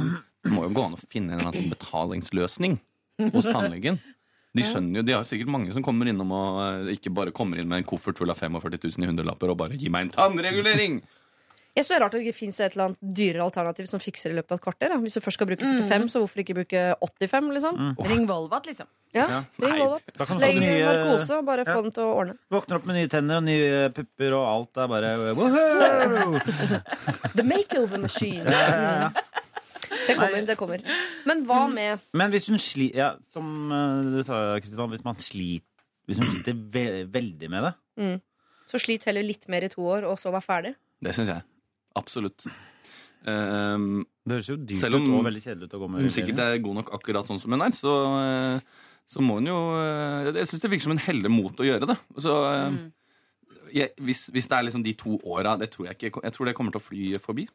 Det 0.45 0.51
må 0.53 0.65
jo 0.67 0.73
gå 0.75 0.83
an 0.89 0.97
å 0.97 1.01
finne 1.01 1.33
en 1.33 1.39
eller 1.39 1.49
annen 1.53 1.61
sånn 1.63 1.73
betalingsløsning 1.73 2.75
hos 3.33 3.47
tannlegen. 3.47 4.01
De 4.53 4.65
skjønner 4.69 5.01
jo, 5.01 5.07
de 5.09 5.15
har 5.17 5.25
sikkert 5.25 5.49
mange 5.49 5.73
som 5.73 5.85
kommer 5.85 6.11
innom 6.11 6.33
og 6.37 6.61
eh, 6.67 6.93
ikke 6.99 7.13
bare 7.15 7.33
kommer 7.33 7.61
inn 7.61 7.71
med 7.71 7.81
en 7.81 7.89
koffert 7.89 8.19
full 8.21 8.29
av 8.33 8.37
45 8.37 8.77
000 8.85 9.07
i 9.07 9.09
hundrelapper 9.09 9.49
og 9.49 9.57
bare 9.65 9.79
'gi 9.81 9.89
meg 9.89 10.09
en 10.11 10.15
tannregulering'! 10.19 11.01
Jeg 11.73 11.87
synes 11.87 11.89
det 11.89 11.97
er 11.97 12.03
rart 12.05 12.13
at 12.13 12.21
det 12.21 12.27
ikke 12.27 12.37
fins 12.37 12.59
et 12.61 12.75
eller 12.75 12.85
annet 12.91 13.15
dyrere 13.17 13.45
alternativ 13.47 13.87
som 13.89 14.01
fikser 14.03 14.29
i 14.29 14.35
løpet 14.37 14.53
av 14.53 14.59
et 14.59 14.65
kvarter. 14.67 14.91
Da. 14.93 14.99
Hvis 15.01 15.15
du 15.17 15.21
først 15.25 15.39
skal 15.39 15.49
bruke 15.49 15.65
45, 15.65 16.11
så 16.13 16.21
hvorfor 16.21 16.43
ikke 16.43 16.57
bruke 16.59 16.83
85, 17.01 17.49
liksom? 17.57 17.79
Ring 18.11 18.27
Volvat, 18.29 18.67
liksom. 18.69 18.91
Ja, 19.17 19.25
Ja. 19.25 19.39
ring 19.57 19.79
Volvat. 19.81 20.13
Legg 20.43 20.61
nye 20.61 20.85
narkose 20.85 21.39
og 21.39 21.47
bare 21.49 21.65
ja. 21.65 21.73
få 21.73 21.81
den 21.87 21.95
til 21.97 22.05
å 22.05 22.13
ordne. 22.13 22.37
Våkner 22.53 22.77
opp 22.77 22.85
med 22.91 22.99
nye 23.01 23.09
tenner 23.09 23.41
og 23.41 23.47
nye 23.49 23.89
pupper 23.97 24.37
og 24.37 24.45
alt. 24.51 24.83
Er 24.85 24.93
bare 24.93 25.15
wow! 25.33 26.37
The 27.41 27.43
makeover 27.55 28.05
machine. 28.05 28.45
Mm. 28.45 29.17
Det 30.09 30.17
kommer, 30.19 30.47
det 30.49 30.57
kommer. 30.59 30.83
Men 31.29 31.45
hva 31.47 31.61
med 31.71 32.03
Men 32.19 32.33
hvis 32.35 32.49
hun 32.51 32.59
sliter 32.59 32.99
ja, 32.99 33.09
Som 33.31 33.71
eh, 33.71 34.11
du 34.17 34.21
sa, 34.27 34.41
Kristian, 34.59 34.91
hvis 34.91 35.05
man 35.07 35.19
sliter 35.23 35.69
Hvis 36.09 36.19
hun 36.19 36.29
sliter 36.31 36.59
ve 36.75 36.85
veldig 37.13 37.51
med 37.53 37.69
det 37.69 37.73
Så 38.67 38.81
slit 38.83 39.05
heller 39.07 39.27
litt 39.27 39.49
mer 39.53 39.67
i 39.67 39.71
to 39.73 39.85
år, 39.85 40.07
og 40.09 40.19
så 40.19 40.33
vær 40.33 40.43
ferdig. 40.45 40.75
Det 41.03 41.13
syns 41.15 41.29
jeg. 41.35 41.45
Absolutt. 41.99 42.47
Um, 43.27 44.01
Det 44.27 44.39
høres 44.39 44.49
jo 44.49 44.57
dyrt 44.59 44.81
Selv 44.83 44.99
om 44.99 45.05
ut 45.07 45.19
og 45.21 45.27
veldig 45.29 45.43
kjedelig 45.45 45.69
ut 45.69 45.77
å 45.77 45.81
gå 45.83 45.89
med 45.93 46.03
hun 46.03 46.15
sikkert 46.15 46.41
er 46.43 46.57
god 46.63 46.81
nok 46.81 46.89
akkurat 46.97 47.29
sånn 47.29 47.39
som 47.39 47.55
hun 47.55 47.63
er, 47.63 47.75
så, 47.77 47.93
eh, 48.19 48.89
så 49.07 49.23
må 49.23 49.37
hun 49.39 49.47
jo 49.51 49.59
eh, 49.79 50.31
Jeg 50.33 50.49
syns 50.51 50.65
det 50.65 50.71
virker 50.73 50.87
som 50.89 50.95
hun 50.97 51.05
heller 51.05 51.31
mot 51.31 51.63
å 51.63 51.67
gjøre 51.67 51.87
det. 51.93 51.97
Så 52.25 52.35
eh, 52.49 52.81
jeg, 53.77 53.93
hvis, 54.03 54.25
hvis 54.35 54.49
det 54.51 54.57
er 54.59 54.67
liksom 54.67 54.83
de 54.87 54.95
to 54.99 55.19
åra, 55.23 55.55
det 55.61 55.71
tror 55.75 55.91
jeg 55.91 55.99
ikke 55.99 56.25
Jeg 56.27 56.35
tror 56.35 56.49
det 56.51 56.57
kommer 56.59 56.75
til 56.75 56.83
å 56.83 56.87
fly 56.87 57.13
forbi. 57.23 57.47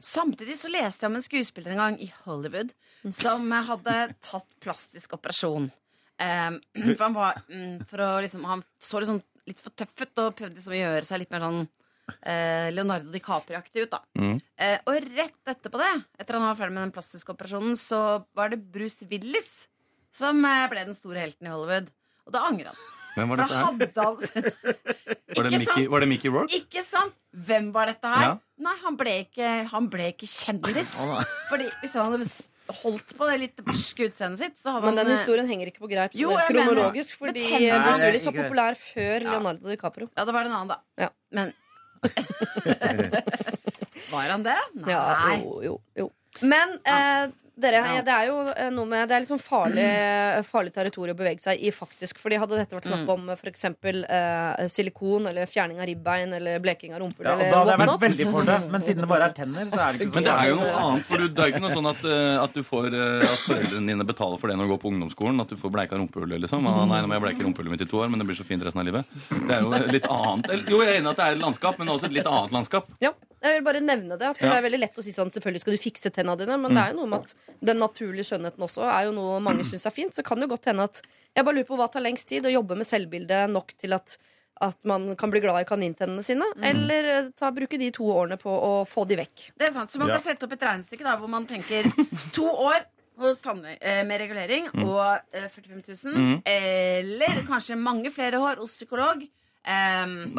Samtidig 0.00 0.56
så 0.58 0.70
leste 0.72 1.04
jeg 1.04 1.12
om 1.12 1.18
en 1.18 1.24
skuespiller 1.24 1.74
en 1.74 1.82
gang 1.82 1.98
i 2.00 2.08
Hollywood 2.24 2.72
som 3.14 3.50
hadde 3.52 3.96
tatt 4.24 4.48
plastisk 4.62 5.16
operasjon. 5.18 5.68
Um, 6.20 6.56
for 6.76 7.04
han 7.04 7.16
var 7.16 7.42
um, 7.48 7.78
for 7.88 8.02
å 8.04 8.08
liksom, 8.20 8.42
Han 8.44 8.60
så 8.76 9.00
liksom 9.00 9.22
litt 9.48 9.62
for 9.64 9.72
tøff 9.72 9.94
ut 10.02 10.20
og 10.20 10.34
prøvde 10.36 10.58
liksom 10.58 10.74
å 10.76 10.80
gjøre 10.82 11.06
seg 11.08 11.22
litt 11.22 11.30
mer 11.32 11.44
sånn 11.46 11.62
uh, 11.64 12.68
Leonardo 12.74 13.12
DiCaprio-aktig 13.14 13.86
ut. 13.86 13.96
da 13.96 14.04
Mm. 14.20 14.36
Uh, 14.60 14.76
og 14.90 15.06
rett 15.16 15.48
etterpå 15.48 15.80
det, 15.80 15.92
etter 16.20 16.36
han 16.36 16.44
var 16.44 16.58
ferdig 16.58 16.76
med 16.76 16.84
den 16.84 16.94
plastiske 16.94 17.32
operasjonen, 17.32 17.76
så 17.80 18.00
var 18.36 18.52
det 18.52 18.60
Bruce 18.60 19.08
Willis 19.08 19.64
som 20.12 20.44
eh, 20.44 20.66
ble 20.70 20.84
den 20.88 20.96
store 20.96 21.22
helten 21.24 21.48
i 21.48 21.52
Hollywood. 21.52 21.90
Og 22.26 22.34
da 22.34 22.44
angret 22.48 22.72
han. 22.72 22.99
Hvem 23.20 23.28
var 23.32 23.36
dette 23.42 23.54
her? 23.54 23.64
hadde 23.70 23.86
han 24.00 24.14
Var 25.36 25.42
det 25.46 25.52
Mickey, 25.62 25.84
var 25.92 25.98
det 26.02 26.08
Mickey 26.10 26.30
Rourke? 26.32 26.52
Ikke 26.58 26.82
sant? 26.84 27.14
Hvem 27.30 27.66
var 27.74 27.84
dette 27.92 28.08
her? 28.10 28.22
Ja. 28.26 28.32
Nei, 28.60 28.76
han 28.82 28.94
ble 28.98 29.12
ikke, 29.24 29.48
han 29.70 29.84
ble 29.92 30.04
ikke 30.14 30.26
kjendis. 30.28 30.88
Fordi 31.50 31.66
hvis 31.82 31.94
han 31.96 32.04
hadde 32.10 32.26
holdt 32.80 33.10
på 33.18 33.22
det 33.30 33.36
litt 33.44 33.58
barske 33.66 34.02
utseendet 34.10 34.40
sitt, 34.42 34.56
så 34.62 34.68
hadde 34.76 34.86
Men 34.86 34.94
han 34.98 35.04
den 35.04 35.12
eh, 35.14 35.18
historien 35.18 35.46
henger 35.48 35.66
ikke 35.72 35.82
på 35.84 35.90
greip 35.90 36.10
Jo, 36.18 36.28
kronologisk, 36.48 37.12
mener- 37.20 37.34
fordi 37.34 37.42
Bruce 37.70 38.04
Willis 38.06 38.26
var 38.28 38.34
populær 38.38 38.72
før 38.78 39.16
Leonardo 39.26 39.64
DiCaprio. 39.72 40.06
Ja, 40.16 40.22
det 40.28 40.34
var 40.36 40.42
en 40.50 40.56
annen, 40.58 40.70
da. 40.74 40.78
Ja. 41.06 41.10
Men 41.34 41.46
Var 44.10 44.26
han 44.32 44.42
det? 44.46 44.56
Nei. 44.80 44.88
Ja, 44.90 45.02
jo, 45.36 45.50
jo, 45.66 45.74
jo. 45.98 46.06
Men 46.46 46.68
eh, 46.88 47.24
dere, 47.60 47.80
Ja. 47.96 48.02
det 48.02 48.14
er 48.14 48.26
jo 48.30 48.36
eh, 48.56 48.70
noe 48.70 48.86
med 48.86 49.08
Det 49.08 49.14
er 49.16 49.20
litt 49.24 49.30
sånn 49.30 49.40
farlig, 49.42 49.84
farlig 50.50 50.72
territorium 50.74 51.16
å 51.16 51.18
bevege 51.20 51.40
seg 51.44 51.60
i, 51.60 51.70
faktisk. 51.74 52.18
Fordi 52.22 52.38
hadde 52.40 52.56
dette 52.58 52.76
vært 52.76 52.88
snakk 52.88 53.06
Mm. 53.06 53.12
om 53.14 53.30
f.eks. 53.36 53.64
Eh, 53.64 54.66
silikon 54.68 55.26
eller 55.30 55.46
fjerning 55.46 55.80
av 55.80 55.86
ribbein 55.86 56.32
eller 56.36 56.58
bleking 56.60 56.94
av 56.94 57.00
rumpehull 57.00 57.26
ja, 57.26 57.32
eller 57.34 57.50
Da 57.50 57.58
hadde 57.60 57.70
jeg 57.70 57.80
vært 57.88 58.04
veldig 58.06 58.26
for 58.32 58.44
det. 58.50 58.58
Men 58.70 58.80
siden 58.82 59.00
det 59.04 59.08
bare 59.08 59.28
er 59.30 59.34
tenner, 59.36 59.64
så 59.70 59.78
er 59.80 59.92
det 59.92 60.00
ikke 60.00 60.10
så 60.10 60.14
Men 60.14 60.24
det 60.24 60.34
er 60.34 60.48
jo 60.50 60.56
noe 60.56 60.74
annet. 60.80 61.04
For 61.06 61.16
det 61.28 61.38
er 61.44 61.52
ikke 61.52 61.62
noe 61.64 61.74
sånn 61.76 61.90
at, 61.90 62.04
eh, 62.04 62.42
at 62.44 62.52
du 62.54 62.62
får 62.62 62.86
eh, 62.94 63.26
At 63.30 63.40
foreldrene 63.46 63.86
dine 63.86 64.04
betaler 64.04 64.38
for 64.40 64.48
det 64.48 64.56
når 64.58 64.66
du 64.68 64.72
går 64.76 64.80
på 64.84 64.90
ungdomsskolen. 64.92 65.40
At 65.40 65.48
du 65.48 65.56
får 65.56 65.70
bleika 65.74 65.96
rumpehullet, 66.00 66.40
liksom. 66.40 66.66
Ah, 66.66 66.84
nei, 66.86 67.00
nå 67.02 67.08
må 67.08 67.14
jeg 67.18 67.22
bleike 67.26 67.44
rumpehullet 67.46 67.70
mitt 67.76 67.82
i 67.82 67.90
to 67.90 67.98
år, 68.02 68.10
men 68.10 68.18
det 68.20 68.26
blir 68.26 68.36
så 68.38 68.44
fint 68.46 68.62
resten 68.62 68.80
av 68.80 68.86
livet. 68.86 69.04
Det 69.30 69.54
er 69.56 69.60
jo 69.62 69.70
litt 69.92 70.06
annet. 70.10 70.68
Jo, 70.68 70.80
jeg 70.82 70.94
er 70.96 71.00
enig 71.00 71.06
i 71.06 71.10
at 71.10 71.16
det 71.16 71.26
er 71.26 71.32
et 71.36 71.42
landskap, 71.44 71.78
men 71.78 71.88
også 71.88 72.04
et 72.10 72.12
litt 72.18 72.26
annet 72.26 72.50
landskap. 72.52 72.86
Ja, 73.00 73.12
jeg 73.42 73.56
vil 73.58 73.64
bare 73.64 73.80
nevne 73.80 74.18
det. 74.18 74.28
At 74.34 74.40
Ja. 74.40 74.50
Det 74.50 74.56
er 74.58 74.66
veldig 74.68 74.80
lett 74.80 74.96
å 74.98 75.02
si 75.02 75.12
sånn 75.12 75.30
Selvfølgelig 75.32 75.60
skal 75.64 75.76
du 75.76 75.78
fikse 75.82 76.10
tenna 76.12 76.36
dine, 76.36 76.56
men 76.60 76.74
det 76.74 76.82
er 76.82 76.92
jo 76.92 76.98
noe 77.00 77.06
med 77.08 77.20
at 77.24 77.34
den 77.64 77.78
naturlige 77.78 78.26
skjønnheten 78.30 78.60
også 78.66 78.84
er 78.84 79.04
jo 79.08 79.12
noe 79.16 79.40
mange 79.40 79.64
syns 79.64 79.86
er 79.86 79.90
fint. 79.96 80.12
Så 80.14 80.22
kan 80.24 80.38
det 80.38 80.48
jo 80.48 80.54
godt 80.56 80.66
hende 80.66 80.84
at 80.84 81.00
Jeg 81.36 81.44
bare 81.44 81.54
lurer 81.54 81.66
på 81.68 81.76
hva 81.78 81.90
tar 81.90 82.02
lengst 82.02 82.28
tid? 82.28 82.44
Å 82.44 82.52
jobbe 82.52 82.76
med 82.76 82.86
selvbildet 82.86 83.48
nok 83.50 83.72
til 83.78 83.92
at 83.94 84.18
at 84.60 84.76
man 84.84 85.16
kan 85.16 85.30
bli 85.32 85.40
glad 85.40 85.62
i 85.62 85.64
kanintennene 85.64 86.20
sine, 86.22 86.44
eller 86.60 87.04
eh, 87.08 87.28
ta, 87.32 87.48
bruke 87.50 87.78
de 87.80 87.90
to 87.96 88.04
årene 88.04 88.36
på 88.36 88.50
å 88.52 88.84
få 88.84 89.06
de 89.08 89.16
vekk. 89.16 89.46
Det 89.56 89.68
er 89.68 89.72
sant, 89.72 89.88
Så 89.88 89.96
man 89.98 90.08
Ja. 90.08 90.18
kan 90.18 90.22
sette 90.34 90.44
opp 90.44 90.52
et 90.52 90.60
regnestykke 90.60 91.00
da, 91.02 91.16
hvor 91.16 91.30
man 91.32 91.46
tenker 91.46 91.82
to 92.36 92.44
år 92.44 92.84
hos 93.16 93.40
tannle 93.40 93.78
eh, 93.80 94.04
med 94.04 94.20
regulering 94.20 94.68
og 94.84 95.20
eh, 95.32 95.48
45 95.48 95.80
000. 96.04 96.12
Mm. 96.12 96.42
Eller 96.44 97.40
kanskje 97.48 97.78
mange 97.80 98.12
flere 98.12 98.36
år 98.36 98.60
hos 98.60 98.76
psykolog. 98.76 99.24
Um, 99.60 100.38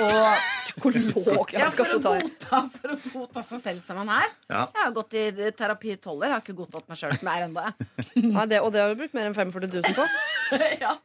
og 0.00 0.38
Psykolog, 0.72 1.50
ja, 1.52 1.68
for, 1.74 1.90
å 1.92 1.98
godta, 2.00 2.62
for 2.72 2.94
å 2.94 2.96
godta 3.12 3.42
seg 3.44 3.60
selv 3.60 3.82
som 3.84 3.98
man 4.00 4.12
er. 4.14 4.30
Ja. 4.48 4.62
Jeg 4.72 4.80
har 4.80 4.94
gått 4.96 5.16
i 5.18 5.26
terapi 5.58 5.92
i 5.92 5.98
tolv 6.00 6.24
år. 6.24 6.36
Har 6.36 6.44
ikke 6.44 6.56
godtatt 6.56 6.88
meg 6.88 7.00
sjøl 7.00 7.12
som 7.20 7.28
jeg 7.28 7.42
er 7.42 7.50
ennå. 7.50 7.66
Og 8.32 8.48
det 8.48 8.80
har 8.80 8.94
vi 8.94 9.02
brukt 9.02 9.18
mer 9.18 9.28
enn 9.28 9.36
45 9.36 9.68
000 9.76 9.98
på. 9.98 10.08
ja. 10.84 10.96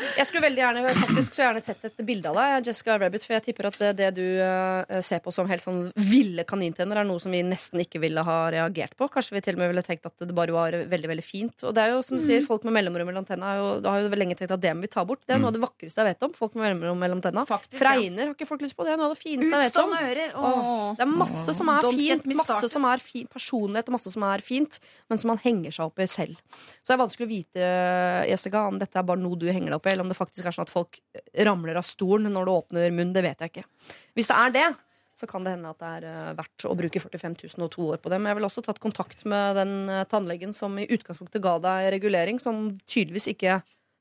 Jeg 0.00 0.26
skulle 0.28 0.44
veldig 0.44 0.60
gjerne 0.62 0.92
faktisk 0.96 1.34
så 1.36 1.42
gjerne 1.42 1.60
sett 1.62 1.84
et 1.88 2.02
bilde 2.06 2.30
av 2.30 2.36
deg, 2.38 2.68
Jessica 2.70 2.96
Rabbit, 3.00 3.24
for 3.26 3.36
jeg 3.36 3.44
tipper 3.48 3.68
at 3.68 3.78
det, 3.80 3.90
det 3.98 4.08
du 4.16 4.24
uh, 4.38 5.00
ser 5.04 5.20
på 5.24 5.32
som 5.34 5.48
helt 5.50 5.64
sånn 5.64 5.80
ville 5.96 6.44
kanintenner, 6.48 7.00
er 7.00 7.08
noe 7.08 7.20
som 7.22 7.34
vi 7.34 7.42
nesten 7.44 7.82
ikke 7.82 8.00
ville 8.02 8.22
ha 8.24 8.36
reagert 8.54 8.94
på. 8.98 9.08
Kanskje 9.12 9.36
vi 9.36 9.42
til 9.44 9.58
og 9.58 9.62
med 9.62 9.72
ville 9.72 9.84
tenkt 9.84 10.06
at 10.08 10.24
det 10.24 10.36
bare 10.36 10.54
var 10.54 10.76
veldig 10.90 11.10
veldig 11.10 11.24
fint. 11.26 11.66
Og 11.66 11.74
det 11.76 11.84
er 11.84 11.94
jo 11.94 12.04
som 12.06 12.20
du 12.20 12.24
sier, 12.24 12.44
folk 12.46 12.64
med 12.68 12.76
mellomrom 12.78 13.10
mellom 13.10 13.26
tenna 13.28 13.52
har 13.52 13.60
jo, 13.60 13.68
har 13.86 14.04
jo 14.04 14.12
lenge 14.14 14.38
tenkt 14.38 14.54
at 14.56 14.62
det 14.62 14.74
må 14.76 14.86
vi 14.86 14.92
ta 14.94 15.04
bort. 15.08 15.22
Det 15.26 15.36
er 15.36 15.42
noe 15.42 15.52
av 15.52 15.58
det 15.58 15.64
vakreste 15.64 16.00
jeg 16.00 16.12
vet 16.12 16.26
om. 16.28 16.34
Folk 16.38 16.56
med 16.56 16.66
mellomrom 16.68 17.04
mellom 17.04 17.24
tenna. 17.24 17.44
Faktisk, 17.50 17.82
ja. 17.82 17.96
Har 17.98 18.34
ikke 18.34 18.48
folk 18.48 18.64
lyst 18.64 18.78
på. 18.78 18.86
Det 18.88 18.94
er 18.94 19.00
noe 19.00 19.10
av 19.10 19.16
det 19.16 19.20
fineste 19.20 19.52
jeg 19.52 19.68
vet 19.68 19.80
om. 19.82 19.96
Ører. 20.00 20.36
Åh. 20.40 20.82
det 20.96 21.04
er 21.04 21.12
masse 21.12 21.56
som 21.56 21.72
er 21.74 21.84
Don't 21.84 22.00
fint, 22.00 22.30
masse 22.38 22.72
som 22.72 22.88
er 22.88 23.04
fi 23.04 23.24
personlighet 23.30 23.90
og 23.90 23.98
masse 23.98 24.14
som 24.14 24.24
er 24.30 24.44
fint, 24.44 24.80
men 25.10 25.20
som 25.20 25.32
man 25.34 25.42
henger 25.42 25.74
seg 25.76 25.90
opp 25.90 26.00
i 26.00 26.08
selv. 26.10 26.40
Så 26.80 26.92
det 26.92 26.96
er 26.96 27.02
vanskelig 27.04 27.26
å 27.26 27.30
vite 27.30 27.70
Jessica, 28.30 28.64
om 28.70 28.78
dette 28.80 28.98
er 28.98 29.06
bare 29.06 29.20
noe 29.20 29.38
du 29.38 29.48
henger 29.50 29.72
deg 29.72 29.78
opp 29.79 29.79
i, 29.86 29.92
eller 29.94 30.06
om 30.06 30.12
det 30.12 30.18
faktisk 30.18 30.46
er 30.46 30.54
sånn 30.56 30.66
at 30.66 30.72
folk 30.72 31.00
ramler 31.46 31.78
av 31.80 31.86
stolen 31.86 32.32
når 32.34 32.46
du 32.46 32.52
åpner 32.52 32.94
munnen. 32.94 33.14
Det 33.16 33.24
vet 33.24 33.44
jeg 33.44 33.52
ikke. 33.52 33.66
Hvis 34.18 34.30
det 34.30 34.38
er 34.38 34.54
det, 34.56 34.68
så 35.20 35.28
kan 35.28 35.44
det 35.44 35.54
hende 35.54 35.72
at 35.72 35.80
det 35.80 35.90
er 35.98 36.06
eh, 36.08 36.30
verdt 36.38 36.66
å 36.68 36.76
bruke 36.78 37.02
45 37.02 37.36
000 37.42 37.66
og 37.66 37.72
to 37.74 37.88
år 37.92 38.00
på 38.00 38.12
det. 38.12 38.20
Men 38.20 38.32
jeg 38.32 38.40
vil 38.40 38.48
også 38.48 38.64
tatt 38.64 38.80
kontakt 38.82 39.26
med 39.28 39.58
den 39.58 39.74
eh, 39.92 40.06
tannlegen 40.10 40.54
som 40.56 40.78
i 40.80 40.88
utgangspunktet 40.88 41.44
ga 41.44 41.58
deg 41.62 41.90
regulering, 41.96 42.40
som 42.42 42.70
tydeligvis 42.86 43.30
ikke 43.34 43.60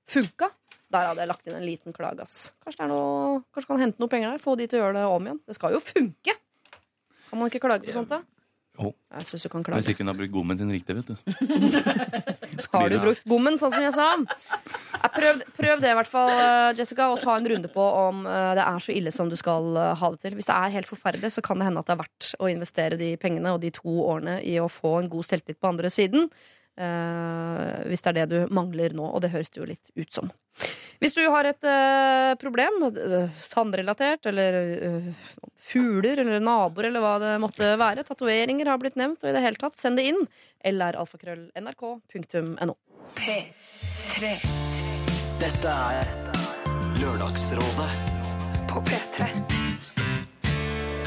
funka. 0.09 0.51
Der 0.89 1.09
hadde 1.11 1.21
jeg 1.21 1.29
lagt 1.29 1.49
inn 1.49 1.57
en 1.57 1.67
liten 1.67 1.93
klage. 1.93 2.25
ass. 2.25 2.53
Kanskje, 2.65 2.87
noe, 2.89 3.41
kanskje 3.53 3.73
kan 3.73 3.83
hente 3.83 4.01
noen 4.01 4.11
penger 4.11 4.31
der? 4.33 4.41
Få 4.41 4.55
de 4.57 4.65
til 4.69 4.79
å 4.79 4.85
gjøre 4.85 4.97
det 4.97 5.07
om 5.09 5.27
igjen. 5.27 5.41
Det 5.45 5.57
skal 5.59 5.75
jo 5.75 5.81
funke! 5.83 6.37
Kan 7.29 7.37
man 7.37 7.51
ikke 7.51 7.61
klage 7.61 7.85
på 7.85 7.93
sånt, 7.93 8.09
da? 8.09 8.23
Jo. 8.79 8.93
Jeg 9.11 9.27
syns 9.27 9.43
du 9.43 9.49
kan 9.51 9.65
Hvis 9.75 9.89
ikke 9.91 10.05
hun 10.05 10.11
har 10.11 10.15
brukt 10.15 10.31
gommen 10.31 10.59
sin 10.59 10.71
riktig, 10.71 10.95
vet 10.95 11.09
du. 11.09 11.15
Har 12.73 12.91
du 12.91 12.97
brukt 13.01 13.25
gommen, 13.27 13.57
sånn 13.59 13.73
som 13.73 13.83
jeg 13.83 13.93
sa? 13.95 14.07
Jeg 14.93 15.11
prøv, 15.15 15.41
prøv 15.57 15.81
det, 15.83 15.91
i 15.91 15.97
hvert 15.97 16.11
fall, 16.11 16.31
eh, 16.31 16.69
Jessica, 16.77 17.09
og 17.11 17.19
ta 17.21 17.35
en 17.37 17.47
runde 17.51 17.71
på 17.71 17.83
om 17.83 18.25
eh, 18.27 18.51
det 18.59 18.65
er 18.65 18.83
så 18.83 18.95
ille 18.95 19.13
som 19.15 19.31
du 19.31 19.35
skal 19.39 19.67
eh, 19.79 19.95
ha 19.99 20.11
det 20.13 20.21
til. 20.23 20.37
Hvis 20.37 20.49
det 20.49 20.55
er 20.55 20.75
helt 20.77 20.89
forferdelig, 20.89 21.33
så 21.35 21.43
kan 21.45 21.59
det 21.59 21.67
hende 21.69 21.83
at 21.83 21.89
det 21.89 21.95
er 21.95 22.01
verdt 22.03 22.29
å 22.39 22.51
investere 22.51 22.99
de 22.99 23.13
pengene 23.21 23.55
og 23.55 23.63
de 23.63 23.73
to 23.75 23.95
årene 24.05 24.39
i 24.47 24.57
å 24.61 24.69
få 24.71 24.97
en 24.99 25.11
god 25.11 25.27
selvtillit 25.27 25.59
på 25.59 25.71
andre 25.71 25.91
siden. 25.93 26.29
Uh, 26.79 27.89
hvis 27.91 28.05
det 28.05 28.13
er 28.13 28.17
det 28.21 28.27
du 28.31 28.53
mangler 28.55 28.93
nå, 28.95 29.03
og 29.03 29.19
det 29.19 29.33
høres 29.33 29.49
det 29.51 29.59
jo 29.59 29.65
litt 29.67 29.89
ut 29.99 30.13
som. 30.15 30.29
Hvis 30.99 31.15
du 31.15 31.21
har 31.31 31.47
et 31.47 31.63
uh, 31.63 32.35
problem, 32.41 32.81
eh, 32.89 33.43
tannrelatert, 33.53 34.25
eller 34.27 34.57
uh, 34.83 35.37
fugler, 35.69 36.19
eller 36.19 36.43
naboer, 36.43 36.89
eller 36.89 37.03
hva 37.03 37.13
det 37.23 37.29
måtte 37.39 37.69
være, 37.79 38.03
tatoveringer 38.03 38.67
har 38.67 38.81
blitt 38.81 38.99
nevnt, 38.99 39.23
og 39.23 39.31
i 39.31 39.35
det 39.37 39.43
hele 39.45 39.61
tatt, 39.61 39.79
send 39.79 39.99
det 39.99 40.09
inn. 40.11 40.19
Eller 40.59 40.99
alfakrøll.nrk.no. 40.99 42.75
P3 43.15 44.33
Dette 45.39 45.77
er 45.95 46.11
Lørdagsrådet 46.99 47.89
på 48.67 48.83
P3. 48.89 49.31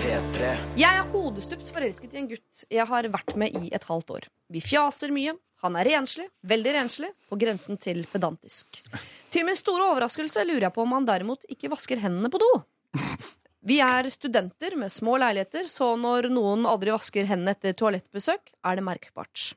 P3. 0.01 0.55
Jeg 0.81 0.89
er 0.89 1.05
hodestups 1.13 1.69
forelsket 1.75 2.17
i 2.17 2.23
en 2.23 2.33
gutt 2.33 2.65
jeg 2.73 2.89
har 2.89 3.13
vært 3.13 3.37
med 3.37 3.61
i 3.61 3.69
et 3.77 3.85
halvt 3.93 4.17
år. 4.17 4.33
Vi 4.49 4.65
fjaser 4.65 5.13
mye. 5.13 5.37
Han 5.63 5.77
er 5.79 5.87
renslig, 5.87 6.27
veldig 6.43 6.73
renslig, 6.75 7.13
på 7.31 7.39
grensen 7.39 7.79
til 7.79 8.03
pedantisk. 8.11 8.83
Til 9.31 9.47
min 9.47 9.59
store 9.59 9.93
overraskelse 9.93 10.43
lurer 10.49 10.67
jeg 10.67 10.75
på 10.75 10.83
om 10.83 10.97
han 10.97 11.07
derimot 11.07 11.47
ikke 11.53 11.71
vasker 11.71 12.03
hendene 12.03 12.31
på 12.33 12.41
do. 12.43 12.51
Vi 13.63 13.79
er 13.79 14.09
studenter 14.11 14.75
med 14.75 14.91
små 14.91 15.21
leiligheter, 15.23 15.69
så 15.71 15.93
når 15.95 16.27
noen 16.35 16.67
aldri 16.67 16.91
vasker 16.91 17.29
hendene 17.31 17.55
etter 17.55 17.77
toalettbesøk, 17.79 18.51
er 18.67 18.79
det 18.79 18.87
merkbart. 18.89 19.53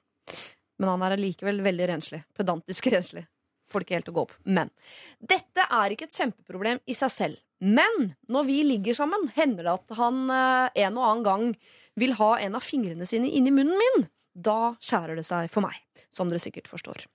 Men 0.78 0.92
han 0.94 1.06
er 1.08 1.16
allikevel 1.16 1.64
veldig 1.66 1.88
renslig. 1.90 2.22
Pedantisk 2.38 2.92
renslig. 2.94 3.26
Får 3.72 3.82
det 3.82 3.88
ikke 3.88 3.98
helt 3.98 4.12
å 4.12 4.16
gå 4.16 4.26
opp. 4.28 4.36
Men 4.46 4.70
dette 5.18 5.66
er 5.66 5.96
ikke 5.96 6.06
et 6.06 6.20
kjempeproblem 6.20 6.84
i 6.86 6.98
seg 6.98 7.14
selv. 7.14 7.42
Men 7.66 8.12
når 8.30 8.46
vi 8.46 8.60
ligger 8.68 8.98
sammen, 8.98 9.26
hender 9.34 9.66
det 9.66 9.74
at 9.74 9.98
han 9.98 10.26
eh, 10.30 10.84
en 10.86 11.00
og 11.00 11.08
annen 11.08 11.26
gang 11.26 11.46
vil 11.98 12.14
ha 12.20 12.36
en 12.44 12.58
av 12.60 12.66
fingrene 12.66 13.08
sine 13.10 13.32
inni 13.32 13.54
munnen 13.56 13.80
min. 13.80 14.06
Da 14.36 14.76
skjærer 14.84 15.16
det 15.16 15.24
seg 15.24 15.48
for 15.52 15.64
meg, 15.64 15.78
som 16.12 16.28
dere 16.28 16.44
sikkert 16.44 16.68
forstår. 16.68 17.06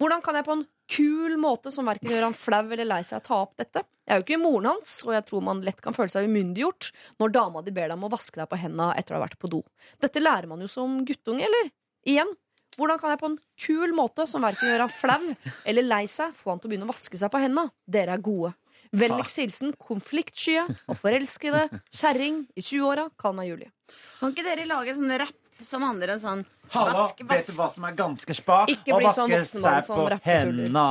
Hvordan 0.00 0.22
kan 0.26 0.34
jeg 0.34 0.46
på 0.46 0.56
en 0.56 0.64
kul 0.90 1.36
måte, 1.38 1.70
som 1.70 1.86
verken 1.86 2.10
gjør 2.10 2.26
han 2.26 2.36
flau 2.36 2.64
eller 2.66 2.88
lei 2.88 3.00
seg, 3.06 3.22
ta 3.26 3.38
opp 3.44 3.54
dette? 3.62 3.84
Jeg 4.04 4.12
er 4.12 4.20
jo 4.20 4.26
ikke 4.26 4.40
moren 4.42 4.72
hans, 4.72 4.96
og 5.06 5.14
jeg 5.14 5.26
tror 5.30 5.44
man 5.46 5.62
lett 5.64 5.78
kan 5.84 5.94
føle 5.96 6.10
seg 6.12 6.26
umyndiggjort 6.26 6.90
når 7.22 7.34
dama 7.36 7.62
di 7.64 7.72
ber 7.72 7.88
deg 7.88 7.96
om 7.96 8.08
å 8.08 8.12
vaske 8.12 8.40
deg 8.40 8.50
på 8.50 8.58
hendene 8.60 8.90
etter 8.98 9.14
å 9.14 9.20
ha 9.20 9.26
vært 9.28 9.38
på 9.40 9.52
do. 9.54 9.62
Dette 10.02 10.22
lærer 10.22 10.50
man 10.50 10.64
jo 10.64 10.68
som 10.72 10.98
guttunge, 11.06 11.46
eller? 11.46 11.70
Igjen, 12.10 12.34
hvordan 12.74 12.98
kan 13.00 13.14
jeg 13.14 13.22
på 13.22 13.30
en 13.30 13.38
kul 13.64 13.94
måte, 13.94 14.26
som 14.26 14.42
verken 14.44 14.72
gjør 14.72 14.84
han 14.84 14.92
flau 14.92 15.30
eller 15.64 15.86
lei 15.86 16.02
seg, 16.10 16.34
få 16.36 16.52
han 16.52 16.60
til 16.60 16.68
å 16.68 16.74
begynne 16.74 16.88
å 16.88 16.92
vaske 16.92 17.20
seg 17.20 17.30
på 17.30 17.40
hendene? 17.40 17.70
Dere 17.86 18.18
er 18.18 18.24
gode. 18.24 18.50
Vennligst 18.94 19.40
hilsen 19.40 19.72
konfliktsky 19.80 20.58
og 20.60 20.98
forelskede 20.98 21.64
kjerring 21.88 22.44
i 22.54 22.62
20-åra. 22.62 23.08
Kall 23.18 23.34
meg 23.38 23.48
Julie. 23.50 23.72
Kan 24.20 24.34
ikke 24.34 24.44
dere 24.46 24.68
lage 24.68 24.94
sånn 24.94 25.14
rapp 25.22 25.40
som 25.64 25.86
handler 25.86 26.14
om 26.14 26.20
sånn 26.22 26.44
Hallo, 26.74 26.94
vask, 27.04 27.20
vet 27.30 27.46
du 27.46 27.52
hva 27.54 27.68
som 27.70 27.84
er 27.86 27.92
ganske 27.98 28.34
spa? 28.34 28.56
Ikke 28.72 28.96
bli 28.98 29.06
sånn 29.14 29.30
vaske 29.30 29.38
voksen 29.44 29.60
mann 29.62 29.74
seg 29.78 29.86
som 29.86 29.94
på 30.00 30.02
rapper 30.10 30.34
og 30.34 30.42
tuller. 30.42 30.66
hendene. 30.66 30.86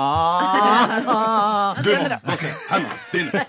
Du 1.83 1.89
må 1.91 2.07
vaske 2.31 2.49
hendene 2.69 2.95
dine! 3.11 3.41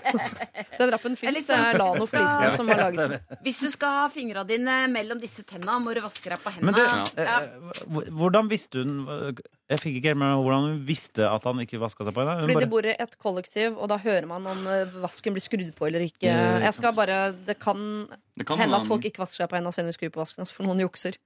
Den 0.79 0.91
rappen 0.91 1.15
fins. 1.15 1.47
Det 1.47 1.55
er 1.55 1.77
Lano 1.79 2.05
Flytende 2.05 2.55
som 2.55 2.67
har 2.71 2.77
laget 2.83 2.97
den. 3.11 3.37
Hvis 3.45 3.59
du 3.63 3.69
skal 3.71 3.89
ha 3.99 4.07
fingra 4.13 4.43
dine 4.47 4.87
mellom 4.91 5.19
disse 5.21 5.43
tenna, 5.47 5.77
må 5.79 5.93
du 5.95 6.01
vaske 6.01 6.29
deg 6.29 6.39
på 6.43 6.51
du, 6.51 6.59
hendene. 6.59 7.05
Ja. 7.17 7.39
eh, 7.41 8.09
hvordan 8.11 8.49
visste 8.51 8.83
hun 8.83 9.35
Jeg 9.65 9.79
fikk 9.81 9.95
ikke 9.97 10.11
helt 10.11 10.19
med 10.21 10.35
hvordan 10.45 10.65
hun 10.67 10.81
visste 10.85 11.25
at 11.25 11.43
han 11.47 11.57
ikke 11.63 11.79
vaska 11.81 12.05
seg 12.05 12.13
på 12.13 12.21
henne. 12.21 12.35
Hun 12.37 12.45
Fordi 12.45 12.53
de 12.53 12.59
bare- 12.59 12.69
bor 12.69 12.85
i 12.85 12.95
et 13.01 13.15
kollektiv, 13.17 13.77
og 13.81 13.89
da 13.89 13.97
hører 13.97 14.27
man 14.29 14.45
om 14.45 14.67
eh, 14.67 14.85
vasken 15.01 15.33
blir 15.33 15.41
skrudd 15.41 15.71
på 15.75 15.87
eller 15.87 16.05
ikke. 16.05 16.29
Jeg 16.29 16.73
skal 16.77 16.93
bare, 16.93 17.31
Det 17.47 17.57
kan 17.59 18.07
Det 18.37 18.45
kan 18.45 18.59
hende 18.59 18.75
at 18.77 18.85
folk 18.85 19.03
ikke 19.05 19.23
vasker 19.23 19.41
seg 19.45 19.49
på 19.49 19.55
hendene 19.57 19.73
selv 19.73 19.87
om 19.87 19.91
de 19.91 19.97
skrur 19.97 20.11
på 20.13 20.21
vasken, 20.21 20.45
for 20.45 20.63
noen 20.67 20.79
jukser. 20.85 21.17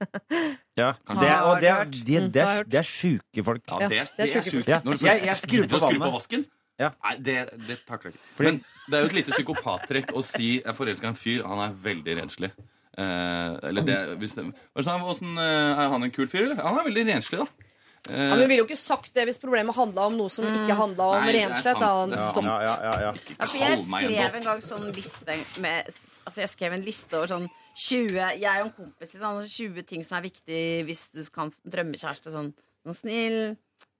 Ja, 0.80 0.94
det 1.04 1.26
er, 1.28 1.40
og 1.44 1.60
det 1.60 1.68
er, 1.68 1.84
de, 1.84 2.00
det, 2.00 2.20
Mm, 2.22 2.38
er, 2.40 2.62
det 2.64 2.78
er 2.80 2.86
sjuke 2.88 3.42
folk. 3.44 3.60
Ja, 3.68 3.88
det 3.90 3.98
er, 4.00 4.06
det 4.16 4.24
er 4.36 4.42
sjuke. 4.46 4.64
Ja. 4.70 4.78
Når 4.84 4.96
du 4.96 5.04
Jeg- 5.04 5.24
jeg 5.26 5.36
skrur 5.36 5.66
på 5.68 5.76
på 5.76 5.80
vannet. 5.84 6.12
vasken 6.14 6.44
Ja. 6.80 6.90
Nei, 7.04 7.16
det, 7.20 7.38
det 7.68 7.78
takler 7.86 8.10
jeg 8.10 8.16
ikke. 8.18 8.28
Fordi- 8.38 8.50
Men 8.50 8.64
det 8.88 8.96
er 8.98 9.02
jo 9.04 9.08
et 9.10 9.18
lite 9.20 9.32
psykopattrekk 9.36 10.12
å 10.16 10.22
si 10.24 10.60
'jeg 10.62 10.74
forelska 10.76 11.08
en 11.12 11.18
fyr', 11.18 11.44
han 11.46 11.58
er 11.68 11.74
veldig 11.76 12.16
renslig. 12.22 12.50
Eh, 12.98 13.58
eller 13.68 13.82
det, 13.86 14.18
hvis 14.18 14.34
det 14.34 14.44
hva 14.44 14.82
hvordan, 14.98 15.38
eh, 15.38 15.78
Er 15.80 15.88
han 15.92 16.02
en 16.02 16.10
kul 16.10 16.26
fyr, 16.26 16.42
eller? 16.50 16.56
Han 16.56 16.78
er 16.80 16.84
veldig 16.90 17.04
renslig, 17.06 17.38
da. 17.38 17.46
Eh, 18.08 18.16
Ja, 18.16 18.34
men 18.34 18.38
Vi 18.40 18.46
ville 18.46 18.62
jo 18.62 18.66
ikke 18.66 18.76
sagt 18.80 19.12
det 19.14 19.26
hvis 19.28 19.38
problemet 19.38 19.74
handla 19.76 20.06
om 20.08 20.16
noe 20.16 20.28
som 20.32 20.44
ikke 20.44 20.74
handla 20.74 21.04
om 21.18 21.24
Nei, 21.24 21.32
renslighet. 21.36 21.76
er 21.76 22.16
Ja, 22.16 22.62
ja, 22.64 22.76
ja, 22.82 23.00
ja. 23.00 23.12
Ja, 23.38 23.46
jeg 23.68 23.78
skrev 23.86 24.34
en 24.34 24.42
gang 24.42 24.60
sånn 24.60 24.94
liste 24.94 25.60
med 25.60 25.84
Altså 26.26 26.36
jeg 26.40 26.48
skrev 26.48 26.72
en 26.72 26.82
liste 26.82 27.12
over 27.14 27.26
sånn 27.28 27.48
20 27.76 28.38
Jeg 28.40 28.60
og 28.62 28.66
en 28.66 28.72
kompis 28.72 29.14
sånn 29.14 29.44
20 29.46 29.82
ting 29.86 30.02
som 30.02 30.16
er 30.18 30.22
viktig 30.28 30.84
hvis 30.86 31.10
du 31.12 31.22
kan 31.30 31.52
drømmekjæreste. 31.68 32.32
Sånn, 32.32 32.52
sånn 32.86 32.96
snill, 32.96 33.56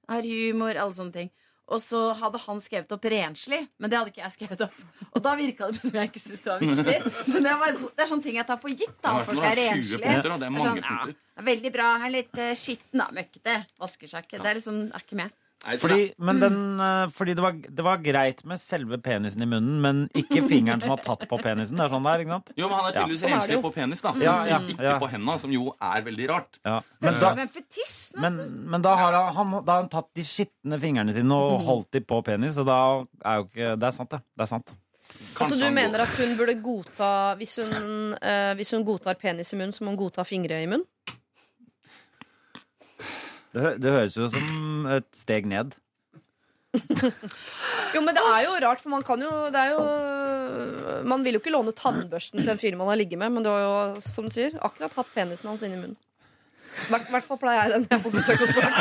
har 0.09 0.23
humor, 0.23 0.75
alle 0.77 0.93
sånne 0.93 1.13
ting. 1.13 1.31
Og 1.71 1.79
så 1.83 1.99
hadde 2.19 2.41
han 2.43 2.59
skrevet 2.63 2.91
opp 2.97 3.05
renslig, 3.13 3.61
men 3.79 3.91
det 3.93 3.99
hadde 3.99 4.11
ikke 4.11 4.25
jeg 4.25 4.35
skrevet 4.35 4.65
opp. 4.67 4.79
Og 5.15 5.23
da 5.23 5.35
virka 5.39 5.69
det 5.71 5.83
som 5.85 5.99
jeg 6.01 6.11
ikke 6.11 6.23
syntes 6.23 6.41
det 6.43 6.51
var 6.51 6.65
viktig. 6.65 7.27
Men 7.31 7.47
det, 7.47 7.53
var, 7.61 7.77
det 7.79 8.05
er 8.05 8.11
sånne 8.11 8.27
ting 8.27 8.39
jeg 8.41 8.49
tar 8.49 8.59
for 8.63 8.75
gitt. 8.75 8.97
da 9.05 9.13
Folk 9.29 9.45
er 9.45 9.55
det 9.61 9.67
20 9.69 9.77
renslige. 9.77 10.01
punkter, 10.09 10.33
da. 10.33 10.39
Det 10.41 10.49
er 10.49 10.57
er 10.57 10.65
sånn, 10.67 10.81
ja. 10.83 11.45
Veldig 11.51 11.73
bra. 11.77 11.91
Her 12.03 12.09
er 12.11 12.15
litt 12.17 12.41
eh, 12.43 12.51
skitten, 12.59 13.05
da. 13.05 13.07
Møkkete. 13.15 13.55
Vasker 13.81 14.11
seg 14.11 14.27
ikke. 14.27 14.43
Det 14.43 14.51
er 14.51 14.59
liksom 14.59 14.83
er 14.91 15.05
ikke 15.07 15.21
med. 15.23 15.39
Fordi, 15.61 16.15
men 16.17 16.39
den, 16.41 16.81
eh, 16.81 17.11
fordi 17.13 17.35
det, 17.37 17.43
var, 17.45 17.53
det 17.53 17.85
var 17.85 17.99
greit 18.01 18.39
med 18.49 18.61
selve 18.63 18.97
penisen 19.05 19.43
i 19.45 19.49
munnen, 19.49 19.77
men 19.85 19.99
ikke 20.17 20.41
fingeren 20.49 20.81
som 20.81 20.95
har 20.95 21.03
tatt 21.05 21.27
på 21.29 21.39
penisen. 21.43 21.77
Det 21.77 21.85
er 21.85 21.93
sånn 21.93 22.07
der, 22.07 22.23
ikke 22.25 22.33
sant? 22.39 22.53
Jo, 22.57 22.71
men 22.71 22.79
han 22.79 22.89
er 22.89 22.97
tydeligvis 22.97 23.21
Sånn 23.21 23.29
er 23.29 23.35
det 23.35 23.41
renslig 23.43 23.59
jo. 23.59 23.63
på 23.67 23.73
penis, 23.75 24.03
da. 24.07 24.15
Ja, 24.25 24.37
ja, 24.49 24.61
Ikke 24.65 24.89
ja. 24.89 24.97
på 25.03 25.11
henda, 25.13 25.37
som 25.43 25.53
jo 25.53 25.75
er 25.77 26.07
veldig 26.07 26.29
rart. 26.33 26.61
Ja. 26.65 26.79
Men, 27.05 27.13
da, 27.13 27.21
som 27.21 27.43
en 27.45 27.53
fetisj. 27.53 27.97
nesten. 28.17 28.23
men, 28.25 28.71
men 28.73 28.87
da, 28.87 28.95
har 29.03 29.19
han, 29.19 29.35
han, 29.37 29.57
da 29.59 29.77
har 29.77 29.85
han 29.85 29.93
tatt 29.93 30.09
de 30.17 30.25
skitne 30.25 30.81
fingrene 30.81 31.17
sine 31.17 31.41
og 31.45 31.61
holdt 31.69 31.93
de 31.99 32.07
på 32.09 32.23
penis, 32.25 32.57
og 32.61 32.71
da 32.71 32.79
er 33.21 33.43
jo 33.43 33.51
ikke 33.51 33.75
Det 33.81 33.91
er 33.91 33.99
sant, 34.01 34.17
det. 34.17 34.25
Det 34.33 34.47
er 34.47 34.51
sant. 34.57 34.77
Altså 35.37 35.57
Du 35.59 35.65
han 35.67 35.75
mener 35.75 36.05
at 36.05 36.13
hun 36.21 36.37
burde 36.39 36.55
godta 36.63 37.35
Hvis 37.41 37.57
hun, 37.59 38.15
eh, 38.23 38.53
hvis 38.55 38.71
hun 38.77 38.85
godtar 38.87 39.19
penis 39.21 39.53
i 39.53 39.59
munnen, 39.59 39.75
så 39.77 39.85
må 39.85 39.93
hun 39.93 40.01
godta 40.07 40.25
fingre 40.25 40.63
i 40.63 40.69
munnen? 40.71 40.87
Det, 43.51 43.77
det 43.83 43.93
høres 43.95 44.17
jo 44.17 44.29
som 44.31 44.87
et 44.91 45.09
steg 45.19 45.49
ned. 45.51 45.75
Jo, 47.91 47.99
men 48.07 48.15
det 48.15 48.23
er 48.23 48.45
jo 48.45 48.53
rart, 48.63 48.79
for 48.79 48.93
man 48.93 49.03
kan 49.03 49.19
jo 49.19 49.31
Det 49.51 49.59
er 49.59 49.73
jo 49.73 51.01
Man 51.11 51.25
vil 51.27 51.35
jo 51.35 51.41
ikke 51.41 51.51
låne 51.51 51.73
tannbørsten 51.75 52.45
til 52.45 52.53
en 52.53 52.61
fyr 52.61 52.77
man 52.79 52.87
har 52.93 53.01
ligget 53.01 53.19
med, 53.19 53.33
men 53.35 53.43
du 53.43 53.49
har 53.51 53.65
jo, 53.65 53.73
som 54.05 54.29
du 54.29 54.37
sier, 54.37 54.55
akkurat 54.63 54.95
hatt 54.95 55.11
penisen 55.17 55.51
hans 55.51 55.65
inn 55.67 55.75
i 55.75 55.81
munnen. 55.81 55.99
Hvert 56.91 57.07
hvert 57.11 57.25
fall 57.29 57.39
pleier 57.43 57.63
jeg 57.63 57.71
det 57.71 57.79
når 57.81 57.89
jeg 57.91 57.99
er 57.99 58.03
på 58.05 58.11
besøk 58.15 58.39
hos 58.41 58.53
folk. 58.57 58.75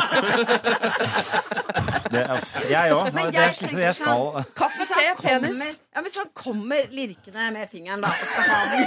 Det 2.10 2.20
er, 2.26 2.40
jeg 2.70 2.92
òg. 2.94 3.12
Men 3.14 3.26
Det 3.26 3.34
jeg 3.34 3.50
liksom 3.60 3.78
jeg 3.78 3.94
sånn- 3.94 4.02
skal 4.02 4.44
Kaffe, 4.60 4.86
te, 4.90 5.04
penis. 5.22 5.60
ja, 5.94 6.00
hvis 6.02 6.16
han 6.18 6.28
kommer 6.34 6.88
lirkende 6.90 7.44
med 7.54 7.68
fingeren 7.70 8.00
da, 8.02 8.08
og 8.10 8.16
skal 8.18 8.44
ha 8.50 8.60
den 8.72 8.82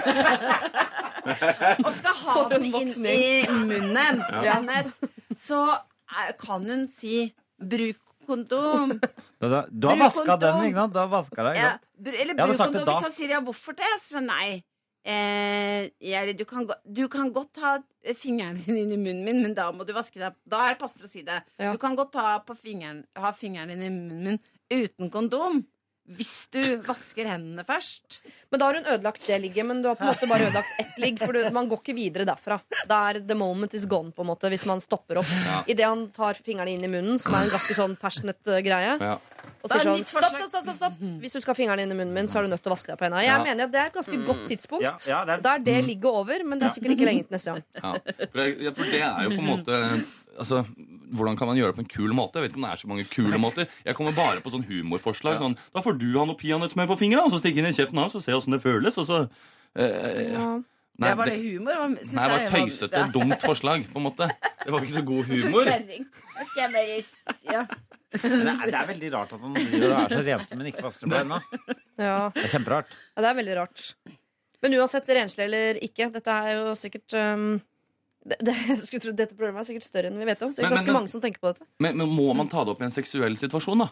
Og 1.88 1.94
skal 2.00 2.18
ha 2.24 2.36
den 2.52 2.64
inn 2.68 3.06
i 3.08 3.48
munnen 3.48 4.20
Ja. 4.44 4.58
hennes, 4.58 4.98
så 5.40 5.62
eh, 5.72 6.34
kan 6.42 6.68
hun 6.68 6.88
si 6.92 7.34
'bruk 7.62 8.00
kondom'. 8.28 9.00
Du 9.40 9.48
har 9.50 9.68
du 9.72 9.88
har 9.88 9.98
vaska 10.04 10.36
den, 10.40 10.62
ikke 10.68 10.80
sant? 10.82 10.94
Du 10.94 11.00
har 11.00 11.08
vaska 11.12 11.44
deg, 11.44 11.56
ikke 11.56 11.64
Ja, 11.64 11.72
sant? 11.72 12.08
eller 12.20 12.34
bruk 12.36 12.58
kondom. 12.58 12.84
Hvis 12.92 13.04
han 13.08 13.12
sier 13.12 13.30
ja, 13.38 13.40
hvorfor 13.40 13.72
det? 13.80 13.94
Så 14.04 14.20
nei. 14.20 14.64
Eh, 15.04 15.90
Jerry, 16.00 16.34
du, 16.34 16.46
kan, 16.48 16.68
du 16.84 17.08
kan 17.12 17.34
godt 17.36 17.60
ha 17.60 17.74
fingeren 18.16 18.56
din 18.64 18.78
inn 18.86 18.94
i 18.96 19.00
munnen 19.00 19.26
min, 19.28 19.42
men 19.44 19.56
da 19.58 19.68
må 19.76 19.84
du 19.88 19.92
vaske 19.96 20.22
deg. 20.22 20.38
Da 20.48 20.62
er 20.64 20.76
det 20.76 20.82
passende 20.84 21.10
å 21.10 21.12
si 21.12 21.26
det. 21.28 21.42
Ja. 21.60 21.74
Du 21.76 21.82
kan 21.82 21.98
godt 22.00 22.14
ta 22.16 22.38
på 22.46 22.56
fingeren, 22.56 23.04
ha 23.20 23.34
fingeren 23.36 23.74
din 23.74 23.84
i 23.84 23.92
munnen 23.92 24.24
min 24.30 24.40
uten 24.72 25.12
kondom. 25.12 25.64
Hvis 26.04 26.50
du 26.52 26.60
vasker 26.84 27.30
hendene 27.32 27.64
først. 27.64 28.18
Men 28.52 28.60
da 28.60 28.66
har 28.68 28.76
hun 28.76 28.88
ødelagt 28.92 29.24
det 29.26 29.38
ligget, 29.40 29.66
men 29.66 29.80
du 29.82 29.88
har 29.88 29.96
på 29.96 30.04
en 30.04 30.10
måte 30.12 30.28
bare 30.28 30.50
ødelagt 30.50 30.74
ett 30.84 30.98
ligg. 31.00 31.18
For 31.22 31.32
du, 31.32 31.46
man 31.56 31.70
går 31.72 31.80
ikke 31.80 31.96
videre 31.96 32.26
derfra. 32.28 32.58
Da 32.90 32.98
er 33.14 33.22
the 33.24 33.38
moment 33.40 33.74
is 33.74 33.86
gone, 33.88 34.12
på 34.12 34.22
en 34.26 34.28
måte, 34.28 34.50
hvis 34.52 34.66
man 34.68 34.82
stopper 34.84 35.22
opp. 35.22 35.32
Ja. 35.48 35.62
Idet 35.72 35.88
han 35.88 36.10
tar 36.12 36.36
fingrene 36.44 36.74
inn 36.76 36.84
i 36.84 36.90
munnen, 36.92 37.22
som 37.24 37.34
er 37.40 37.48
en 37.48 37.54
ganske 37.56 37.78
sånn 37.78 37.96
passionate 38.02 38.52
uh, 38.52 38.60
greie, 38.66 38.98
Ja. 39.00 39.14
og 39.64 39.72
er 39.72 39.80
sier 39.80 39.88
sånn 39.88 40.04
stopp, 40.04 40.28
stopp, 40.36 40.50
stopp, 40.52 40.64
stopp, 40.68 40.76
stopp. 40.82 40.98
Hvis 41.24 41.38
du 41.38 41.40
skal 41.40 41.54
ha 41.54 41.60
fingrene 41.62 41.86
inn 41.88 41.96
i 41.96 41.98
munnen 42.02 42.14
min, 42.20 42.28
så 42.28 42.42
er 42.42 42.50
du 42.50 42.52
nødt 42.52 42.64
til 42.68 42.74
å 42.74 42.76
vaske 42.76 42.92
deg 42.92 43.00
på 43.00 43.08
hendene. 43.08 43.24
Jeg 43.24 43.32
Ja. 43.32 43.44
mener 43.48 43.64
at 43.64 43.72
det 43.72 43.80
er 43.80 43.86
et 43.94 43.96
ganske 43.96 44.20
godt 44.28 44.44
tidspunkt. 44.52 44.84
Ja, 44.84 44.96
ja, 45.08 45.24
det 45.24 45.38
er- 45.38 45.42
Da 45.48 45.56
er 45.56 45.60
det 45.60 45.86
ligget 45.88 46.12
over, 46.12 46.44
men 46.44 46.60
det 46.60 46.68
er 46.68 46.76
sikkert 46.76 46.98
ikke 47.00 47.08
lenge 47.08 47.24
til 47.30 47.36
neste 47.40 47.52
gang. 47.56 47.64
Ja. 47.80 47.94
For, 48.28 48.44
det, 48.44 48.76
for 48.76 48.84
det 48.92 49.02
er 49.08 49.24
jo 49.24 49.30
på 49.30 49.40
en 49.40 49.52
måte 49.56 50.06
Altså, 50.40 50.64
Hvordan 51.14 51.38
kan 51.38 51.50
man 51.50 51.58
gjøre 51.60 51.74
det 51.74 51.78
på 51.78 51.84
en 51.84 51.92
kul 51.92 52.14
måte? 52.18 52.40
Jeg 52.40 52.48
vet 52.48 52.54
ikke 52.54 52.62
om 52.62 52.66
det 52.66 52.74
er 52.74 52.82
så 52.82 52.90
mange 52.90 53.06
kule 53.12 53.38
måter. 53.42 53.68
Jeg 53.86 53.98
kommer 53.98 54.16
bare 54.18 54.42
på 54.42 54.50
sånn 54.54 54.66
humorforslag. 54.66 55.38
Sånn, 55.42 55.58
da 55.76 55.84
får 55.86 56.00
du 56.02 56.08
ha 56.18 56.26
noe 56.26 56.40
peanøttsmør 56.40 56.90
på 56.90 56.98
fingrene, 57.04 57.26
og 57.28 57.34
så 57.34 57.42
stikke 57.42 57.62
inn 57.62 57.70
i 57.70 57.76
kjeften 57.76 58.02
hans 58.02 58.16
og 58.18 58.24
se 58.26 58.34
åssen 58.34 58.56
det 58.56 58.64
føles. 58.64 58.98
Og 58.98 59.06
så 59.10 59.24
eh, 59.78 60.34
Ja. 60.34 60.48
Nei, 61.02 61.10
det 61.10 61.18
var 61.18 61.30
det 61.30 61.38
humor? 61.42 61.78
Synes 61.98 62.12
nei, 62.14 62.26
det 62.30 62.34
var 62.34 62.52
tøysete, 62.54 63.00
dumt 63.16 63.42
forslag, 63.42 63.86
på 63.90 63.98
en 63.98 64.06
måte. 64.06 64.28
Det 64.62 64.74
var 64.74 64.84
ikke 64.86 64.94
så 64.94 65.06
god 65.08 65.24
Så 65.32 65.50
humor. 65.50 65.70
Jeg 65.70 66.74
bare 66.76 66.98
ja. 67.50 67.64
Det 68.14 68.30
er, 68.30 68.68
det 68.70 68.78
er 68.78 68.90
veldig 68.92 69.10
rart 69.16 69.32
at 69.34 69.42
han 69.42 69.56
driver 69.58 69.88
og 69.88 69.96
er 70.04 70.12
så 70.14 70.26
renslig, 70.28 70.58
men 70.60 70.70
ikke 70.70 70.84
vasker 70.86 71.10
på 71.10 71.18
ennå. 71.18 71.40
Ja. 71.98 72.18
Det 72.36 72.44
er 72.46 72.52
kjemperart. 72.52 72.94
Ja, 73.16 73.24
det 73.26 73.32
er 73.32 73.40
veldig 73.40 73.56
rart. 73.58 73.86
Men 74.64 74.78
uansett 74.78 75.10
renslig 75.18 75.48
eller 75.48 75.80
ikke, 75.84 76.12
dette 76.14 76.36
er 76.46 76.60
jo 76.60 76.76
sikkert 76.78 77.16
um, 77.18 77.48
det, 78.26 78.38
det, 78.40 78.54
jeg 78.72 78.78
skulle 78.88 79.04
tro 79.04 79.12
Dette 79.18 79.36
problemet 79.36 79.62
er 79.64 79.68
sikkert 79.72 79.88
større 79.88 80.10
enn 80.12 80.18
vi 80.22 80.28
vet 80.30 80.42
om. 80.46 80.52
Så 80.54 80.62
det 80.62 80.66
er 80.66 80.70
Men- 80.70 80.78
ganske 80.78 80.92
men- 80.92 80.98
mange 81.02 81.12
som 81.14 81.22
tenker 81.24 81.44
på 81.44 81.52
dette. 81.54 81.68
Men, 81.84 81.98
men 82.00 82.10
må 82.10 82.30
man 82.38 82.50
ta 82.52 82.64
det 82.64 82.74
opp 82.76 82.82
i 82.82 82.88
en 82.88 82.96
seksuell 82.96 83.36
situasjon, 83.40 83.84
da? 83.86 83.90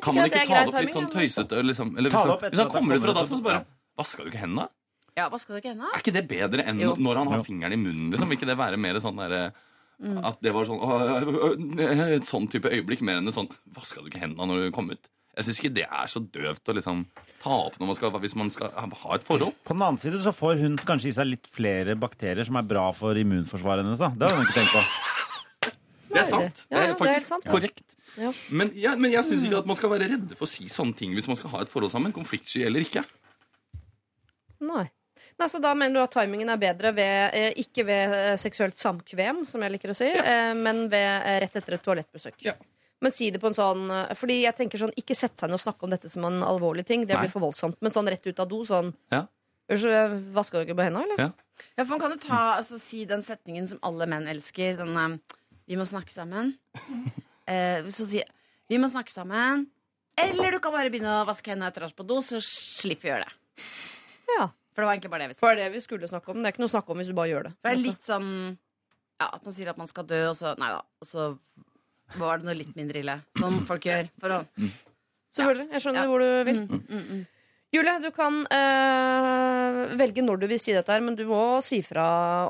Kan 0.00 0.16
man 0.16 0.30
ikke 0.30 0.46
ta 0.48 0.62
det 0.64 0.72
opp 0.72 0.80
litt 0.80 0.96
sånn 0.96 1.10
tøysete? 1.12 1.60
Liksom, 1.64 1.92
eller 1.98 2.08
hvis, 2.10 2.20
han, 2.20 2.30
opp 2.36 2.46
hvis 2.48 2.62
han 2.62 2.70
kommer 2.72 2.96
ut 2.96 3.04
fra 3.04 3.16
dassen, 3.20 3.40
så 3.40 3.44
bare 3.44 3.64
Vaska 4.00 4.24
du 4.24 4.30
ikke 4.32 4.40
hendene? 4.42 4.68
ja, 5.14 5.28
vaska 5.30 5.54
du 5.54 5.60
ikke 5.60 5.70
hendene? 5.70 5.92
Er 5.94 6.00
ikke 6.02 6.12
det 6.16 6.24
bedre 6.26 6.64
enn 6.66 6.80
Jo. 6.82 6.94
når 6.98 7.20
han 7.20 7.28
har 7.30 7.44
fingeren 7.46 7.72
i 7.76 7.78
munnen? 7.78 8.08
Liksom? 8.10 8.26
Vil 8.32 8.38
ikke 8.38 8.48
det 8.50 8.56
være 8.58 8.76
mer 8.80 8.98
sånn 9.04 9.20
derre 9.20 9.52
Mm. 10.02 10.16
At 10.26 10.40
det 10.42 10.50
var 10.50 10.64
sånn 10.66 10.80
å, 10.82 10.88
å, 10.90 11.34
å, 11.46 12.08
Et 12.16 12.26
sånn 12.26 12.48
type 12.50 12.66
øyeblikk, 12.66 13.00
mer 13.06 13.20
enn 13.20 13.28
et 13.30 13.36
sånn 13.36 13.46
Vaska 13.76 14.02
du 14.02 14.08
ikke 14.10 14.18
hendene 14.24 14.48
når 14.50 14.64
du 14.64 14.72
kom 14.74 14.90
ut? 14.90 15.06
Jeg 15.34 15.46
syns 15.46 15.58
ikke 15.60 15.74
det 15.80 15.86
er 15.88 16.10
så 16.10 16.20
døvt 16.22 16.70
å 16.70 16.76
liksom 16.76 17.00
ta 17.42 17.56
opp 17.66 17.78
når 17.80 17.90
man 17.90 17.96
skal, 17.98 18.14
hvis 18.22 18.36
man 18.38 18.52
skal 18.54 18.70
ha 18.74 19.16
et 19.16 19.26
forhold. 19.26 19.56
På 19.66 19.74
den 19.74 19.82
annen 19.82 19.98
side 19.98 20.20
så 20.22 20.32
får 20.34 20.62
hun 20.62 20.78
kanskje 20.78 21.10
i 21.10 21.16
seg 21.16 21.28
litt 21.32 21.50
flere 21.50 21.96
bakterier 21.98 22.46
som 22.46 22.60
er 22.60 22.68
bra 22.70 22.86
for 22.96 23.18
immunforsvaret 23.18 23.82
hennes. 23.82 23.98
da. 24.02 24.12
Det 24.14 24.28
har 24.28 24.38
hun 24.38 24.46
ikke 24.46 24.60
tenkt 24.60 24.76
på. 24.76 24.84
Det 26.14 26.22
er 26.22 26.30
sant. 26.30 26.64
Det 26.70 26.80
er 26.80 26.96
faktisk 26.98 27.26
sant. 27.26 27.46
korrekt. 27.50 27.96
Ja. 28.14 28.30
Men, 28.54 28.70
ja, 28.78 28.94
men 28.94 29.10
jeg 29.10 29.26
syns 29.26 29.46
ikke 29.46 29.64
at 29.64 29.66
man 29.66 29.78
skal 29.78 29.90
være 29.90 30.06
redde 30.12 30.38
for 30.38 30.46
å 30.46 30.50
si 30.50 30.68
sånne 30.70 30.94
ting 30.98 31.16
hvis 31.16 31.26
man 31.30 31.38
skal 31.40 31.50
ha 31.56 31.64
et 31.64 31.72
forhold 31.72 31.90
sammen. 31.90 32.14
Konfliktsky 32.14 32.62
eller 32.68 32.86
ikke. 32.86 33.02
Nei. 34.62 34.86
Nei, 35.34 35.48
så 35.50 35.58
Da 35.58 35.72
mener 35.74 35.98
du 35.98 36.02
at 36.04 36.14
timingen 36.14 36.52
er 36.52 36.60
bedre 36.62 36.92
ved, 36.94 37.34
eh, 37.34 37.50
ikke 37.58 37.82
ved 37.88 38.14
eh, 38.14 38.36
seksuelt 38.38 38.78
samkvem, 38.78 39.42
som 39.50 39.64
jeg 39.66 39.74
liker 39.74 39.90
å 39.90 39.96
si, 39.98 40.06
ja. 40.14 40.52
men 40.54 40.86
ved 40.92 41.08
eh, 41.16 41.40
rett 41.42 41.58
etter 41.58 41.74
et 41.74 41.82
toalettbesøk. 41.82 42.38
Ja. 42.46 42.54
Men 43.04 43.12
si 43.12 43.28
det 43.34 43.40
på 43.42 43.50
en 43.50 43.56
sånn 43.56 43.84
eh, 43.92 44.12
Fordi 44.16 44.38
jeg 44.40 44.56
tenker 44.56 44.80
sånn, 44.80 44.94
Ikke 45.00 45.16
sett 45.18 45.36
seg 45.36 45.50
ned 45.50 45.58
og 45.58 45.64
snakke 45.64 45.84
om 45.86 45.92
dette 45.92 46.08
som 46.12 46.24
en 46.28 46.40
alvorlig 46.46 46.86
ting. 46.88 47.04
Det 47.08 47.18
blir 47.20 47.32
for 47.32 47.44
voldsomt. 47.44 47.76
Men 47.84 47.92
sånn 47.92 48.08
rett 48.08 48.24
ut 48.24 48.40
av 48.40 48.50
do, 48.50 48.62
sånn 48.68 48.94
Ja. 49.12 49.26
Vasker 49.68 50.60
du 50.60 50.66
ikke 50.66 50.76
på 50.76 50.84
hendene, 50.84 51.06
eller? 51.06 51.20
Ja. 51.28 51.30
Ja, 51.78 51.84
for 51.84 51.94
man 51.94 52.02
kan 52.02 52.12
jo 52.12 52.18
ta, 52.20 52.40
altså, 52.58 52.76
si 52.82 53.04
den 53.08 53.22
setningen 53.24 53.68
som 53.70 53.78
alle 53.86 54.08
menn 54.10 54.26
elsker. 54.28 54.76
Den 54.80 54.96
eh, 54.96 55.38
'Vi 55.64 55.78
må 55.80 55.86
snakke 55.88 56.12
sammen'. 56.12 56.56
Eh, 57.44 57.84
så 57.92 58.08
si 58.08 58.22
'Vi 58.68 58.78
må 58.80 58.88
snakke 58.88 59.12
sammen'. 59.12 59.66
Eller 60.16 60.52
du 60.52 60.58
kan 60.62 60.72
bare 60.72 60.88
begynne 60.88 61.20
å 61.20 61.26
vaske 61.28 61.50
hendene 61.52 61.68
etter 61.68 61.84
er 61.84 61.92
på 61.92 62.06
do, 62.06 62.22
så 62.24 62.38
slipper 62.40 63.02
vi 63.02 63.10
å 63.10 63.14
gjøre 63.14 63.26
det. 63.26 63.64
Ja. 64.38 64.46
For 64.74 64.82
det 64.82 64.86
var 64.88 64.94
egentlig 64.94 65.10
bare 65.10 65.22
det 65.26 65.28
vi 65.28 65.34
skulle. 65.34 65.54
Det 65.54 65.64
det 65.64 65.74
vi 65.74 65.82
skulle 65.84 66.08
snakke 66.08 66.30
om. 66.32 66.40
Det 66.42 66.48
er 66.48 66.54
ikke 66.54 66.62
noe 66.64 66.72
å 66.72 66.76
snakke 66.76 66.94
om 66.94 67.02
hvis 67.02 67.10
du 67.12 67.16
bare 67.18 67.30
gjør 67.30 67.48
det. 67.48 67.52
For 67.60 67.68
det 67.68 67.74
er 67.76 67.82
litt 67.84 68.06
sånn 68.06 68.30
Ja, 69.20 69.28
at 69.30 69.44
man 69.44 69.54
sier 69.54 69.68
at 69.70 69.78
man 69.78 69.90
skal 69.90 70.06
dø, 70.10 70.20
og 70.30 70.34
så 70.34 70.54
Nei 70.58 70.72
da. 70.72 70.80
Og 71.00 71.06
så 71.06 71.26
var 72.18 72.38
det 72.40 72.46
noe 72.48 72.54
litt 72.58 72.74
mindre 72.78 73.00
ille. 73.02 73.18
Sånn 73.40 73.60
folk 73.66 73.86
gjør. 73.88 74.10
For 74.20 74.36
å 74.38 74.42
Selvfølgelig. 75.34 75.70
Jeg 75.72 75.82
skjønner 75.82 76.04
Ja. 76.04 76.10
hvor 76.10 76.22
du 76.22 76.44
vil. 76.46 76.60
mm, 76.68 76.82
mm, 76.88 77.06
mm. 77.10 77.22
Julie, 77.74 77.94
du 77.98 78.10
kan 78.14 78.36
øh, 78.54 79.96
velge 79.98 80.22
når 80.22 80.38
du 80.38 80.46
vil 80.46 80.60
si 80.62 80.70
dette, 80.76 80.92
her 80.94 81.02
men 81.02 81.16
du 81.18 81.24
må 81.26 81.40
si 81.66 81.80
fra 81.82 82.04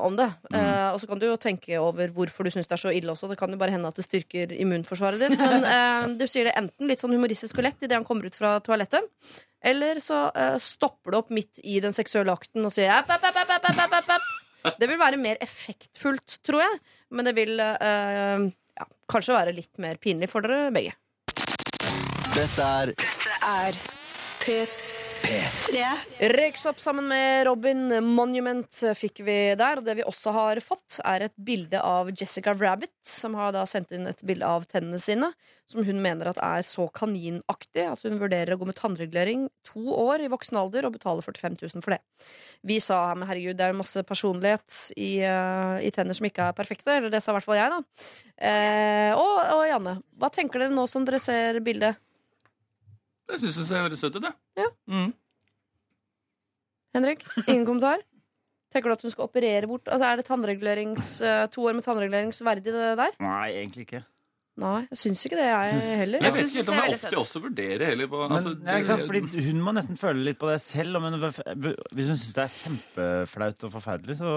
om 0.05 0.13
det. 0.19 0.27
Eh, 0.53 0.91
og 0.93 0.99
så 1.01 1.07
kan 1.09 1.17
du 1.21 1.25
jo 1.25 1.37
tenke 1.41 1.79
over 1.81 2.11
hvorfor 2.13 2.45
du 2.45 2.51
syns 2.53 2.69
det 2.69 2.75
er 2.77 2.83
så 2.83 2.93
ille 2.93 3.09
også. 3.09 3.31
Det 3.31 3.37
kan 3.39 3.49
jo 3.49 3.57
bare 3.57 3.73
hende 3.73 3.89
at 3.89 3.97
det 3.97 4.05
styrker 4.05 4.53
immunforsvaret 4.53 5.23
ditt. 5.23 5.33
Men 5.39 5.65
eh, 5.75 6.05
du 6.19 6.27
sier 6.29 6.45
det 6.51 6.53
enten 6.61 6.91
litt 6.91 7.01
sånn 7.01 7.15
humoristisk 7.17 7.57
og 7.57 7.65
lett 7.65 7.81
idet 7.81 7.97
han 7.97 8.05
kommer 8.05 8.29
ut 8.29 8.37
fra 8.37 8.59
toalettet, 8.61 9.09
eller 9.65 9.97
så 10.03 10.27
eh, 10.37 10.59
stopper 10.61 11.15
du 11.15 11.17
opp 11.23 11.33
midt 11.33 11.57
i 11.65 11.79
den 11.81 11.95
seksuelle 11.97 12.29
akten 12.37 12.61
og 12.69 12.73
sier 12.75 12.93
app, 12.99 13.09
app, 13.09 13.25
app, 13.25 13.41
app, 13.49 13.65
app, 13.73 13.81
app, 13.97 14.11
app. 14.19 14.33
Det 14.81 14.87
vil 14.89 14.97
være 15.01 15.17
mer 15.21 15.37
effektfullt, 15.45 16.39
tror 16.45 16.61
jeg. 16.63 16.77
Men 17.13 17.25
det 17.27 17.33
vil 17.37 17.59
eh, 17.61 18.45
ja, 18.79 18.87
kanskje 19.11 19.35
være 19.37 19.55
litt 19.55 19.73
mer 19.81 19.99
pinlig 20.01 20.29
for 20.31 20.45
dere 20.45 20.71
begge. 20.75 20.95
Dette 22.35 22.71
er 22.79 22.95
Er 23.45 23.77
P3. 24.41 24.84
Røyksopp 26.35 26.79
sammen 26.83 27.07
med 27.09 27.45
Robin 27.47 27.87
Monument 28.05 28.81
fikk 28.97 29.21
vi 29.25 29.37
der. 29.57 29.79
Og 29.81 29.87
det 29.87 29.97
vi 29.99 30.05
også 30.05 30.33
har 30.35 30.61
fått, 30.63 30.99
er 31.03 31.27
et 31.27 31.35
bilde 31.35 31.81
av 31.81 32.11
Jessica 32.13 32.53
Rabbit, 32.55 32.93
som 33.07 33.35
har 33.39 33.53
da 33.55 33.65
sendt 33.69 33.93
inn 33.95 34.07
et 34.09 34.23
bilde 34.25 34.47
av 34.47 34.67
tennene 34.69 34.99
sine, 35.01 35.31
som 35.69 35.83
hun 35.85 36.01
mener 36.03 36.29
at 36.29 36.39
er 36.43 36.65
så 36.67 36.87
kaninaktig 36.93 37.87
at 37.89 38.03
hun 38.05 38.19
vurderer 38.21 38.53
å 38.55 38.59
gå 38.61 38.69
med 38.69 38.77
tannregulering 38.77 39.47
to 39.67 39.83
år 39.97 40.25
i 40.25 40.31
voksen 40.31 40.59
alder 40.61 40.87
og 40.87 40.95
betale 40.97 41.25
45 41.25 41.57
000 41.61 41.85
for 41.85 41.95
det. 41.95 42.01
Vi 42.65 42.79
sa 42.83 43.01
men 43.15 43.27
herregud, 43.29 43.57
det 43.57 43.67
er 43.67 43.73
jo 43.73 43.81
masse 43.81 44.05
personlighet 44.07 44.79
i, 44.95 45.19
uh, 45.25 45.81
i 45.81 45.91
tenner 45.95 46.17
som 46.17 46.29
ikke 46.29 46.49
er 46.49 46.57
perfekte. 46.57 46.97
Eller 46.99 47.13
det 47.13 47.23
sa 47.23 47.33
i 47.33 47.39
hvert 47.39 47.47
fall 47.47 47.59
jeg, 47.59 47.73
da. 47.73 48.07
Eh, 48.35 49.11
og, 49.15 49.35
og 49.55 49.63
Janne, 49.69 49.99
hva 50.19 50.29
tenker 50.33 50.61
dere 50.61 50.75
nå 50.75 50.85
som 50.91 51.05
dere 51.07 51.21
ser 51.23 51.61
bildet? 51.65 52.01
Det 53.29 53.39
syns 53.41 53.57
jeg 53.57 53.65
ser 53.69 53.85
veldig 53.87 53.97
søt 53.99 54.15
ut, 54.19 54.21
det. 54.27 54.33
Ja. 54.61 54.67
Mm. 54.91 55.13
Henrik, 56.95 57.23
ingen 57.47 57.65
kommentar? 57.67 58.03
Tenker 58.71 58.91
du 58.91 58.95
at 58.97 59.05
hun 59.05 59.11
skal 59.13 59.27
operere 59.29 59.67
bort 59.69 59.87
Altså, 59.91 60.07
Er 60.09 60.19
det 60.19 60.25
tannregulerings, 60.27 61.21
eh, 61.23 61.45
to 61.53 61.63
år 61.67 61.75
med 61.77 61.83
tannreguleringsverdig, 61.85 62.71
det 62.75 62.91
der? 62.99 63.15
Nei, 63.23 63.47
egentlig 63.61 63.85
ikke. 63.87 64.03
Nei, 64.57 64.85
jeg 64.87 64.97
syns 65.01 65.21
ikke 65.27 65.35
det, 65.35 65.47
jeg 65.49 65.71
Syns- 65.73 65.97
heller. 65.99 66.21
Jeg 66.23 66.31
vet 66.31 66.45
ikke 66.45 66.45
om 66.45 66.55
jeg 66.55 66.63
ofte 66.63 66.71
også 66.71 66.71
er 66.71 66.85
veldig 66.85 66.95
opp 66.95 67.09
til 67.11 67.19
oss 67.19 67.35
å 67.35 67.41
vurdere 67.43 67.87
heller. 67.89 68.07
På, 68.07 68.19
Men, 68.23 68.37
altså, 68.37 68.53
ja, 68.63 68.83
sant? 68.87 69.03
Fordi 69.09 69.43
hun 69.49 69.61
må 69.65 69.73
nesten 69.75 69.97
føle 69.99 70.23
litt 70.23 70.39
på 70.39 70.47
det 70.51 70.61
selv. 70.63 71.01
Men 71.03 71.17
hvis 71.19 72.07
hun 72.07 72.15
syns 72.15 72.35
det 72.37 72.45
er 72.45 72.53
kjempeflaut 72.61 73.65
og 73.67 73.73
forferdelig, 73.75 74.15
så 74.21 74.31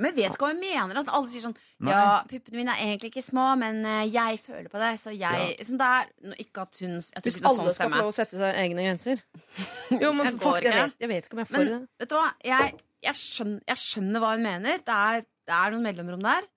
Men 0.00 0.14
jeg 0.16 0.30
vet 0.30 0.36
ikke 0.36 0.46
hva 0.46 0.52
hun 0.54 0.60
mener. 0.62 1.00
At 1.02 1.10
alle 1.16 1.30
sier 1.30 1.44
sånn 1.44 1.56
Nei. 1.80 1.92
Ja, 1.94 2.20
puppene 2.28 2.60
mine 2.60 2.74
er 2.76 2.90
egentlig 2.90 3.10
ikke 3.12 3.24
små, 3.24 3.46
men 3.60 3.78
eh, 3.88 4.02
jeg 4.12 4.40
føler 4.42 4.68
på 4.72 4.80
det, 4.80 4.90
så 5.00 5.12
jeg 5.16 5.54
liksom 5.56 5.78
det 5.80 5.86
er 5.96 6.34
Ikke 6.42 6.64
at 6.66 6.80
hun 6.82 6.98
Hvis 7.00 7.38
er 7.38 7.46
alle 7.48 7.64
sånn 7.64 7.76
skal 7.78 7.92
få 7.94 8.00
lov 8.02 8.10
å 8.10 8.16
sette 8.16 8.40
seg 8.40 8.58
egne 8.64 8.84
grenser. 8.84 9.22
Jo, 10.02 10.12
men 10.16 10.28
Jeg 10.28 10.36
fuck, 10.42 10.60
jeg 10.64 10.76
vet, 10.76 10.96
jeg 11.00 11.12
vet 11.12 11.28
ikke 11.28 11.38
om 11.38 11.42
jeg 11.44 11.50
får 11.50 11.58
Men 11.58 11.70
det. 11.72 11.80
vet 12.02 12.12
du 12.12 12.16
hva? 12.18 12.26
Jeg, 12.50 12.74
jeg, 13.06 13.20
skjønner, 13.20 13.62
jeg 13.72 13.82
skjønner 13.84 14.24
hva 14.24 14.32
hun 14.34 14.44
mener. 14.44 14.82
Det 14.86 14.98
er, 15.10 15.24
det 15.48 15.56
er 15.60 15.74
noen 15.74 15.86
mellomrom 15.88 16.26
der. 16.26 16.50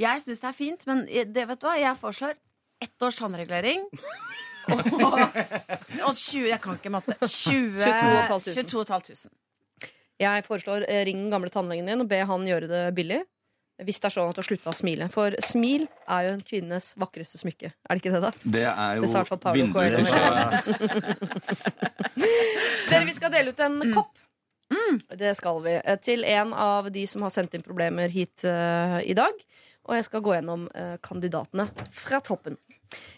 Jeg 0.00 0.24
syns 0.24 0.40
det 0.40 0.48
er 0.48 0.56
fint, 0.56 0.86
men 0.88 1.04
det, 1.08 1.44
vet 1.50 1.60
du 1.60 1.68
hva? 1.68 1.76
jeg 1.80 1.98
foreslår 2.00 2.38
ett 2.80 3.04
års 3.04 3.20
tannregulering. 3.20 3.84
og, 4.72 5.20
og 6.06 6.16
20 6.16 6.48
Jeg 6.48 6.60
kan 6.62 6.80
ikke 6.80 6.92
matte. 6.94 7.16
20, 7.20 7.80
22 7.84 7.84
500. 8.32 8.64
22 8.64 8.84
500. 8.94 9.30
Jeg 10.20 10.44
foreslår 10.44 10.84
eh, 10.88 11.04
ring 11.08 11.16
den 11.24 11.30
gamle 11.32 11.48
tannlegen 11.52 11.86
din 11.88 12.00
og 12.04 12.08
be 12.10 12.18
han 12.28 12.44
gjøre 12.48 12.68
det 12.68 12.82
billig. 12.98 13.22
Hvis 13.80 13.96
det 14.02 14.10
er 14.10 14.12
sånn 14.12 14.28
at 14.28 14.36
du 14.36 14.42
har 14.42 14.44
slutta 14.44 14.68
å 14.68 14.76
smile. 14.76 15.06
For 15.08 15.32
smil 15.40 15.86
er 16.04 16.26
jo 16.26 16.32
en 16.34 16.42
kvinnes 16.44 16.90
vakreste 17.00 17.38
smykke. 17.40 17.70
Er 17.88 17.96
det 17.96 18.02
ikke 18.02 18.12
det, 18.12 18.20
da? 18.26 18.32
Det 18.44 18.64
er 18.68 18.98
jo 18.98 19.06
Det 19.06 19.08
sa 19.08 19.22
i 19.22 19.24
hvert 19.24 19.30
fall 19.30 19.40
Paolo 19.40 19.62
vinduet 19.64 19.96
Coelho. 19.96 21.20
Dere, 22.90 23.04
vi 23.08 23.14
skal 23.16 23.32
dele 23.32 23.54
ut 23.54 23.60
en 23.64 23.78
Mm. 23.80 23.94
kopp. 23.96 24.12
Det 25.18 25.32
skal 25.36 25.62
vi. 25.64 25.72
eh, 25.84 25.96
Til 25.98 26.24
en 26.24 26.52
av 26.54 26.90
de 26.92 27.06
som 27.06 27.22
har 27.22 27.30
sendt 27.30 27.54
inn 27.56 27.62
problemer 27.64 28.08
hit 28.12 28.44
eh, 28.44 29.00
i 29.10 29.14
dag. 29.14 29.32
og 29.88 29.94
jeg 29.96 30.04
skal 30.04 30.20
gå 30.20 30.34
gjennom 30.36 30.68
eh, 30.76 30.96
kandidatene 31.02 31.64
fra 31.90 32.20
toppen. 32.20 32.56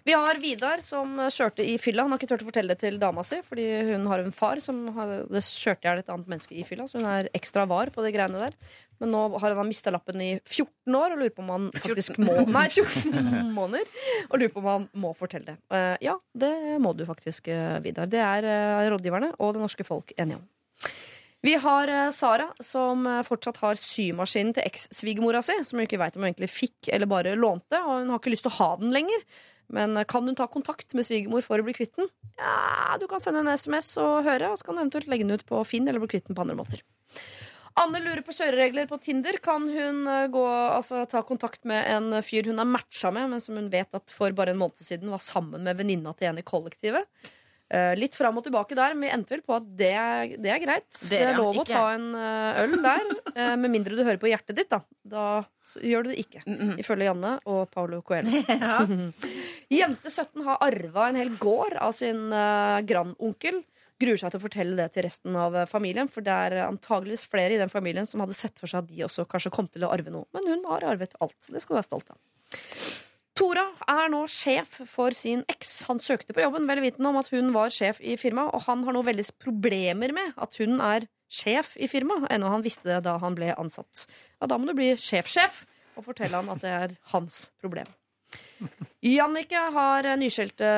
Vi 0.05 0.15
har 0.17 0.41
Vidar 0.43 0.83
som 0.83 1.15
kjørte 1.31 1.65
i 1.65 1.77
fylla. 1.81 2.05
Han 2.05 2.15
har 2.15 2.21
ikke 2.21 2.33
turt 2.33 2.43
å 2.45 2.49
fortelle 2.49 2.75
det 2.75 2.83
til 2.83 2.99
dama 3.01 3.23
si, 3.27 3.39
fordi 3.47 3.67
hun 3.93 4.09
har 4.11 4.23
en 4.23 4.35
far 4.35 4.61
som 4.65 4.85
hadde 4.97 5.43
kjørte 5.47 5.87
i 5.87 5.89
hjel 5.89 6.03
et 6.03 6.11
annet 6.11 6.33
menneske 6.33 6.57
i 6.59 6.65
fylla, 6.67 6.89
så 6.91 6.99
hun 6.99 7.07
er 7.09 7.31
ekstra 7.39 7.69
var 7.71 7.93
på 7.95 8.03
de 8.05 8.11
greiene 8.15 8.41
der. 8.43 8.57
Men 9.03 9.11
nå 9.11 9.23
har 9.43 9.57
han 9.59 9.67
mista 9.67 9.91
lappen 9.91 10.21
i 10.23 10.31
14 10.39 10.95
år 10.95 11.15
og 11.15 11.23
lurer 11.23 11.35
på 11.35 11.43
om 11.43 11.51
han 11.51 11.69
faktisk 11.75 12.21
må 12.23 12.37
Nei, 12.47 12.69
14 12.71 13.51
måneder. 13.59 13.89
Og 14.29 14.39
lurer 14.39 14.53
på 14.55 14.63
om 14.63 14.69
han 14.71 14.89
må 15.03 15.11
fortelle 15.19 15.55
det. 15.55 15.59
Eh, 15.75 15.97
ja, 16.07 16.17
det 16.39 16.53
må 16.83 16.95
du 16.95 17.03
faktisk, 17.09 17.51
eh, 17.51 17.81
Vidar. 17.83 18.11
Det 18.11 18.23
er 18.23 18.47
eh, 18.47 18.89
rådgiverne 18.93 19.33
og 19.41 19.57
det 19.57 19.65
norske 19.65 19.87
folk 19.87 20.15
enige 20.15 20.39
om. 20.39 20.49
Vi 21.43 21.57
har 21.59 21.91
Sara, 22.15 22.53
som 22.63 23.03
fortsatt 23.27 23.57
har 23.65 23.79
symaskinen 23.81 24.53
til 24.55 24.63
eks-svigermora 24.63 25.41
si, 25.43 25.57
som 25.67 25.81
hun 25.81 25.89
ikke 25.89 25.99
veit 25.99 26.15
om 26.15 26.23
hun 26.23 26.29
egentlig 26.29 26.53
fikk 26.55 26.93
eller 26.95 27.11
bare 27.11 27.33
lånte, 27.35 27.81
og 27.83 27.97
hun 27.97 28.13
har 28.13 28.21
ikke 28.23 28.31
lyst 28.31 28.47
til 28.47 28.53
å 28.53 28.59
ha 28.61 28.69
den 28.79 28.95
lenger. 28.95 29.25
Men 29.73 29.97
eh, 29.97 30.07
kan 30.09 30.29
hun 30.29 30.37
ta 30.39 30.47
kontakt 30.51 30.95
med 30.97 31.07
svigermor 31.09 31.45
for 31.45 31.61
å 31.61 31.67
bli 31.67 31.75
kvitt 31.77 31.97
den? 31.99 32.11
Ja, 32.39 32.99
du 33.01 33.09
kan 33.11 33.23
sende 33.23 33.43
en 33.43 33.53
SMS 33.57 33.95
og 34.03 34.23
høre, 34.27 34.53
og 34.53 34.61
så 34.61 34.69
kan 34.69 34.77
du 34.77 34.85
eventuelt 34.85 35.09
legge 35.11 35.27
den 35.27 35.41
ut 35.41 35.47
på 35.49 35.63
Finn 35.69 35.89
eller 35.89 36.03
bli 36.03 36.13
kvitt 36.15 36.29
den 36.29 36.39
på 36.39 36.45
andre 36.45 36.59
måter. 36.59 36.85
Anne 37.81 38.03
lurer 38.05 38.21
på 38.21 38.35
kjøreregler 38.37 38.89
på 38.91 38.99
Tinder. 39.01 39.39
Kan 39.45 39.69
hun 39.73 40.03
eh, 40.07 40.27
gå, 40.33 40.47
altså, 40.47 41.05
ta 41.09 41.25
kontakt 41.27 41.65
med 41.69 41.89
en 41.89 42.19
fyr 42.25 42.51
hun 42.53 42.61
er 42.61 42.69
matcha 42.69 43.13
med, 43.15 43.31
men 43.33 43.45
som 43.45 43.57
hun 43.57 43.71
vet 43.73 43.89
at 43.97 44.13
for 44.13 44.35
bare 44.37 44.53
en 44.53 44.61
måned 44.61 44.85
siden 44.85 45.13
var 45.13 45.25
sammen 45.25 45.65
med 45.65 45.81
venninna 45.81 46.13
til 46.17 46.31
en 46.31 46.43
i 46.43 46.47
kollektivet? 46.47 47.09
Eh, 47.73 47.95
litt 47.97 48.17
fram 48.19 48.37
og 48.37 48.45
tilbake 48.45 48.77
der, 48.77 48.93
men 48.93 49.07
vi 49.07 49.13
endte 49.15 49.33
vel 49.33 49.43
på 49.49 49.55
at 49.57 49.69
det 49.81 49.93
er, 49.97 50.35
det 50.45 50.51
er 50.53 50.61
greit. 50.61 50.89
Det, 50.93 51.21
er 51.25 51.39
lov 51.39 51.63
å 51.63 51.65
ta 51.65 51.87
en 51.95 52.11
eh, 52.19 52.61
øl 52.67 52.75
der, 52.85 53.13
eh, 53.33 53.55
med 53.57 53.73
mindre 53.73 53.97
du 53.97 54.03
hører 54.03 54.21
på 54.21 54.29
hjertet 54.29 54.59
ditt. 54.59 54.69
Da, 54.69 54.83
da 55.09 55.27
gjør 55.81 56.05
du 56.05 56.11
det 56.13 56.19
ikke. 56.21 56.43
Ifølge 56.83 57.09
Janne 57.09 57.39
og 57.49 57.63
Paulo 57.73 58.03
Coelho. 58.05 58.43
Jente 59.79 60.13
17 60.13 60.45
har 60.45 60.61
arva 60.67 61.07
en 61.09 61.21
hel 61.23 61.33
gård 61.41 61.79
av 61.81 61.95
sin 61.97 62.27
grandonkel. 62.29 63.63
Gruer 64.03 64.21
seg 64.21 64.35
til 64.35 64.43
å 64.43 64.45
fortelle 64.45 64.77
det 64.77 64.91
til 64.93 65.07
resten 65.07 65.39
av 65.39 65.57
familien, 65.71 66.11
for 66.13 66.27
det 66.27 66.35
er 66.35 66.67
antageligvis 66.67 67.25
flere 67.31 67.57
i 67.57 67.61
den 67.61 67.73
familien 67.73 68.09
som 68.09 68.21
hadde 68.25 68.37
sett 68.37 68.61
for 68.61 68.69
seg 68.69 68.83
at 68.83 68.93
de 68.93 69.07
også 69.07 69.25
kanskje 69.31 69.55
kom 69.55 69.71
til 69.73 69.87
å 69.87 69.95
arve 69.95 70.13
noe. 70.13 70.29
Men 70.37 70.51
hun 70.51 70.69
har 70.69 70.85
arvet 70.93 71.17
alt. 71.25 71.39
Det 71.49 71.63
skal 71.63 71.79
du 71.79 71.81
være 71.81 71.89
stolt 71.89 72.13
av. 72.13 72.21
Tora 73.39 73.65
er 73.89 74.11
nå 74.13 74.27
sjef 74.29 74.75
for 74.93 75.17
sin 75.17 75.41
eks. 75.49 75.71
Han 75.89 76.01
søkte 76.03 76.35
på 76.37 76.43
jobben 76.45 76.69
vel 76.69 76.83
vitende 76.85 77.09
om 77.09 77.19
at 77.21 77.31
hun 77.33 77.49
var 77.55 77.73
sjef 77.73 78.01
i 78.05 78.19
firmaet, 78.21 78.53
og 78.53 78.67
han 78.67 78.85
har 78.85 78.97
nå 78.97 79.03
veldig 79.07 79.25
problemer 79.41 80.13
med 80.13 80.37
at 80.37 80.59
hun 80.61 80.83
er 80.85 81.09
sjef 81.33 81.73
i 81.81 81.89
firmaet, 81.89 82.29
ennå 82.33 82.51
han 82.53 82.65
visste 82.65 82.91
det 82.91 83.01
da 83.07 83.17
han 83.23 83.37
ble 83.39 83.55
ansatt. 83.57 84.05
Ja, 84.37 84.51
da 84.51 84.61
må 84.61 84.69
du 84.69 84.77
bli 84.77 84.93
sjef-sjef 85.01 85.65
og 85.97 86.05
fortelle 86.11 86.39
han 86.41 86.53
at 86.53 86.61
det 86.61 86.77
er 86.77 86.97
hans 87.15 87.47
problem. 87.63 87.89
Jannicke 89.03 89.59
har 89.75 90.07
nyskjelte 90.21 90.69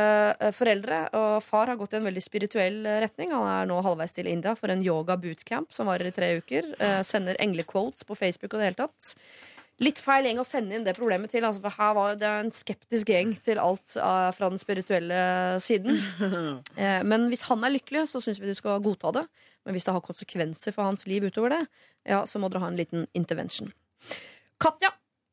eh, 0.41 0.53
foreldre, 0.57 1.01
og 1.19 1.43
far 1.45 1.69
har 1.69 1.77
gått 1.77 1.93
i 1.93 1.99
en 1.99 2.07
veldig 2.09 2.23
spirituell 2.25 2.79
eh, 2.89 3.01
retning. 3.05 3.35
Han 3.35 3.45
er 3.51 3.69
nå 3.69 3.81
halvveis 3.85 4.17
til 4.17 4.31
India 4.31 4.55
for 4.57 4.73
en 4.73 4.83
yoga 4.85 5.19
bootcamp 5.21 5.75
som 5.77 5.91
varer 5.91 6.09
i 6.09 6.15
tre 6.17 6.31
uker. 6.41 6.71
Eh, 6.79 7.03
Sender 7.05 7.37
englequotes 7.45 8.07
på 8.09 8.17
Facebook 8.17 8.55
og 8.55 8.63
det 8.63 8.71
hele 8.71 8.81
tatt. 8.81 9.11
Litt 9.83 9.99
feil 9.99 10.29
gjeng 10.29 10.39
å 10.39 10.47
sende 10.47 10.77
inn 10.77 10.85
det 10.87 10.95
problemet 10.95 11.33
til. 11.35 11.43
Altså, 11.47 11.63
for 11.65 11.75
her 11.75 11.95
var 11.97 12.19
det 12.19 12.31
en 12.31 12.53
skeptisk 12.55 13.11
gjeng 13.11 13.33
til 13.43 13.59
alt 13.59 13.97
uh, 13.99 14.31
fra 14.37 14.51
den 14.53 14.61
spirituelle 14.63 15.23
siden. 15.63 15.99
Eh, 16.75 17.03
Men 17.07 17.29
hvis 17.31 17.45
han 17.49 17.63
er 17.67 17.75
lykkelig, 17.75 18.05
så 18.11 18.21
syns 18.23 18.41
vi 18.43 18.51
du 18.51 18.57
skal 18.59 18.83
godta 18.83 19.13
det. 19.15 19.25
Men 19.65 19.75
hvis 19.75 19.87
det 19.87 19.95
har 19.95 20.05
konsekvenser 20.05 20.75
for 20.75 20.87
hans 20.87 21.07
liv 21.11 21.25
utover 21.27 21.55
det, 21.55 21.63
ja, 22.07 22.25
så 22.29 22.41
må 22.43 22.51
dere 22.51 22.65
ha 22.65 22.71
en 22.71 22.79
liten 22.79 23.07
intervention. 23.17 23.71
Katja 24.63 24.93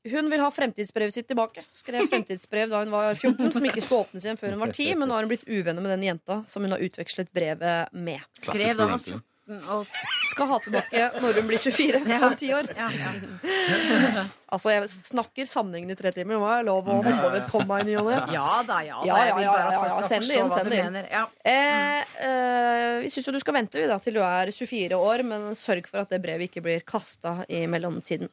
hun 0.10 0.32
vil 0.32 0.42
ha 0.42 0.48
fremtidsbrevet 0.50 1.14
sitt 1.14 1.28
tilbake. 1.30 1.62
Skrev 1.78 2.08
fremtidsbrev 2.10 2.72
da 2.72 2.80
hun 2.82 2.94
var 2.94 3.12
14, 3.14 3.52
som 3.54 3.66
ikke 3.70 3.84
skulle 3.84 4.08
åpnes 4.08 4.26
igjen 4.26 4.40
før 4.40 4.56
hun 4.56 4.64
var 4.64 4.72
10. 4.74 4.96
Men 4.98 5.12
nå 5.12 5.18
har 5.18 5.28
hun 5.28 5.30
blitt 5.30 5.46
uvenner 5.46 5.78
med 5.84 5.94
den 5.94 6.08
jenta 6.08 6.40
som 6.50 6.66
hun 6.66 6.74
har 6.74 6.82
utvekslet 6.82 7.30
brevet 7.36 7.94
med. 7.94 8.24
Skrev 8.42 8.74
da 8.80 8.88
hun 8.88 8.96
var 8.96 9.04
14 9.04 9.22
og 9.72 9.88
Skal 10.32 10.50
ha 10.52 10.60
tilbake 10.64 11.08
når 11.22 11.40
hun 11.40 11.50
blir 11.50 11.62
24 11.62 12.20
om 12.28 12.38
ti 12.40 12.54
år. 12.56 12.72
Altså, 14.52 14.74
jeg 14.74 14.90
snakker 14.92 15.48
sammenhengende 15.48 15.96
i 15.96 16.00
tre 16.00 16.12
timer. 16.12 16.34
Det 16.34 16.40
må 16.42 16.48
være 16.50 16.66
lov 16.68 16.90
å 16.92 16.98
hoppe 16.98 17.14
over 17.24 17.38
et 17.40 17.46
komma 17.48 17.78
i 17.80 17.86
ny 17.88 17.94
og 18.02 18.10
ne. 18.10 18.18
Ja 18.36 18.58
da, 18.68 18.82
ja. 18.84 18.98
Ja, 19.08 19.20
ja, 19.30 19.38
ja, 19.40 19.54
ja, 19.62 19.78
ja. 19.88 20.02
Send 20.10 20.28
det 20.28 20.42
inn, 20.42 20.52
send 20.52 20.68
det 20.74 20.82
inn. 20.82 20.98
Ja. 21.08 21.22
Eh, 21.48 22.12
eh, 22.26 22.98
vi 23.06 23.12
syns 23.14 23.30
jo 23.30 23.36
du 23.38 23.40
skal 23.40 23.56
vente 23.56 23.80
vi, 23.80 23.88
da, 23.88 23.96
til 24.04 24.20
du 24.20 24.20
er 24.26 24.52
24 24.52 25.00
år, 25.00 25.24
men 25.30 25.48
sørg 25.56 25.88
for 25.88 26.04
at 26.04 26.12
det 26.12 26.20
brevet 26.26 26.50
ikke 26.50 26.66
blir 26.66 26.84
kasta 26.84 27.46
i 27.48 27.64
mellomtiden. 27.72 28.28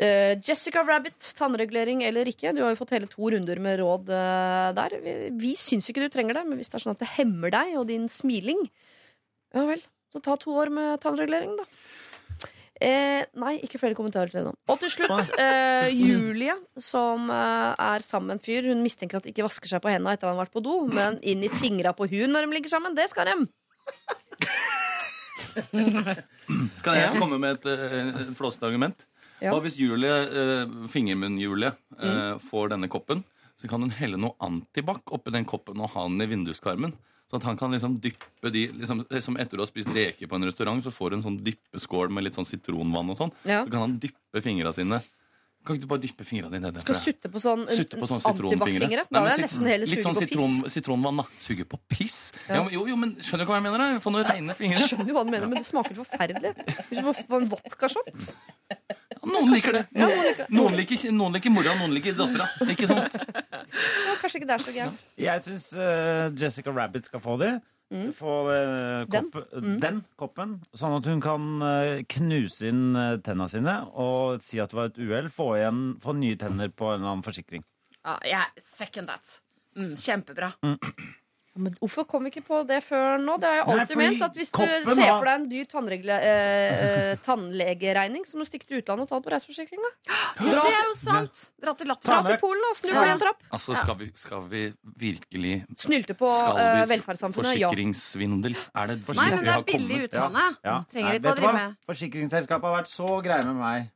Uh, 0.00 0.40
Jessica 0.40 0.80
Rabbit, 0.88 1.20
tannregulering 1.36 2.00
eller 2.08 2.28
ikke? 2.30 2.54
Du 2.56 2.62
har 2.64 2.72
jo 2.72 2.78
fått 2.80 2.94
hele 2.96 3.08
to 3.10 3.28
runder 3.34 3.60
med 3.60 3.76
råd 3.82 4.08
uh, 4.08 4.70
der. 4.76 4.96
Vi, 5.04 5.14
vi 5.36 5.52
syns 5.60 5.90
ikke 5.90 6.06
du 6.06 6.08
trenger 6.12 6.40
det, 6.40 6.46
men 6.48 6.56
hvis 6.60 6.72
det 6.72 6.80
er 6.80 6.86
sånn 6.86 6.96
at 6.96 7.04
det 7.04 7.12
hemmer 7.18 7.52
deg 7.52 7.76
og 7.76 7.84
din 7.90 8.08
smiling, 8.12 8.64
ja 9.52 9.68
vel, 9.68 9.84
så 10.12 10.20
ta 10.24 10.36
to 10.40 10.54
år 10.56 10.70
med 10.72 11.00
tannregulering, 11.02 11.56
da. 11.58 11.64
Eh, 12.78 13.24
nei, 13.34 13.56
ikke 13.66 13.80
flere 13.80 13.96
kommentarer 13.98 14.30
til 14.30 14.38
det 14.38 14.46
nå. 14.46 14.52
Og 14.70 14.76
til 14.78 14.92
slutt, 14.92 15.32
eh, 15.42 15.88
Julie, 15.98 16.54
som 16.78 17.26
eh, 17.34 17.72
er 17.74 18.04
sammen 18.06 18.30
med 18.30 18.38
en 18.38 18.44
fyr. 18.44 18.68
Hun 18.70 18.84
mistenker 18.84 19.18
at 19.18 19.26
de 19.26 19.34
ikke 19.34 19.46
vasker 19.46 19.72
seg 19.72 19.82
på 19.82 19.90
hendene 19.90 20.14
etter 20.14 20.28
at 20.28 20.30
han 20.30 20.38
har 20.38 20.46
vært 20.46 20.54
på 20.54 20.62
do, 20.62 20.76
men 20.86 21.18
inn 21.26 21.42
i 21.42 21.50
fingra 21.50 21.90
på 21.98 22.06
hun 22.12 22.30
når 22.30 22.46
de 22.46 22.54
ligger 22.54 22.76
sammen. 22.76 22.94
Det 22.98 23.08
skal 23.10 23.32
de! 23.32 23.38
Kan 26.84 26.96
jeg 26.96 27.18
komme 27.18 27.38
med 27.40 27.58
et, 27.58 27.66
eh, 27.72 28.12
et 28.22 28.30
flåsete 28.38 28.68
argument? 28.68 29.02
Ja. 29.42 29.52
Hva 29.52 29.60
hvis 29.62 29.78
Julie, 29.78 30.10
eh, 30.10 30.70
fingermunn-Julie 30.90 31.72
eh, 31.98 32.38
får 32.46 32.72
denne 32.74 32.90
koppen, 32.90 33.22
så 33.58 33.70
kan 33.70 33.82
hun 33.82 33.94
helle 33.94 34.18
noe 34.20 34.36
antibac 34.42 35.10
oppi 35.14 35.34
den 35.34 35.46
koppen 35.48 35.80
og 35.82 35.92
ha 35.96 36.06
den 36.06 36.22
i 36.22 36.28
vinduskarmen. 36.30 36.94
Så 37.28 37.36
at 37.36 37.44
han 37.44 37.58
kan 37.60 37.74
liksom 37.74 37.98
dyppe 38.00 38.50
de 38.52 38.62
liksom, 38.72 39.02
som 39.20 39.36
Etter 39.36 39.60
å 39.60 39.66
ha 39.66 39.68
spist 39.68 39.90
reker 39.92 40.30
på 40.30 40.38
en 40.38 40.48
restaurant, 40.48 40.80
så 40.84 40.92
får 40.94 41.10
du 41.12 41.18
en 41.18 41.26
sånn 41.26 41.38
dyppeskål 41.44 42.08
med 42.08 42.24
litt 42.24 42.38
sånn 42.38 42.48
sitronvann 42.48 43.12
og 43.12 43.18
sånn. 43.20 43.32
Ja. 43.44 43.64
Så 43.66 43.74
kan 43.74 43.84
han 43.84 43.98
dyppe 44.00 44.40
fingra 44.44 44.72
sine. 44.76 45.02
Kan 45.66 45.76
ikke 45.76 45.84
du 45.84 45.90
bare 45.90 46.00
dyppe 46.00 46.24
fingra 46.24 46.48
dine 46.48 46.70
nedi? 46.70 46.80
Skal 46.80 46.96
sutte 46.96 47.28
på 47.28 47.40
sånn 47.42 47.66
Sutte 47.68 47.98
på 48.00 48.06
sånn 48.08 48.22
antibac-fingre. 48.30 49.04
Da 49.10 49.20
men 49.20 49.26
jeg 49.34 49.42
nesten 49.42 49.68
heller 49.68 49.90
suge 49.90 50.04
sånn 50.06 50.16
på 50.16 50.28
piss. 50.30 50.72
sitronvann, 50.72 51.20
da. 51.20 51.26
Suge 51.44 51.66
på 51.68 51.80
piss? 51.92 52.16
Ja. 52.46 52.62
Ja. 52.62 52.62
jo, 52.72 52.86
jo, 52.88 52.96
men 52.96 53.12
skjønner 53.20 53.44
du 53.44 53.50
hva 53.50 53.58
jeg 53.58 53.66
mener? 53.66 53.84
da? 53.84 54.00
Få 54.00 54.14
noen 54.14 54.24
reine 54.30 54.56
fingre. 54.56 54.80
Skjønner 54.80 55.12
jo 55.12 55.18
hva 55.18 55.26
du 55.28 55.34
mener, 55.34 55.50
men 55.50 55.60
det 55.60 55.68
smaker 55.68 55.98
forferdelig. 55.98 56.54
Hvis 56.88 57.02
du 57.02 57.12
får 57.12 57.42
en 57.42 57.50
vodkashot. 57.52 58.24
Noen 59.28 59.54
liker 59.54 59.78
det. 59.78 59.86
Noen, 59.98 60.44
noen, 60.50 60.76
liker, 60.78 61.08
noen 61.14 61.38
liker 61.38 61.52
mora, 61.54 61.74
noen 61.78 61.96
liker 61.96 62.16
dattera. 62.18 62.48
Ikke 62.74 62.88
sant? 62.90 63.18
Ja, 63.18 64.14
kanskje 64.20 64.40
ikke 64.40 64.48
det 64.48 64.54
er 64.56 64.62
så 64.64 64.72
gærent. 64.74 65.02
Jeg 65.20 65.44
syns 65.44 65.66
Jessica 66.40 66.72
Rabbit 66.74 67.10
skal 67.10 67.22
få 67.22 67.36
de. 67.40 67.56
Få 68.14 68.52
eh, 68.52 69.06
Den? 69.08 69.30
Mm. 69.52 69.76
den 69.80 70.00
koppen, 70.20 70.58
sånn 70.76 70.98
at 70.98 71.06
hun 71.08 71.22
kan 71.24 71.46
uh, 71.62 72.00
knuse 72.12 72.68
inn 72.68 72.92
uh, 72.92 73.16
tenna 73.24 73.46
sine 73.48 73.78
og 73.96 74.44
si 74.44 74.60
at 74.60 74.74
det 74.74 74.76
var 74.76 74.90
et 74.90 75.00
uhell. 75.00 75.30
Få, 75.32 75.54
få 76.02 76.14
nye 76.18 76.36
tenner 76.36 76.68
på 76.68 76.90
en 76.90 76.98
eller 77.00 77.14
annen 77.14 77.24
forsikring. 77.24 77.64
Ja, 78.02 78.18
yeah, 78.24 78.44
second 78.60 79.08
that. 79.08 79.38
Mm, 79.78 79.96
kjempebra. 79.96 80.52
Men 81.58 81.74
hvorfor 81.80 82.06
kom 82.08 82.26
vi 82.26 82.30
ikke 82.32 82.44
på 82.46 82.60
det 82.68 82.78
før 82.86 83.18
nå? 83.22 83.34
Det 83.42 83.48
har 83.50 83.56
jeg 83.58 83.64
alltid 83.72 83.98
Nei, 83.98 84.04
ment 84.04 84.24
at 84.28 84.38
Hvis 84.38 84.52
du 84.54 84.60
ser 84.62 85.10
for 85.10 85.26
deg 85.26 85.34
en 85.34 85.46
dyr 85.50 85.64
eh, 86.14 86.28
eh, 86.28 87.12
tannlegeregning, 87.24 88.26
så 88.28 88.38
må 88.38 88.46
du 88.46 88.50
stikke 88.50 88.68
til 88.68 88.82
utlandet 88.82 89.06
og 89.06 89.10
ta 89.10 89.18
det 89.18 89.26
på 89.26 89.32
reiseforsikringa. 89.34 89.90
Dra, 90.38 90.64
Det 90.68 90.74
er 90.74 90.86
jo 90.86 90.94
sant! 91.00 91.44
Dra 91.64 91.74
til 91.78 91.90
dra 91.92 92.18
til 92.28 92.40
Polen 92.42 92.68
og 92.70 92.78
snu 92.78 92.92
på 92.94 93.04
en 93.04 93.22
trapp. 93.24 93.42
Altså, 93.50 93.76
skal 93.82 93.98
vi, 94.00 94.10
skal 94.22 94.46
vi 94.52 94.64
virkelig 95.02 95.54
Snylte 95.78 96.16
på 96.18 96.30
Skal 96.36 96.62
eh, 96.62 96.72
vi 96.78 96.88
velferdssamfunnet. 96.94 97.58
Ja. 97.58 97.72
Forsikringssvindel? 97.72 98.58
Er 98.78 98.92
det 98.92 99.00
Nei, 99.18 99.28
men 99.34 99.44
det 99.44 99.54
er 99.56 99.66
billig 99.66 99.98
i 99.98 100.08
utlandet. 100.08 100.60
Ja. 100.66 100.78
Trenger 100.94 101.18
ikke 101.18 101.34
å 101.34 101.38
drive 101.42 101.56
med 101.58 101.78
Forsikringsselskapet 101.88 102.70
har 102.70 102.80
vært 102.82 102.92
så 102.92 103.18
greie 103.24 103.46
med 103.48 103.58
meg 103.58 103.94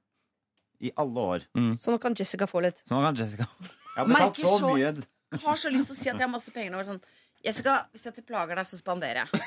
i 0.82 0.90
alle 0.98 1.28
år. 1.36 1.46
Så 1.78 1.94
nå 1.94 2.00
kan 2.02 2.16
Jessica 2.18 2.48
få 2.50 2.64
litt. 2.64 2.82
Så 2.88 2.96
nå 2.96 3.04
kan 3.04 3.18
Jessica 3.18 3.46
Jeg 3.92 4.00
har 4.00 4.08
betalt 4.08 4.38
så 4.40 4.58
så- 4.58 4.74
mye. 4.74 4.94
Har 5.42 5.56
så 5.56 5.70
lyst 5.72 5.88
til 5.88 5.96
å 5.96 5.98
si 5.98 6.08
at 6.10 6.18
jeg 6.18 6.26
har 6.26 6.32
masse 6.32 6.52
penger 6.52 6.72
nå. 6.74 6.82
Sånn, 6.84 7.00
Jessica, 7.42 7.82
hvis 7.90 8.06
jeg 8.06 8.24
plager 8.26 8.58
deg, 8.58 8.66
så 8.68 8.78
spanderer 8.78 9.24
jeg. 9.24 9.42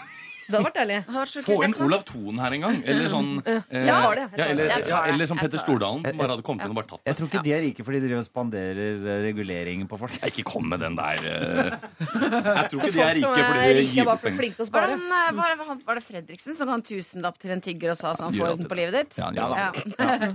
Det 0.45 0.53
hadde 0.53 0.67
vært 0.67 0.77
deilig. 0.77 0.97
Få 1.45 1.55
inn 1.65 1.73
Olav 1.81 2.03
Thon 2.05 2.39
her 2.41 2.53
en 2.53 2.63
gang. 2.67 2.75
Eller 2.85 3.09
sånn 3.09 3.29
eh, 3.41 3.61
det, 3.71 3.79
Ja, 3.87 3.97
eller, 4.45 4.69
det. 4.69 4.81
Ja, 4.91 5.27
som 5.29 5.39
Petter. 5.41 5.61
Stordalen, 5.61 6.03
som 6.05 6.19
bare 6.19 6.35
hadde 6.35 6.45
kommet 6.45 6.67
inn 6.67 6.73
og 6.73 6.77
bare 6.77 6.89
tatt 6.91 7.09
Jeg 7.09 7.17
tror 7.17 7.29
ikke 7.31 7.41
de 7.45 7.53
er 7.55 7.63
rike 7.63 7.85
fordi 7.87 8.01
de 8.03 8.09
driver 8.09 8.21
og 8.21 8.27
spanderer 8.27 9.07
eh, 9.09 9.21
reguleringen 9.25 9.89
på 9.89 9.97
folk. 10.01 10.17
Ikke 10.29 10.45
kom 10.45 10.67
med 10.69 10.83
den 10.83 10.97
der 10.99 11.23
eh. 11.25 11.77
Jeg 12.59 12.67
tror 12.69 12.83
ikke 12.83 12.93
de 12.93 13.03
er 13.05 13.17
rike 13.17 13.47
fordi 13.47 13.71
de 13.79 13.85
gir 13.89 14.03
er 14.03 14.09
bort 14.11 14.25
penger. 14.25 14.69
Var 14.75 14.91
det, 14.91 14.99
var, 15.39 15.73
var 15.87 15.99
det 15.99 16.05
Fredriksen 16.05 16.57
som 16.59 16.69
ga 16.69 16.77
en 16.77 16.85
tusenlapp 16.85 17.39
til 17.41 17.55
en 17.55 17.63
tigger 17.65 17.95
og 17.95 17.99
sa 17.99 18.13
sånn 18.19 18.35
Få 18.35 18.51
orden 18.51 18.69
på 18.69 18.77
livet 18.77 18.99
ditt? 18.99 19.19
Ja, 19.21 19.31
ja, 19.33 19.71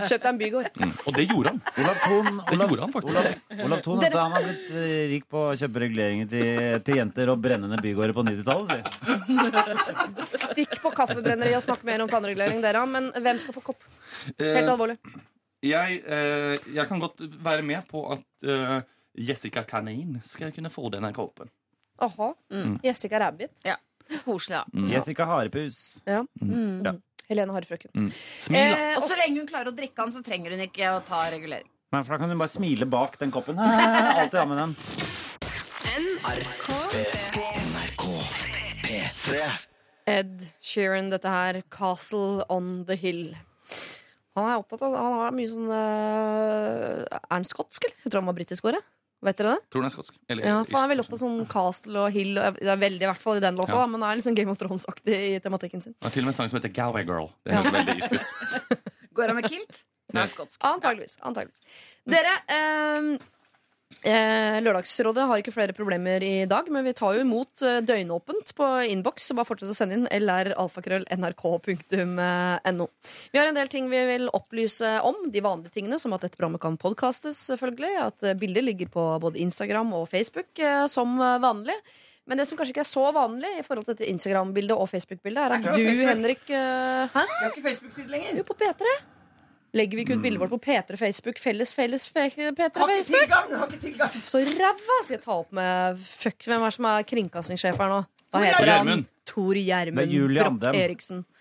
Kjøp 0.01 0.25
deg 0.25 0.29
en 0.33 0.41
bygård. 0.41 0.69
Mm. 0.81 0.93
Og 1.05 1.15
det 1.15 1.27
gjorde 1.29 1.53
han. 1.53 1.63
Olav 1.77 2.03
Thon, 2.03 2.41
Det 2.51 2.59
gjorde 2.59 2.83
han 2.83 2.95
faktisk. 2.97 3.11
Olav, 3.15 3.65
Olav 3.67 3.83
Thon 3.85 4.01
Dere- 4.01 4.21
han 4.25 4.35
har 4.35 4.47
blitt 4.47 4.69
rik 5.11 5.27
på 5.31 5.45
å 5.51 5.55
kjøpe 5.59 5.83
reguleringer 5.85 6.29
til, 6.31 6.61
til 6.87 6.99
jenter 7.01 7.31
og 7.33 7.41
brennende 7.43 7.79
bygårder 7.81 8.15
på 8.17 8.25
90-tallet. 8.27 8.91
si. 8.91 9.97
Stikk 10.33 10.77
på 10.83 10.91
kaffebrenneriet 10.95 11.57
og 11.59 11.63
snakk 11.65 11.83
mer 11.87 12.01
om 12.05 12.09
tannregulering, 12.11 12.61
dere. 12.63 12.81
Men 12.89 13.11
hvem 13.15 13.39
skal 13.43 13.55
få 13.57 13.63
kopp? 13.71 13.83
Helt 14.27 14.41
Eh, 14.41 14.71
alvorlig. 14.71 14.97
Jeg, 15.61 16.01
eh, 16.09 16.57
jeg 16.73 16.87
kan 16.89 16.99
godt 17.03 17.21
være 17.43 17.61
med 17.65 17.85
på 17.89 18.01
at 18.15 18.23
eh, 18.49 18.79
Jessica 19.27 19.63
Kanin 19.67 20.19
skal 20.25 20.51
kunne 20.55 20.71
få 20.73 20.89
denne 20.93 21.11
kåpen. 21.13 21.49
Aha. 22.01 22.31
Mm. 22.51 22.79
Jessica 22.83 23.19
Rabbit. 23.21 23.51
Ja. 23.67 23.75
Koselig, 24.25 24.57
da. 24.57 24.63
Mm. 24.73 24.87
Jessica 24.91 25.25
Harepus. 25.29 26.01
Ja. 26.09 26.23
Mm. 26.41 26.81
Ja. 26.87 26.95
Helene 27.29 27.53
Harefrøken. 27.55 27.91
Mm. 27.95 28.09
Smil, 28.11 28.71
da. 28.73 28.79
Eh, 28.89 28.97
Og 28.97 29.05
så 29.07 29.15
lenge 29.21 29.37
hun 29.39 29.47
klarer 29.47 29.69
å 29.71 29.75
drikke 29.77 29.95
den, 30.03 30.11
så 30.17 30.23
trenger 30.25 30.51
hun 30.57 30.65
ikke 30.65 30.89
å 30.97 31.03
ta 31.07 31.21
regulering. 31.31 31.69
Nei, 31.91 32.01
for 32.03 32.15
da 32.15 32.21
kan 32.23 32.29
hun 32.33 32.39
bare 32.41 32.51
smile 32.51 32.87
bak 32.89 33.17
den 33.21 33.31
koppen. 33.35 33.59
Alltid 33.59 34.39
ha 34.39 34.45
med 34.47 34.57
den. 34.63 34.75
Ed 40.11 40.47
Sheeran, 40.61 41.09
dette 41.13 41.29
her. 41.31 41.61
'Castle 41.71 42.43
on 42.49 42.83
the 42.89 42.97
Hill'. 42.99 43.35
Han 44.35 44.47
er 44.47 44.61
opptatt 44.61 44.81
av 44.87 44.93
Han 44.95 45.13
har 45.19 45.33
mye 45.35 45.49
sånn 45.51 45.67
uh, 45.67 47.01
Er 47.03 47.25
han 47.33 47.43
skotsk, 47.47 47.83
eller? 47.87 47.97
Jeg 48.05 48.11
tror 48.13 48.21
han 48.23 48.29
var 48.31 48.37
britisk 48.37 48.63
bare. 48.67 48.79
Vet 49.21 49.37
dere 49.37 49.51
det? 49.53 49.65
Tror 49.69 49.83
han 49.83 49.89
er 49.91 49.93
skotsk. 49.93 50.15
Eller, 50.31 50.47
Ja, 50.47 50.53
for 50.65 50.79
Han 50.79 50.87
er 50.87 50.93
veldig 50.95 51.03
opptatt 51.05 51.19
av 51.19 51.23
sånn 51.25 51.41
castle 51.51 52.05
og 52.07 52.15
hill. 52.15 52.31
Og 52.41 52.57
det 52.57 52.71
er 52.73 52.79
veldig, 52.81 53.03
i 53.05 53.09
hvert 53.11 53.21
fall 53.21 53.37
i 53.37 53.43
den 53.43 53.59
låta, 53.59 53.75
Ja. 53.77 53.85
men 53.91 54.01
han 54.01 54.17
er 54.17 54.23
sånn 54.25 54.37
Game 54.39 54.49
of 54.53 54.57
Thrones-aktig 54.61 55.13
i 55.13 55.39
tematikken 55.43 55.83
sin. 55.83 55.93
Han 56.01 56.09
er 56.09 56.15
til 56.15 56.23
og 56.23 56.31
med 56.31 56.33
en 56.33 56.39
sang 56.39 56.49
som 56.49 56.57
heter 56.59 56.73
Galway 56.73 57.03
Girl. 57.05 57.29
Det 57.45 57.53
høres 57.53 57.75
veldig 57.75 57.97
irsk 57.99 58.15
ut. 58.15 58.89
Går 59.13 59.27
han 59.27 59.35
med 59.35 59.49
kilt? 59.51 59.83
Nei. 60.13 60.25
Antageligvis. 60.71 61.17
antageligvis. 61.21 61.61
Dere, 62.09 62.33
um, 62.97 63.13
eh, 63.13 63.19
Lørdagsrådet 64.01 65.27
har 65.29 65.37
ikke 65.41 65.53
flere 65.53 65.73
problemer 65.77 66.23
i 66.25 66.45
dag, 66.49 66.65
men 66.73 66.81
vi 66.87 66.93
tar 66.97 67.13
jo 67.15 67.21
imot 67.21 67.61
eh, 67.61 67.83
døgnåpent 67.85 68.55
på 68.57 68.65
innboks. 68.89 69.27
Så 69.29 69.35
bare 69.37 69.45
fortsett 69.49 69.69
å 69.69 69.77
sende 69.77 69.95
inn 69.99 70.07
lralfakrøll.nrk.no. 70.09 72.85
Vi 73.31 73.39
har 73.39 73.47
en 73.47 73.59
del 73.59 73.69
ting 73.71 73.85
vi 73.91 74.01
vil 74.09 74.25
opplyse 74.33 74.89
om. 75.05 75.15
De 75.31 75.41
vanlige 75.45 75.73
tingene, 75.77 75.99
som 76.01 76.13
at 76.17 76.23
dette 76.25 76.37
programmet 76.39 76.63
kan 76.63 76.81
podkastes, 76.81 77.37
selvfølgelig. 77.51 77.93
At 78.07 78.17
eh, 78.25 78.39
bilder 78.41 78.63
ligger 78.65 78.87
på 78.93 79.03
både 79.21 79.41
Instagram 79.45 79.89
og 79.99 80.09
Facebook 80.09 80.49
eh, 80.57 80.85
som 80.89 81.07
eh, 81.21 81.41
vanlig. 81.43 81.77
Men 82.29 82.37
det 82.37 82.45
som 82.47 82.57
kanskje 82.57 82.71
ikke 82.75 82.83
er 82.85 82.91
så 82.91 83.05
vanlig 83.15 83.49
i 83.59 83.63
forhold 83.65 83.85
til 83.87 83.95
dette 83.97 84.09
Instagram-bildet 84.11 84.75
og 84.77 84.87
Facebook-bildet, 84.89 85.41
er 85.41 85.49
at 85.57 85.63
du, 85.65 85.69
Facebook? 85.73 86.09
Henrik 86.09 86.43
eh, 86.49 86.53
Hæ? 87.11 87.19
Jeg 87.25 87.41
har 87.41 87.49
ikke 87.51 87.67
Facebook-side 87.69 88.09
lenger. 88.13 88.29
Jo, 88.37 88.43
på 88.47 88.55
P3. 88.61 88.83
Legger 89.73 89.95
vi 89.97 90.03
ikke 90.03 90.17
ut 90.17 90.23
bildet 90.25 90.41
vårt 90.41 90.51
på 90.51 90.59
P3 90.65 90.97
Facebook? 90.99 91.37
Felles, 91.39 91.69
felles 91.73 92.03
fe 92.11 92.25
P3 92.27 92.43
Har 92.75 92.91
ikke 92.91 92.97
Facebook? 92.97 93.21
tilgang! 93.21 93.53
Har 93.59 93.67
ikke 93.71 93.83
tilgang. 93.85 94.15
Så 94.27 94.41
ræva 94.43 94.97
skal 95.05 95.15
jeg 95.15 95.21
ta 95.23 95.37
opp 95.37 95.51
med 95.55 96.01
fuck. 96.03 96.37
Hvem 96.43 96.59
er 96.59 96.65
det 96.73 96.75
som 96.75 96.87
er 96.91 97.05
kringkastingssjef 97.13 97.79
her 97.79 97.91
nå? 97.93 98.01
Hva 98.31 98.41
heter 98.43 98.67
han? 98.67 98.87
Gjermund. 98.87 99.05
Tor 99.31 99.53
Det 99.55 99.61
er 99.61 99.69
Gjermund 99.69 100.11
Julie 100.17 100.41
Broch 100.43 100.51
Andem. 100.55 100.81
Eriksen. 100.85 101.23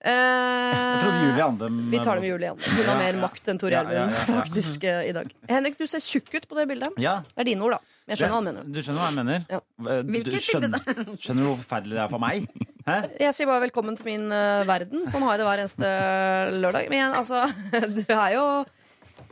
Eh, 0.00 0.08
Jeg 0.08 1.00
trodde 1.02 1.16
Julie 1.26 1.44
Andem 1.44 1.74
vi 1.92 1.98
tar 2.00 2.16
det 2.16 2.22
med 2.24 2.30
Julie 2.30 2.48
Andem. 2.54 2.70
Hun 2.72 2.86
har 2.88 2.96
mer 3.02 3.16
makt 3.20 3.48
enn 3.52 3.58
Tor 3.60 3.68
Ja, 3.68 3.82
Gjermund 3.82 3.98
ja, 3.98 4.04
ja, 4.08 4.22
ja. 4.32 4.36
faktisk 4.40 4.84
eh, 4.88 5.00
i 5.10 5.12
dag. 5.12 5.34
Henrik, 5.50 5.76
du 5.76 5.84
ser 5.92 6.00
tjukk 6.00 6.30
ut 6.38 6.46
på 6.48 6.56
det 6.56 6.64
bildet. 6.70 6.96
Ja. 7.04 7.18
Det 7.34 7.42
er 7.44 7.48
dine 7.50 7.66
ord, 7.66 7.74
da. 7.76 7.89
Men 8.10 8.18
jeg 8.18 8.24
skjønner 8.24 8.34
hva 8.34 8.38
han 8.40 8.46
mener. 8.48 8.70
Du 8.74 8.78
skjønner 8.82 8.98
hva 8.98 9.08
jeg 9.08 9.16
mener? 9.20 9.42
Ja. 9.46 9.58
Du 10.02 10.38
skjønner, 10.42 10.86
skjønner 11.22 11.44
du 11.44 11.46
hvor 11.46 11.60
forferdelig 11.60 11.94
det 11.94 12.00
er 12.02 12.08
for 12.10 12.22
meg? 12.24 12.48
Hæ? 12.88 12.96
Jeg 13.22 13.36
sier 13.36 13.46
bare 13.46 13.62
velkommen 13.68 13.98
til 14.00 14.08
min 14.08 14.24
uh, 14.34 14.66
verden. 14.66 15.04
Sånn 15.12 15.22
har 15.22 15.36
jeg 15.36 15.42
det 15.42 15.46
hver 15.46 15.62
eneste 15.62 15.92
lørdag. 16.56 16.88
Men 16.90 16.98
igjen, 16.98 17.14
altså, 17.20 17.44
du 18.00 18.02
er 18.08 18.34
jo 18.34 18.44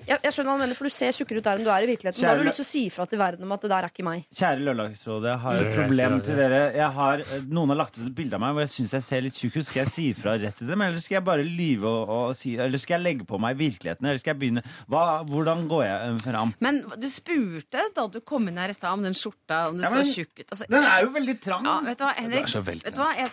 jeg, 0.09 0.21
jeg 0.25 0.35
skjønner 0.35 0.49
hva 0.49 0.55
han 0.57 0.63
mener, 0.65 0.79
for 0.79 0.89
du 0.89 0.95
ser 0.95 1.15
tjukkere 1.15 1.41
ut 1.43 1.47
der 1.49 1.61
enn 1.61 1.67
du 1.67 1.71
er 1.73 1.85
i 1.85 1.89
virkeligheten. 1.91 2.23
Da 2.25 2.31
har 2.33 2.41
du 2.41 2.47
lyst 2.49 2.61
til 2.63 2.67
å 2.67 2.69
si 2.69 2.83
ifra 2.89 3.07
til 3.11 3.21
verden 3.21 3.47
om 3.47 3.55
at 3.55 3.65
det 3.65 3.71
der 3.73 3.87
er 3.87 3.93
ikke 3.93 4.07
meg. 4.07 4.25
Kjære 4.39 4.65
Lørdagsrådet, 4.67 5.31
jeg 5.31 5.43
har 5.45 5.61
et 5.63 5.77
problem 5.77 6.17
til 6.27 6.41
dere. 6.41 6.61
Jeg 6.79 6.91
har, 6.99 7.25
noen 7.49 7.75
har 7.75 7.81
lagt 7.83 7.99
ut 7.99 8.05
et 8.07 8.15
bilde 8.17 8.39
av 8.39 8.45
meg 8.45 8.57
hvor 8.57 8.65
jeg 8.65 8.73
syns 8.75 8.95
jeg 8.97 9.07
ser 9.09 9.25
litt 9.27 9.39
tjukk 9.39 9.59
ut. 9.59 9.69
Skal 9.69 9.83
jeg 9.85 9.93
si 9.95 10.07
ifra 10.15 10.37
rett 10.41 10.59
til 10.61 10.71
dem, 10.71 10.85
eller 10.87 11.05
skal 11.05 11.19
jeg 11.19 11.27
bare 11.29 11.45
lyve 11.47 11.91
og, 11.93 12.15
og 12.15 12.39
si 12.39 12.55
Eller 12.59 12.81
skal 12.83 12.99
jeg 12.99 13.07
legge 13.07 13.29
på 13.29 13.41
meg 13.43 13.59
virkeligheten, 13.61 14.09
eller 14.09 14.23
skal 14.23 14.35
jeg 14.35 14.41
begynne 14.43 14.65
Hva, 14.91 15.05
Hvordan 15.29 15.67
går 15.71 15.85
jeg 15.85 16.09
eh, 16.09 16.23
fram? 16.25 16.55
Men 16.65 16.81
du 16.97 17.09
spurte 17.13 17.85
da 17.97 18.07
du 18.09 18.19
kom 18.27 18.49
inn 18.51 18.59
her 18.61 18.73
i 18.73 18.77
stad 18.77 18.97
om 18.97 19.05
den 19.05 19.17
skjorta, 19.17 19.69
om 19.73 19.79
du 19.79 19.85
Ja, 19.85 19.93
men 19.93 20.07
så 20.09 20.23
tjukk 20.23 20.35
ut. 20.41 20.49
Altså, 20.49 20.69
den 20.71 20.89
er 20.89 21.05
jo 21.05 21.13
veldig 21.15 21.39
trang. 21.45 21.69
Ja, 21.69 21.79
vet 21.85 22.01
du 22.01 22.07
hva, 22.07 22.17
Henrik? 22.19 22.49
Du 22.49 22.51
er 22.51 22.57
så 22.57 22.65
veldig 22.67 22.89
Vet 22.89 22.99
du 22.99 23.05
hva? 23.05 23.13
Jeg, 23.19 23.33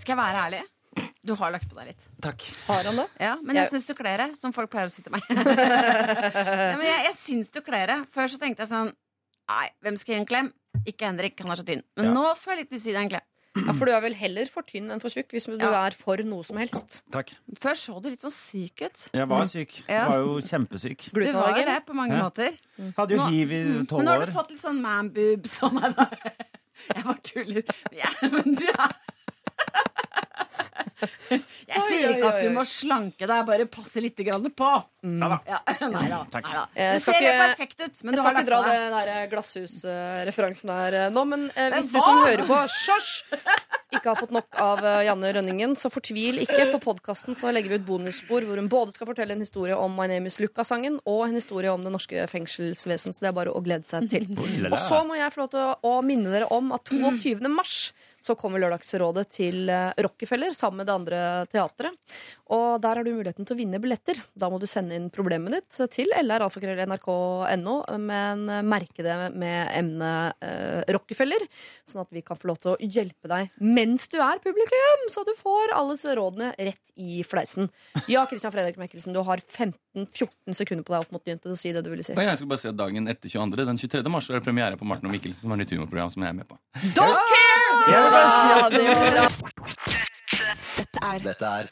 skal 0.00 0.12
jeg 0.14 0.20
være 0.22 0.44
ærlig? 0.48 0.64
Du 1.28 1.34
har 1.36 1.52
lagt 1.52 1.68
på 1.68 1.76
deg 1.76 1.90
litt. 1.92 2.04
Takk. 2.24 2.46
Har 2.66 2.86
han 2.88 2.96
det? 3.02 3.04
Ja, 3.20 3.34
men 3.42 3.54
jeg 3.58 3.66
Jeg- 3.68 3.72
syns 3.74 3.86
du 3.90 3.94
kler 3.98 4.16
det, 4.24 4.28
som 4.40 4.52
folk 4.56 4.70
pleier 4.72 4.88
å 4.88 4.92
si 4.94 5.02
til 5.04 5.12
meg. 5.12 5.22
ja, 5.28 6.76
men 6.78 6.86
jeg, 6.88 7.02
jeg 7.10 7.16
syns 7.18 7.50
du 7.52 7.60
kler 7.64 7.86
det. 7.90 7.98
Før 8.14 8.30
så 8.32 8.38
tenkte 8.40 8.64
jeg 8.64 8.72
sånn 8.72 8.94
Nei, 9.48 9.66
hvem 9.84 9.96
skal 9.96 10.14
gi 10.14 10.18
en 10.20 10.26
klem? 10.28 10.48
Ikke 10.88 11.06
Henrik, 11.08 11.38
han 11.40 11.50
er 11.54 11.56
så 11.60 11.64
tynn. 11.64 11.80
Men 11.96 12.10
Ja. 12.10 12.12
nå 12.12 12.24
får 12.36 12.52
jeg 12.52 12.58
litt 12.64 12.72
lyst 12.76 12.84
til 12.84 12.90
å 12.90 12.92
gi 12.92 12.96
deg 12.98 13.04
en 13.06 13.12
klem. 13.14 13.26
Ja, 13.58 13.72
For 13.72 13.88
du 13.88 13.92
er 13.96 14.02
vel 14.04 14.14
heller 14.14 14.46
for 14.52 14.62
tynn 14.68 14.90
enn 14.92 15.00
for 15.00 15.08
tjukk 15.10 15.32
hvis 15.32 15.46
du 15.48 15.56
Ja. 15.58 15.70
er 15.86 15.90
for 15.96 16.16
noe 16.22 16.44
som 16.44 16.56
helst. 16.60 16.98
Takk. 17.10 17.32
Før 17.58 17.74
så 17.80 17.96
du 18.02 18.10
litt 18.10 18.20
sånn 18.20 18.34
syk 18.36 18.82
ut. 18.84 19.08
Jeg 19.16 19.26
var 19.28 19.46
syk. 19.48 19.72
Jeg 19.88 20.04
var 20.08 20.18
jo 20.20 20.36
kjempesyk. 20.44 21.08
Du 21.12 21.32
var 21.32 21.56
jo 21.58 21.64
det 21.64 21.78
på 21.88 21.94
mange 21.96 22.12
Ja. 22.16 22.22
måter. 22.28 22.58
Hadde 22.96 23.16
jo 23.16 23.22
Nå- 23.24 23.30
hiv 23.32 23.52
i 23.52 23.62
tolv 23.88 23.92
år. 23.92 24.04
Men 24.04 24.06
nå 24.06 24.18
har 24.18 24.26
du 24.26 24.32
fått 24.32 24.50
litt 24.50 24.60
sånn 24.60 24.80
man-boob. 24.80 25.42
Sånn. 25.48 25.80
Jeg 26.94 27.04
bare 27.04 27.20
tuller. 27.24 27.64
Ja, 27.92 28.10
men 28.22 28.54
du 28.54 28.66
er 28.68 28.92
Jeg 31.68 31.82
sier 31.88 32.14
ikke 32.16 32.30
at 32.32 32.42
du 32.42 32.50
må 32.54 32.64
slanke 32.68 33.28
deg, 33.28 33.44
bare 33.48 33.66
passe 33.70 34.02
litt 34.02 34.18
grann 34.26 34.46
på. 34.50 34.70
Ja, 35.06 35.38
nei 35.94 36.06
da. 36.10 36.22
Takk. 36.32 36.48
Nei 36.48 36.56
da. 36.58 36.64
Du 36.98 37.02
ser 37.04 37.18
ikke- 37.20 37.34
perfekt 37.44 37.80
ut, 37.84 38.00
men 38.04 38.14
jeg 38.16 38.22
skal 38.24 38.34
ikke 38.40 38.48
dra 38.48 38.60
det 38.66 38.76
den 38.78 38.96
der 38.96 39.28
glasshusreferansen 39.32 40.72
her 40.74 40.96
eh, 41.04 41.08
nå, 41.14 41.24
men 41.28 41.46
eh, 41.54 41.68
hvis 41.76 41.90
du 41.92 41.98
som 42.02 42.22
hører 42.24 42.44
på 42.48 42.58
Sjosj! 42.72 43.22
Ikke 43.94 44.10
har 44.10 44.18
fått 44.20 44.34
nok 44.36 44.58
av 44.60 44.82
eh, 44.84 45.04
Janne 45.06 45.30
Rønningen, 45.32 45.72
så 45.80 45.88
fortvil 45.92 46.42
ikke. 46.42 46.66
På 46.74 46.80
podkasten 46.90 47.36
legger 47.54 47.72
vi 47.72 47.78
ut 47.80 47.86
bonusspor 47.88 48.44
hvor 48.44 48.60
hun 48.60 48.68
både 48.68 48.92
skal 48.96 49.08
fortelle 49.08 49.32
en 49.36 49.44
historie 49.44 49.76
om 49.78 49.94
My 49.96 50.08
Name 50.10 50.28
Is 50.28 50.36
Luca-sangen 50.42 50.98
og 51.08 51.22
en 51.28 51.38
historie 51.38 51.72
om 51.72 51.86
det 51.86 51.94
norske 51.94 52.26
fengselsvesen. 52.28 53.14
Så 53.16 53.24
det 53.24 53.30
er 53.30 53.38
bare 53.38 53.54
å 53.54 53.62
glede 53.64 53.88
seg 53.88 54.10
til. 54.12 54.26
la. 54.66 54.74
Og 54.74 54.78
så 54.82 55.00
må 55.08 55.16
jeg 55.16 55.32
få 55.32 55.44
lov 55.44 55.52
til 55.54 55.88
å 55.88 55.94
minne 56.04 56.34
dere 56.34 56.50
om 56.52 56.74
at 56.76 56.90
22. 56.92 57.38
mars 57.48 57.78
så 58.28 58.36
kommer 58.38 58.60
Lørdagsrådet 58.62 59.26
til 59.32 59.68
eh, 59.72 59.90
Rockefeller 60.04 60.54
sammen 60.56 60.82
med 60.82 60.88
det 60.90 60.96
andre 60.96 61.22
teatret. 61.52 62.16
Og 62.54 62.78
der 62.82 63.00
har 63.00 63.04
du 63.04 63.12
muligheten 63.12 63.48
til 63.48 63.56
å 63.56 63.58
vinne 63.58 63.80
billetter. 63.82 64.20
Da 64.38 64.48
må 64.52 64.60
du 64.60 64.66
sende 64.68 64.96
inn 64.96 65.10
problemet 65.12 65.56
ditt 65.56 65.80
til 65.94 66.12
lralfakrøll.nrk.no, 66.12 67.76
men 68.00 68.44
merke 68.68 69.04
det 69.04 69.16
med 69.36 69.72
emnet 69.76 70.44
eh, 70.44 70.84
Rockefeller, 70.94 71.44
sånn 71.88 72.04
at 72.04 72.12
vi 72.14 72.24
kan 72.24 72.38
få 72.38 72.52
lov 72.52 72.60
til 72.62 72.74
å 72.74 72.78
hjelpe 72.80 73.30
deg 73.30 73.52
mens 73.60 74.08
du 74.12 74.18
er 74.22 74.40
publikum, 74.42 75.06
så 75.12 75.24
du 75.26 75.34
får 75.38 75.74
alle 75.76 75.96
rådene 76.18 76.52
rett 76.56 76.92
i 76.96 77.22
fleisen. 77.26 77.68
Ja, 78.10 78.24
Christian 78.30 78.52
Fredrik 78.54 78.78
Mikkelsen, 78.80 79.12
du 79.16 79.20
har 79.26 79.42
15-14 79.42 80.56
sekunder 80.56 80.86
på 80.86 80.94
deg 80.94 81.04
opp 81.04 81.14
mot 81.14 81.24
nyheter. 81.24 81.48
til 81.48 81.56
å 81.56 81.60
si 81.60 81.74
det 81.74 81.84
du 81.84 81.90
ville 81.92 82.06
si. 82.06 82.16
Jeg 82.16 82.40
skal 82.40 82.50
bare 82.50 82.62
si 82.62 82.70
at 82.70 82.78
Dagen 82.78 83.10
etter 83.10 83.32
22. 83.32 83.68
Den 83.68 83.80
23. 83.80 84.04
mars 84.12 84.30
er 84.30 84.38
det 84.38 84.44
premiere 84.46 84.80
på 84.80 84.88
Martin 84.88 85.10
og 85.10 85.16
Mikkelsen, 85.16 85.42
som 85.44 85.54
har 85.54 85.60
nytt 85.60 85.74
humorprogram 85.74 86.12
som 86.14 86.24
jeg 86.24 86.34
er 86.34 86.40
med 86.40 86.48
på. 86.48 86.60
Care! 86.96 87.47
Ja. 87.86 88.68
Dette 90.88 90.98
er 91.02 91.22
Dette 91.22 91.46
er 91.46 91.66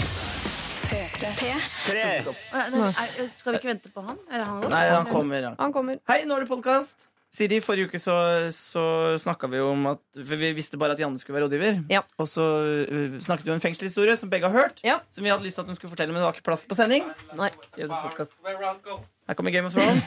P3. 0.86 1.48
Eh, 1.96 2.26
er- 2.26 3.28
Skal 3.28 3.52
vi 3.52 3.58
ikke 3.58 3.68
vente 3.72 3.90
på 3.90 4.00
han? 4.06 4.16
Er 4.30 4.38
det 4.38 4.46
han 4.46 4.70
Nei, 4.70 4.88
han 4.88 5.06
kommer. 5.06 5.54
Han 5.58 5.72
kommer. 5.72 5.98
Hei, 6.08 6.24
nå 6.24 6.36
er 6.36 6.40
det 6.44 6.48
podkast. 6.48 7.08
Siri, 7.36 7.58
forrige 7.60 7.90
uke 7.90 7.98
så, 8.00 8.14
så 8.54 8.82
snakka 9.20 9.48
vi 9.50 9.58
om 9.60 9.86
at 9.90 10.00
for 10.14 10.38
Vi 10.40 10.52
visste 10.56 10.78
bare 10.78 10.94
at 10.94 11.00
Janne 11.02 11.18
skulle 11.18 11.36
være 11.40 11.48
rådgiver. 11.48 11.82
Ja. 11.90 12.00
Og 12.22 12.28
så 12.30 12.44
uh, 12.86 13.18
snakket 13.20 13.44
vi 13.44 13.50
om 13.50 13.58
en 13.58 13.64
fengselshistorie 13.64 14.16
som 14.16 14.30
begge 14.30 14.48
har 14.48 14.54
hørt. 14.54 14.80
Ja. 14.84 15.00
Som 15.10 15.24
vi 15.26 15.30
hadde 15.34 15.44
lyst 15.44 15.58
til 15.58 15.66
at 15.66 15.66
hun 15.66 15.76
skulle 15.76 15.90
fortelle, 15.90 16.14
men 16.14 16.22
det 16.22 16.28
var 16.28 16.32
ikke 16.38 16.46
plass 16.46 16.64
på 16.68 16.78
sending. 16.78 17.04
Nei. 17.36 17.50
Her 17.76 19.34
kommer 19.34 19.50
Game 19.50 19.66
of 19.66 19.74
Thrones. 19.74 20.06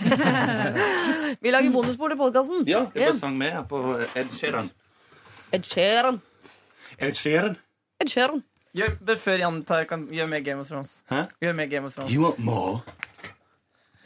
Vi 1.43 1.51
lager 1.51 1.71
bonusbord 1.71 2.09
til 2.15 2.17
podkasten. 2.17 2.63
Ja, 2.67 2.85
jeg 2.95 3.11
bare 3.11 3.19
sang 3.19 3.38
med 3.38 3.51
her 3.51 3.65
på 3.67 3.81
Ed 4.15 4.31
Sheeran. 4.31 4.71
Ed 5.51 5.63
Sheeran. 5.63 6.21
Ed 6.99 7.15
Sheeran? 7.15 7.55
Ed 7.99 8.07
Sheeran. 8.07 8.43
Gjør, 8.76 8.91
er 8.91 8.95
bare 9.05 9.17
før 9.17 9.38
Janne 9.41 9.63
tar, 9.65 9.84
kan 9.89 10.05
gjøre 10.07 10.27
mer 10.30 10.43
Game 10.45 10.59
of 10.61 10.67
Thrones. 10.67 11.01
Hæ? 11.09 11.23
Gjør 11.41 11.53
mer 11.53 11.65
Game 11.65 11.85
of 11.85 11.93
Thrones. 11.93 12.13
You 12.13 12.21
want 12.21 12.39
more? 12.39 12.81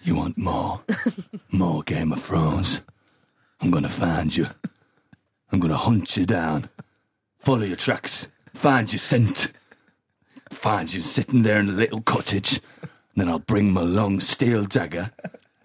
You 0.06 0.16
want 0.16 0.38
more? 0.38 0.80
more 1.52 1.84
Game 1.84 2.14
of 2.14 2.20
Thrones? 2.20 2.82
I'm 3.62 3.72
gonna 3.72 3.90
find 3.90 4.38
you. 4.38 4.46
I'm 5.52 5.60
gonna 5.60 5.78
hunt 5.78 6.18
you 6.18 6.26
down. 6.26 6.70
Follow 7.40 7.66
your 7.66 7.76
tracks. 7.78 8.28
Find 8.54 8.92
your 8.92 9.00
scent. 9.00 9.52
Find 10.52 10.94
you 10.94 11.02
sitting 11.02 11.44
there 11.44 11.60
in 11.60 11.68
the 11.68 11.74
little 11.74 12.02
cottage. 12.02 12.62
Then 13.16 13.30
I'll 13.30 13.40
bring 13.40 13.72
my 13.72 13.82
long 13.82 14.22
steel 14.22 14.64
dagger 14.64 15.12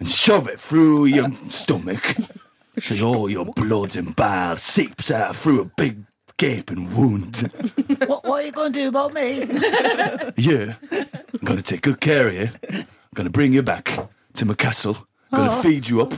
and 0.00 0.08
shove 0.08 0.48
it 0.48 0.60
through 0.60 1.06
your 1.06 1.30
stomach. 1.48 2.16
So 2.80 3.06
all 3.08 3.30
your 3.30 3.44
blood 3.46 3.96
and 3.96 4.14
bile 4.14 4.56
seeps 4.56 5.10
out 5.10 5.36
through 5.36 5.60
a 5.62 5.64
big 5.76 6.04
gaping 6.36 6.94
wound. 6.94 7.50
What, 8.08 8.24
what 8.24 8.42
are 8.42 8.46
you 8.46 8.52
going 8.52 8.72
to 8.72 8.80
do 8.82 8.88
about 8.88 9.12
me? 9.12 9.40
Yeah. 10.36 10.74
I'm 10.92 11.44
going 11.44 11.56
to 11.58 11.62
take 11.62 11.82
good 11.82 12.00
care 12.00 12.28
of 12.28 12.34
you. 12.34 12.50
I'm 12.70 12.86
going 13.14 13.24
to 13.26 13.30
bring 13.30 13.52
you 13.52 13.62
back 13.62 13.90
to 14.34 14.44
my 14.44 14.54
castle. 14.54 14.96
I'm 15.32 15.38
going 15.38 15.50
to 15.50 15.56
Oh. 15.56 15.62
feed 15.62 15.88
you 15.88 16.00
up 16.00 16.14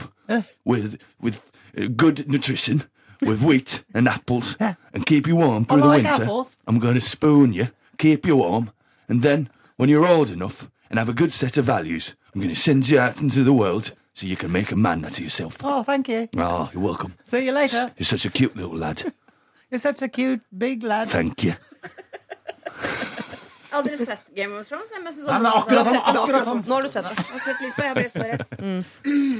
with 0.63 0.97
with 1.19 1.51
uh, 1.77 1.87
good 1.95 2.27
nutrition, 2.29 2.83
with 3.21 3.41
wheat 3.41 3.83
and 3.93 4.07
apples, 4.07 4.55
and 4.59 5.05
keep 5.05 5.27
you 5.27 5.35
warm 5.37 5.65
through 5.65 5.77
I 5.79 5.81
the 5.81 5.87
like 5.87 6.03
winter. 6.03 6.23
apples. 6.23 6.57
I'm 6.67 6.79
going 6.79 6.95
to 6.95 7.01
spoon 7.01 7.51
you, 7.53 7.69
keep 7.97 8.25
you 8.25 8.37
warm, 8.37 8.71
and 9.09 9.21
then 9.23 9.49
when 9.77 9.89
you're 9.89 10.05
old 10.07 10.29
enough 10.29 10.69
and 10.89 10.99
have 10.99 11.09
a 11.09 11.13
good 11.13 11.31
set 11.31 11.57
of 11.57 11.65
values, 11.65 12.15
I'm 12.33 12.41
going 12.41 12.53
to 12.53 12.59
send 12.61 12.87
you 12.89 12.99
out 12.99 13.21
into 13.21 13.43
the 13.43 13.53
world 13.53 13.93
so 14.13 14.25
you 14.27 14.35
can 14.35 14.51
make 14.51 14.71
a 14.71 14.75
man 14.75 15.05
out 15.05 15.11
of 15.11 15.19
yourself. 15.19 15.57
Oh, 15.63 15.83
thank 15.83 16.07
you. 16.09 16.27
Oh, 16.37 16.69
you're 16.73 16.83
welcome. 16.83 17.13
See 17.25 17.45
you 17.45 17.51
later. 17.51 17.91
You're 17.97 18.05
such 18.05 18.25
a 18.25 18.29
cute 18.29 18.55
little 18.55 18.77
lad. 18.77 19.03
You're 19.71 19.79
such 19.79 20.01
a 20.01 20.09
cute 20.09 20.41
big 20.57 20.83
lad. 20.83 21.07
Thank 21.07 21.43
you. 21.43 21.53
Jeg 21.81 23.71
har 23.71 23.77
aldri 23.79 23.95
sett 23.95 24.25
Game 24.35 24.51
of 24.59 24.67
Thrones. 24.67 24.89
Men 24.97 25.13
jeg 25.13 25.23
Nei, 25.29 25.37
men 25.39 25.47
akkurat 25.47 25.87
sånn, 25.87 25.95
nå. 25.95 26.23
akkurat 26.23 26.47
sånn. 26.49 26.63
Nå 26.67 26.75
har 26.75 26.83
du 26.83 26.89
sett 26.91 27.05
det. 27.07 27.13
Jeg 27.15 27.31
har 27.31 27.43
sett 27.45 27.61
litt 27.63 27.77
på, 27.77 27.85
jeg 27.85 27.95
ble 27.95 28.03
så 28.11 28.25
redd. 28.25 28.43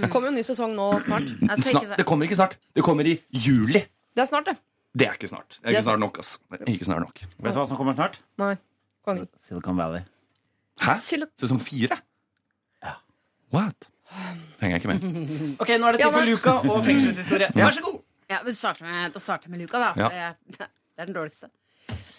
Det 0.06 0.10
kommer 0.14 0.30
jo 0.30 0.32
en 0.32 0.38
ny 0.40 0.46
sesong 0.48 0.76
nå 0.78 0.86
snart. 1.04 1.28
Snart, 1.60 1.92
det 2.00 2.06
kommer 2.08 2.30
ikke 2.30 2.40
snart. 2.40 2.56
Det 2.80 2.86
kommer 2.88 3.12
i 3.12 3.18
juli. 3.36 3.84
Det 4.16 4.24
er 4.24 4.30
snart, 4.32 4.48
det. 4.48 4.56
Det 4.96 5.08
er 5.10 5.20
ikke 5.20 5.28
snart. 5.34 5.60
Det 5.60 5.68
er 5.68 5.76
ikke 5.76 5.84
snart 5.90 6.04
nok, 6.06 6.22
ass. 6.24 6.32
Ikke 6.64 6.88
snart 6.88 7.04
nok. 7.04 7.20
Vet 7.28 7.52
du 7.52 7.60
hva 7.60 7.68
som 7.68 7.80
kommer 7.80 8.00
snart? 8.00 8.18
Nei. 8.40 8.54
Kongen. 9.04 9.28
Silicon 9.44 9.76
Valley. 9.84 10.08
Hæ? 10.80 10.96
Sesong 11.44 11.60
fire? 11.64 12.00
Ja. 12.84 12.96
What? 13.52 13.92
Henger 14.62 14.76
jeg 14.76 14.82
ikke 14.82 14.92
med. 14.92 15.06
Ok, 15.64 15.70
Nå 15.80 15.88
er 15.90 15.98
det 15.98 16.02
tid 16.04 16.16
for 16.16 16.28
Luca 16.30 16.54
og 16.72 16.84
fengselshistorie. 16.88 17.52
Vær 17.56 17.76
så 17.78 17.84
god! 17.86 18.00
Ja, 18.32 18.38
vi 18.48 18.54
starter 18.56 18.86
med, 18.88 19.12
Da 19.16 19.20
starter 19.20 19.48
jeg 19.50 19.52
med 19.56 19.64
Luca, 19.66 19.80
da. 19.82 19.92
For 19.98 20.16
Ja. 20.20 20.30
det, 20.48 20.68
det 20.96 21.04
er 21.04 21.10
den 21.10 21.16
dårligste. 21.18 21.50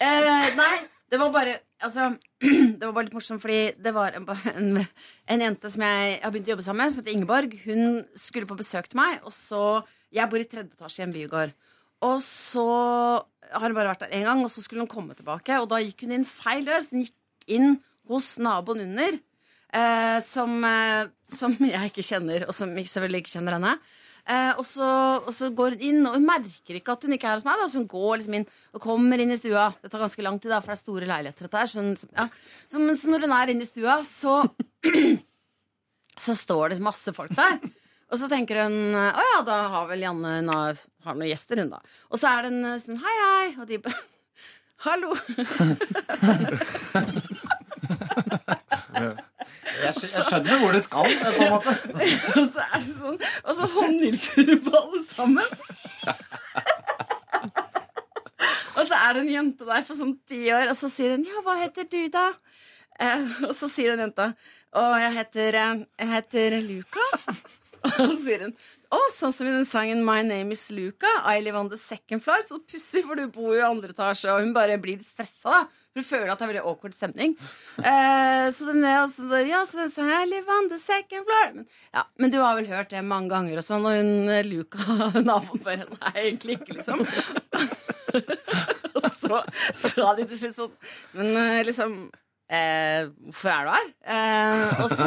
Eh, 0.03 0.49
nei, 0.59 0.73
det 1.13 1.21
var 1.21 1.33
bare 1.35 1.59
Altså, 1.83 2.13
det 2.79 2.83
var 2.87 2.93
bare 2.95 3.09
litt 3.09 3.15
morsomt, 3.17 3.41
fordi 3.43 3.73
det 3.83 3.91
var 3.97 4.15
en, 4.19 4.27
en, 4.55 4.77
en 5.35 5.41
jente 5.43 5.71
som 5.73 5.83
jeg 5.83 6.21
har 6.23 6.31
begynt 6.31 6.47
å 6.51 6.53
jobbe 6.55 6.63
sammen 6.67 6.85
med, 6.85 6.93
som 6.95 7.03
heter 7.03 7.17
Ingeborg. 7.17 7.57
Hun 7.65 8.05
skulle 8.15 8.47
på 8.47 8.59
besøk 8.61 8.87
til 8.93 9.01
meg, 9.01 9.19
og 9.27 9.35
så 9.35 9.83
Jeg 10.13 10.29
bor 10.29 10.39
i 10.43 10.45
tredje 10.45 10.71
etasje 10.77 11.01
i 11.03 11.07
en 11.09 11.13
bygård. 11.17 11.53
Og 12.05 12.19
så 12.23 12.63
har 13.53 13.65
hun 13.67 13.75
bare 13.77 13.93
vært 13.95 14.03
der 14.05 14.15
én 14.19 14.27
gang, 14.29 14.43
og 14.45 14.51
så 14.53 14.61
skulle 14.63 14.83
hun 14.85 14.91
komme 14.91 15.15
tilbake. 15.17 15.57
Og 15.63 15.69
da 15.71 15.79
gikk 15.81 16.05
hun 16.05 16.13
inn 16.19 16.27
feil 16.29 16.67
dør. 16.69 16.83
Så 16.85 16.93
hun 16.93 17.07
gikk 17.07 17.47
inn 17.57 17.79
hos 18.11 18.35
naboen 18.43 18.83
under, 18.85 19.17
eh, 19.75 20.19
som, 20.25 20.55
eh, 20.69 21.11
som 21.33 21.57
jeg 21.73 21.91
ikke 21.93 22.05
kjenner, 22.07 22.47
og 22.49 22.55
som 22.57 22.73
ikke- 22.77 22.93
selvfølgelig 22.93 23.25
ikke 23.25 23.37
kjenner 23.39 23.59
henne. 23.59 23.75
Eh, 24.23 24.53
og, 24.55 24.63
så, 24.69 24.87
og 25.27 25.33
så 25.35 25.49
går 25.51 25.75
hun 25.75 25.81
inn, 25.89 26.07
og 26.07 26.15
hun 26.15 26.27
merker 26.29 26.77
ikke 26.79 26.95
at 26.95 27.03
hun 27.03 27.17
ikke 27.17 27.27
er 27.27 27.41
hos 27.41 27.47
meg. 27.49 27.59
Da. 27.59 27.67
Så 27.67 27.81
hun 27.81 27.89
går 27.91 28.21
liksom 28.21 28.37
inn 28.39 28.47
og 28.71 28.85
kommer 28.85 29.19
inn 29.19 29.35
i 29.35 29.39
stua. 29.41 29.65
Det 29.83 29.91
tar 29.91 30.05
ganske 30.05 30.23
lang 30.23 30.39
tid, 30.39 30.53
da, 30.55 30.61
for 30.63 30.71
det 30.71 30.77
er 30.79 30.83
store 30.85 31.09
leiligheter. 31.11 31.49
Dette 31.49 31.59
her, 31.59 31.71
så, 31.73 31.83
hun, 31.83 31.91
ja. 32.21 32.29
så, 32.71 32.79
men 32.79 32.97
så 33.01 33.11
når 33.11 33.27
hun 33.27 33.35
er 33.41 33.47
inne 33.55 33.67
i 33.67 33.71
stua, 33.73 33.95
så 34.07 34.43
Så 36.23 36.35
står 36.37 36.69
det 36.75 36.83
masse 36.85 37.09
folk 37.17 37.33
der. 37.33 37.55
Og 38.13 38.19
så 38.21 38.27
tenker 38.29 38.59
hun 38.61 38.75
å 38.93 39.05
ja, 39.17 39.39
da 39.49 39.55
har 39.73 39.87
vel 39.89 40.03
Janne 40.05 40.35
hun 40.43 40.51
har, 40.53 40.77
har 41.07 41.17
noen 41.17 41.31
gjester, 41.31 41.57
hun 41.65 41.73
da. 41.73 41.79
Og 42.13 42.21
så 42.21 42.29
er 42.29 42.45
det 42.45 42.51
en 42.53 42.81
sånn 42.83 43.01
hei, 43.01 43.15
hei. 43.23 43.47
Og 43.57 43.65
de 43.71 43.81
bare 43.81 43.97
hallo. 44.85 45.17
Jeg, 49.81 49.95
skj- 49.97 50.11
jeg 50.13 50.25
skjønner 50.29 50.59
hvor 50.61 50.73
det 50.77 50.83
skal, 50.85 51.09
på 51.23 51.31
en 51.33 51.53
måte. 51.55 51.73
og 52.43 52.47
så 52.53 52.61
er 52.69 52.79
det 52.85 52.93
sånn 52.97 53.17
Og 53.45 53.53
så 53.59 53.65
håndhilser 53.77 54.41
du 54.51 54.55
på 54.67 54.73
alle 54.83 55.01
sammen. 55.09 55.49
og 58.77 58.85
så 58.89 58.97
er 58.99 59.17
det 59.17 59.23
en 59.25 59.31
jente 59.33 59.67
der 59.69 59.85
for 59.87 59.97
sånn 59.99 60.15
ti 60.29 60.43
år, 60.55 60.71
og 60.73 60.77
så 60.79 60.89
sier 60.93 61.11
hun 61.17 61.25
'ja, 61.29 61.39
hva 61.47 61.55
heter 61.63 61.85
du, 61.91 62.03
da?' 62.13 62.33
Eh, 63.01 63.23
og 63.49 63.55
så 63.57 63.67
sier 63.73 63.91
den 63.97 64.05
jenta 64.07 64.27
'å, 64.73 64.83
jeg 65.01 65.13
heter, 65.17 65.55
eh, 65.63 65.83
jeg 66.01 66.09
heter 66.13 66.51
Luca'. 66.69 67.11
og 67.85 68.13
så 68.13 68.17
sier 68.25 68.41
hun 68.47 68.55
'å, 68.93 68.99
sånn 69.17 69.33
som 69.33 69.47
i 69.49 69.51
den 69.57 69.65
sangen 69.69 70.05
'My 70.05 70.21
name 70.23 70.53
is 70.53 70.69
Luca', 70.71 71.17
I 71.25 71.41
live 71.41 71.57
on 71.59 71.69
the 71.73 71.77
second 71.81 72.23
floor', 72.25 72.45
så 72.49 72.59
pussig, 72.61 73.05
for 73.07 73.15
du 73.17 73.27
bor 73.29 73.55
jo 73.55 73.61
i 73.61 73.65
andre 73.71 73.89
etasje, 73.97 74.29
og 74.33 74.41
hun 74.45 74.53
bare 74.55 74.79
blir 74.79 74.97
litt 75.01 75.07
stressa, 75.09 75.51
da. 75.51 75.67
For 75.93 76.01
hun 76.01 76.09
føler 76.09 76.31
at 76.33 76.41
det 76.41 76.47
er 76.47 76.51
veldig 76.55 76.65
awkward 76.71 76.95
stemning. 76.97 77.35
Eh, 77.77 78.47
så 78.57 78.69
den 78.71 78.81
er 78.89 79.03
altså, 79.03 79.27
ja, 79.45 79.59
så 79.69 79.83
den 79.83 79.91
sang 79.93 80.09
I 80.09 80.23
live 80.31 80.49
on 80.57 80.71
the 80.73 80.79
second 80.81 81.27
floor. 81.29 81.51
Men, 81.59 81.67
ja, 81.93 82.07
men 82.17 82.33
du 82.33 82.39
har 82.41 82.57
vel 82.57 82.71
hørt 82.71 82.91
det 82.95 83.03
mange 83.05 83.29
ganger 83.35 83.61
og 83.61 83.67
sånn, 83.67 83.85
og 83.85 83.99
hun 83.99 84.33
eh, 84.33 84.47
Luca, 84.49 84.81
naboen 85.29 85.69
henne, 85.69 86.01
Nei, 86.01 86.15
egentlig 86.25 86.57
ikke, 86.63 86.79
liksom. 86.81 87.05
og 89.03 89.09
så 89.21 89.43
sa 89.77 90.15
de 90.17 90.25
til 90.29 90.39
slutt 90.41 90.57
sånn 90.57 90.73
Men 91.17 91.29
eh, 91.41 91.61
liksom 91.65 91.95
eh, 92.53 93.07
Hvorfor 93.29 93.53
er 93.53 93.63
du 93.65 93.71
her? 93.73 93.87
Eh, 94.17 94.83
og 94.83 94.89
så 94.93 95.05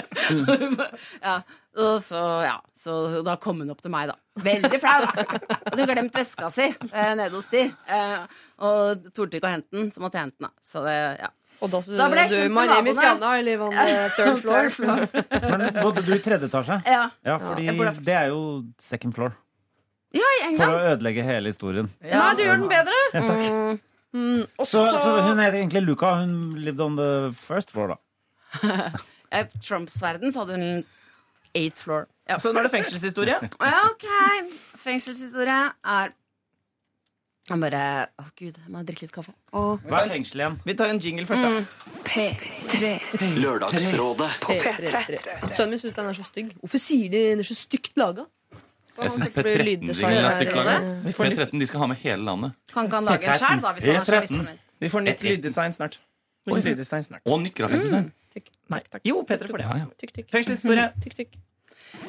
ja, 1.28 1.34
og 1.80 1.96
så, 2.02 2.20
ja, 2.46 2.56
så 2.76 3.22
da 3.26 3.36
kom 3.42 3.60
hun 3.62 3.72
opp 3.72 3.82
til 3.84 3.92
meg, 3.94 4.10
da. 4.10 4.16
Veldig 4.44 4.80
flau, 4.82 5.04
da. 5.06 5.26
Hadde 5.66 5.82
hun 5.82 5.90
glemt 5.92 6.16
veska 6.16 6.48
si 6.54 6.68
eh, 6.70 7.12
nede 7.18 7.30
hos 7.34 7.50
de. 7.52 7.66
Eh, 7.70 8.40
og 8.66 9.10
torde 9.16 9.38
ikke 9.40 9.50
å 9.50 9.54
hente 9.56 9.76
den, 9.76 9.92
så 9.94 10.02
måtte 10.04 10.20
jeg 10.20 10.28
hente 10.28 10.38
den. 10.40 10.48
da. 10.50 10.70
Så 10.72 10.84
det, 10.86 10.96
ja. 11.20 11.30
Og 11.60 11.68
da, 11.68 11.82
Da 11.84 12.06
ble 12.08 12.24
jeg 12.24 12.32
du, 12.48 12.54
My 12.56 12.64
name 12.70 12.88
is. 12.88 13.02
Janna, 13.04 13.34
I 13.36 13.44
live 13.44 13.66
on 13.66 13.76
the 13.76 14.08
third 14.16 14.40
floor. 14.40 14.70
Third 14.70 14.72
floor. 14.78 15.04
Men 15.52 15.66
bodde 15.82 16.06
du 16.06 16.14
i 16.16 16.20
tredje 16.24 16.48
etasje? 16.48 16.80
Ja. 16.88 17.04
Ja, 17.26 17.36
fordi 17.42 17.68
det 18.06 18.16
er 18.16 18.30
jo 18.32 18.40
second 18.80 19.16
floor. 19.18 19.36
Ja, 20.16 20.26
i 20.48 20.56
For 20.56 20.72
å 20.72 20.80
ødelegge 20.94 21.22
hele 21.22 21.52
historien. 21.52 21.90
Nei, 22.02 22.30
du 22.38 22.42
gjør 22.42 22.64
den 22.64 22.70
bedre. 22.72 22.96
Ja, 23.12 23.22
takk. 23.28 23.44
Mm. 23.46 23.78
Mm, 24.10 24.42
så, 24.66 24.80
så 24.90 25.20
hun 25.22 25.38
heter 25.38 25.60
egentlig 25.60 25.84
Luca. 25.84 26.14
Hun 26.24 26.56
lived 26.58 26.80
on 26.82 26.96
the 26.98 27.30
first 27.38 27.70
floor, 27.70 27.94
da. 27.94 28.90
I 29.32 29.44
Trumps 29.62 30.00
verden 30.02 30.32
så 30.34 30.44
hadde 30.44 30.56
hun 30.58 30.84
eighth 31.54 31.82
floor. 31.84 32.06
Ja. 32.28 32.36
Så 32.38 32.52
nå 32.52 32.58
er 32.60 32.66
det 32.68 32.72
fengselshistorie. 32.72 33.36
Ja, 33.60 33.84
ok. 33.90 34.06
Fengselshistorie 34.84 35.60
er 35.84 36.12
Jeg 37.50 37.58
bare 37.58 37.82
Å, 38.20 38.24
gud, 38.38 38.54
jeg 38.58 38.70
må 38.70 38.82
drikke 38.86 39.02
litt 39.08 39.12
kaffe. 39.14 39.32
Hva 39.50 40.02
er 40.04 40.10
fengsel 40.12 40.42
igjen? 40.44 40.58
Vi 40.66 40.74
tar 40.78 40.92
en 40.92 41.00
jingle 41.02 41.24
først, 41.26 41.42
da. 41.42 41.94
P3. 42.06 42.92
Lørdagsrådet 43.42 44.28
På 44.44 44.54
P3. 44.54 44.92
Sønnen 45.50 45.72
min 45.74 45.82
syns 45.82 45.96
den 45.98 46.10
er 46.12 46.18
så 46.20 46.26
stygg. 46.26 46.52
Hvorfor 46.62 46.82
sier 46.82 47.10
de 47.10 47.24
den 47.32 47.42
er 47.42 47.48
så 47.48 47.56
stygt 47.58 47.98
laga? 47.98 48.26
Jeg 49.00 49.10
syns 49.16 49.32
P13-jingelen 49.34 50.28
er 50.28 50.36
stygt 50.38 50.54
laga. 50.58 50.76
Vi 51.06 51.14
får 51.16 51.30
nytt- 51.32 51.40
P13 51.42 51.58
de 51.64 51.66
skal 51.70 51.80
ha 51.82 51.90
med 51.94 52.00
hele 52.04 52.22
landet. 52.28 52.54
Kan 52.74 52.86
ikke 52.90 53.00
han 53.00 53.10
lage 53.10 53.26
en 53.34 53.38
sjæl, 53.42 53.62
da? 53.64 53.72
Hvis 53.78 53.84
han 53.90 53.96
er 53.96 54.04
så 54.04 54.20
misfornøyd? 54.26 54.64
Vi 54.80 54.88
får 54.94 55.00
nytt 55.08 55.22
lyddesign 55.26 55.72
snart. 55.76 55.98
Nytt 56.50 56.64
lyddesign 56.70 57.02
snart. 57.08 57.22
Og 57.26 57.40
nytt 57.42 57.54
grafisk 57.58 57.84
design. 57.88 58.12
Nei. 58.70 58.80
Jo, 59.04 59.22
Peter 59.26 59.48
får 59.50 59.58
det. 59.58 59.66
Ja, 59.66 59.76
ja. 59.82 59.86
Tykk, 60.00 60.12
tykk. 60.18 60.28
Fengselshistorie. 60.30 60.84
Tykk, 61.02 61.14
tykk. 61.18 61.38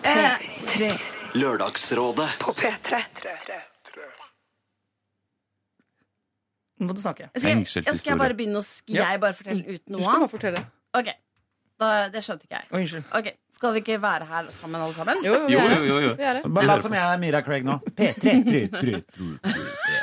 Eh, 0.05 0.43
tre. 0.69 0.89
Lørdagsrådet 1.33 2.27
På 2.43 2.53
P3. 2.53 2.99
Nå 6.81 6.87
må 6.89 6.93
du 6.97 7.01
snakke. 7.03 7.27
Skal 7.37 7.59
jeg, 7.61 7.67
skal 7.97 8.11
jeg 8.15 8.19
bare 8.21 8.33
begynne 8.37 8.57
å 8.61 8.65
Ja. 8.89 9.09
jeg 9.11 9.19
bare 9.21 9.33
fortelle 9.37 9.61
uten 9.65 9.85
Du 9.85 9.93
noe 9.93 10.01
skal 10.01 10.11
bare 10.11 10.17
annet? 10.21 10.31
fortelle. 10.31 10.61
Ok, 10.97 11.09
da, 11.79 12.09
Det 12.09 12.21
skjønte 12.25 12.43
ikke 12.47 12.57
jeg. 12.57 12.65
Å, 12.71 12.77
unnskyld. 12.81 13.03
Ok, 13.19 13.27
Skal 13.51 13.73
vi 13.73 13.79
ikke 13.83 13.99
være 14.01 14.25
her 14.27 14.49
sammen, 14.51 14.81
alle 14.81 14.93
sammen? 14.97 15.15
Jo, 15.23 15.33
jo, 15.33 15.47
vi 15.47 15.53
Jo, 15.53 15.59
er 15.59 15.69
jo, 15.69 15.69
det. 15.69 15.87
jo. 15.89 15.99
jo. 16.07 16.15
Vi 16.15 16.23
er 16.23 16.33
det. 16.39 16.43
Bare 16.53 16.65
lat 16.65 16.83
som 16.83 16.93
jeg 16.93 17.01
er 17.13 17.17
Myra 17.21 17.41
Craig 17.45 17.63
nå. 17.65 17.77
P3. 17.85 18.13
Tre, 18.21 18.33
tre, 18.43 18.67
tre, 18.67 19.01
tre. 19.01 19.03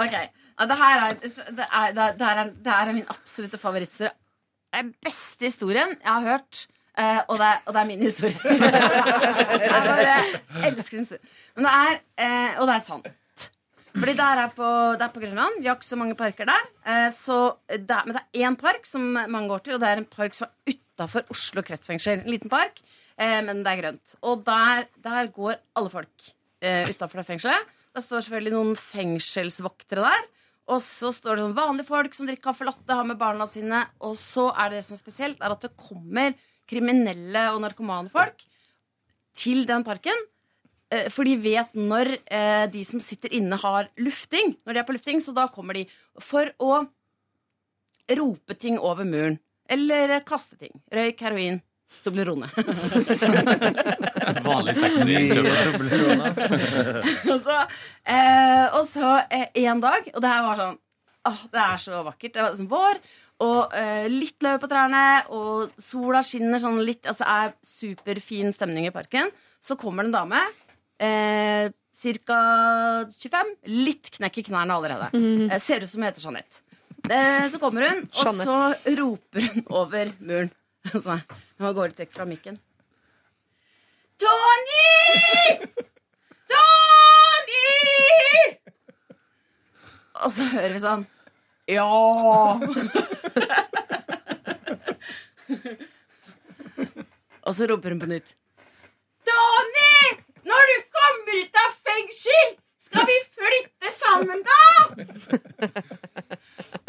Ok, 0.00 0.12
ja, 0.16 0.64
det 0.66 0.76
her 0.80 1.00
er, 1.10 1.14
det 1.20 1.28
er, 1.30 1.92
det 1.92 2.00
er, 2.00 2.12
det 2.16 2.26
er, 2.26 2.44
det 2.64 2.72
er 2.72 2.92
min 2.96 3.04
absolutte 3.12 3.58
favoritthistorie. 3.60 4.12
Den 4.76 4.92
beste 5.02 5.48
historien 5.48 5.96
jeg 5.96 6.12
har 6.12 6.26
hørt. 6.26 6.66
Uh, 6.98 7.22
og, 7.30 7.38
det 7.38 7.46
er, 7.46 7.62
og 7.66 7.74
det 7.74 7.80
er 7.80 7.88
min 7.88 8.02
historie. 8.02 8.38
jeg 8.44 9.82
bare 9.86 10.68
elsker 10.68 10.98
den. 10.98 11.20
Men 11.56 11.66
det 11.66 11.72
er, 11.72 11.98
uh, 12.20 12.60
og 12.60 12.68
det 12.68 12.74
er 12.74 12.84
sant. 12.84 13.10
Fordi 13.90 14.14
det 14.18 14.26
er 14.26 14.52
på, 14.54 14.68
det 14.98 15.06
er 15.06 15.14
på 15.14 15.22
Grønland. 15.22 15.60
Vi 15.60 15.70
har 15.70 15.78
ikke 15.78 15.88
så 15.88 15.98
mange 15.98 16.16
parker 16.18 16.50
der. 16.50 16.66
Uh, 16.86 17.08
så 17.14 17.38
det 17.70 17.96
er, 17.96 18.04
men 18.06 18.18
det 18.18 18.22
er 18.22 18.50
én 18.50 18.58
park 18.60 18.86
som 18.86 19.06
mange 19.16 19.48
går 19.50 19.64
til, 19.64 19.78
og 19.78 19.82
det 19.82 19.90
er 19.90 20.02
en 20.02 20.10
park 20.10 20.36
som 20.36 20.50
er 20.50 20.74
utafor 20.74 21.30
Oslo 21.32 21.64
kretsfengsel. 21.66 22.20
En 22.20 22.30
liten 22.30 22.52
park, 22.52 22.82
men 23.20 23.64
det 23.64 23.72
er 23.72 23.80
grønt. 23.82 24.14
Og 24.22 24.44
der, 24.46 24.86
der 25.04 25.26
går 25.34 25.58
alle 25.76 25.90
folk 25.92 26.28
uh, 26.64 26.90
utafor 26.90 27.20
det 27.20 27.26
fengselet. 27.26 27.72
Det 27.96 28.04
står 28.04 28.22
selvfølgelig 28.26 28.54
noen 28.54 28.76
fengselsvoktere 28.78 30.04
der. 30.06 30.28
Og 30.70 30.78
så 30.84 31.10
står 31.14 31.36
det 31.36 31.44
sånn 31.44 31.56
vanlige 31.56 31.88
folk 31.88 32.14
som 32.14 32.28
drikker 32.28 32.44
caffè 32.50 32.66
latte, 32.68 32.94
har 32.94 33.06
med 33.08 33.18
barna 33.18 33.46
sine. 33.50 33.82
Og 34.06 34.14
så 34.18 34.50
er 34.54 34.70
det 34.70 34.80
det 34.80 34.86
som 34.86 34.94
er 34.94 35.02
spesielt, 35.02 35.40
er 35.42 35.54
at 35.54 35.64
det 35.66 35.72
kommer 35.80 36.36
kriminelle 36.70 37.48
og 37.54 37.62
narkomane 37.64 38.12
folk 38.12 38.44
til 39.34 39.64
den 39.66 39.82
parken. 39.86 40.14
eh, 40.92 41.08
For 41.10 41.26
de 41.26 41.34
vet 41.42 41.74
når 41.74 42.12
eh, 42.30 42.66
de 42.70 42.84
som 42.86 43.02
sitter 43.02 43.34
inne, 43.34 43.58
har 43.58 43.88
lufting. 43.98 44.56
Når 44.66 44.74
de 44.74 44.78
er 44.82 44.86
på 44.86 44.94
lufting, 44.94 45.20
Så 45.20 45.34
da 45.34 45.48
kommer 45.48 45.74
de 45.74 45.86
for 46.20 46.52
å 46.60 46.86
rope 48.10 48.54
ting 48.58 48.78
over 48.78 49.04
muren. 49.04 49.38
Eller 49.70 50.20
kaste 50.26 50.58
ting. 50.58 50.72
Røyk, 50.92 51.20
heroin, 51.20 51.60
Toblerone. 52.04 52.46
Vanlig 54.46 54.74
teknikk. 54.78 55.32
og 57.30 57.40
så, 57.44 57.56
eh, 58.08 58.66
og 58.76 58.84
så 58.88 59.10
eh, 59.30 59.48
en 59.66 59.82
dag, 59.82 60.06
og 60.14 60.20
det 60.24 60.30
her 60.32 60.46
var 60.46 60.60
sånn 60.62 60.78
Åh, 61.28 61.40
det 61.52 61.60
er 61.60 61.76
så 61.82 61.98
vakkert. 62.06 62.32
Det 62.32 62.40
var 62.40 62.54
liksom 62.54 62.68
vår, 62.70 63.00
og 63.44 63.74
eh, 63.76 64.06
litt 64.08 64.40
løv 64.44 64.56
på 64.62 64.70
trærne, 64.70 65.02
og 65.36 65.74
sola 65.76 66.22
skinner 66.24 66.62
sånn 66.62 66.78
litt 66.86 67.04
Altså 67.10 67.26
er 67.28 67.52
superfin 67.66 68.54
stemning 68.56 68.86
i 68.88 68.92
parken. 68.94 69.28
Så 69.60 69.76
kommer 69.76 70.06
det 70.06 70.08
en 70.08 70.16
dame. 70.16 70.40
Eh, 70.96 71.68
Ca. 72.00 72.38
25. 73.12 73.52
Litt 73.84 74.08
knekk 74.16 74.38
i 74.40 74.46
knærne 74.48 74.72
allerede. 74.80 75.10
Mm. 75.12 75.52
ser 75.60 75.84
ut 75.84 75.90
som 75.92 76.00
hun 76.00 76.08
heter 76.08 76.24
Jeanette. 76.24 76.62
Eh, 77.12 77.44
Så 77.52 77.60
kommer 77.60 77.84
hun, 77.90 78.00
og 78.08 78.24
Jeanette. 78.24 78.48
så 78.48 78.96
roper 79.02 79.40
hun 79.50 79.66
over 79.68 80.14
muren. 80.24 80.48
Så 80.94 81.18
hun 81.60 81.74
går 81.76 81.90
litt 81.92 82.00
vekk 82.00 82.12
fra 82.16 82.24
mikken. 82.28 82.56
Tony! 84.20 85.68
Tony! 86.50 87.68
Og 90.24 90.32
så 90.36 90.42
hører 90.54 90.74
vi 90.76 90.80
sånn 90.82 91.04
Ja! 91.70 91.86
og 97.44 97.52
så 97.56 97.68
roper 97.70 97.94
hun 97.94 98.02
på 98.02 98.10
nytt. 98.10 98.34
Tony! 99.28 99.96
Når 100.50 100.62
du 100.72 100.76
kommer 100.96 101.34
ut 101.40 101.54
av 101.64 101.70
fengsel, 101.88 102.46
skal 102.80 103.04
vi 103.08 103.16
flytte 103.36 103.88
sammen, 103.94 104.40
da? 104.46 104.60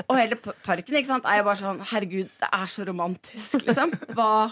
Og 0.07 0.17
hele 0.17 0.37
parken 0.39 0.97
ikke 0.97 1.09
sant, 1.09 1.27
er 1.27 1.41
jo 1.41 1.47
bare 1.47 1.59
sånn 1.59 1.85
Herregud, 1.91 2.31
det 2.41 2.49
er 2.57 2.67
så 2.71 2.85
romantisk, 2.87 3.61
liksom. 3.67 3.93
Hva 4.17 4.51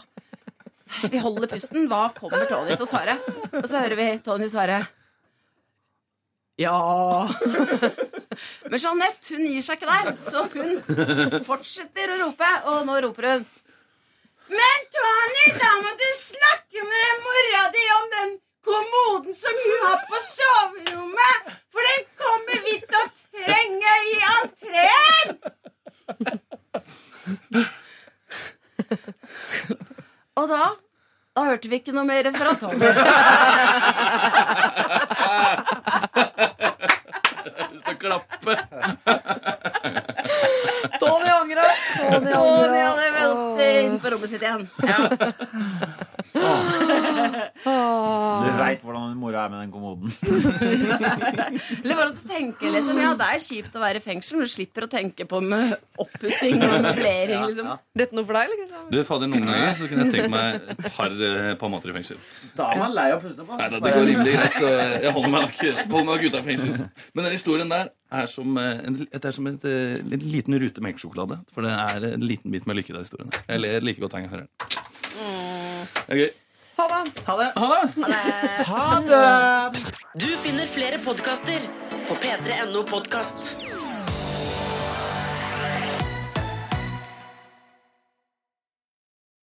Vi 1.12 1.20
holder 1.22 1.50
pusten. 1.52 1.86
Hva 1.90 2.08
kommer 2.16 2.48
Tony 2.50 2.74
til 2.74 2.86
å 2.86 2.90
svare? 2.90 3.20
Og 3.54 3.68
så 3.70 3.84
hører 3.84 4.00
vi 4.00 4.08
Tony 4.26 4.50
svare 4.50 4.80
ja. 6.60 6.76
Men 8.68 8.82
Jeanette 8.84 9.32
hun 9.32 9.46
gir 9.48 9.64
seg 9.64 9.80
ikke 9.80 9.88
der, 9.88 10.10
så 10.20 10.44
hun 10.52 11.40
fortsetter 11.48 12.12
å 12.12 12.18
rope. 12.26 12.50
Og 12.68 12.84
nå 12.90 12.98
roper 13.06 13.30
hun 13.30 13.46
Men 14.52 14.86
Tony, 14.92 15.46
da 15.56 15.72
må 15.86 15.94
du 16.02 16.10
snakke 16.20 16.84
med 16.84 17.24
mora 17.28 17.64
di 17.76 17.86
om 17.96 18.12
den 18.18 18.38
kommoden 18.66 19.34
som 19.36 19.54
hun 19.66 19.80
har 19.86 20.00
på 20.10 20.18
soverommet, 20.26 21.40
for 21.72 21.82
den 21.90 22.02
kommer 22.24 22.58
vi 22.68 22.76
til 22.84 22.98
å 23.00 23.06
trenge 23.22 23.94
i 24.12 24.14
entreen! 24.36 25.28
Og 30.40 30.46
da 30.50 30.64
da 31.40 31.44
hørte 31.46 31.70
vi 31.72 31.78
ikke 31.80 31.94
noe 31.96 32.04
mer 32.04 32.28
fra 32.36 32.52
Tony. 32.60 32.88
Skal 37.80 37.96
klappe. 38.02 38.56
Tony 41.00 41.30
angra! 41.32 41.68
Tony 41.96 42.34
Tony 42.34 42.82
angra. 42.84 43.24
hadde 43.24 43.56
vært 43.56 43.86
inn 43.86 43.96
på 44.04 44.12
rommet 44.16 44.34
sitt 44.34 44.44
igjen. 44.44 44.68
Du 47.60 48.50
veit 48.56 48.82
hvordan 48.84 49.16
mora 49.20 49.46
er 49.46 49.52
med 49.52 49.60
den 49.64 49.72
kommoden. 49.74 50.08
Eller 51.84 51.96
bare 51.98 52.12
å 52.12 52.16
tenke 52.30 52.72
liksom, 52.72 53.00
ja, 53.02 53.12
Det 53.20 53.28
er 53.36 53.42
kjipt 53.44 53.76
å 53.76 53.82
være 53.84 54.00
i 54.00 54.04
fengsel, 54.04 54.38
men 54.40 54.48
du 54.48 54.52
slipper 54.54 54.86
å 54.86 54.90
tenke 54.92 55.28
på 55.30 55.42
med 55.44 55.74
oppussing 56.00 56.58
og 56.64 56.76
møblering. 56.86 57.44
Liksom. 57.50 57.70
Dette 58.00 58.18
noe 58.18 58.28
for 58.28 58.40
deg, 58.40 58.50
eller? 58.50 58.64
Liksom? 58.64 58.88
Du, 58.94 59.00
fader, 59.08 59.32
Noen 59.32 59.48
ganger 59.50 59.78
så 59.80 59.90
kunne 59.92 60.08
jeg 60.08 60.16
tenkt 60.16 60.34
meg 60.34 60.48
et 60.76 60.90
par 60.96 61.12
eh, 61.30 61.52
palmater 61.62 61.94
i 61.94 61.98
fengsel. 62.00 62.20
Da 62.58 62.72
er 62.74 62.82
man 62.84 62.96
lei 62.96 63.08
av 63.14 63.20
å 63.20 63.24
puste 63.26 63.46
på. 63.48 63.60
Nei, 63.60 63.70
da, 63.74 63.82
Det 63.84 63.96
går 63.96 64.08
rimelig 64.10 64.36
greit. 64.38 64.58
så 64.58 64.74
Jeg 65.06 65.16
holder 65.18 65.34
meg 65.36 65.48
nok, 65.48 65.56
holder 65.60 65.96
meg 65.98 66.12
nok 66.14 66.28
ute 66.28 66.42
av 66.42 66.52
fengsel. 66.52 66.76
Men 67.14 67.28
den 67.30 67.36
historien 67.36 67.74
der 67.74 67.92
er 68.24 68.30
som, 68.32 68.58
eh, 68.58 68.86
en, 68.90 69.02
er 69.14 69.32
som 69.36 69.48
et, 69.52 69.66
eh, 69.70 70.00
en 70.00 70.28
liten 70.34 70.60
rute 70.62 70.82
melkesjokolade. 70.86 71.42
For 71.54 71.66
det 71.66 71.74
er 71.76 72.14
en 72.16 72.26
liten 72.26 72.52
bit 72.54 72.68
med 72.70 72.80
lykke 72.80 72.94
i 72.94 72.98
den 72.98 73.08
historien. 73.08 73.34
Jeg 73.48 73.66
ler 73.66 73.86
like 73.86 74.02
godt 74.02 74.16
hver 74.16 74.24
gang 74.24 74.30
jeg 74.30 74.38
hører 74.38 74.48
den. 74.48 74.89
Er. 76.10 76.30
Ha 76.78 76.88
det. 76.88 77.22
Ha 77.26 77.38
det. 77.38 77.52
Ha 77.56 77.68
det. 77.70 78.66
Ha 78.66 79.02
det! 79.06 79.82
Du 80.14 80.26
finner 80.42 80.66
flere 80.66 80.98
podkaster 81.06 81.60
på 82.08 82.16
p3.no 82.16 82.84
podkast. 82.84 83.56